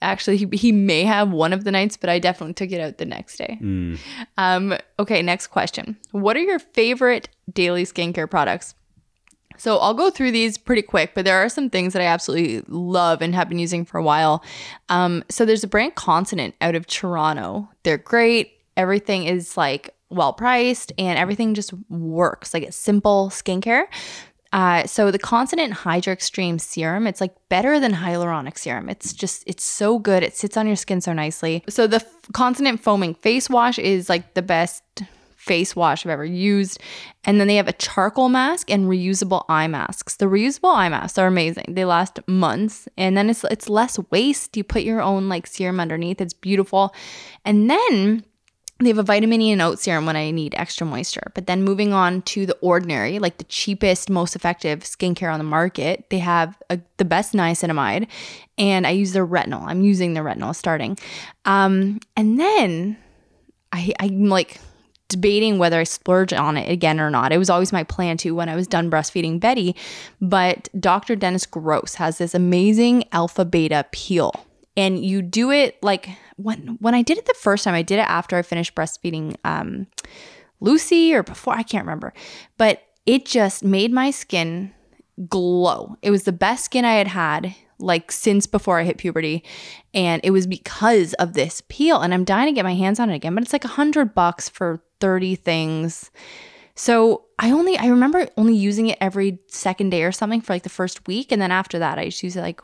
Actually, 0.01 0.37
he 0.37 0.47
he 0.53 0.71
may 0.73 1.03
have 1.03 1.33
one 1.33 1.53
of 1.53 1.65
the 1.65 1.73
nights, 1.73 1.97
but 1.97 2.09
I 2.09 2.21
definitely 2.21 2.55
took 2.55 2.71
it 2.71 2.81
out 2.81 2.99
the 2.99 3.05
next 3.05 3.39
day. 3.39 3.59
Mm. 3.61 3.99
Um. 4.39 4.79
Okay. 5.01 5.21
Next 5.21 5.49
question. 5.49 5.97
What 6.13 6.37
are 6.37 6.41
your 6.41 6.61
favorite 6.61 7.29
daily 7.53 7.85
skincare 7.85 8.31
products? 8.31 8.75
So 9.59 9.79
I'll 9.79 9.95
go 9.95 10.11
through 10.11 10.33
these 10.33 10.59
pretty 10.59 10.83
quick, 10.83 11.13
but 11.15 11.25
there 11.25 11.39
are 11.39 11.49
some 11.49 11.71
things 11.71 11.93
that 11.95 12.03
I 12.03 12.07
absolutely 12.07 12.63
love 12.69 13.23
and 13.23 13.35
have 13.35 13.49
been 13.49 13.59
using 13.59 13.85
for 13.85 13.99
a 13.99 14.03
while. 14.03 14.45
Um, 14.91 15.25
so 15.29 15.45
there's 15.45 15.65
a 15.65 15.69
brand 15.69 15.95
Consonant 15.95 16.55
out 16.61 16.75
of 16.75 16.87
Toronto. 16.87 17.69
They're 17.83 17.99
great. 17.99 18.53
Everything 18.77 19.25
is 19.25 19.57
like 19.57 19.95
well 20.11 20.33
priced 20.33 20.93
and 20.99 21.19
everything 21.19 21.55
just 21.55 21.73
works. 21.89 22.55
Like 22.55 22.63
it's 22.63 22.77
simple 22.77 23.29
skincare. 23.31 23.85
Uh, 24.53 24.87
so 24.87 25.11
the 25.11 25.19
Consonant 25.19 25.73
Hydra 25.73 26.13
Extreme 26.13 26.61
Serum, 26.61 27.07
it's 27.07 27.21
like 27.21 27.35
better 27.49 27.81
than 27.81 27.93
hyaluronic 27.93 28.57
serum. 28.57 28.89
It's 28.89 29.13
just, 29.13 29.43
it's 29.47 29.65
so 29.65 29.99
good. 29.99 30.23
It 30.23 30.37
sits 30.37 30.57
on 30.57 30.67
your 30.67 30.77
skin 30.77 31.01
so 31.01 31.13
nicely. 31.13 31.65
So 31.69 31.87
the 31.87 31.97
F- 31.97 32.07
Consonant 32.33 32.81
Foaming 32.81 33.15
Face 33.15 33.51
Wash 33.51 33.79
is 33.79 34.09
like 34.09 34.35
the 34.35 34.43
best 34.43 34.83
face 35.37 35.77
wash 35.77 36.05
I've 36.05 36.11
ever 36.11 36.25
used. 36.25 36.81
And 37.25 37.41
then 37.41 37.47
they 37.47 37.57
have 37.57 37.69
a 37.69 37.73
charcoal 37.73 38.29
mask 38.29 38.71
and 38.71 38.87
reusable 38.87 39.45
eye 39.49 39.69
masks. 39.69 40.17
The 40.17 40.27
reusable 40.27 40.75
eye 40.75 40.89
masks 40.89 41.19
are 41.19 41.27
amazing. 41.27 41.67
They 41.69 41.85
last 41.85 42.19
months 42.27 42.89
and 42.97 43.17
then 43.17 43.31
it's 43.31 43.45
it's 43.45 43.69
less 43.69 43.99
waste. 44.11 44.57
You 44.57 44.65
put 44.65 44.83
your 44.83 45.01
own 45.01 45.29
like 45.29 45.47
serum 45.47 45.79
underneath. 45.79 46.21
It's 46.21 46.35
beautiful. 46.35 46.95
And 47.45 47.71
then 47.71 48.25
they 48.79 48.89
have 48.89 48.99
a 48.99 49.03
vitamin 49.03 49.41
E 49.41 49.53
and 49.53 49.63
oat 49.63 49.79
serum 49.79 50.05
when 50.05 50.17
I 50.17 50.31
need 50.31 50.55
extra 50.57 50.87
moisture. 50.87 51.33
But 51.35 51.47
then 51.47 51.63
moving 51.63 51.93
on 51.93 52.23
to 52.23 52.45
the 52.45 52.57
ordinary, 52.57 53.19
like 53.19 53.39
the 53.39 53.45
cheapest, 53.45 54.11
most 54.11 54.37
effective 54.37 54.81
skincare 54.81 55.33
on 55.33 55.39
the 55.39 55.45
market, 55.45 56.11
they 56.11 56.19
have 56.19 56.61
a, 56.69 56.79
the 56.99 57.05
best 57.05 57.33
niacinamide, 57.33 58.07
and 58.59 58.87
I 58.87 58.91
use 58.91 59.13
their 59.13 59.27
retinol. 59.27 59.63
I'm 59.67 59.83
using 59.83 60.13
the 60.13 60.21
retinol 60.21 60.55
starting, 60.55 60.99
um, 61.47 62.01
and 62.17 62.39
then 62.39 62.99
I, 63.73 63.95
I'm 63.99 64.29
like 64.29 64.61
debating 65.09 65.59
whether 65.59 65.79
I 65.79 65.85
splurge 65.85 66.33
on 66.33 66.57
it 66.57 66.71
again 66.71 67.01
or 67.01 67.11
not. 67.11 67.33
It 67.33 67.39
was 67.39 67.49
always 67.49 67.73
my 67.73 67.85
plan 67.85 68.17
to 68.19 68.33
when 68.33 68.49
I 68.49 68.57
was 68.57 68.67
done 68.67 68.91
breastfeeding 68.91 69.41
Betty, 69.41 69.75
but 70.21 70.69
Dr. 70.79 71.17
Dennis 71.17 71.47
Gross 71.47 71.95
has 71.95 72.19
this 72.19 72.35
amazing 72.35 73.05
alpha 73.13 73.45
beta 73.45 73.87
peel 73.93 74.33
and 74.77 75.05
you 75.05 75.23
do 75.23 75.51
it 75.51 75.83
like 75.83 76.11
when 76.37 76.77
when 76.81 76.95
I 76.95 77.03
did 77.03 77.19
it 77.19 77.27
the 77.27 77.35
first 77.35 77.65
time, 77.65 77.75
I 77.75 77.83
did 77.83 77.99
it 77.99 78.09
after 78.09 78.37
I 78.37 78.43
finished 78.43 78.75
breastfeeding 78.75 79.37
um, 79.45 79.87
Lucy 80.61 81.15
or 81.15 81.23
before 81.23 81.55
I 81.55 81.63
can't 81.63 81.85
remember, 81.85 82.13
but 82.59 82.83
it 83.05 83.25
just 83.25 83.65
made 83.65 83.93
my 83.93 84.11
skin 84.11 84.73
glow. 85.29 85.97
It 86.03 86.11
was 86.11 86.25
the 86.25 86.33
best 86.33 86.65
skin 86.65 86.85
I 86.85 86.95
had 86.95 87.09
had 87.09 87.55
like 87.79 88.11
since 88.11 88.47
before 88.47 88.79
I 88.79 88.85
hit 88.85 88.99
puberty, 88.99 89.45
and 89.93 90.21
it 90.25 90.31
was 90.31 90.47
because 90.47 91.15
of 91.15 91.35
this 91.35 91.63
peel. 91.69 92.01
And 92.01 92.15
I'm 92.15 92.25
dying 92.25 92.47
to 92.47 92.53
get 92.53 92.65
my 92.65 92.75
hands 92.75 93.01
on 93.01 93.11
it 93.11 93.15
again, 93.15 93.35
but 93.35 93.43
it's 93.43 93.53
like 93.53 93.65
a 93.65 93.69
hundred 93.69 94.15
bucks 94.15 94.49
for 94.49 94.83
thirty 95.01 95.35
things. 95.35 96.11
So 96.75 97.25
I 97.39 97.51
only 97.51 97.79
I 97.79 97.87
remember 97.87 98.29
only 98.37 98.55
using 98.55 98.89
it 98.89 98.99
every 99.01 99.39
second 99.49 99.91
day 99.91 100.05
or 100.05 100.13
something 100.13 100.41
for 100.41 100.53
like 100.53 100.63
the 100.63 100.69
first 100.69 101.07
week, 101.07 101.33
and 101.33 101.41
then 101.41 101.51
after 101.51 101.79
that 101.79 101.99
I 101.99 102.07
just 102.07 102.23
use 102.23 102.37
it 102.37 102.43
like 102.43 102.61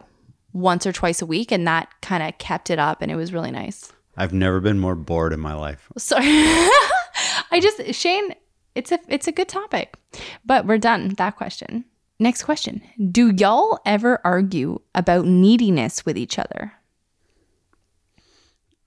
once 0.52 0.86
or 0.86 0.92
twice 0.92 1.22
a 1.22 1.26
week, 1.26 1.50
and 1.52 1.66
that 1.66 1.88
kind 2.02 2.22
of 2.22 2.36
kept 2.38 2.70
it 2.70 2.78
up, 2.78 3.02
and 3.02 3.10
it 3.10 3.16
was 3.16 3.32
really 3.32 3.50
nice. 3.50 3.92
I've 4.16 4.32
never 4.34 4.60
been 4.60 4.78
more 4.78 4.94
bored 4.94 5.32
in 5.32 5.40
my 5.40 5.54
life. 5.54 5.88
Sorry, 5.98 6.24
I 6.26 7.60
just 7.60 7.94
Shane, 7.94 8.34
it's 8.74 8.92
a 8.92 8.98
it's 9.08 9.26
a 9.28 9.32
good 9.32 9.48
topic, 9.48 9.96
but 10.44 10.66
we're 10.66 10.78
done 10.78 11.08
that 11.18 11.36
question. 11.36 11.84
Next 12.18 12.42
question: 12.44 12.82
Do 13.10 13.32
y'all 13.36 13.80
ever 13.86 14.20
argue 14.24 14.80
about 14.94 15.24
neediness 15.26 16.04
with 16.04 16.16
each 16.18 16.38
other? 16.38 16.72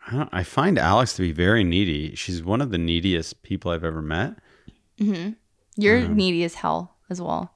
I, 0.08 0.12
don't- 0.18 0.30
I 0.32 0.44
find 0.44 0.78
Alex 0.78 1.16
to 1.16 1.24
be 1.24 1.32
very 1.32 1.64
needy. 1.64 2.16
She's 2.16 2.44
one 2.44 2.62
of 2.62 2.70
the 2.72 2.78
neediest 2.78 3.42
people 3.42 3.72
I've 3.72 3.84
ever 3.84 4.02
met. 4.02 4.36
Mm-hmm. 5.00 5.32
You're 5.78 6.06
um, 6.06 6.16
needy 6.16 6.44
as 6.44 6.56
hell 6.56 6.96
as 7.10 7.20
well, 7.20 7.54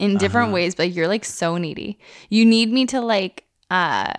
in 0.00 0.16
different 0.16 0.52
ways, 0.52 0.74
but 0.74 0.92
you're 0.92 1.06
like 1.06 1.24
so 1.24 1.58
needy. 1.58 1.98
You 2.30 2.44
need 2.46 2.72
me 2.72 2.86
to 2.86 3.00
like, 3.00 3.44
uh, 3.70 4.14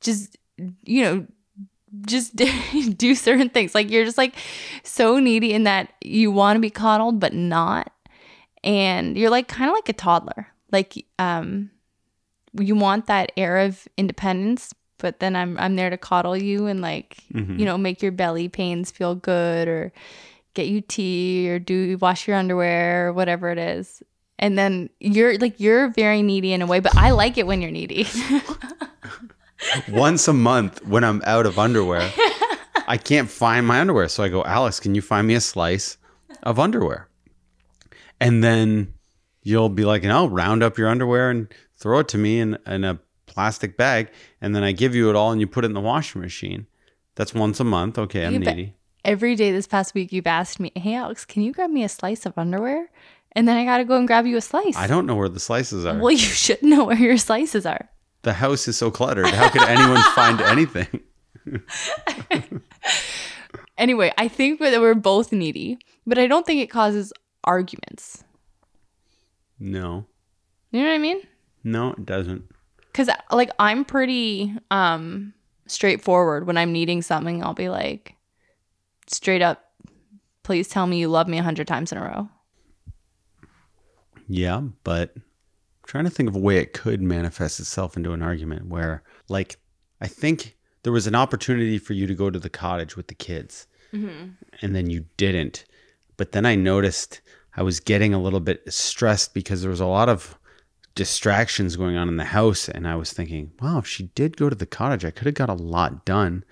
just 0.00 0.38
you 0.84 1.02
know, 1.02 1.26
just 2.06 2.36
do 2.96 3.14
certain 3.14 3.50
things. 3.50 3.74
Like 3.74 3.90
you're 3.90 4.04
just 4.04 4.16
like 4.16 4.34
so 4.84 5.18
needy 5.18 5.52
in 5.52 5.64
that 5.64 5.92
you 6.00 6.30
want 6.30 6.56
to 6.56 6.60
be 6.60 6.70
coddled, 6.70 7.18
but 7.18 7.34
not, 7.34 7.92
and 8.62 9.18
you're 9.18 9.30
like 9.30 9.48
kind 9.48 9.68
of 9.68 9.74
like 9.74 9.88
a 9.88 9.92
toddler. 9.92 10.46
Like, 10.70 11.04
um, 11.18 11.70
you 12.58 12.76
want 12.76 13.06
that 13.06 13.32
air 13.36 13.58
of 13.58 13.88
independence, 13.96 14.72
but 14.98 15.18
then 15.18 15.34
I'm 15.34 15.58
I'm 15.58 15.74
there 15.74 15.90
to 15.90 15.98
coddle 15.98 16.36
you 16.36 16.66
and 16.66 16.80
like 16.80 17.16
you 17.58 17.64
know 17.64 17.76
make 17.76 18.02
your 18.02 18.12
belly 18.12 18.48
pains 18.48 18.92
feel 18.92 19.16
good 19.16 19.66
or 19.66 19.92
get 20.54 20.68
you 20.68 20.80
tea 20.80 21.50
or 21.50 21.58
do 21.58 21.98
wash 22.00 22.28
your 22.28 22.36
underwear 22.36 23.08
or 23.08 23.12
whatever 23.12 23.50
it 23.50 23.58
is. 23.58 24.02
And 24.40 24.58
then 24.58 24.88
you're 24.98 25.38
like 25.38 25.60
you're 25.60 25.90
very 25.90 26.22
needy 26.22 26.52
in 26.52 26.62
a 26.62 26.66
way, 26.66 26.80
but 26.80 26.96
I 26.96 27.10
like 27.10 27.38
it 27.38 27.46
when 27.46 27.60
you're 27.60 27.70
needy. 27.70 28.08
Once 29.88 30.26
a 30.26 30.32
month 30.32 30.84
when 30.86 31.04
I'm 31.04 31.20
out 31.26 31.44
of 31.44 31.58
underwear, 31.58 32.10
I 32.88 32.96
can't 32.96 33.30
find 33.30 33.66
my 33.66 33.80
underwear. 33.80 34.08
So 34.08 34.22
I 34.24 34.28
go, 34.28 34.42
Alex, 34.42 34.80
can 34.80 34.94
you 34.94 35.02
find 35.02 35.26
me 35.28 35.34
a 35.34 35.40
slice 35.40 35.98
of 36.42 36.58
underwear? 36.58 37.08
And 38.18 38.42
then 38.42 38.94
you'll 39.42 39.68
be 39.68 39.84
like, 39.84 40.02
and 40.02 40.12
I'll 40.12 40.30
round 40.30 40.62
up 40.62 40.78
your 40.78 40.88
underwear 40.88 41.30
and 41.30 41.52
throw 41.76 41.98
it 42.00 42.08
to 42.08 42.18
me 42.18 42.40
in, 42.40 42.56
in 42.66 42.84
a 42.84 42.98
plastic 43.26 43.76
bag. 43.76 44.10
And 44.40 44.56
then 44.56 44.62
I 44.62 44.72
give 44.72 44.94
you 44.94 45.10
it 45.10 45.16
all 45.16 45.32
and 45.32 45.40
you 45.40 45.46
put 45.46 45.64
it 45.64 45.68
in 45.68 45.74
the 45.74 45.80
washing 45.80 46.22
machine. 46.22 46.66
That's 47.14 47.34
once 47.34 47.60
a 47.60 47.64
month. 47.64 47.98
Okay, 47.98 48.24
I'm 48.24 48.32
You 48.32 48.38
needy. 48.38 48.74
Every 49.04 49.34
day 49.34 49.52
this 49.52 49.66
past 49.66 49.94
week 49.94 50.12
you've 50.12 50.26
asked 50.26 50.60
me, 50.60 50.72
"Hey 50.74 50.94
Alex, 50.94 51.24
can 51.24 51.42
you 51.42 51.52
grab 51.52 51.70
me 51.70 51.84
a 51.84 51.88
slice 51.88 52.26
of 52.26 52.36
underwear?" 52.36 52.90
And 53.32 53.46
then 53.46 53.56
I 53.56 53.64
got 53.64 53.78
to 53.78 53.84
go 53.84 53.96
and 53.96 54.06
grab 54.06 54.26
you 54.26 54.36
a 54.36 54.40
slice. 54.40 54.76
I 54.76 54.86
don't 54.88 55.06
know 55.06 55.14
where 55.14 55.28
the 55.28 55.38
slices 55.40 55.86
are. 55.86 55.96
Well, 55.98 56.10
you 56.12 56.18
should 56.18 56.62
know 56.62 56.84
where 56.84 56.96
your 56.96 57.16
slices 57.18 57.64
are. 57.66 57.88
the 58.22 58.32
house 58.34 58.66
is 58.68 58.76
so 58.76 58.90
cluttered. 58.90 59.28
How 59.28 59.48
could 59.48 59.62
anyone 59.62 60.02
find 60.14 60.40
anything? 60.54 61.00
Anyway, 63.78 64.12
I 64.18 64.28
think 64.28 64.60
that 64.60 64.78
we're 64.78 64.94
both 64.94 65.32
needy, 65.32 65.78
but 66.06 66.18
I 66.18 66.26
don't 66.26 66.44
think 66.44 66.60
it 66.60 66.66
causes 66.68 67.14
arguments. 67.44 68.22
No, 69.58 70.04
You 70.70 70.82
know 70.82 70.88
what 70.88 70.94
I 70.94 70.98
mean? 70.98 71.22
no, 71.64 71.92
it 71.92 72.04
doesn't. 72.04 72.44
Cuz 72.92 73.08
like 73.30 73.50
I'm 73.58 73.84
pretty 73.86 74.54
um 74.70 75.32
straightforward 75.66 76.46
when 76.46 76.58
I'm 76.58 76.72
needing 76.72 77.00
something, 77.00 77.42
I'll 77.42 77.54
be 77.54 77.70
like 77.70 78.16
straight 79.06 79.40
up 79.42 79.64
please 80.42 80.68
tell 80.68 80.86
me 80.86 80.98
you 80.98 81.08
love 81.08 81.28
me 81.28 81.36
a 81.38 81.40
100 81.40 81.66
times 81.66 81.90
in 81.92 81.96
a 81.98 82.02
row. 82.02 82.28
Yeah, 84.32 84.60
but 84.84 85.10
I'm 85.16 85.22
trying 85.86 86.04
to 86.04 86.10
think 86.10 86.28
of 86.28 86.36
a 86.36 86.38
way 86.38 86.58
it 86.58 86.72
could 86.72 87.02
manifest 87.02 87.58
itself 87.58 87.96
into 87.96 88.12
an 88.12 88.22
argument 88.22 88.68
where, 88.68 89.02
like, 89.28 89.58
I 90.00 90.06
think 90.06 90.56
there 90.84 90.92
was 90.92 91.08
an 91.08 91.16
opportunity 91.16 91.78
for 91.78 91.94
you 91.94 92.06
to 92.06 92.14
go 92.14 92.30
to 92.30 92.38
the 92.38 92.48
cottage 92.48 92.96
with 92.96 93.08
the 93.08 93.16
kids, 93.16 93.66
mm-hmm. 93.92 94.28
and 94.62 94.74
then 94.76 94.88
you 94.88 95.06
didn't. 95.16 95.64
But 96.16 96.30
then 96.30 96.46
I 96.46 96.54
noticed 96.54 97.20
I 97.56 97.64
was 97.64 97.80
getting 97.80 98.14
a 98.14 98.22
little 98.22 98.38
bit 98.38 98.62
stressed 98.72 99.34
because 99.34 99.62
there 99.62 99.70
was 99.70 99.80
a 99.80 99.86
lot 99.86 100.08
of 100.08 100.38
distractions 100.94 101.74
going 101.74 101.96
on 101.96 102.06
in 102.06 102.16
the 102.16 102.24
house, 102.24 102.68
and 102.68 102.86
I 102.86 102.94
was 102.94 103.12
thinking, 103.12 103.50
wow, 103.60 103.78
if 103.78 103.86
she 103.88 104.04
did 104.14 104.36
go 104.36 104.48
to 104.48 104.54
the 104.54 104.64
cottage, 104.64 105.04
I 105.04 105.10
could 105.10 105.26
have 105.26 105.34
got 105.34 105.50
a 105.50 105.54
lot 105.54 106.04
done. 106.04 106.44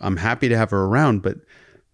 I'm 0.00 0.16
happy 0.16 0.48
to 0.48 0.56
have 0.56 0.70
her 0.70 0.84
around, 0.84 1.20
but 1.20 1.36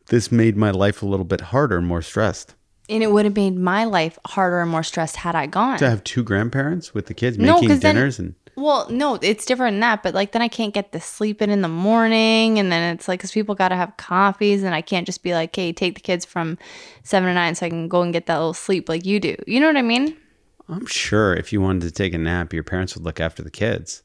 this 0.07 0.31
made 0.31 0.57
my 0.57 0.71
life 0.71 1.03
a 1.03 1.07
little 1.07 1.25
bit 1.25 1.41
harder 1.41 1.81
more 1.81 2.03
stressed. 2.03 2.55
And 2.89 3.03
it 3.03 3.11
would 3.11 3.25
have 3.25 3.35
made 3.37 3.57
my 3.57 3.85
life 3.85 4.19
harder 4.27 4.61
and 4.61 4.71
more 4.71 4.83
stressed 4.83 5.17
had 5.17 5.35
I 5.35 5.47
gone. 5.47 5.79
to 5.79 5.89
have 5.89 6.05
two 6.05 6.23
grandparents 6.23 6.93
with 6.93 7.07
the 7.07 7.15
kids 7.15 7.39
No, 7.39 7.55
making 7.55 7.69
'cause 7.71 7.81
then- 7.81 7.95
dinners 7.95 8.19
and 8.19 8.35
Well, 8.57 8.87
no, 8.91 9.19
it's 9.21 9.45
different 9.47 9.75
than 9.75 9.81
that. 9.81 10.03
But 10.05 10.15
like, 10.15 10.31
then 10.33 10.43
I 10.43 10.49
can't 10.49 10.73
get 10.73 10.93
the 10.93 11.01
sleep 11.01 11.43
in 11.43 11.51
in 11.51 11.61
the 11.63 11.69
morning, 11.69 12.59
and 12.59 12.71
then 12.71 12.95
it's 12.95 13.09
like, 13.09 13.19
because 13.19 13.33
people 13.33 13.55
got 13.57 13.71
to 13.71 13.75
have 13.77 13.97
coffees, 13.97 14.63
and 14.63 14.75
I 14.75 14.81
can't 14.81 15.07
just 15.07 15.23
be 15.25 15.33
like, 15.35 15.57
"Hey, 15.57 15.73
take 15.73 15.95
the 15.97 16.01
kids 16.01 16.25
from 16.25 16.57
seven 17.03 17.29
to 17.29 17.35
nine, 17.35 17.55
so 17.57 17.67
I 17.67 17.69
can 17.71 17.89
go 17.89 18.03
and 18.03 18.13
get 18.13 18.27
that 18.27 18.37
little 18.37 18.55
sleep 18.55 18.89
like 18.89 19.05
you 19.05 19.19
do." 19.19 19.35
You 19.49 19.59
know 19.61 19.67
what 19.67 19.77
I 19.77 19.83
mean? 19.83 20.17
I'm 20.69 20.87
sure 20.87 21.35
if 21.35 21.53
you 21.53 21.61
wanted 21.61 21.83
to 21.83 21.91
take 21.91 22.15
a 22.15 22.19
nap, 22.19 22.53
your 22.53 22.63
parents 22.63 22.95
would 22.95 23.05
look 23.05 23.19
after 23.21 23.43
the 23.43 23.51
kids. 23.51 24.03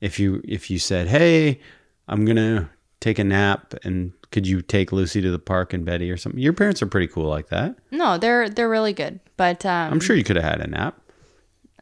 If 0.00 0.20
you 0.20 0.42
if 0.46 0.70
you 0.70 0.78
said, 0.78 1.08
"Hey, 1.08 1.58
I'm 2.06 2.24
gonna 2.24 2.70
take 3.06 3.18
a 3.20 3.24
nap 3.24 3.72
and 3.84 4.12
could 4.32 4.46
you 4.46 4.60
take 4.60 4.90
Lucy 4.90 5.20
to 5.22 5.30
the 5.30 5.38
park 5.38 5.72
and 5.72 5.84
Betty 5.84 6.10
or 6.10 6.16
something? 6.16 6.40
Your 6.40 6.52
parents 6.52 6.82
are 6.82 6.86
pretty 6.86 7.06
cool 7.06 7.28
like 7.28 7.48
that. 7.48 7.76
No, 7.92 8.18
they're 8.18 8.48
they're 8.48 8.68
really 8.68 8.92
good. 8.92 9.20
But 9.36 9.64
um, 9.64 9.92
I'm 9.92 10.00
sure 10.00 10.16
you 10.16 10.24
could 10.24 10.36
have 10.36 10.44
had 10.44 10.60
a 10.60 10.66
nap. 10.66 11.00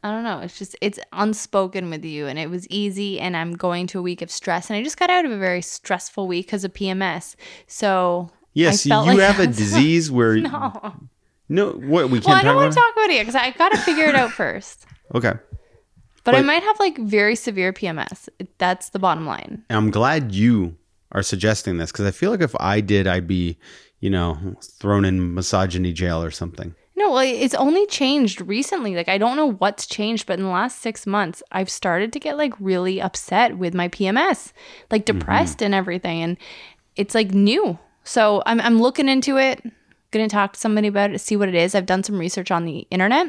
I 0.02 0.10
don't 0.10 0.22
know. 0.22 0.40
It's 0.40 0.59
just 0.59 0.76
it's 0.82 0.98
unspoken 1.14 1.88
with 1.88 2.05
you, 2.05 2.26
and 2.26 2.38
it 2.38 2.51
was 2.51 2.68
easy. 2.68 3.18
And 3.18 3.36
I'm 3.36 3.55
going 3.55 3.86
to 3.88 3.98
a 3.98 4.02
week 4.02 4.20
of 4.20 4.30
stress, 4.30 4.68
and 4.68 4.76
I 4.76 4.82
just 4.82 4.98
got 4.98 5.09
out 5.09 5.24
of 5.24 5.30
a 5.32 5.38
very 5.38 5.62
stressful 5.62 6.26
week 6.28 6.46
because 6.46 6.62
of 6.64 6.74
PMS. 6.74 7.36
So 7.66 8.28
Yes, 8.52 8.84
you 8.84 8.94
like 8.94 9.18
have 9.18 9.40
a 9.40 9.46
disease 9.46 10.10
where 10.10 10.36
No. 10.52 10.94
no 11.48 11.70
what 11.70 12.10
we 12.10 12.18
can't 12.20 12.26
Well, 12.26 12.36
I 12.36 12.42
don't 12.42 12.56
want 12.56 12.72
to 12.72 12.78
talk 12.78 12.92
about 12.92 13.10
it 13.10 13.20
because 13.20 13.34
I 13.34 13.51
got 13.52 13.70
to 13.72 13.78
figure 13.78 14.05
it 14.05 14.14
out 14.14 14.30
first. 14.42 14.84
okay. 15.14 15.32
But, 16.24 16.34
I 16.34 16.40
might 16.40 16.62
have 16.62 16.80
like 16.80 16.96
very 16.96 17.36
severe 17.36 17.70
PMS. 17.70 18.30
That's 18.56 18.88
the 18.88 18.98
bottom 18.98 19.26
line. 19.26 19.62
I'm 19.68 19.90
glad 19.90 20.32
you 20.34 20.74
are 21.15 21.23
suggesting 21.23 21.78
this 21.78 21.93
because 21.93 22.07
I 22.07 22.11
feel 22.11 22.31
like 22.31 22.43
if 22.43 22.55
I 22.61 22.81
did, 22.81 23.07
I'd 23.07 23.27
be, 23.27 23.57
you 24.01 24.11
know, 24.11 24.57
thrown 24.61 25.05
in 25.05 25.35
misogyny 25.35 25.93
jail 25.93 26.23
or 26.23 26.31
something. 26.31 26.74
No, 26.97 27.11
well, 27.11 27.20
it's 27.20 27.55
only 27.55 27.86
changed 27.86 28.41
recently. 28.41 28.95
Like 28.95 29.09
I 29.09 29.19
don't 29.19 29.36
know 29.36 29.53
what's 29.53 29.86
changed, 29.86 30.27
but 30.27 30.39
in 30.39 30.45
the 30.45 30.51
last 30.51 30.81
six 30.81 31.07
months, 31.07 31.43
I've 31.51 31.70
started 31.70 32.12
to 32.12 32.20
get 32.20 32.36
like 32.36 32.53
really 32.61 33.01
upset 33.01 33.59
with 33.59 33.74
my 33.74 33.89
PMS, 33.89 34.53
like 34.91 35.05
mm-hmm. 35.05 35.19
depressed 35.19 35.62
and 35.62 35.74
everything, 35.74 36.23
and 36.23 36.36
it's 36.97 37.15
like 37.15 37.32
new. 37.32 37.78
So 38.05 38.43
I'm 38.47 38.61
I'm 38.61 38.81
looking 38.81 39.09
into 39.09 39.39
it. 39.39 39.62
Gonna 40.12 40.28
talk 40.28 40.53
to 40.53 40.61
somebody 40.61 40.86
about 40.86 41.11
it, 41.11 41.19
see 41.20 41.36
what 41.36 41.49
it 41.49 41.57
is. 41.57 41.74
I've 41.74 41.86
done 41.86 42.05
some 42.05 42.19
research 42.19 42.53
on 42.53 42.65
the 42.65 42.86
internet, 42.91 43.28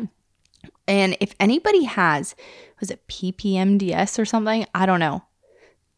and 0.88 1.18
if 1.20 1.34
anybody 1.40 1.86
has, 1.86 2.36
was 2.80 2.91
it 2.91 3.07
PPMDS 3.07 4.20
or 4.20 4.26
something? 4.26 4.68
I 4.76 4.86
don't 4.86 4.99
know. 4.99 5.24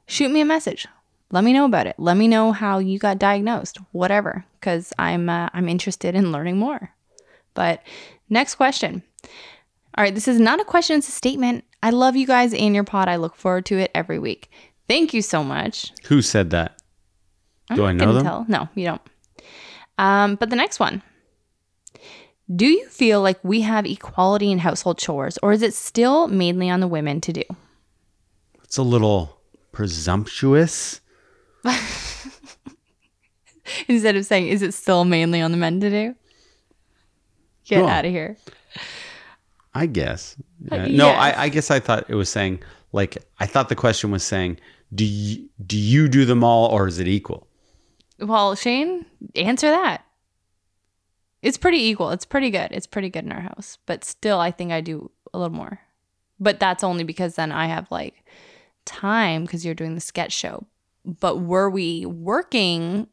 Shoot 0.06 0.30
me 0.30 0.40
a 0.40 0.46
message. 0.46 0.88
Let 1.32 1.44
me 1.44 1.52
know 1.54 1.66
about 1.66 1.88
it. 1.88 1.96
Let 1.98 2.16
me 2.16 2.28
know 2.28 2.52
how 2.54 2.80
you 2.80 3.00
got 3.00 3.20
diagnosed. 3.20 3.80
Whatever, 3.92 4.46
because 4.60 4.94
I'm 4.98 5.30
uh, 5.30 5.50
I'm 5.54 5.68
interested 5.68 6.16
in 6.16 6.32
learning 6.32 6.58
more. 6.58 6.92
But 7.54 7.84
next 8.30 8.56
question. 8.56 9.04
All 9.98 10.04
right, 10.04 10.14
this 10.14 10.28
is 10.28 10.40
not 10.40 10.60
a 10.60 10.66
question, 10.66 11.00
it's 11.00 11.10
a 11.10 11.12
statement. 11.12 11.64
I 11.82 11.90
love 11.90 12.16
you 12.16 12.28
guys 12.28 12.54
and 12.54 12.76
your 12.76 12.84
pod. 12.84 13.10
I 13.10 13.16
look 13.16 13.36
forward 13.36 13.66
to 13.68 13.78
it 13.80 13.92
every 13.96 14.20
week. 14.20 14.52
Thank 14.88 15.14
you 15.14 15.22
so 15.22 15.44
much. 15.44 15.92
Who 16.06 16.22
said 16.22 16.52
that? 16.52 16.82
Do 17.74 17.84
I 17.84 17.90
I'm 17.90 17.98
know 17.98 18.06
gonna 18.06 18.14
them? 18.20 18.24
Tell. 18.24 18.46
No, 18.48 18.70
you 18.76 18.86
don't. 18.86 19.02
Um, 19.98 20.36
but 20.36 20.50
the 20.50 20.56
next 20.56 20.80
one. 20.80 21.02
Do 22.56 22.66
you 22.66 22.88
feel 22.88 23.22
like 23.22 23.44
we 23.44 23.62
have 23.62 23.86
equality 23.86 24.52
in 24.52 24.60
household 24.60 24.98
chores, 25.00 25.38
or 25.44 25.52
is 25.52 25.62
it 25.62 25.74
still 25.74 26.28
mainly 26.30 26.70
on 26.70 26.80
the 26.80 26.88
women 26.88 27.20
to 27.22 27.34
do? 27.34 27.44
It's 28.64 28.78
a 28.78 28.84
little 28.84 29.42
presumptuous. 29.74 31.02
Instead 33.88 34.16
of 34.16 34.26
saying, 34.26 34.48
is 34.48 34.62
it 34.62 34.74
still 34.74 35.04
mainly 35.06 35.42
on 35.42 35.52
the 35.52 35.58
men 35.58 35.80
to 35.82 35.90
do? 35.90 36.16
Get 37.66 37.80
Cool. 37.80 37.88
out 37.88 38.06
of 38.06 38.12
here. 38.12 38.38
I 39.74 39.86
guess. 39.86 40.36
Uh, 40.72 40.76
Uh, 40.76 40.88
no. 40.90 41.10
I, 41.10 41.44
I 41.44 41.50
guess 41.50 41.70
I 41.70 41.80
thought 41.80 42.10
it 42.10 42.16
was 42.16 42.30
saying 42.30 42.62
like 42.94 43.18
I 43.40 43.46
thought 43.46 43.70
the 43.70 43.76
question 43.76 44.10
was 44.12 44.24
saying, 44.24 44.60
do 44.94 45.04
you 45.06 45.50
do 45.66 45.78
you 45.78 46.08
do 46.08 46.24
them 46.26 46.44
all 46.44 46.70
or 46.72 46.88
is 46.88 47.00
it 47.00 47.08
equal? 47.08 47.48
Well, 48.20 48.56
Shane, 48.56 49.06
answer 49.36 49.70
that. 49.70 50.04
It's 51.44 51.58
pretty 51.58 51.84
equal. 51.84 52.10
It's 52.12 52.26
pretty 52.26 52.50
good. 52.50 52.70
It's 52.72 52.88
pretty 52.88 53.10
good 53.10 53.26
in 53.26 53.32
our 53.32 53.42
house. 53.42 53.78
But 53.86 54.04
still, 54.04 54.40
I 54.40 54.50
think 54.50 54.72
I 54.72 54.82
do 54.82 55.12
a 55.34 55.38
little 55.38 55.56
more. 55.56 55.80
But 56.40 56.60
that's 56.60 56.84
only 56.84 57.04
because 57.04 57.36
then 57.36 57.52
I 57.52 57.68
have 57.68 57.92
like 57.92 58.24
time 58.86 59.44
because 59.44 59.64
you're 59.66 59.76
doing 59.76 59.94
the 59.94 60.02
sketch 60.02 60.32
show. 60.32 60.66
But 61.08 61.38
were 61.38 61.70
we 61.70 62.06
working 62.06 63.08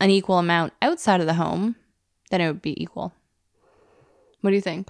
an 0.00 0.10
equal 0.10 0.38
amount 0.38 0.72
outside 0.80 1.20
of 1.20 1.26
the 1.26 1.34
home, 1.34 1.76
then 2.30 2.40
it 2.40 2.46
would 2.46 2.62
be 2.62 2.82
equal. 2.82 3.12
What 4.40 4.50
do 4.50 4.56
you 4.56 4.62
think? 4.62 4.88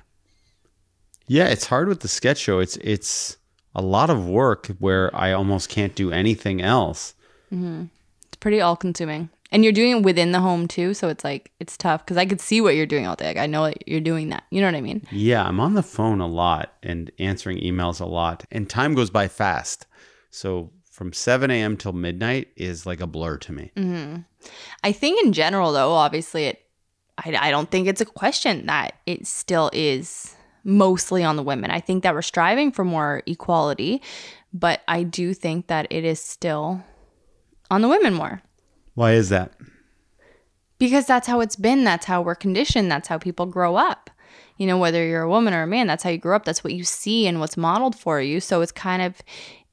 Yeah, 1.26 1.48
it's 1.48 1.66
hard 1.66 1.88
with 1.88 2.00
the 2.00 2.08
sketch 2.08 2.38
show. 2.38 2.60
It's 2.60 2.76
it's 2.76 3.36
a 3.74 3.82
lot 3.82 4.10
of 4.10 4.28
work 4.28 4.68
where 4.78 5.14
I 5.14 5.32
almost 5.32 5.68
can't 5.68 5.94
do 5.94 6.12
anything 6.12 6.62
else. 6.62 7.14
Mm-hmm. 7.52 7.86
It's 8.28 8.36
pretty 8.38 8.60
all 8.60 8.76
consuming. 8.76 9.28
And 9.52 9.62
you're 9.62 9.72
doing 9.72 9.98
it 9.98 10.02
within 10.02 10.32
the 10.32 10.40
home 10.40 10.66
too. 10.66 10.94
So 10.94 11.08
it's 11.08 11.24
like, 11.24 11.52
it's 11.60 11.76
tough 11.76 12.04
because 12.04 12.16
I 12.16 12.26
could 12.26 12.40
see 12.40 12.60
what 12.60 12.74
you're 12.74 12.86
doing 12.86 13.06
all 13.06 13.16
day. 13.16 13.26
Like, 13.28 13.36
I 13.36 13.46
know 13.46 13.64
that 13.64 13.86
you're 13.86 14.00
doing 14.00 14.30
that. 14.30 14.44
You 14.50 14.60
know 14.60 14.68
what 14.68 14.74
I 14.74 14.80
mean? 14.80 15.02
Yeah, 15.10 15.46
I'm 15.46 15.60
on 15.60 15.74
the 15.74 15.82
phone 15.82 16.20
a 16.20 16.26
lot 16.26 16.74
and 16.82 17.10
answering 17.18 17.58
emails 17.58 18.00
a 18.00 18.06
lot, 18.06 18.44
and 18.50 18.68
time 18.68 18.94
goes 18.94 19.10
by 19.10 19.28
fast. 19.28 19.86
So 20.30 20.72
from 20.96 21.12
7 21.12 21.50
a.m. 21.50 21.76
till 21.76 21.92
midnight 21.92 22.48
is 22.56 22.86
like 22.86 23.02
a 23.02 23.06
blur 23.06 23.36
to 23.36 23.52
me. 23.52 23.70
Mm-hmm. 23.76 24.22
I 24.82 24.92
think 24.92 25.22
in 25.22 25.34
general, 25.34 25.70
though, 25.72 25.92
obviously, 25.92 26.46
it. 26.46 26.62
I, 27.18 27.48
I 27.48 27.50
don't 27.50 27.70
think 27.70 27.86
it's 27.86 28.00
a 28.00 28.06
question 28.06 28.64
that 28.66 28.94
it 29.04 29.26
still 29.26 29.68
is 29.74 30.34
mostly 30.64 31.22
on 31.22 31.36
the 31.36 31.42
women. 31.42 31.70
I 31.70 31.80
think 31.80 32.02
that 32.02 32.14
we're 32.14 32.22
striving 32.22 32.72
for 32.72 32.82
more 32.82 33.22
equality, 33.26 34.00
but 34.54 34.80
I 34.88 35.02
do 35.02 35.34
think 35.34 35.66
that 35.66 35.86
it 35.90 36.04
is 36.04 36.18
still 36.18 36.82
on 37.70 37.82
the 37.82 37.88
women 37.88 38.14
more 38.14 38.40
Why 38.94 39.12
is 39.12 39.28
that? 39.28 39.52
because 40.78 41.06
that's 41.06 41.26
how 41.26 41.40
it's 41.40 41.56
been. 41.56 41.84
That's 41.84 42.06
how 42.06 42.22
we're 42.22 42.34
conditioned. 42.34 42.90
That's 42.90 43.08
how 43.08 43.18
people 43.18 43.46
grow 43.46 43.76
up. 43.76 44.10
You 44.58 44.66
know, 44.66 44.78
whether 44.78 45.06
you're 45.06 45.22
a 45.22 45.28
woman 45.28 45.54
or 45.54 45.62
a 45.62 45.66
man, 45.66 45.86
that's 45.86 46.02
how 46.02 46.10
you 46.10 46.18
grow 46.18 46.36
up. 46.36 46.44
That's 46.44 46.64
what 46.64 46.72
you 46.72 46.84
see 46.84 47.26
and 47.26 47.40
what's 47.40 47.56
modeled 47.56 47.96
for 47.96 48.20
you. 48.20 48.40
So 48.40 48.60
it's 48.62 48.72
kind 48.72 49.02
of, 49.02 49.22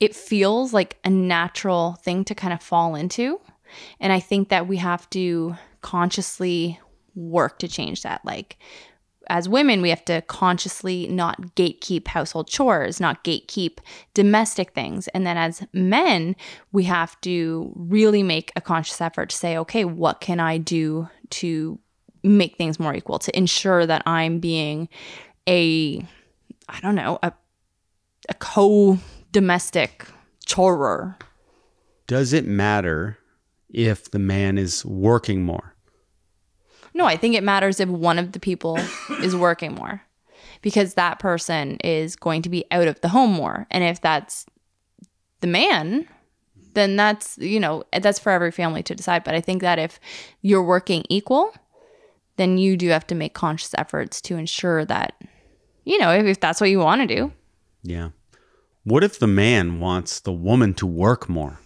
it 0.03 0.13
feels 0.13 0.73
like 0.73 0.97
a 1.05 1.09
natural 1.09 1.93
thing 2.01 2.25
to 2.25 2.35
kind 2.35 2.51
of 2.51 2.61
fall 2.61 2.93
into. 2.93 3.39
And 4.01 4.11
I 4.11 4.19
think 4.19 4.49
that 4.49 4.67
we 4.67 4.75
have 4.77 5.09
to 5.11 5.55
consciously 5.79 6.77
work 7.15 7.57
to 7.59 7.69
change 7.69 8.01
that. 8.01 8.19
Like, 8.25 8.57
as 9.29 9.47
women, 9.47 9.81
we 9.81 9.89
have 9.89 10.03
to 10.03 10.21
consciously 10.23 11.07
not 11.07 11.55
gatekeep 11.55 12.07
household 12.09 12.49
chores, 12.49 12.99
not 12.99 13.23
gatekeep 13.23 13.77
domestic 14.13 14.73
things. 14.73 15.07
And 15.09 15.25
then 15.25 15.37
as 15.37 15.65
men, 15.71 16.35
we 16.73 16.83
have 16.83 17.19
to 17.21 17.71
really 17.73 18.23
make 18.23 18.51
a 18.57 18.61
conscious 18.61 18.99
effort 18.99 19.29
to 19.29 19.37
say, 19.37 19.57
okay, 19.57 19.85
what 19.85 20.19
can 20.19 20.41
I 20.41 20.57
do 20.57 21.07
to 21.29 21.79
make 22.23 22.57
things 22.57 22.77
more 22.77 22.93
equal, 22.93 23.19
to 23.19 23.37
ensure 23.37 23.85
that 23.85 24.03
I'm 24.05 24.39
being 24.39 24.89
a, 25.47 26.05
I 26.67 26.79
don't 26.81 26.95
know, 26.95 27.19
a, 27.23 27.31
a 28.27 28.33
co 28.33 28.99
domestic 29.33 30.05
chorer. 30.47 31.15
Does 32.07 32.31
it 32.31 32.45
matter 32.45 33.17
if 33.69 34.09
the 34.11 34.19
man 34.19 34.57
is 34.57 34.85
working 34.85 35.43
more? 35.43 35.75
No, 36.93 37.05
I 37.05 37.17
think 37.17 37.35
it 37.35 37.43
matters 37.43 37.79
if 37.79 37.89
one 37.89 38.19
of 38.19 38.31
the 38.31 38.39
people 38.39 38.77
is 39.21 39.35
working 39.35 39.73
more 39.73 40.01
because 40.61 40.93
that 40.93 41.19
person 41.19 41.77
is 41.83 42.15
going 42.15 42.43
to 42.43 42.49
be 42.49 42.63
out 42.71 42.87
of 42.87 43.01
the 43.01 43.09
home 43.09 43.31
more. 43.31 43.67
And 43.71 43.83
if 43.83 43.99
that's 43.99 44.45
the 45.41 45.47
man, 45.47 46.07
then 46.75 46.95
that's, 46.95 47.37
you 47.39 47.59
know, 47.59 47.83
that's 47.99 48.19
for 48.19 48.31
every 48.31 48.51
family 48.51 48.83
to 48.83 48.95
decide. 48.95 49.23
But 49.23 49.35
I 49.35 49.41
think 49.41 49.61
that 49.61 49.79
if 49.79 49.99
you're 50.41 50.63
working 50.63 51.03
equal, 51.09 51.53
then 52.37 52.57
you 52.57 52.77
do 52.77 52.89
have 52.89 53.07
to 53.07 53.15
make 53.15 53.33
conscious 53.33 53.73
efforts 53.77 54.21
to 54.21 54.37
ensure 54.37 54.85
that, 54.85 55.19
you 55.85 55.97
know, 55.97 56.11
if, 56.11 56.25
if 56.25 56.39
that's 56.39 56.61
what 56.61 56.69
you 56.69 56.79
want 56.79 57.01
to 57.01 57.15
do. 57.15 57.31
Yeah. 57.81 58.09
What 58.83 59.03
if 59.03 59.19
the 59.19 59.27
man 59.27 59.79
wants 59.79 60.19
the 60.19 60.33
woman 60.33 60.73
to 60.75 60.85
work 60.87 61.29
more? 61.29 61.59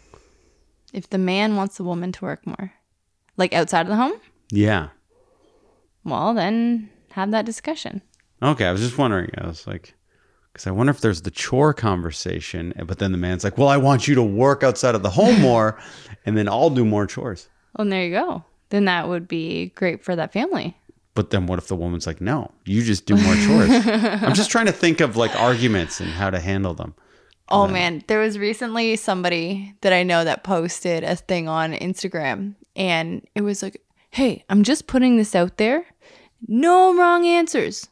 If 0.94 1.10
the 1.10 1.18
man 1.18 1.56
wants 1.56 1.78
the 1.78 1.84
woman 1.84 2.12
to 2.14 2.26
work 2.26 2.46
more, 2.46 2.74
like 3.38 3.54
outside 3.54 3.82
of 3.82 3.88
the 3.88 3.96
home, 3.96 4.14
Yeah. 4.52 4.90
well, 6.04 6.34
then 6.34 6.90
have 7.12 7.32
that 7.32 7.46
discussion. 7.46 8.02
Okay, 8.42 8.66
I 8.66 8.72
was 8.72 8.82
just 8.82 8.98
wondering. 8.98 9.32
I 9.38 9.48
was 9.48 9.66
like, 9.68 9.96
because 10.54 10.68
I 10.68 10.72
wonder 10.72 10.92
if 10.92 11.02
there's 11.02 11.24
the 11.24 11.32
chore 11.32 11.74
conversation, 11.74 12.74
but 12.86 13.00
then 13.00 13.12
the 13.12 13.18
man's 13.18 13.44
like, 13.44 13.58
well, 13.58 13.68
I 13.68 13.78
want 13.78 14.08
you 14.08 14.16
to 14.16 14.24
work 14.24 14.64
outside 14.64 14.96
of 14.96 15.04
the 15.04 15.10
home 15.10 15.42
more, 15.42 15.78
and 16.26 16.38
then 16.38 16.48
I'll 16.48 16.70
do 16.70 16.86
more 16.86 17.08
chores. 17.08 17.50
Well, 17.76 17.84
and 17.84 17.92
there 17.92 18.04
you 18.04 18.12
go. 18.12 18.44
Then 18.70 18.86
that 18.86 19.08
would 19.08 19.28
be 19.28 19.68
great 19.76 20.04
for 20.04 20.16
that 20.16 20.34
family. 20.34 20.78
But 21.16 21.32
then 21.32 21.48
what 21.48 21.58
if 21.58 21.68
the 21.68 21.76
woman's 21.76 22.06
like, 22.06 22.22
no, 22.22 22.52
you 22.66 22.84
just 22.84 23.08
do 23.08 23.16
more 23.16 23.36
chores? 23.36 23.70
I'm 23.88 24.36
just 24.36 24.52
trying 24.52 24.68
to 24.68 24.72
think 24.72 25.02
of 25.02 25.18
like 25.18 25.36
arguments 25.36 26.00
and 26.00 26.10
how 26.12 26.30
to 26.30 26.40
handle 26.40 26.76
them. 26.76 26.94
Oh 27.50 27.68
man, 27.68 28.04
there 28.08 28.20
was 28.20 28.38
recently 28.38 28.96
somebody 28.98 29.74
that 29.82 29.94
I 29.94 30.04
know 30.04 30.24
that 30.24 30.44
posted 30.44 31.04
a 31.04 31.16
thing 31.16 31.48
on 31.48 31.74
Instagram 31.74 32.56
and 32.76 33.26
it 33.36 33.42
was 33.42 33.64
like, 33.64 33.82
"Hey, 34.12 34.44
I'm 34.50 34.64
just 34.64 34.88
putting 34.88 35.18
this 35.18 35.34
out 35.34 35.58
there. 35.58 35.86
No 36.48 36.96
wrong 36.96 37.26
answers. 37.26 37.88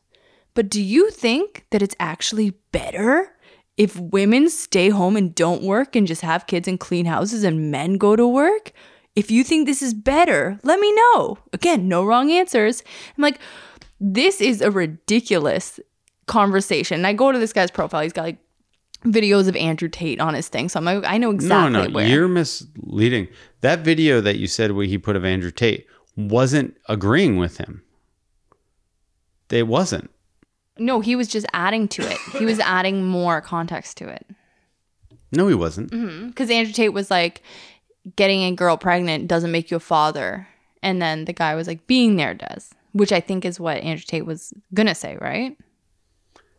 But 0.54 0.70
do 0.70 0.82
you 0.82 1.10
think 1.10 1.66
that 1.72 1.82
it's 1.82 1.96
actually 2.00 2.52
better 2.72 3.32
if 3.78 4.00
women 4.00 4.50
stay 4.50 4.90
home 4.90 5.16
and 5.18 5.34
don't 5.36 5.64
work 5.64 5.96
and 5.96 6.08
just 6.08 6.22
have 6.22 6.48
kids 6.48 6.68
and 6.68 6.80
clean 6.80 7.06
houses 7.06 7.44
and 7.44 7.72
men 7.72 7.98
go 7.98 8.16
to 8.16 8.28
work? 8.28 8.72
If 9.16 9.32
you 9.32 9.44
think 9.44 9.66
this 9.66 9.82
is 9.82 9.94
better, 9.94 10.60
let 10.64 10.80
me 10.82 10.94
know." 10.94 11.38
Again, 11.54 11.88
no 11.88 12.04
wrong 12.04 12.30
answers. 12.30 12.84
I'm 13.18 13.22
like, 13.22 13.40
"This 14.02 14.42
is 14.42 14.62
a 14.62 14.70
ridiculous 14.70 15.80
conversation." 16.28 17.00
And 17.00 17.08
I 17.08 17.14
go 17.14 17.32
to 17.32 17.40
this 17.40 17.54
guy's 17.54 17.72
profile. 17.72 18.02
He's 18.02 18.14
got 18.14 18.24
like 18.24 18.38
videos 19.06 19.48
of 19.48 19.56
Andrew 19.56 19.88
Tate 19.88 20.20
on 20.20 20.34
his 20.34 20.48
thing. 20.48 20.68
So 20.70 20.80
I'm 20.80 20.86
like, 20.86 21.04
I 21.06 21.18
know 21.18 21.32
exactly 21.32 21.72
no, 21.72 21.86
no, 21.86 21.94
where. 21.94 22.08
you're 22.08 22.28
misleading. 22.28 23.28
That 23.62 23.80
video 23.80 24.20
that 24.22 24.38
you 24.38 24.48
said 24.48 24.72
where 24.72 24.86
he 24.86 24.98
put 24.98 25.16
of 25.16 25.24
Andrew 25.24 25.52
Tate 25.52 25.88
wasn't 26.18 26.76
agreeing 26.90 27.38
with 27.38 27.58
him. 27.58 27.84
It 29.50 29.68
wasn't. 29.68 30.10
no, 30.78 31.00
he 31.00 31.16
was 31.16 31.28
just 31.28 31.46
adding 31.54 31.88
to 31.88 32.02
it. 32.02 32.18
He 32.38 32.46
was 32.46 32.60
adding 32.60 33.06
more 33.06 33.42
context 33.42 33.98
to 33.98 34.10
it. 34.10 34.26
No, 35.32 35.48
he 35.48 35.56
wasn't. 35.56 35.92
Mm-hmm. 35.92 36.28
Because 36.28 36.50
Andrew 36.50 36.74
Tate 36.74 36.94
was 36.94 37.10
like, 37.10 37.42
getting 38.16 38.44
a 38.44 38.52
girl 38.52 38.78
pregnant 38.78 39.28
doesn't 39.28 39.52
make 39.52 39.72
you 39.72 39.78
a 39.78 39.80
father. 39.80 40.48
And 40.84 41.02
then 41.02 41.26
the 41.26 41.34
guy 41.34 41.56
was 41.56 41.68
like, 41.68 41.88
being 41.88 42.16
there 42.18 42.34
does, 42.34 42.74
which 42.92 43.12
I 43.12 43.20
think 43.20 43.46
is 43.46 43.60
what 43.60 43.78
Andrew 43.78 44.04
Tate 44.06 44.26
was 44.26 44.54
going 44.74 44.88
to 44.88 44.96
say, 44.96 45.18
right? 45.20 45.58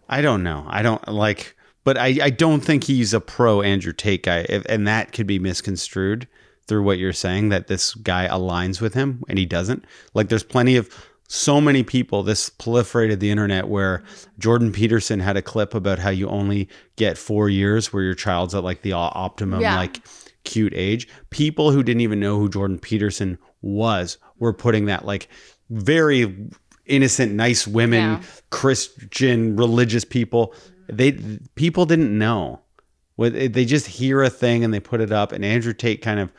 I 0.08 0.20
don't 0.20 0.42
know. 0.42 0.64
I 0.68 0.82
don't 0.82 1.06
like, 1.08 1.55
but 1.86 1.96
I, 1.96 2.18
I 2.20 2.30
don't 2.30 2.62
think 2.62 2.82
he's 2.82 3.14
a 3.14 3.20
pro 3.20 3.62
Andrew 3.62 3.92
Tate 3.92 4.24
guy. 4.24 4.44
If, 4.48 4.64
and 4.66 4.88
that 4.88 5.12
could 5.12 5.28
be 5.28 5.38
misconstrued 5.38 6.26
through 6.66 6.82
what 6.82 6.98
you're 6.98 7.12
saying 7.12 7.50
that 7.50 7.68
this 7.68 7.94
guy 7.94 8.26
aligns 8.26 8.80
with 8.80 8.92
him 8.94 9.22
and 9.28 9.38
he 9.38 9.46
doesn't. 9.46 9.84
Like, 10.12 10.28
there's 10.28 10.42
plenty 10.42 10.74
of 10.76 10.92
so 11.28 11.60
many 11.60 11.84
people, 11.84 12.24
this 12.24 12.50
proliferated 12.50 13.20
the 13.20 13.30
internet 13.30 13.68
where 13.68 14.02
Jordan 14.40 14.72
Peterson 14.72 15.20
had 15.20 15.36
a 15.36 15.42
clip 15.42 15.74
about 15.74 16.00
how 16.00 16.10
you 16.10 16.28
only 16.28 16.68
get 16.96 17.16
four 17.16 17.48
years 17.48 17.92
where 17.92 18.02
your 18.02 18.14
child's 18.14 18.52
at 18.54 18.64
like 18.64 18.82
the 18.82 18.92
optimum, 18.92 19.60
Yeah. 19.60 19.76
like 19.76 20.00
cute 20.42 20.74
age. 20.74 21.06
People 21.30 21.70
who 21.70 21.84
didn't 21.84 22.00
even 22.02 22.18
know 22.18 22.36
who 22.36 22.48
Jordan 22.48 22.80
Peterson 22.80 23.38
was 23.62 24.18
were 24.40 24.52
putting 24.52 24.86
that 24.86 25.04
like 25.04 25.28
very 25.70 26.36
innocent, 26.86 27.32
nice 27.32 27.64
women, 27.66 28.00
Yeah. 28.00 28.22
Christian, 28.50 29.54
religious 29.56 30.04
people. 30.04 30.52
They 30.88 31.12
people 31.54 31.86
didn't 31.86 32.16
know. 32.16 32.60
They 33.18 33.64
just 33.64 33.86
hear 33.86 34.22
a 34.22 34.30
thing 34.30 34.62
and 34.64 34.72
they 34.74 34.80
put 34.80 35.00
it 35.00 35.10
up. 35.10 35.32
And 35.32 35.44
Andrew 35.44 35.72
Tate 35.72 36.02
kind 36.02 36.20
of 36.20 36.30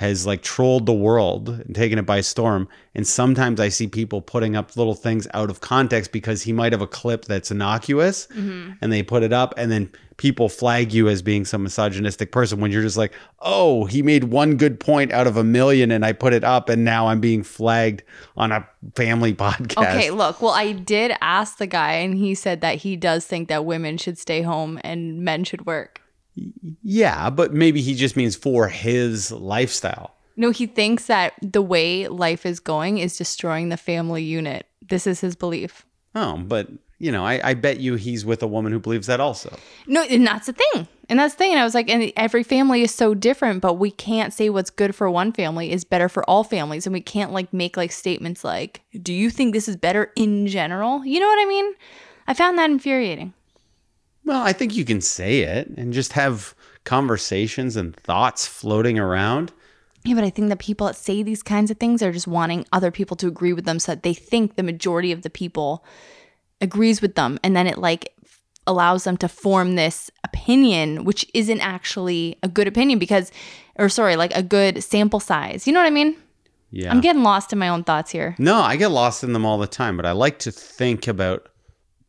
has 0.00 0.26
like 0.26 0.40
trolled 0.40 0.86
the 0.86 0.94
world 0.94 1.50
and 1.50 1.74
taken 1.74 1.98
it 1.98 2.06
by 2.06 2.22
storm. 2.22 2.66
And 2.94 3.06
sometimes 3.06 3.60
I 3.60 3.68
see 3.68 3.86
people 3.86 4.22
putting 4.22 4.56
up 4.56 4.74
little 4.74 4.94
things 4.94 5.28
out 5.34 5.50
of 5.50 5.60
context 5.60 6.10
because 6.10 6.40
he 6.40 6.54
might 6.54 6.72
have 6.72 6.80
a 6.80 6.86
clip 6.86 7.26
that's 7.26 7.50
innocuous 7.50 8.26
mm-hmm. 8.28 8.72
and 8.80 8.90
they 8.90 9.02
put 9.02 9.22
it 9.22 9.34
up 9.34 9.52
and 9.58 9.70
then 9.70 9.92
people 10.16 10.48
flag 10.48 10.94
you 10.94 11.06
as 11.10 11.20
being 11.20 11.44
some 11.44 11.64
misogynistic 11.64 12.32
person 12.32 12.60
when 12.60 12.70
you're 12.70 12.80
just 12.80 12.96
like, 12.96 13.12
oh, 13.40 13.84
he 13.84 14.00
made 14.00 14.24
one 14.24 14.56
good 14.56 14.80
point 14.80 15.12
out 15.12 15.26
of 15.26 15.36
a 15.36 15.44
million 15.44 15.90
and 15.90 16.02
I 16.02 16.14
put 16.14 16.32
it 16.32 16.44
up 16.44 16.70
and 16.70 16.82
now 16.82 17.08
I'm 17.08 17.20
being 17.20 17.42
flagged 17.42 18.02
on 18.38 18.52
a 18.52 18.66
family 18.96 19.34
podcast. 19.34 19.86
Okay, 19.86 20.10
look, 20.10 20.40
well, 20.40 20.52
I 20.52 20.72
did 20.72 21.12
ask 21.20 21.58
the 21.58 21.66
guy, 21.66 21.92
and 21.92 22.16
he 22.16 22.34
said 22.34 22.62
that 22.62 22.76
he 22.76 22.96
does 22.96 23.26
think 23.26 23.48
that 23.48 23.66
women 23.66 23.98
should 23.98 24.16
stay 24.16 24.40
home 24.40 24.80
and 24.82 25.20
men 25.20 25.44
should 25.44 25.66
work. 25.66 25.99
Yeah, 26.82 27.30
but 27.30 27.52
maybe 27.52 27.80
he 27.80 27.94
just 27.94 28.16
means 28.16 28.36
for 28.36 28.68
his 28.68 29.32
lifestyle. 29.32 30.14
No, 30.36 30.50
he 30.50 30.66
thinks 30.66 31.06
that 31.06 31.34
the 31.42 31.62
way 31.62 32.08
life 32.08 32.46
is 32.46 32.60
going 32.60 32.98
is 32.98 33.18
destroying 33.18 33.68
the 33.68 33.76
family 33.76 34.22
unit. 34.22 34.66
This 34.88 35.06
is 35.06 35.20
his 35.20 35.36
belief. 35.36 35.84
Oh, 36.14 36.38
but 36.38 36.68
you 37.00 37.10
know, 37.10 37.24
I, 37.24 37.50
I 37.50 37.54
bet 37.54 37.80
you 37.80 37.94
he's 37.94 38.26
with 38.26 38.42
a 38.42 38.46
woman 38.46 38.72
who 38.72 38.78
believes 38.78 39.06
that 39.06 39.20
also. 39.20 39.56
No, 39.86 40.02
and 40.02 40.26
that's 40.26 40.46
the 40.46 40.52
thing. 40.52 40.86
And 41.08 41.18
that's 41.18 41.34
the 41.34 41.38
thing. 41.38 41.52
And 41.52 41.60
I 41.60 41.64
was 41.64 41.74
like, 41.74 41.88
and 41.88 42.12
every 42.14 42.42
family 42.42 42.82
is 42.82 42.94
so 42.94 43.14
different, 43.14 43.62
but 43.62 43.74
we 43.74 43.90
can't 43.90 44.32
say 44.32 44.50
what's 44.50 44.70
good 44.70 44.94
for 44.94 45.10
one 45.10 45.32
family 45.32 45.72
is 45.72 45.82
better 45.82 46.08
for 46.08 46.28
all 46.28 46.44
families. 46.44 46.86
And 46.86 46.92
we 46.92 47.00
can't 47.00 47.32
like 47.32 47.52
make 47.52 47.76
like 47.76 47.90
statements 47.90 48.44
like, 48.44 48.82
do 49.02 49.14
you 49.14 49.30
think 49.30 49.54
this 49.54 49.66
is 49.66 49.76
better 49.76 50.12
in 50.14 50.46
general? 50.46 51.04
You 51.04 51.20
know 51.20 51.26
what 51.26 51.40
I 51.40 51.46
mean? 51.46 51.74
I 52.28 52.34
found 52.34 52.58
that 52.58 52.70
infuriating. 52.70 53.32
Well, 54.30 54.46
I 54.46 54.52
think 54.52 54.76
you 54.76 54.84
can 54.84 55.00
say 55.00 55.40
it 55.40 55.66
and 55.76 55.92
just 55.92 56.12
have 56.12 56.54
conversations 56.84 57.74
and 57.74 57.96
thoughts 57.96 58.46
floating 58.46 58.96
around. 58.96 59.52
Yeah, 60.04 60.14
but 60.14 60.22
I 60.22 60.30
think 60.30 60.50
the 60.50 60.56
people 60.56 60.86
that 60.86 60.94
say 60.94 61.24
these 61.24 61.42
kinds 61.42 61.68
of 61.72 61.78
things 61.78 62.00
are 62.00 62.12
just 62.12 62.28
wanting 62.28 62.64
other 62.72 62.92
people 62.92 63.16
to 63.16 63.26
agree 63.26 63.52
with 63.52 63.64
them 63.64 63.80
so 63.80 63.90
that 63.90 64.04
they 64.04 64.14
think 64.14 64.54
the 64.54 64.62
majority 64.62 65.10
of 65.10 65.22
the 65.22 65.30
people 65.30 65.84
agrees 66.60 67.02
with 67.02 67.16
them. 67.16 67.40
And 67.42 67.56
then 67.56 67.66
it 67.66 67.76
like 67.76 68.14
allows 68.68 69.02
them 69.02 69.16
to 69.16 69.26
form 69.26 69.74
this 69.74 70.12
opinion, 70.22 71.02
which 71.02 71.26
isn't 71.34 71.60
actually 71.60 72.38
a 72.44 72.48
good 72.48 72.68
opinion 72.68 73.00
because, 73.00 73.32
or 73.80 73.88
sorry, 73.88 74.14
like 74.14 74.32
a 74.36 74.44
good 74.44 74.84
sample 74.84 75.18
size. 75.18 75.66
You 75.66 75.72
know 75.72 75.80
what 75.80 75.88
I 75.88 75.90
mean? 75.90 76.14
Yeah. 76.70 76.92
I'm 76.92 77.00
getting 77.00 77.24
lost 77.24 77.52
in 77.52 77.58
my 77.58 77.68
own 77.68 77.82
thoughts 77.82 78.12
here. 78.12 78.36
no, 78.38 78.60
I 78.60 78.76
get 78.76 78.92
lost 78.92 79.24
in 79.24 79.32
them 79.32 79.44
all 79.44 79.58
the 79.58 79.66
time, 79.66 79.96
but 79.96 80.06
I 80.06 80.12
like 80.12 80.38
to 80.40 80.52
think 80.52 81.08
about 81.08 81.48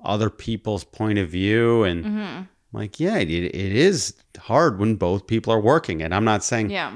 other 0.04 0.30
people's 0.30 0.84
point 0.84 1.20
of 1.20 1.30
view 1.30 1.84
and 1.84 2.06
Mm-hmm. 2.06 2.42
like, 2.74 3.00
yeah, 3.00 3.18
it, 3.18 3.30
it 3.30 3.56
is 3.56 4.14
hard 4.38 4.80
when 4.80 4.96
both 4.96 5.28
people 5.28 5.52
are 5.54 5.60
working. 5.62 6.02
And 6.02 6.14
I'm 6.14 6.26
not 6.26 6.44
saying 6.44 6.70
Yeah. 6.70 6.94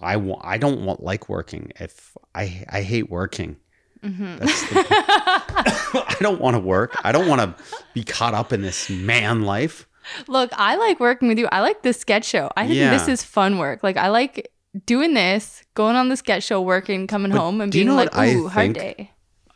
I 0.00 0.16
want 0.16 0.40
I 0.44 0.58
don't 0.58 0.84
want 0.84 1.02
like 1.02 1.28
working. 1.28 1.72
If 1.78 2.16
I 2.34 2.64
I 2.70 2.82
hate 2.82 3.10
working. 3.10 3.56
Mm-hmm. 4.02 4.36
That's 4.38 4.62
the, 4.70 4.86
I 6.08 6.16
don't 6.20 6.40
want 6.40 6.54
to 6.54 6.60
work. 6.60 6.96
I 7.04 7.12
don't 7.12 7.26
want 7.28 7.40
to 7.42 7.64
be 7.94 8.04
caught 8.04 8.32
up 8.34 8.52
in 8.52 8.62
this 8.62 8.88
man 8.88 9.42
life. 9.42 9.86
Look, 10.28 10.50
I 10.54 10.76
like 10.76 11.00
working 11.00 11.28
with 11.28 11.38
you. 11.38 11.48
I 11.52 11.60
like 11.60 11.82
this 11.82 11.98
sketch 12.00 12.24
show. 12.24 12.50
I 12.56 12.66
think 12.66 12.78
Yeah. 12.78 12.90
this 12.96 13.08
is 13.08 13.22
fun 13.22 13.58
work. 13.58 13.82
Like, 13.82 13.96
I 13.98 14.08
like 14.08 14.50
doing 14.86 15.12
this, 15.14 15.62
going 15.74 15.96
on 15.96 16.08
the 16.08 16.16
sketch 16.16 16.44
show, 16.44 16.62
working, 16.62 17.06
coming 17.06 17.30
home, 17.32 17.60
and 17.60 17.70
being 17.70 17.88
like, 17.88 18.16
ooh, 18.16 18.48
hard 18.48 18.74
think? 18.74 18.78
day. 18.78 19.10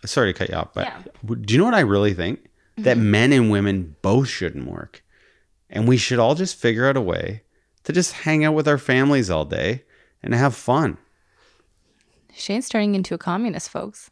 Sorry 0.05 0.33
to 0.33 0.39
cut 0.39 0.49
you 0.49 0.57
off, 0.57 0.73
but 0.75 0.87
Yeah. 0.87 0.99
Mm-hmm. 1.25 1.43
do 1.43 1.55
you 1.55 1.59
know 1.59 1.65
what 1.65 1.75
I 1.75 1.81
really 1.81 2.15
think? 2.15 2.49
That 2.79 2.97
men 2.99 3.33
and 3.33 3.51
women 3.51 3.97
both 4.03 4.29
shouldn't 4.29 4.67
work. 4.67 5.05
And 5.69 5.87
we 5.87 5.97
should 5.97 6.19
all 6.19 6.35
just 6.35 6.57
figure 6.57 6.87
out 6.89 6.97
a 6.97 7.01
way 7.01 7.43
to 7.85 7.93
just 7.93 8.13
hang 8.13 8.45
out 8.45 8.55
with 8.55 8.67
our 8.67 8.79
families 8.79 9.31
all 9.31 9.45
day 9.45 9.85
and 10.23 10.35
have 10.35 10.55
fun. 10.55 10.97
Shane's 12.35 12.69
turning 12.69 12.95
into 12.95 13.15
a 13.15 13.19
communist, 13.19 13.69
folks. 13.69 14.11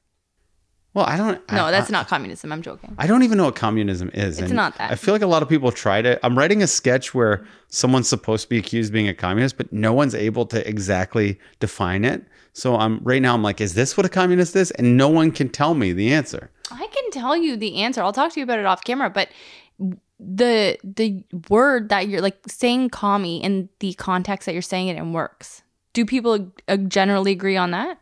Well, 0.93 1.07
I 1.07 1.17
don't 1.17 1.41
No, 1.53 1.67
I, 1.67 1.71
that's 1.71 1.91
I, 1.91 1.93
not 1.93 2.09
communism. 2.09 2.51
I'm 2.51 2.62
joking. 2.62 2.95
I 2.99 3.07
don't 3.07 3.23
even 3.23 3.39
know 3.39 3.45
what 3.45 3.55
communism 3.55 4.11
is. 4.12 4.41
It's 4.41 4.53
not 4.53 4.77
that. 4.79 4.91
I 4.91 4.97
feel 4.97 5.15
like 5.15 5.23
a 5.23 5.27
lot 5.27 5.43
of 5.43 5.49
people 5.49 5.71
try 5.71 6.03
to. 6.03 6.25
I'm 6.27 6.37
writing 6.37 6.62
a 6.62 6.67
sketch 6.67 7.15
where 7.15 7.47
someone's 7.69 8.09
supposed 8.09 8.43
to 8.45 8.49
be 8.49 8.59
accused 8.59 8.91
of 8.91 8.95
being 8.95 9.09
a 9.09 9.15
communist, 9.15 9.57
but 9.57 9.73
no 9.73 9.93
one's 9.93 10.17
able 10.17 10.47
to 10.47 10.69
exactly 10.69 11.39
define 11.61 12.05
it. 12.05 12.25
So 12.55 12.77
I'm 12.77 12.99
right 13.05 13.23
now. 13.23 13.35
I'm 13.35 13.43
like, 13.43 13.61
is 13.61 13.75
this 13.75 13.97
what 13.97 14.05
a 14.05 14.09
communist 14.09 14.57
is? 14.57 14.73
And 14.73 14.97
no 14.97 15.09
one 15.09 15.31
can 15.31 15.49
tell 15.49 15.75
me 15.75 15.93
the 15.93 16.12
answer. 16.12 16.51
I 16.73 16.87
can 16.89 17.11
tell 17.12 17.37
you 17.37 17.57
the 17.57 17.77
answer. 17.83 18.03
I'll 18.03 18.12
talk 18.12 18.33
to 18.33 18.41
you 18.41 18.45
about 18.45 18.59
it 18.59 18.67
off 18.67 18.83
camera, 18.83 19.11
but 19.11 19.29
the 20.19 20.77
the 20.83 21.23
word 21.49 21.89
that 21.91 22.09
you're 22.09 22.21
like 22.21 22.39
saying 22.49 22.91
commie 22.91 23.43
in 23.43 23.69
the 23.79 23.95
context 23.95 24.47
that 24.47 24.53
you're 24.55 24.62
saying 24.62 24.89
it 24.89 24.97
in 24.97 25.12
works. 25.12 25.62
Do 25.93 26.05
people 26.05 26.53
uh, 26.67 26.77
generally 26.77 27.33
agree 27.33 27.57
on 27.57 27.71
that? 27.71 28.00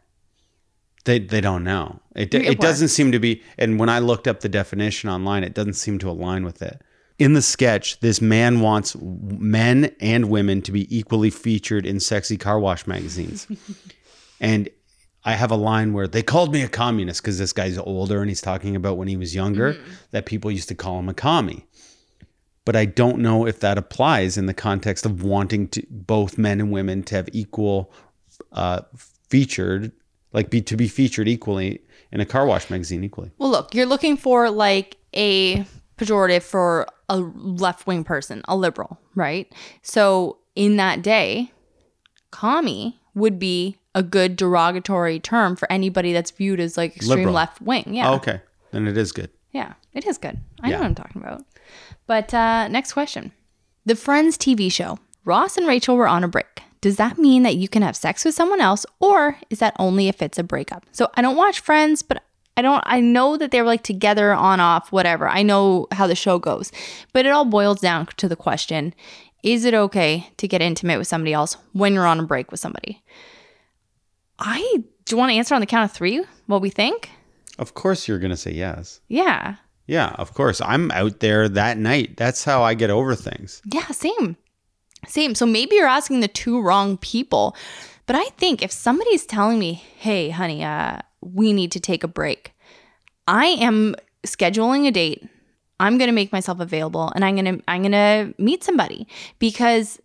They 1.09 1.19
they 1.21 1.41
don't 1.41 1.65
know. 1.65 2.01
It 2.15 2.35
It 2.35 2.45
it 2.45 2.61
doesn't 2.61 2.89
seem 2.89 3.13
to 3.13 3.19
be. 3.19 3.43
And 3.57 3.79
when 3.79 3.89
I 3.89 3.99
looked 3.99 4.29
up 4.29 4.41
the 4.41 4.49
definition 4.51 5.09
online, 5.09 5.43
it 5.43 5.55
doesn't 5.55 5.73
seem 5.73 5.99
to 6.01 6.11
align 6.11 6.45
with 6.45 6.61
it. 6.61 6.83
In 7.19 7.33
the 7.33 7.41
sketch, 7.41 7.99
this 8.01 8.21
man 8.21 8.61
wants 8.61 8.95
men 9.01 9.91
and 10.01 10.29
women 10.29 10.61
to 10.61 10.71
be 10.71 10.87
equally 10.95 11.31
featured 11.31 11.87
in 11.87 11.99
sexy 11.99 12.37
car 12.37 12.61
wash 12.61 12.87
magazines. 12.87 13.47
and 14.41 14.69
I 15.25 15.33
have 15.33 15.51
a 15.51 15.57
line 15.57 15.95
where 15.95 16.07
they 16.07 16.23
called 16.23 16.53
me 16.53 16.61
a 16.61 16.69
communist 16.69 17.23
because 17.23 17.39
this 17.39 17.55
guy's 17.55 17.79
older 17.79 18.21
and 18.21 18.29
he's 18.29 18.43
talking 18.43 18.77
about 18.77 18.99
when 18.99 19.09
he 19.09 19.17
was 19.17 19.35
younger 19.35 19.79
that 20.11 20.27
people 20.27 20.51
used 20.51 20.69
to 20.69 20.75
call 20.75 20.99
him 20.99 21.09
a 21.09 21.15
commie. 21.15 21.65
But 22.67 22.77
I 22.77 22.85
don't 22.85 23.21
know 23.21 23.47
if 23.47 23.61
that 23.61 23.79
applies 23.79 24.37
in 24.37 24.45
the 24.45 24.53
context 24.53 25.07
of 25.07 25.23
wanting 25.23 25.69
to 25.69 25.83
both 25.89 26.37
men 26.37 26.61
and 26.61 26.71
women 26.71 27.03
to 27.05 27.15
have 27.15 27.31
equal 27.33 27.91
uh, 28.53 28.83
featured, 29.31 29.93
like 30.33 30.51
be 30.51 30.61
to 30.63 30.77
be 30.77 30.89
featured 30.89 31.29
equally 31.29 31.81
in 32.13 32.21
a 32.21 32.27
car 32.27 32.47
wash 32.47 32.71
magazine 32.71 33.05
equally. 33.05 33.31
Well, 33.39 33.51
look, 33.51 33.75
you're 33.75 33.87
looking 33.87 34.17
for 34.17 34.51
like 34.51 34.97
a 35.15 35.65
pejorative 35.97 36.43
for 36.43 36.87
a 37.09 37.17
left 37.19 37.87
wing 37.87 38.05
person, 38.05 38.43
a 38.49 38.57
liberal, 38.57 38.99
right? 39.15 39.53
So 39.83 40.39
in 40.55 40.77
that 40.77 41.03
day, 41.03 41.53
commie 42.31 42.99
would 43.15 43.39
be 43.39 43.77
a 43.95 44.03
good 44.03 44.37
derogatory 44.37 45.19
term 45.19 45.57
for 45.57 45.71
anybody 45.73 46.13
that's 46.13 46.31
viewed 46.31 46.61
as 46.61 46.77
like 46.77 46.97
extreme 46.97 47.31
left 47.31 47.61
wing. 47.61 47.95
Yeah. 47.95 48.11
Oh, 48.11 48.15
okay, 48.17 48.41
then 48.71 48.87
it 48.87 48.97
is 48.97 49.13
good. 49.13 49.31
Yeah, 49.53 49.73
it 49.95 50.07
is 50.07 50.19
good. 50.19 50.39
I 50.63 50.69
Yeah. 50.69 50.75
know 50.75 50.81
what 50.81 50.87
I'm 50.87 50.95
talking 50.95 51.23
about. 51.23 51.45
But 52.07 52.33
uh, 52.35 52.69
next 52.69 52.93
question. 52.93 53.33
The 53.87 53.97
Friends 53.97 54.37
TV 54.37 54.71
show. 54.71 54.99
Ross 55.25 55.57
and 55.57 55.67
Rachel 55.67 55.97
were 55.97 56.07
on 56.09 56.23
a 56.25 56.29
break. 56.29 56.63
Does 56.81 56.97
that 56.97 57.19
mean 57.19 57.43
that 57.43 57.57
you 57.57 57.69
can 57.69 57.83
have 57.83 57.97
sex 57.97 58.25
with 58.25 58.35
someone 58.35 58.61
else, 58.61 58.87
or 59.01 59.39
is 59.51 59.59
that 59.59 59.75
only 59.79 60.09
if 60.09 60.23
it's 60.23 60.39
a 60.39 60.43
breakup? 60.43 60.85
So 60.93 61.09
I 61.15 61.23
don't 61.23 61.37
watch 61.37 61.61
Friends, 61.61 62.03
but 62.03 62.23
I 62.57 62.63
don't. 62.63 62.83
I 62.87 63.01
know 63.01 63.37
that 63.37 63.51
they 63.51 63.61
were 63.61 63.67
like 63.67 63.83
together, 63.83 64.33
on 64.33 64.61
off, 64.61 64.91
whatever. 64.93 65.29
I 65.29 65.43
know 65.43 65.87
how 65.93 66.07
the 66.07 66.15
show 66.15 66.39
goes, 66.39 66.73
but 67.13 67.27
it 67.27 67.31
all 67.31 67.45
boils 67.45 67.81
down 67.81 68.07
to 68.17 68.29
the 68.29 68.37
question: 68.37 68.95
Is 69.43 69.65
it 69.65 69.75
okay 69.75 70.29
to 70.37 70.49
get 70.49 70.63
intimate 70.63 70.99
with 70.99 71.09
somebody 71.09 71.33
else 71.33 71.57
when 71.73 71.95
you're 71.95 72.07
on 72.07 72.21
a 72.21 72.25
break 72.25 72.51
with 72.51 72.61
somebody? 72.61 73.03
I 74.39 74.83
do 75.09 75.15
you 75.15 75.17
want 75.17 75.31
to 75.31 75.37
answer 75.37 75.55
on 75.55 75.61
the 75.61 75.67
count 75.67 75.91
of 75.91 75.97
three? 75.97 76.25
What 76.47 76.61
we 76.61 76.71
think? 76.71 77.11
Of 77.59 77.75
course, 77.75 78.07
you're 78.07 78.19
going 78.19 78.31
to 78.31 78.37
say 78.37 78.53
yes. 78.53 79.01
Yeah. 79.09 79.57
Yeah, 79.87 80.15
of 80.19 80.35
course. 80.35 80.61
I'm 80.61 80.91
out 80.91 81.21
there 81.21 81.49
that 81.49 81.79
night. 81.79 82.17
That's 82.17 82.45
how 82.45 82.63
I 82.63 82.75
get 82.75 82.91
over 82.91 83.15
things. 83.15 83.63
Yeah, 83.73 83.87
same. 83.87 84.37
Same. 85.07 85.35
So 85.35 85.47
maybe 85.47 85.77
you're 85.77 85.87
asking 85.87 86.21
the 86.21 86.29
two 86.29 86.61
wrong 86.61 86.97
people. 86.99 87.57
But 88.07 88.17
I 88.17 88.25
think 88.37 88.63
if 88.63 88.73
somebody's 88.73 89.27
telling 89.27 89.59
me, 89.59 89.75
hey, 89.75 90.31
honey, 90.31 90.65
uh, 90.65 90.99
we 91.21 91.53
need 91.53 91.73
to 91.73 91.81
take 91.81 92.03
a 92.05 92.09
break, 92.09 92.53
I 93.27 93.47
am 93.47 93.95
scheduling 94.27 94.87
a 94.87 94.91
date. 94.91 95.27
I'm 95.81 95.99
going 95.99 96.09
to 96.09 96.15
make 96.15 96.33
myself 96.33 96.59
available 96.59 97.13
and 97.15 97.25
I'm 97.25 97.37
going 97.37 97.59
to 97.59 97.65
I'm 97.69 97.83
going 97.83 97.93
to 97.93 98.35
meet 98.43 98.65
somebody 98.65 99.07
because 99.39 100.01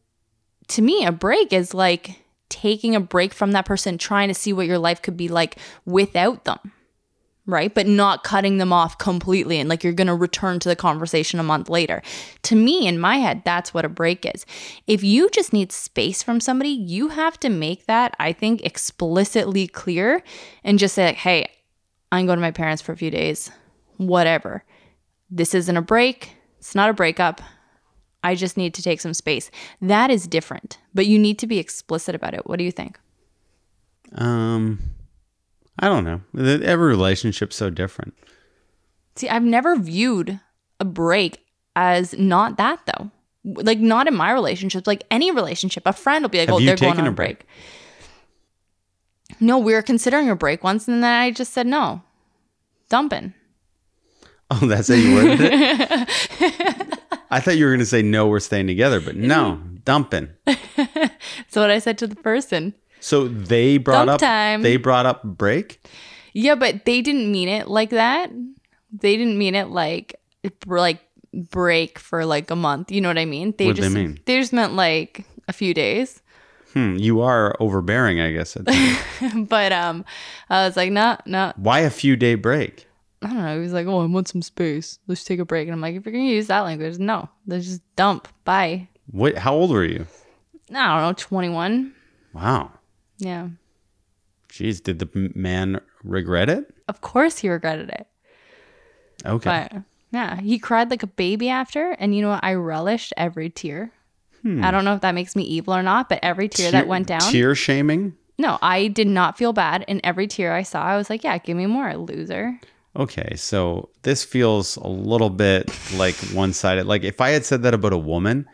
to 0.68 0.82
me 0.82 1.06
a 1.06 1.11
break 1.11 1.52
is 1.52 1.74
like 1.74 2.20
taking 2.49 2.95
a 2.95 2.99
break 2.99 3.34
from 3.34 3.53
that 3.53 3.65
person 3.65 3.98
trying 3.98 4.28
to 4.28 4.36
see 4.36 4.53
what 4.53 4.68
your 4.68 4.78
life 4.78 5.02
could 5.02 5.18
be 5.18 5.28
like 5.28 5.57
without 5.86 6.45
them 6.45 6.60
right? 7.45 7.74
But 7.74 7.88
not 7.88 8.24
cutting 8.24 8.57
them 8.57 8.72
off 8.72 8.98
completely 8.98 9.60
and 9.60 9.68
like 9.68 9.84
you're 9.84 9.94
going 9.94 10.07
to 10.07 10.15
return 10.15 10.60
to 10.60 10.70
the 10.70 10.76
conversation 10.76 11.40
a 11.40 11.44
month 11.44 11.70
later. 11.70 12.02
To 12.44 12.56
me, 12.56 12.88
in 12.88 12.99
my 12.99 13.18
head, 13.18 13.41
that's 13.44 13.74
what 13.74 13.86
a 13.86 13.90
break 13.90 14.26
is. 14.34 14.45
If 14.88 15.03
you 15.03 15.30
just 15.30 15.52
need 15.52 15.72
space 15.72 16.24
from 16.24 16.40
somebody, 16.40 16.70
you 16.70 17.10
have 17.10 17.40
to 17.41 17.49
make 17.49 17.86
that, 17.88 18.15
I 18.20 18.32
think, 18.32 18.61
explicitly 18.64 19.68
clear 19.68 20.24
and 20.64 20.80
just 20.80 20.95
say, 20.95 21.07
like, 21.07 21.15
hey, 21.15 21.49
I'm 22.11 22.26
going 22.26 22.38
to 22.38 22.41
my 22.41 22.52
parents 22.52 22.82
for 22.82 22.94
a 22.94 22.98
few 22.98 23.11
days, 23.11 23.52
whatever. 23.98 24.64
This 25.30 25.53
isn't 25.53 25.78
a 25.78 25.82
break, 25.82 26.36
it's 26.60 26.76
not 26.76 26.90
a 26.90 26.94
breakup. 26.94 27.41
I 28.26 28.36
just 28.36 28.56
need 28.56 28.74
to 28.76 28.82
take 28.82 29.02
some 29.02 29.14
space. 29.14 29.52
That 29.82 30.10
is 30.10 30.28
different, 30.28 30.78
but 30.94 31.07
you 31.07 31.20
need 31.20 31.40
to 31.40 31.48
be 31.48 31.60
explicit 31.60 32.15
about 32.15 32.34
it. 32.34 32.48
What 32.48 32.57
do 32.57 32.64
you 32.64 32.72
think? 32.72 32.98
Um, 34.15 34.80
I 35.79 35.87
don't 35.87 36.03
know. 36.03 36.21
Every 36.37 36.87
relationship's 36.87 37.55
so 37.55 37.69
different. 37.69 38.13
See, 39.15 39.29
I've 39.29 39.43
never 39.43 39.75
viewed 39.75 40.39
a 40.79 40.85
break 40.85 41.43
as 41.75 42.13
not 42.17 42.57
that 42.57 42.79
though. 42.85 43.11
Like 43.43 43.79
not 43.79 44.07
in 44.07 44.15
my 44.15 44.31
relationships, 44.31 44.87
like 44.87 45.03
any 45.11 45.31
relationship. 45.31 45.83
A 45.85 45.93
friend 45.93 46.23
will 46.23 46.29
be 46.29 46.39
like, 46.39 46.47
Have 46.49 46.57
"Oh, 46.57 46.59
they're 46.59 46.75
going 46.75 46.99
on 46.99 47.07
a 47.07 47.11
break." 47.11 47.39
break? 47.39 47.47
No, 49.39 49.57
we 49.57 49.73
were 49.73 49.81
considering 49.81 50.29
a 50.29 50.35
break 50.35 50.63
once, 50.63 50.87
and 50.87 51.03
then 51.03 51.11
I 51.21 51.31
just 51.31 51.53
said 51.53 51.67
no, 51.67 52.01
dumping. 52.89 53.33
Oh, 54.51 54.67
that's 54.67 54.87
how 54.89 54.93
you 54.93 55.15
worded 55.15 55.39
it? 55.41 56.99
I 57.31 57.39
thought 57.39 57.57
you 57.57 57.65
were 57.65 57.71
going 57.71 57.79
to 57.79 57.87
say, 57.87 58.03
no, 58.03 58.27
we're 58.27 58.39
staying 58.39 58.67
together, 58.67 58.99
but 59.01 59.15
no, 59.15 59.59
dumping. 59.85 60.29
So 61.47 61.61
what 61.61 61.71
I 61.71 61.79
said 61.79 61.97
to 61.99 62.07
the 62.07 62.17
person, 62.17 62.75
So 63.03 63.27
they 63.27 63.77
brought 63.77 64.05
Dump 64.05 64.11
up 64.11 64.19
time. 64.21 64.61
they 64.61 64.77
brought 64.77 65.05
up 65.05 65.23
break. 65.23 65.85
yeah, 66.31 66.55
but 66.55 66.85
they 66.85 67.01
didn't 67.01 67.30
mean 67.31 67.49
it 67.49 67.67
like 67.67 67.89
that. 67.89 68.31
They 68.93 69.17
didn't 69.17 69.38
mean 69.38 69.55
it 69.55 69.67
like 69.67 70.15
like 70.65 71.01
break 71.34 71.99
for 71.99 72.25
like 72.25 72.49
a 72.49 72.55
month. 72.55 72.91
You 72.91 73.01
know 73.01 73.09
what 73.09 73.17
I 73.17 73.25
mean? 73.25 73.53
They 73.57 73.67
What 73.67 73.75
did 73.75 73.84
they 73.84 73.88
just 73.88 73.95
mean? 73.95 74.19
they 74.25 74.39
just 74.39 74.53
meant 74.53 74.73
like 74.73 75.25
a 75.49 75.53
few 75.53 75.73
days. 75.73 76.21
Hmm, 76.73 76.95
you 76.95 77.19
are 77.21 77.55
overbearing, 77.59 78.21
I 78.21 78.31
guess. 78.31 78.55
but 79.35 79.71
um, 79.73 80.05
I 80.49 80.65
was 80.65 80.77
like, 80.77 80.91
no, 80.91 81.17
no, 81.25 81.51
Why 81.57 81.80
a 81.81 81.89
few 81.89 82.15
day 82.15 82.35
break? 82.35 82.88
I 83.21 83.27
don't 83.27 83.38
know. 83.38 83.55
He 83.55 83.61
was 83.61 83.73
like, 83.73 83.88
"Oh, 83.88 84.01
I 84.01 84.05
want 84.05 84.27
some 84.27 84.41
space. 84.41 84.99
Let's 85.07 85.23
take 85.23 85.39
a 85.39 85.45
break." 85.45 85.67
And 85.67 85.73
I'm 85.73 85.80
like, 85.81 85.95
"If 85.95 86.05
you're 86.05 86.11
gonna 86.11 86.25
use 86.25 86.47
that 86.47 86.61
language, 86.61 86.99
no. 86.99 87.30
Let's 87.47 87.65
just 87.65 87.81
dump. 87.95 88.27
Bye." 88.43 88.88
What? 89.11 89.38
How 89.38 89.53
old 89.53 89.71
were 89.71 89.85
you? 89.85 90.07
I 90.73 90.99
don't 90.99 91.09
know, 91.09 91.13
21. 91.15 91.93
Wow. 92.34 92.71
Yeah. 93.23 93.47
Jeez, 94.49 94.83
did 94.83 94.99
the 94.99 95.31
man 95.33 95.81
regret 96.03 96.49
it? 96.49 96.73
Of 96.87 97.01
course 97.01 97.39
he 97.39 97.49
regretted 97.49 97.89
it. 97.89 98.07
Okay. 99.25 99.67
But 99.71 99.81
yeah, 100.11 100.39
he 100.39 100.59
cried 100.59 100.91
like 100.91 101.01
a 101.01 101.07
baby 101.07 101.49
after, 101.49 101.91
and 101.91 102.15
you 102.15 102.21
know 102.21 102.29
what? 102.29 102.43
I 102.43 102.53
relished 102.53 103.13
every 103.17 103.49
tear. 103.49 103.91
Hmm. 104.43 104.63
I 104.63 104.71
don't 104.71 104.85
know 104.85 104.93
if 104.93 105.01
that 105.01 105.15
makes 105.15 105.35
me 105.35 105.43
evil 105.43 105.73
or 105.73 105.81
not, 105.81 106.09
but 106.09 106.19
every 106.21 106.49
tear 106.49 106.69
that 106.71 106.87
went 106.87 107.07
down. 107.07 107.21
Tear 107.21 107.55
shaming. 107.55 108.15
No, 108.37 108.59
I 108.61 108.87
did 108.87 109.07
not 109.07 109.37
feel 109.37 109.53
bad. 109.53 109.85
And 109.87 110.01
every 110.03 110.27
tear 110.27 110.53
I 110.53 110.63
saw, 110.63 110.83
I 110.83 110.97
was 110.97 111.09
like, 111.09 111.23
"Yeah, 111.23 111.37
give 111.37 111.55
me 111.57 111.65
more, 111.65 111.95
loser." 111.95 112.59
Okay, 112.95 113.35
so 113.35 113.89
this 114.03 114.23
feels 114.23 114.75
a 114.75 114.87
little 114.87 115.31
bit 115.31 115.71
like 115.95 116.15
one-sided. 116.33 116.85
Like 116.85 117.03
if 117.03 117.21
I 117.21 117.29
had 117.29 117.43
said 117.43 117.63
that 117.63 117.73
about 117.73 117.93
a 117.93 117.97
woman, 117.97 118.45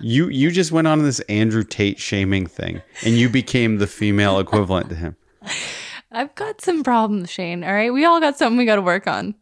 you 0.00 0.28
you 0.28 0.50
just 0.50 0.72
went 0.72 0.86
on 0.86 1.02
this 1.02 1.20
Andrew 1.20 1.64
Tate 1.64 1.98
shaming 1.98 2.46
thing, 2.46 2.82
and 3.04 3.14
you 3.16 3.28
became 3.28 3.78
the 3.78 3.86
female 3.86 4.38
equivalent 4.38 4.88
to 4.90 4.94
him. 4.94 5.16
I've 6.12 6.34
got 6.34 6.60
some 6.60 6.82
problems, 6.82 7.30
Shane. 7.30 7.62
All 7.64 7.72
right, 7.72 7.92
we 7.92 8.04
all 8.04 8.20
got 8.20 8.38
something 8.38 8.56
we 8.56 8.64
got 8.64 8.76
to 8.76 8.82
work 8.82 9.06
on. 9.06 9.34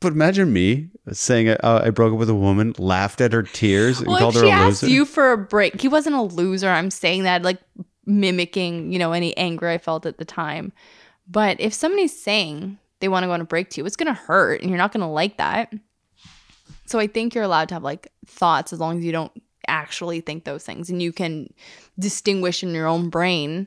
But 0.00 0.12
imagine 0.12 0.52
me 0.52 0.90
saying 1.12 1.48
uh, 1.48 1.82
I 1.82 1.88
broke 1.88 2.12
up 2.12 2.18
with 2.18 2.28
a 2.28 2.34
woman, 2.34 2.74
laughed 2.78 3.22
at 3.22 3.32
her 3.32 3.42
tears, 3.42 4.00
and 4.00 4.08
Well, 4.08 4.18
called 4.18 4.34
her 4.34 4.42
she 4.42 4.48
a 4.48 4.52
asked 4.52 4.82
loser. 4.82 4.92
you 4.94 5.04
for 5.06 5.32
a 5.32 5.38
break, 5.38 5.80
he 5.80 5.88
wasn't 5.88 6.14
a 6.16 6.20
loser. 6.20 6.68
I'm 6.68 6.90
saying 6.90 7.22
that 7.22 7.42
like 7.42 7.58
mimicking, 8.04 8.92
you 8.92 8.98
know, 8.98 9.12
any 9.12 9.34
anger 9.38 9.66
I 9.66 9.78
felt 9.78 10.04
at 10.04 10.18
the 10.18 10.26
time. 10.26 10.72
But 11.26 11.58
if 11.58 11.72
somebody's 11.72 12.18
saying 12.18 12.76
they 13.00 13.08
want 13.08 13.22
to 13.22 13.28
go 13.28 13.32
on 13.32 13.40
a 13.40 13.44
break 13.46 13.70
to 13.70 13.80
you, 13.80 13.86
it's 13.86 13.96
gonna 13.96 14.12
hurt, 14.12 14.60
and 14.60 14.68
you're 14.68 14.78
not 14.78 14.92
gonna 14.92 15.10
like 15.10 15.38
that. 15.38 15.72
So 16.86 16.98
I 16.98 17.06
think 17.06 17.34
you're 17.34 17.44
allowed 17.44 17.68
to 17.70 17.74
have 17.74 17.82
like 17.82 18.12
thoughts 18.26 18.72
as 18.72 18.80
long 18.80 18.98
as 18.98 19.04
you 19.04 19.12
don't 19.12 19.32
actually 19.66 20.20
think 20.20 20.44
those 20.44 20.64
things, 20.64 20.90
and 20.90 21.02
you 21.02 21.12
can 21.12 21.52
distinguish 21.98 22.62
in 22.62 22.74
your 22.74 22.86
own 22.86 23.08
brain. 23.08 23.66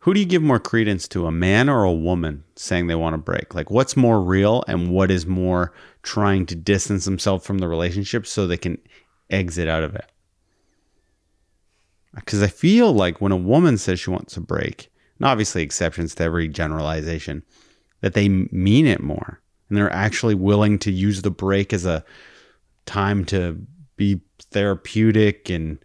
Who 0.00 0.14
do 0.14 0.20
you 0.20 0.26
give 0.26 0.42
more 0.42 0.58
credence 0.58 1.06
to, 1.08 1.26
a 1.26 1.32
man 1.32 1.68
or 1.68 1.84
a 1.84 1.92
woman 1.92 2.42
saying 2.56 2.86
they 2.86 2.94
want 2.94 3.14
to 3.14 3.18
break? 3.18 3.54
Like, 3.54 3.70
what's 3.70 3.96
more 3.96 4.20
real 4.22 4.64
and 4.66 4.90
what 4.90 5.10
is 5.10 5.26
more 5.26 5.74
trying 6.02 6.46
to 6.46 6.54
distance 6.54 7.04
themselves 7.04 7.46
from 7.46 7.58
the 7.58 7.68
relationship 7.68 8.26
so 8.26 8.46
they 8.46 8.56
can 8.56 8.78
exit 9.28 9.68
out 9.68 9.82
of 9.82 9.94
it? 9.94 10.10
Because 12.14 12.42
I 12.42 12.48
feel 12.48 12.92
like 12.92 13.20
when 13.20 13.30
a 13.30 13.36
woman 13.36 13.76
says 13.76 14.00
she 14.00 14.10
wants 14.10 14.36
a 14.36 14.40
break, 14.40 14.90
and 15.18 15.26
obviously 15.26 15.62
exceptions 15.62 16.14
to 16.14 16.24
every 16.24 16.48
generalization, 16.48 17.42
that 18.00 18.14
they 18.14 18.28
mean 18.28 18.86
it 18.86 19.02
more 19.02 19.39
and 19.70 19.78
they're 19.78 19.92
actually 19.92 20.34
willing 20.34 20.78
to 20.80 20.92
use 20.92 21.22
the 21.22 21.30
break 21.30 21.72
as 21.72 21.86
a 21.86 22.04
time 22.84 23.24
to 23.26 23.58
be 23.96 24.20
therapeutic 24.50 25.48
and 25.48 25.78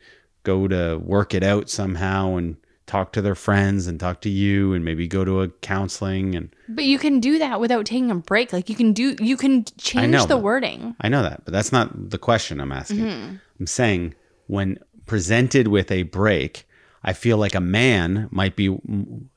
go 0.43 0.67
to 0.67 0.97
work 0.97 1.33
it 1.33 1.43
out 1.43 1.69
somehow 1.69 2.35
and 2.35 2.57
talk 2.87 3.11
to 3.13 3.21
their 3.21 3.35
friends 3.35 3.87
and 3.87 3.99
talk 3.99 4.21
to 4.21 4.29
you 4.29 4.73
and 4.73 4.85
maybe 4.85 5.07
go 5.07 5.25
to 5.25 5.41
a 5.41 5.49
counseling 5.49 6.35
and 6.35 6.53
But 6.69 6.83
you 6.83 6.99
can 6.99 7.19
do 7.19 7.39
that 7.39 7.59
without 7.59 7.85
taking 7.85 8.11
a 8.11 8.15
break. 8.15 8.53
Like 8.53 8.69
you 8.69 8.75
can 8.75 8.93
do, 8.93 9.15
you 9.19 9.37
can 9.37 9.65
change 9.77 10.11
know, 10.11 10.25
the 10.25 10.37
wording. 10.37 10.95
I 11.01 11.09
know 11.09 11.23
that, 11.23 11.45
but 11.45 11.51
that's 11.51 11.71
not 11.71 12.09
the 12.09 12.17
question 12.17 12.59
I'm 12.59 12.71
asking. 12.71 12.99
Mm-hmm. 12.99 13.35
I'm 13.59 13.67
saying 13.67 14.13
when 14.47 14.79
presented 15.05 15.67
with 15.67 15.91
a 15.91 16.03
break, 16.03 16.64
I 17.07 17.13
feel 17.13 17.37
like 17.37 17.53
a 17.53 17.59
man 17.61 18.27
might 18.31 18.55
be 18.55 18.75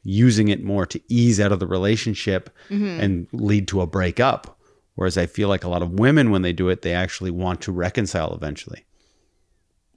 using 0.03 0.49
it 0.49 0.65
more 0.65 0.86
to 0.86 1.01
ease 1.09 1.39
out 1.39 1.53
of 1.53 1.61
the 1.61 1.66
relationship 1.66 2.49
Mm-hmm. 2.70 3.01
and 3.01 3.27
lead 3.32 3.69
to 3.69 3.82
a 3.82 3.86
breakup. 3.86 4.59
Whereas 4.95 5.16
I 5.19 5.27
feel 5.27 5.49
like 5.49 5.62
a 5.65 5.69
lot 5.69 5.82
of 5.82 5.93
women, 6.01 6.31
when 6.31 6.43
they 6.43 6.53
do 6.53 6.70
it, 6.70 6.82
they 6.82 6.93
actually 6.95 7.31
want 7.31 7.61
to 7.61 7.73
reconcile 7.73 8.35
eventually, 8.35 8.85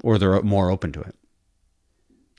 or 0.03 0.17
they're 0.19 0.41
more 0.43 0.69
open 0.69 0.91
to 0.91 1.01
it. 1.01 1.15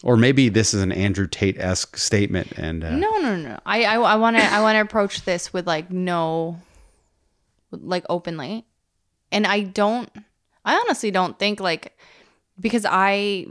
Or 0.05 0.17
maybe 0.17 0.49
this 0.49 0.75
is 0.75 0.83
an 0.83 0.93
Andrew 0.93 1.27
Tate 1.27 1.59
esque 1.59 1.97
statement, 1.97 2.53
and 2.57 2.85
uh, 2.85 2.91
No, 2.95 3.11
no, 3.19 3.37
no. 3.37 3.59
I, 3.67 3.85
I, 3.85 4.17
want 4.17 4.37
to, 4.37 4.43
I 4.45 4.61
want 4.61 4.77
to 4.77 4.81
approach 4.81 5.25
this 5.25 5.53
with 5.53 5.67
like 5.67 5.91
no, 5.91 6.61
like 7.71 8.05
openly, 8.09 8.65
and 9.33 9.47
I 9.47 9.61
don't. 9.63 10.11
I 10.65 10.77
honestly 10.77 11.11
don't 11.11 11.39
think 11.39 11.59
like 11.59 11.97
because 12.61 12.85
I 12.89 13.47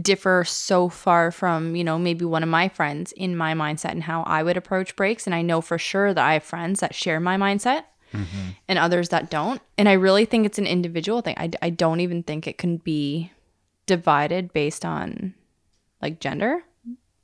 differ 0.00 0.44
so 0.44 0.88
far 0.88 1.30
from 1.30 1.76
you 1.76 1.84
know 1.84 1.98
maybe 1.98 2.24
one 2.24 2.42
of 2.42 2.48
my 2.48 2.68
friends 2.68 3.12
in 3.12 3.36
my 3.36 3.54
mindset 3.54 3.90
and 3.90 4.02
how 4.04 4.22
I 4.22 4.42
would 4.42 4.56
approach 4.56 4.96
breaks, 4.96 5.26
and 5.26 5.34
I 5.34 5.42
know 5.42 5.60
for 5.60 5.78
sure 5.78 6.14
that 6.14 6.24
I 6.24 6.34
have 6.34 6.44
friends 6.44 6.80
that 6.80 6.94
share 6.94 7.20
my 7.20 7.36
mindset. 7.36 7.84
Mm-hmm. 8.12 8.50
And 8.68 8.78
others 8.78 9.08
that 9.08 9.30
don't. 9.30 9.62
And 9.78 9.88
I 9.88 9.94
really 9.94 10.26
think 10.26 10.44
it's 10.44 10.58
an 10.58 10.66
individual 10.66 11.22
thing. 11.22 11.34
I, 11.38 11.48
I 11.62 11.70
don't 11.70 12.00
even 12.00 12.22
think 12.22 12.46
it 12.46 12.58
can 12.58 12.76
be 12.76 13.32
divided 13.86 14.52
based 14.52 14.84
on 14.84 15.32
like 16.02 16.20
gender. 16.20 16.62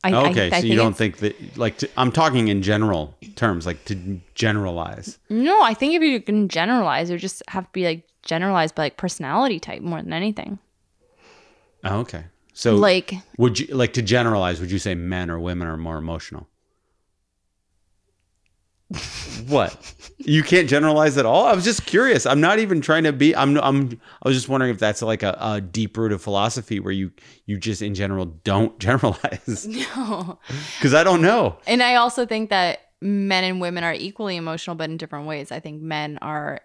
I, 0.02 0.12
I- 0.14 0.30
okay, 0.30 0.50
I 0.50 0.60
so 0.60 0.66
you 0.66 0.76
don't 0.76 0.96
think 0.96 1.18
that 1.18 1.58
like 1.58 1.76
to, 1.78 1.90
I'm 1.98 2.10
talking 2.10 2.48
in 2.48 2.62
general 2.62 3.14
terms, 3.36 3.66
like 3.66 3.84
to 3.86 4.20
generalize. 4.34 5.18
No, 5.28 5.60
I 5.62 5.74
think 5.74 5.94
if 5.94 6.02
you 6.02 6.22
can 6.22 6.48
generalize, 6.48 7.10
it 7.10 7.14
would 7.14 7.20
just 7.20 7.42
have 7.48 7.64
to 7.64 7.72
be 7.72 7.84
like 7.84 8.08
generalized 8.22 8.74
by 8.74 8.84
like 8.84 8.96
personality 8.96 9.60
type 9.60 9.82
more 9.82 10.00
than 10.00 10.14
anything. 10.14 10.58
Oh, 11.84 11.98
okay, 12.00 12.24
so 12.58 12.74
Like, 12.74 13.14
Would 13.36 13.60
you 13.60 13.72
like 13.72 13.92
to 13.92 14.02
generalize? 14.02 14.58
Would 14.58 14.72
you 14.72 14.80
say 14.80 14.96
men 14.96 15.30
or 15.30 15.38
women 15.38 15.68
are 15.68 15.76
more 15.76 15.96
emotional? 15.96 16.48
what? 19.46 19.94
You 20.16 20.42
can't 20.42 20.68
generalize 20.68 21.16
at 21.18 21.24
all. 21.24 21.44
I 21.44 21.52
was 21.54 21.62
just 21.62 21.86
curious. 21.86 22.26
I'm 22.26 22.40
not 22.40 22.58
even 22.58 22.80
trying 22.80 23.04
to 23.04 23.12
be. 23.12 23.36
I'm. 23.36 23.56
I'm. 23.58 24.00
I 24.22 24.28
was 24.28 24.36
just 24.36 24.48
wondering 24.48 24.72
if 24.72 24.80
that's 24.80 25.02
like 25.02 25.22
a, 25.22 25.38
a 25.40 25.60
deep 25.60 25.96
rooted 25.96 26.20
philosophy 26.20 26.80
where 26.80 26.92
you 26.92 27.12
you 27.46 27.58
just 27.58 27.80
in 27.80 27.94
general 27.94 28.24
don't 28.24 28.76
generalize 28.80 29.68
no. 29.68 30.40
because 30.78 30.94
I 30.94 31.04
don't 31.04 31.22
know. 31.22 31.58
And 31.68 31.80
I 31.80 31.94
also 31.94 32.26
think 32.26 32.50
that 32.50 32.80
men 33.00 33.44
and 33.44 33.60
women 33.60 33.84
are 33.84 33.94
equally 33.94 34.34
emotional, 34.34 34.74
but 34.74 34.90
in 34.90 34.96
different 34.96 35.26
ways. 35.28 35.52
I 35.52 35.60
think 35.60 35.80
men 35.80 36.18
are. 36.22 36.60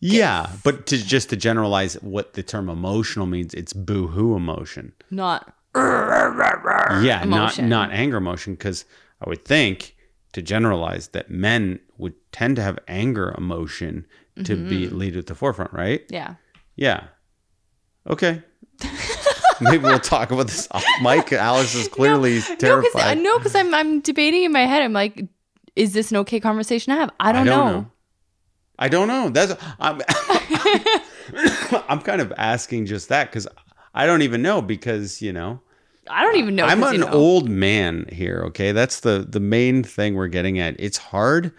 Yeah, 0.00 0.48
but 0.64 0.86
to 0.86 0.96
just 0.96 1.30
to 1.30 1.36
generalize 1.36 1.94
what 1.94 2.34
the 2.34 2.42
term 2.42 2.68
emotional 2.68 3.26
means, 3.26 3.52
it's 3.54 3.72
boo-hoo 3.72 4.36
emotion. 4.36 4.92
Not. 5.10 5.52
Yeah, 5.74 7.22
Emotion. 7.22 7.68
not 7.68 7.88
not 7.88 7.92
anger 7.92 8.16
emotion 8.16 8.54
because 8.54 8.84
I 9.24 9.28
would 9.28 9.44
think 9.44 9.96
to 10.32 10.42
generalize 10.42 11.08
that 11.08 11.30
men 11.30 11.80
would 11.98 12.14
tend 12.32 12.56
to 12.56 12.62
have 12.62 12.78
anger 12.88 13.34
emotion 13.36 14.06
to 14.44 14.54
be 14.56 14.86
Mm-hmm. 14.86 14.98
lead 14.98 15.16
at 15.16 15.26
the 15.26 15.34
forefront, 15.34 15.72
right? 15.72 16.04
Yeah. 16.10 16.34
Yeah. 16.76 17.04
Okay. 18.08 18.42
Maybe 19.60 19.78
we'll 19.78 19.98
talk 19.98 20.30
about 20.30 20.46
this 20.46 20.68
off 20.70 20.84
mic. 21.02 21.32
Alice 21.32 21.74
is 21.74 21.88
clearly 21.98 22.40
terrified. 22.58 23.18
No, 23.18 23.38
because 23.38 23.54
I'm 23.56 23.74
I'm 23.74 24.00
debating 24.00 24.44
in 24.44 24.52
my 24.52 24.60
head. 24.66 24.82
I'm 24.82 24.92
like, 24.92 25.24
is 25.74 25.92
this 25.92 26.10
an 26.12 26.18
okay 26.18 26.38
conversation 26.40 26.94
to 26.94 27.00
have? 27.00 27.10
I 27.18 27.32
don't, 27.32 27.46
know. 27.46 27.90
I 28.78 28.88
don't 28.88 29.08
know. 29.08 29.28
That's 29.28 29.54
I'm 29.80 30.00
I'm 31.88 32.00
kind 32.00 32.20
of 32.20 32.32
asking 32.36 32.86
just 32.86 33.08
that 33.08 33.30
because 33.30 33.46
I 33.94 34.06
don't 34.06 34.22
even 34.22 34.42
know 34.42 34.62
because 34.62 35.20
you 35.20 35.32
know 35.32 35.60
I 36.10 36.22
don't 36.22 36.36
even 36.36 36.56
know. 36.56 36.64
I'm 36.64 36.82
an 36.82 36.92
you 36.94 36.98
know. 37.00 37.10
old 37.10 37.48
man 37.48 38.06
here. 38.10 38.42
Okay, 38.46 38.72
that's 38.72 39.00
the 39.00 39.26
the 39.28 39.40
main 39.40 39.82
thing 39.82 40.14
we're 40.14 40.28
getting 40.28 40.58
at. 40.58 40.76
It's 40.78 40.98
hard 40.98 41.52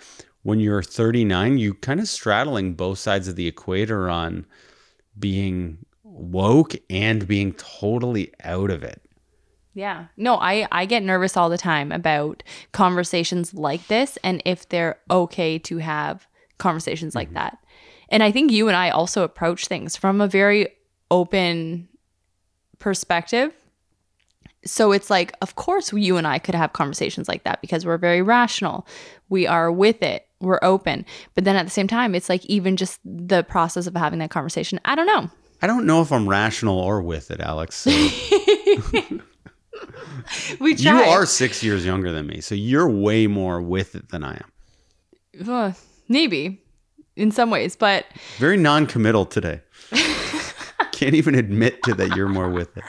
when 0.43 0.59
you're 0.59 0.83
39. 0.83 1.57
You 1.57 1.73
kind 1.75 1.99
of 1.99 2.07
straddling 2.07 2.73
both 2.73 2.99
sides 2.99 3.27
of 3.27 3.35
the 3.35 3.47
equator 3.47 4.09
on 4.09 4.45
being 5.17 5.85
woke 6.03 6.75
and 6.89 7.27
being 7.27 7.53
totally 7.53 8.33
out 8.43 8.71
of 8.71 8.83
it. 8.83 9.01
Yeah. 9.73 10.07
No, 10.17 10.35
I 10.35 10.67
I 10.71 10.85
get 10.85 11.03
nervous 11.03 11.37
all 11.37 11.49
the 11.49 11.57
time 11.57 11.91
about 11.91 12.43
conversations 12.71 13.53
like 13.53 13.87
this 13.87 14.17
and 14.23 14.41
if 14.45 14.67
they're 14.67 14.99
okay 15.11 15.59
to 15.59 15.77
have 15.77 16.27
conversations 16.59 17.15
like 17.15 17.33
that. 17.33 17.57
And 18.09 18.21
I 18.23 18.31
think 18.31 18.51
you 18.51 18.67
and 18.67 18.77
I 18.77 18.89
also 18.89 19.23
approach 19.23 19.67
things 19.67 19.95
from 19.95 20.21
a 20.21 20.27
very 20.27 20.67
open 21.11 21.87
perspective. 22.77 23.51
So 24.65 24.91
it's 24.91 25.09
like 25.09 25.33
of 25.41 25.55
course 25.55 25.91
you 25.93 26.17
and 26.17 26.27
I 26.27 26.37
could 26.37 26.55
have 26.55 26.73
conversations 26.73 27.27
like 27.27 27.43
that 27.43 27.61
because 27.61 27.85
we're 27.85 27.97
very 27.97 28.21
rational. 28.21 28.85
We 29.29 29.47
are 29.47 29.71
with 29.71 30.03
it. 30.03 30.27
We're 30.41 30.59
open. 30.61 31.05
But 31.33 31.43
then 31.43 31.55
at 31.55 31.63
the 31.63 31.71
same 31.71 31.87
time 31.87 32.13
it's 32.13 32.29
like 32.29 32.45
even 32.45 32.77
just 32.77 32.99
the 33.03 33.43
process 33.43 33.87
of 33.87 33.95
having 33.95 34.19
that 34.19 34.31
conversation. 34.31 34.79
I 34.85 34.95
don't 34.95 35.07
know. 35.07 35.29
I 35.61 35.67
don't 35.67 35.85
know 35.85 36.01
if 36.01 36.11
I'm 36.11 36.27
rational 36.27 36.79
or 36.79 37.01
with 37.01 37.31
it, 37.31 37.41
Alex. 37.41 37.75
So 37.75 37.91
We 40.59 40.75
you 40.75 40.91
are 40.91 41.25
six 41.25 41.63
years 41.63 41.85
younger 41.85 42.11
than 42.11 42.27
me, 42.27 42.41
so 42.41 42.55
you're 42.55 42.89
way 42.89 43.27
more 43.27 43.61
with 43.61 43.95
it 43.95 44.09
than 44.09 44.23
I 44.23 44.35
am. 44.35 45.49
Uh, 45.49 45.71
maybe 46.09 46.61
in 47.15 47.31
some 47.31 47.49
ways, 47.49 47.75
but 47.75 48.05
Very 48.37 48.57
non-committal 48.57 49.25
today. 49.25 49.61
Can't 50.91 51.15
even 51.15 51.33
admit 51.35 51.81
to 51.83 51.93
that 51.93 52.13
you're 52.15 52.27
more 52.27 52.49
with 52.49 52.75
it. 52.75 52.83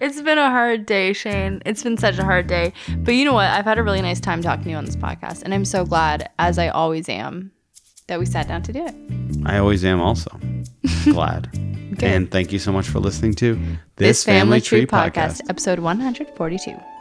it's 0.00 0.20
been 0.20 0.36
a 0.36 0.50
hard 0.50 0.84
day, 0.84 1.14
Shane. 1.14 1.62
It's 1.64 1.82
been 1.82 1.96
such 1.96 2.18
a 2.18 2.22
hard 2.24 2.46
day. 2.46 2.74
But 2.98 3.14
you 3.14 3.24
know 3.24 3.32
what? 3.32 3.46
I've 3.48 3.64
had 3.64 3.78
a 3.78 3.82
really 3.82 4.02
nice 4.02 4.20
time 4.20 4.42
talking 4.42 4.64
to 4.64 4.70
you 4.70 4.76
on 4.76 4.84
this 4.84 4.96
podcast, 4.96 5.42
and 5.42 5.54
I'm 5.54 5.64
so 5.64 5.86
glad, 5.86 6.28
as 6.38 6.58
I 6.58 6.68
always 6.68 7.08
am, 7.08 7.52
that 8.08 8.18
we 8.18 8.26
sat 8.26 8.48
down 8.48 8.62
to 8.64 8.72
do 8.72 8.84
it. 8.86 8.94
I 9.46 9.56
always 9.56 9.82
am 9.84 10.00
also 10.02 10.38
glad. 11.04 11.48
And 12.02 12.30
thank 12.30 12.52
you 12.52 12.58
so 12.58 12.70
much 12.70 12.86
for 12.86 12.98
listening 12.98 13.32
to 13.36 13.58
this, 13.96 14.24
Family, 14.24 14.60
Tree, 14.60 14.84
podcast. 14.84 15.40
episode 15.48 15.78
142. 15.78 16.93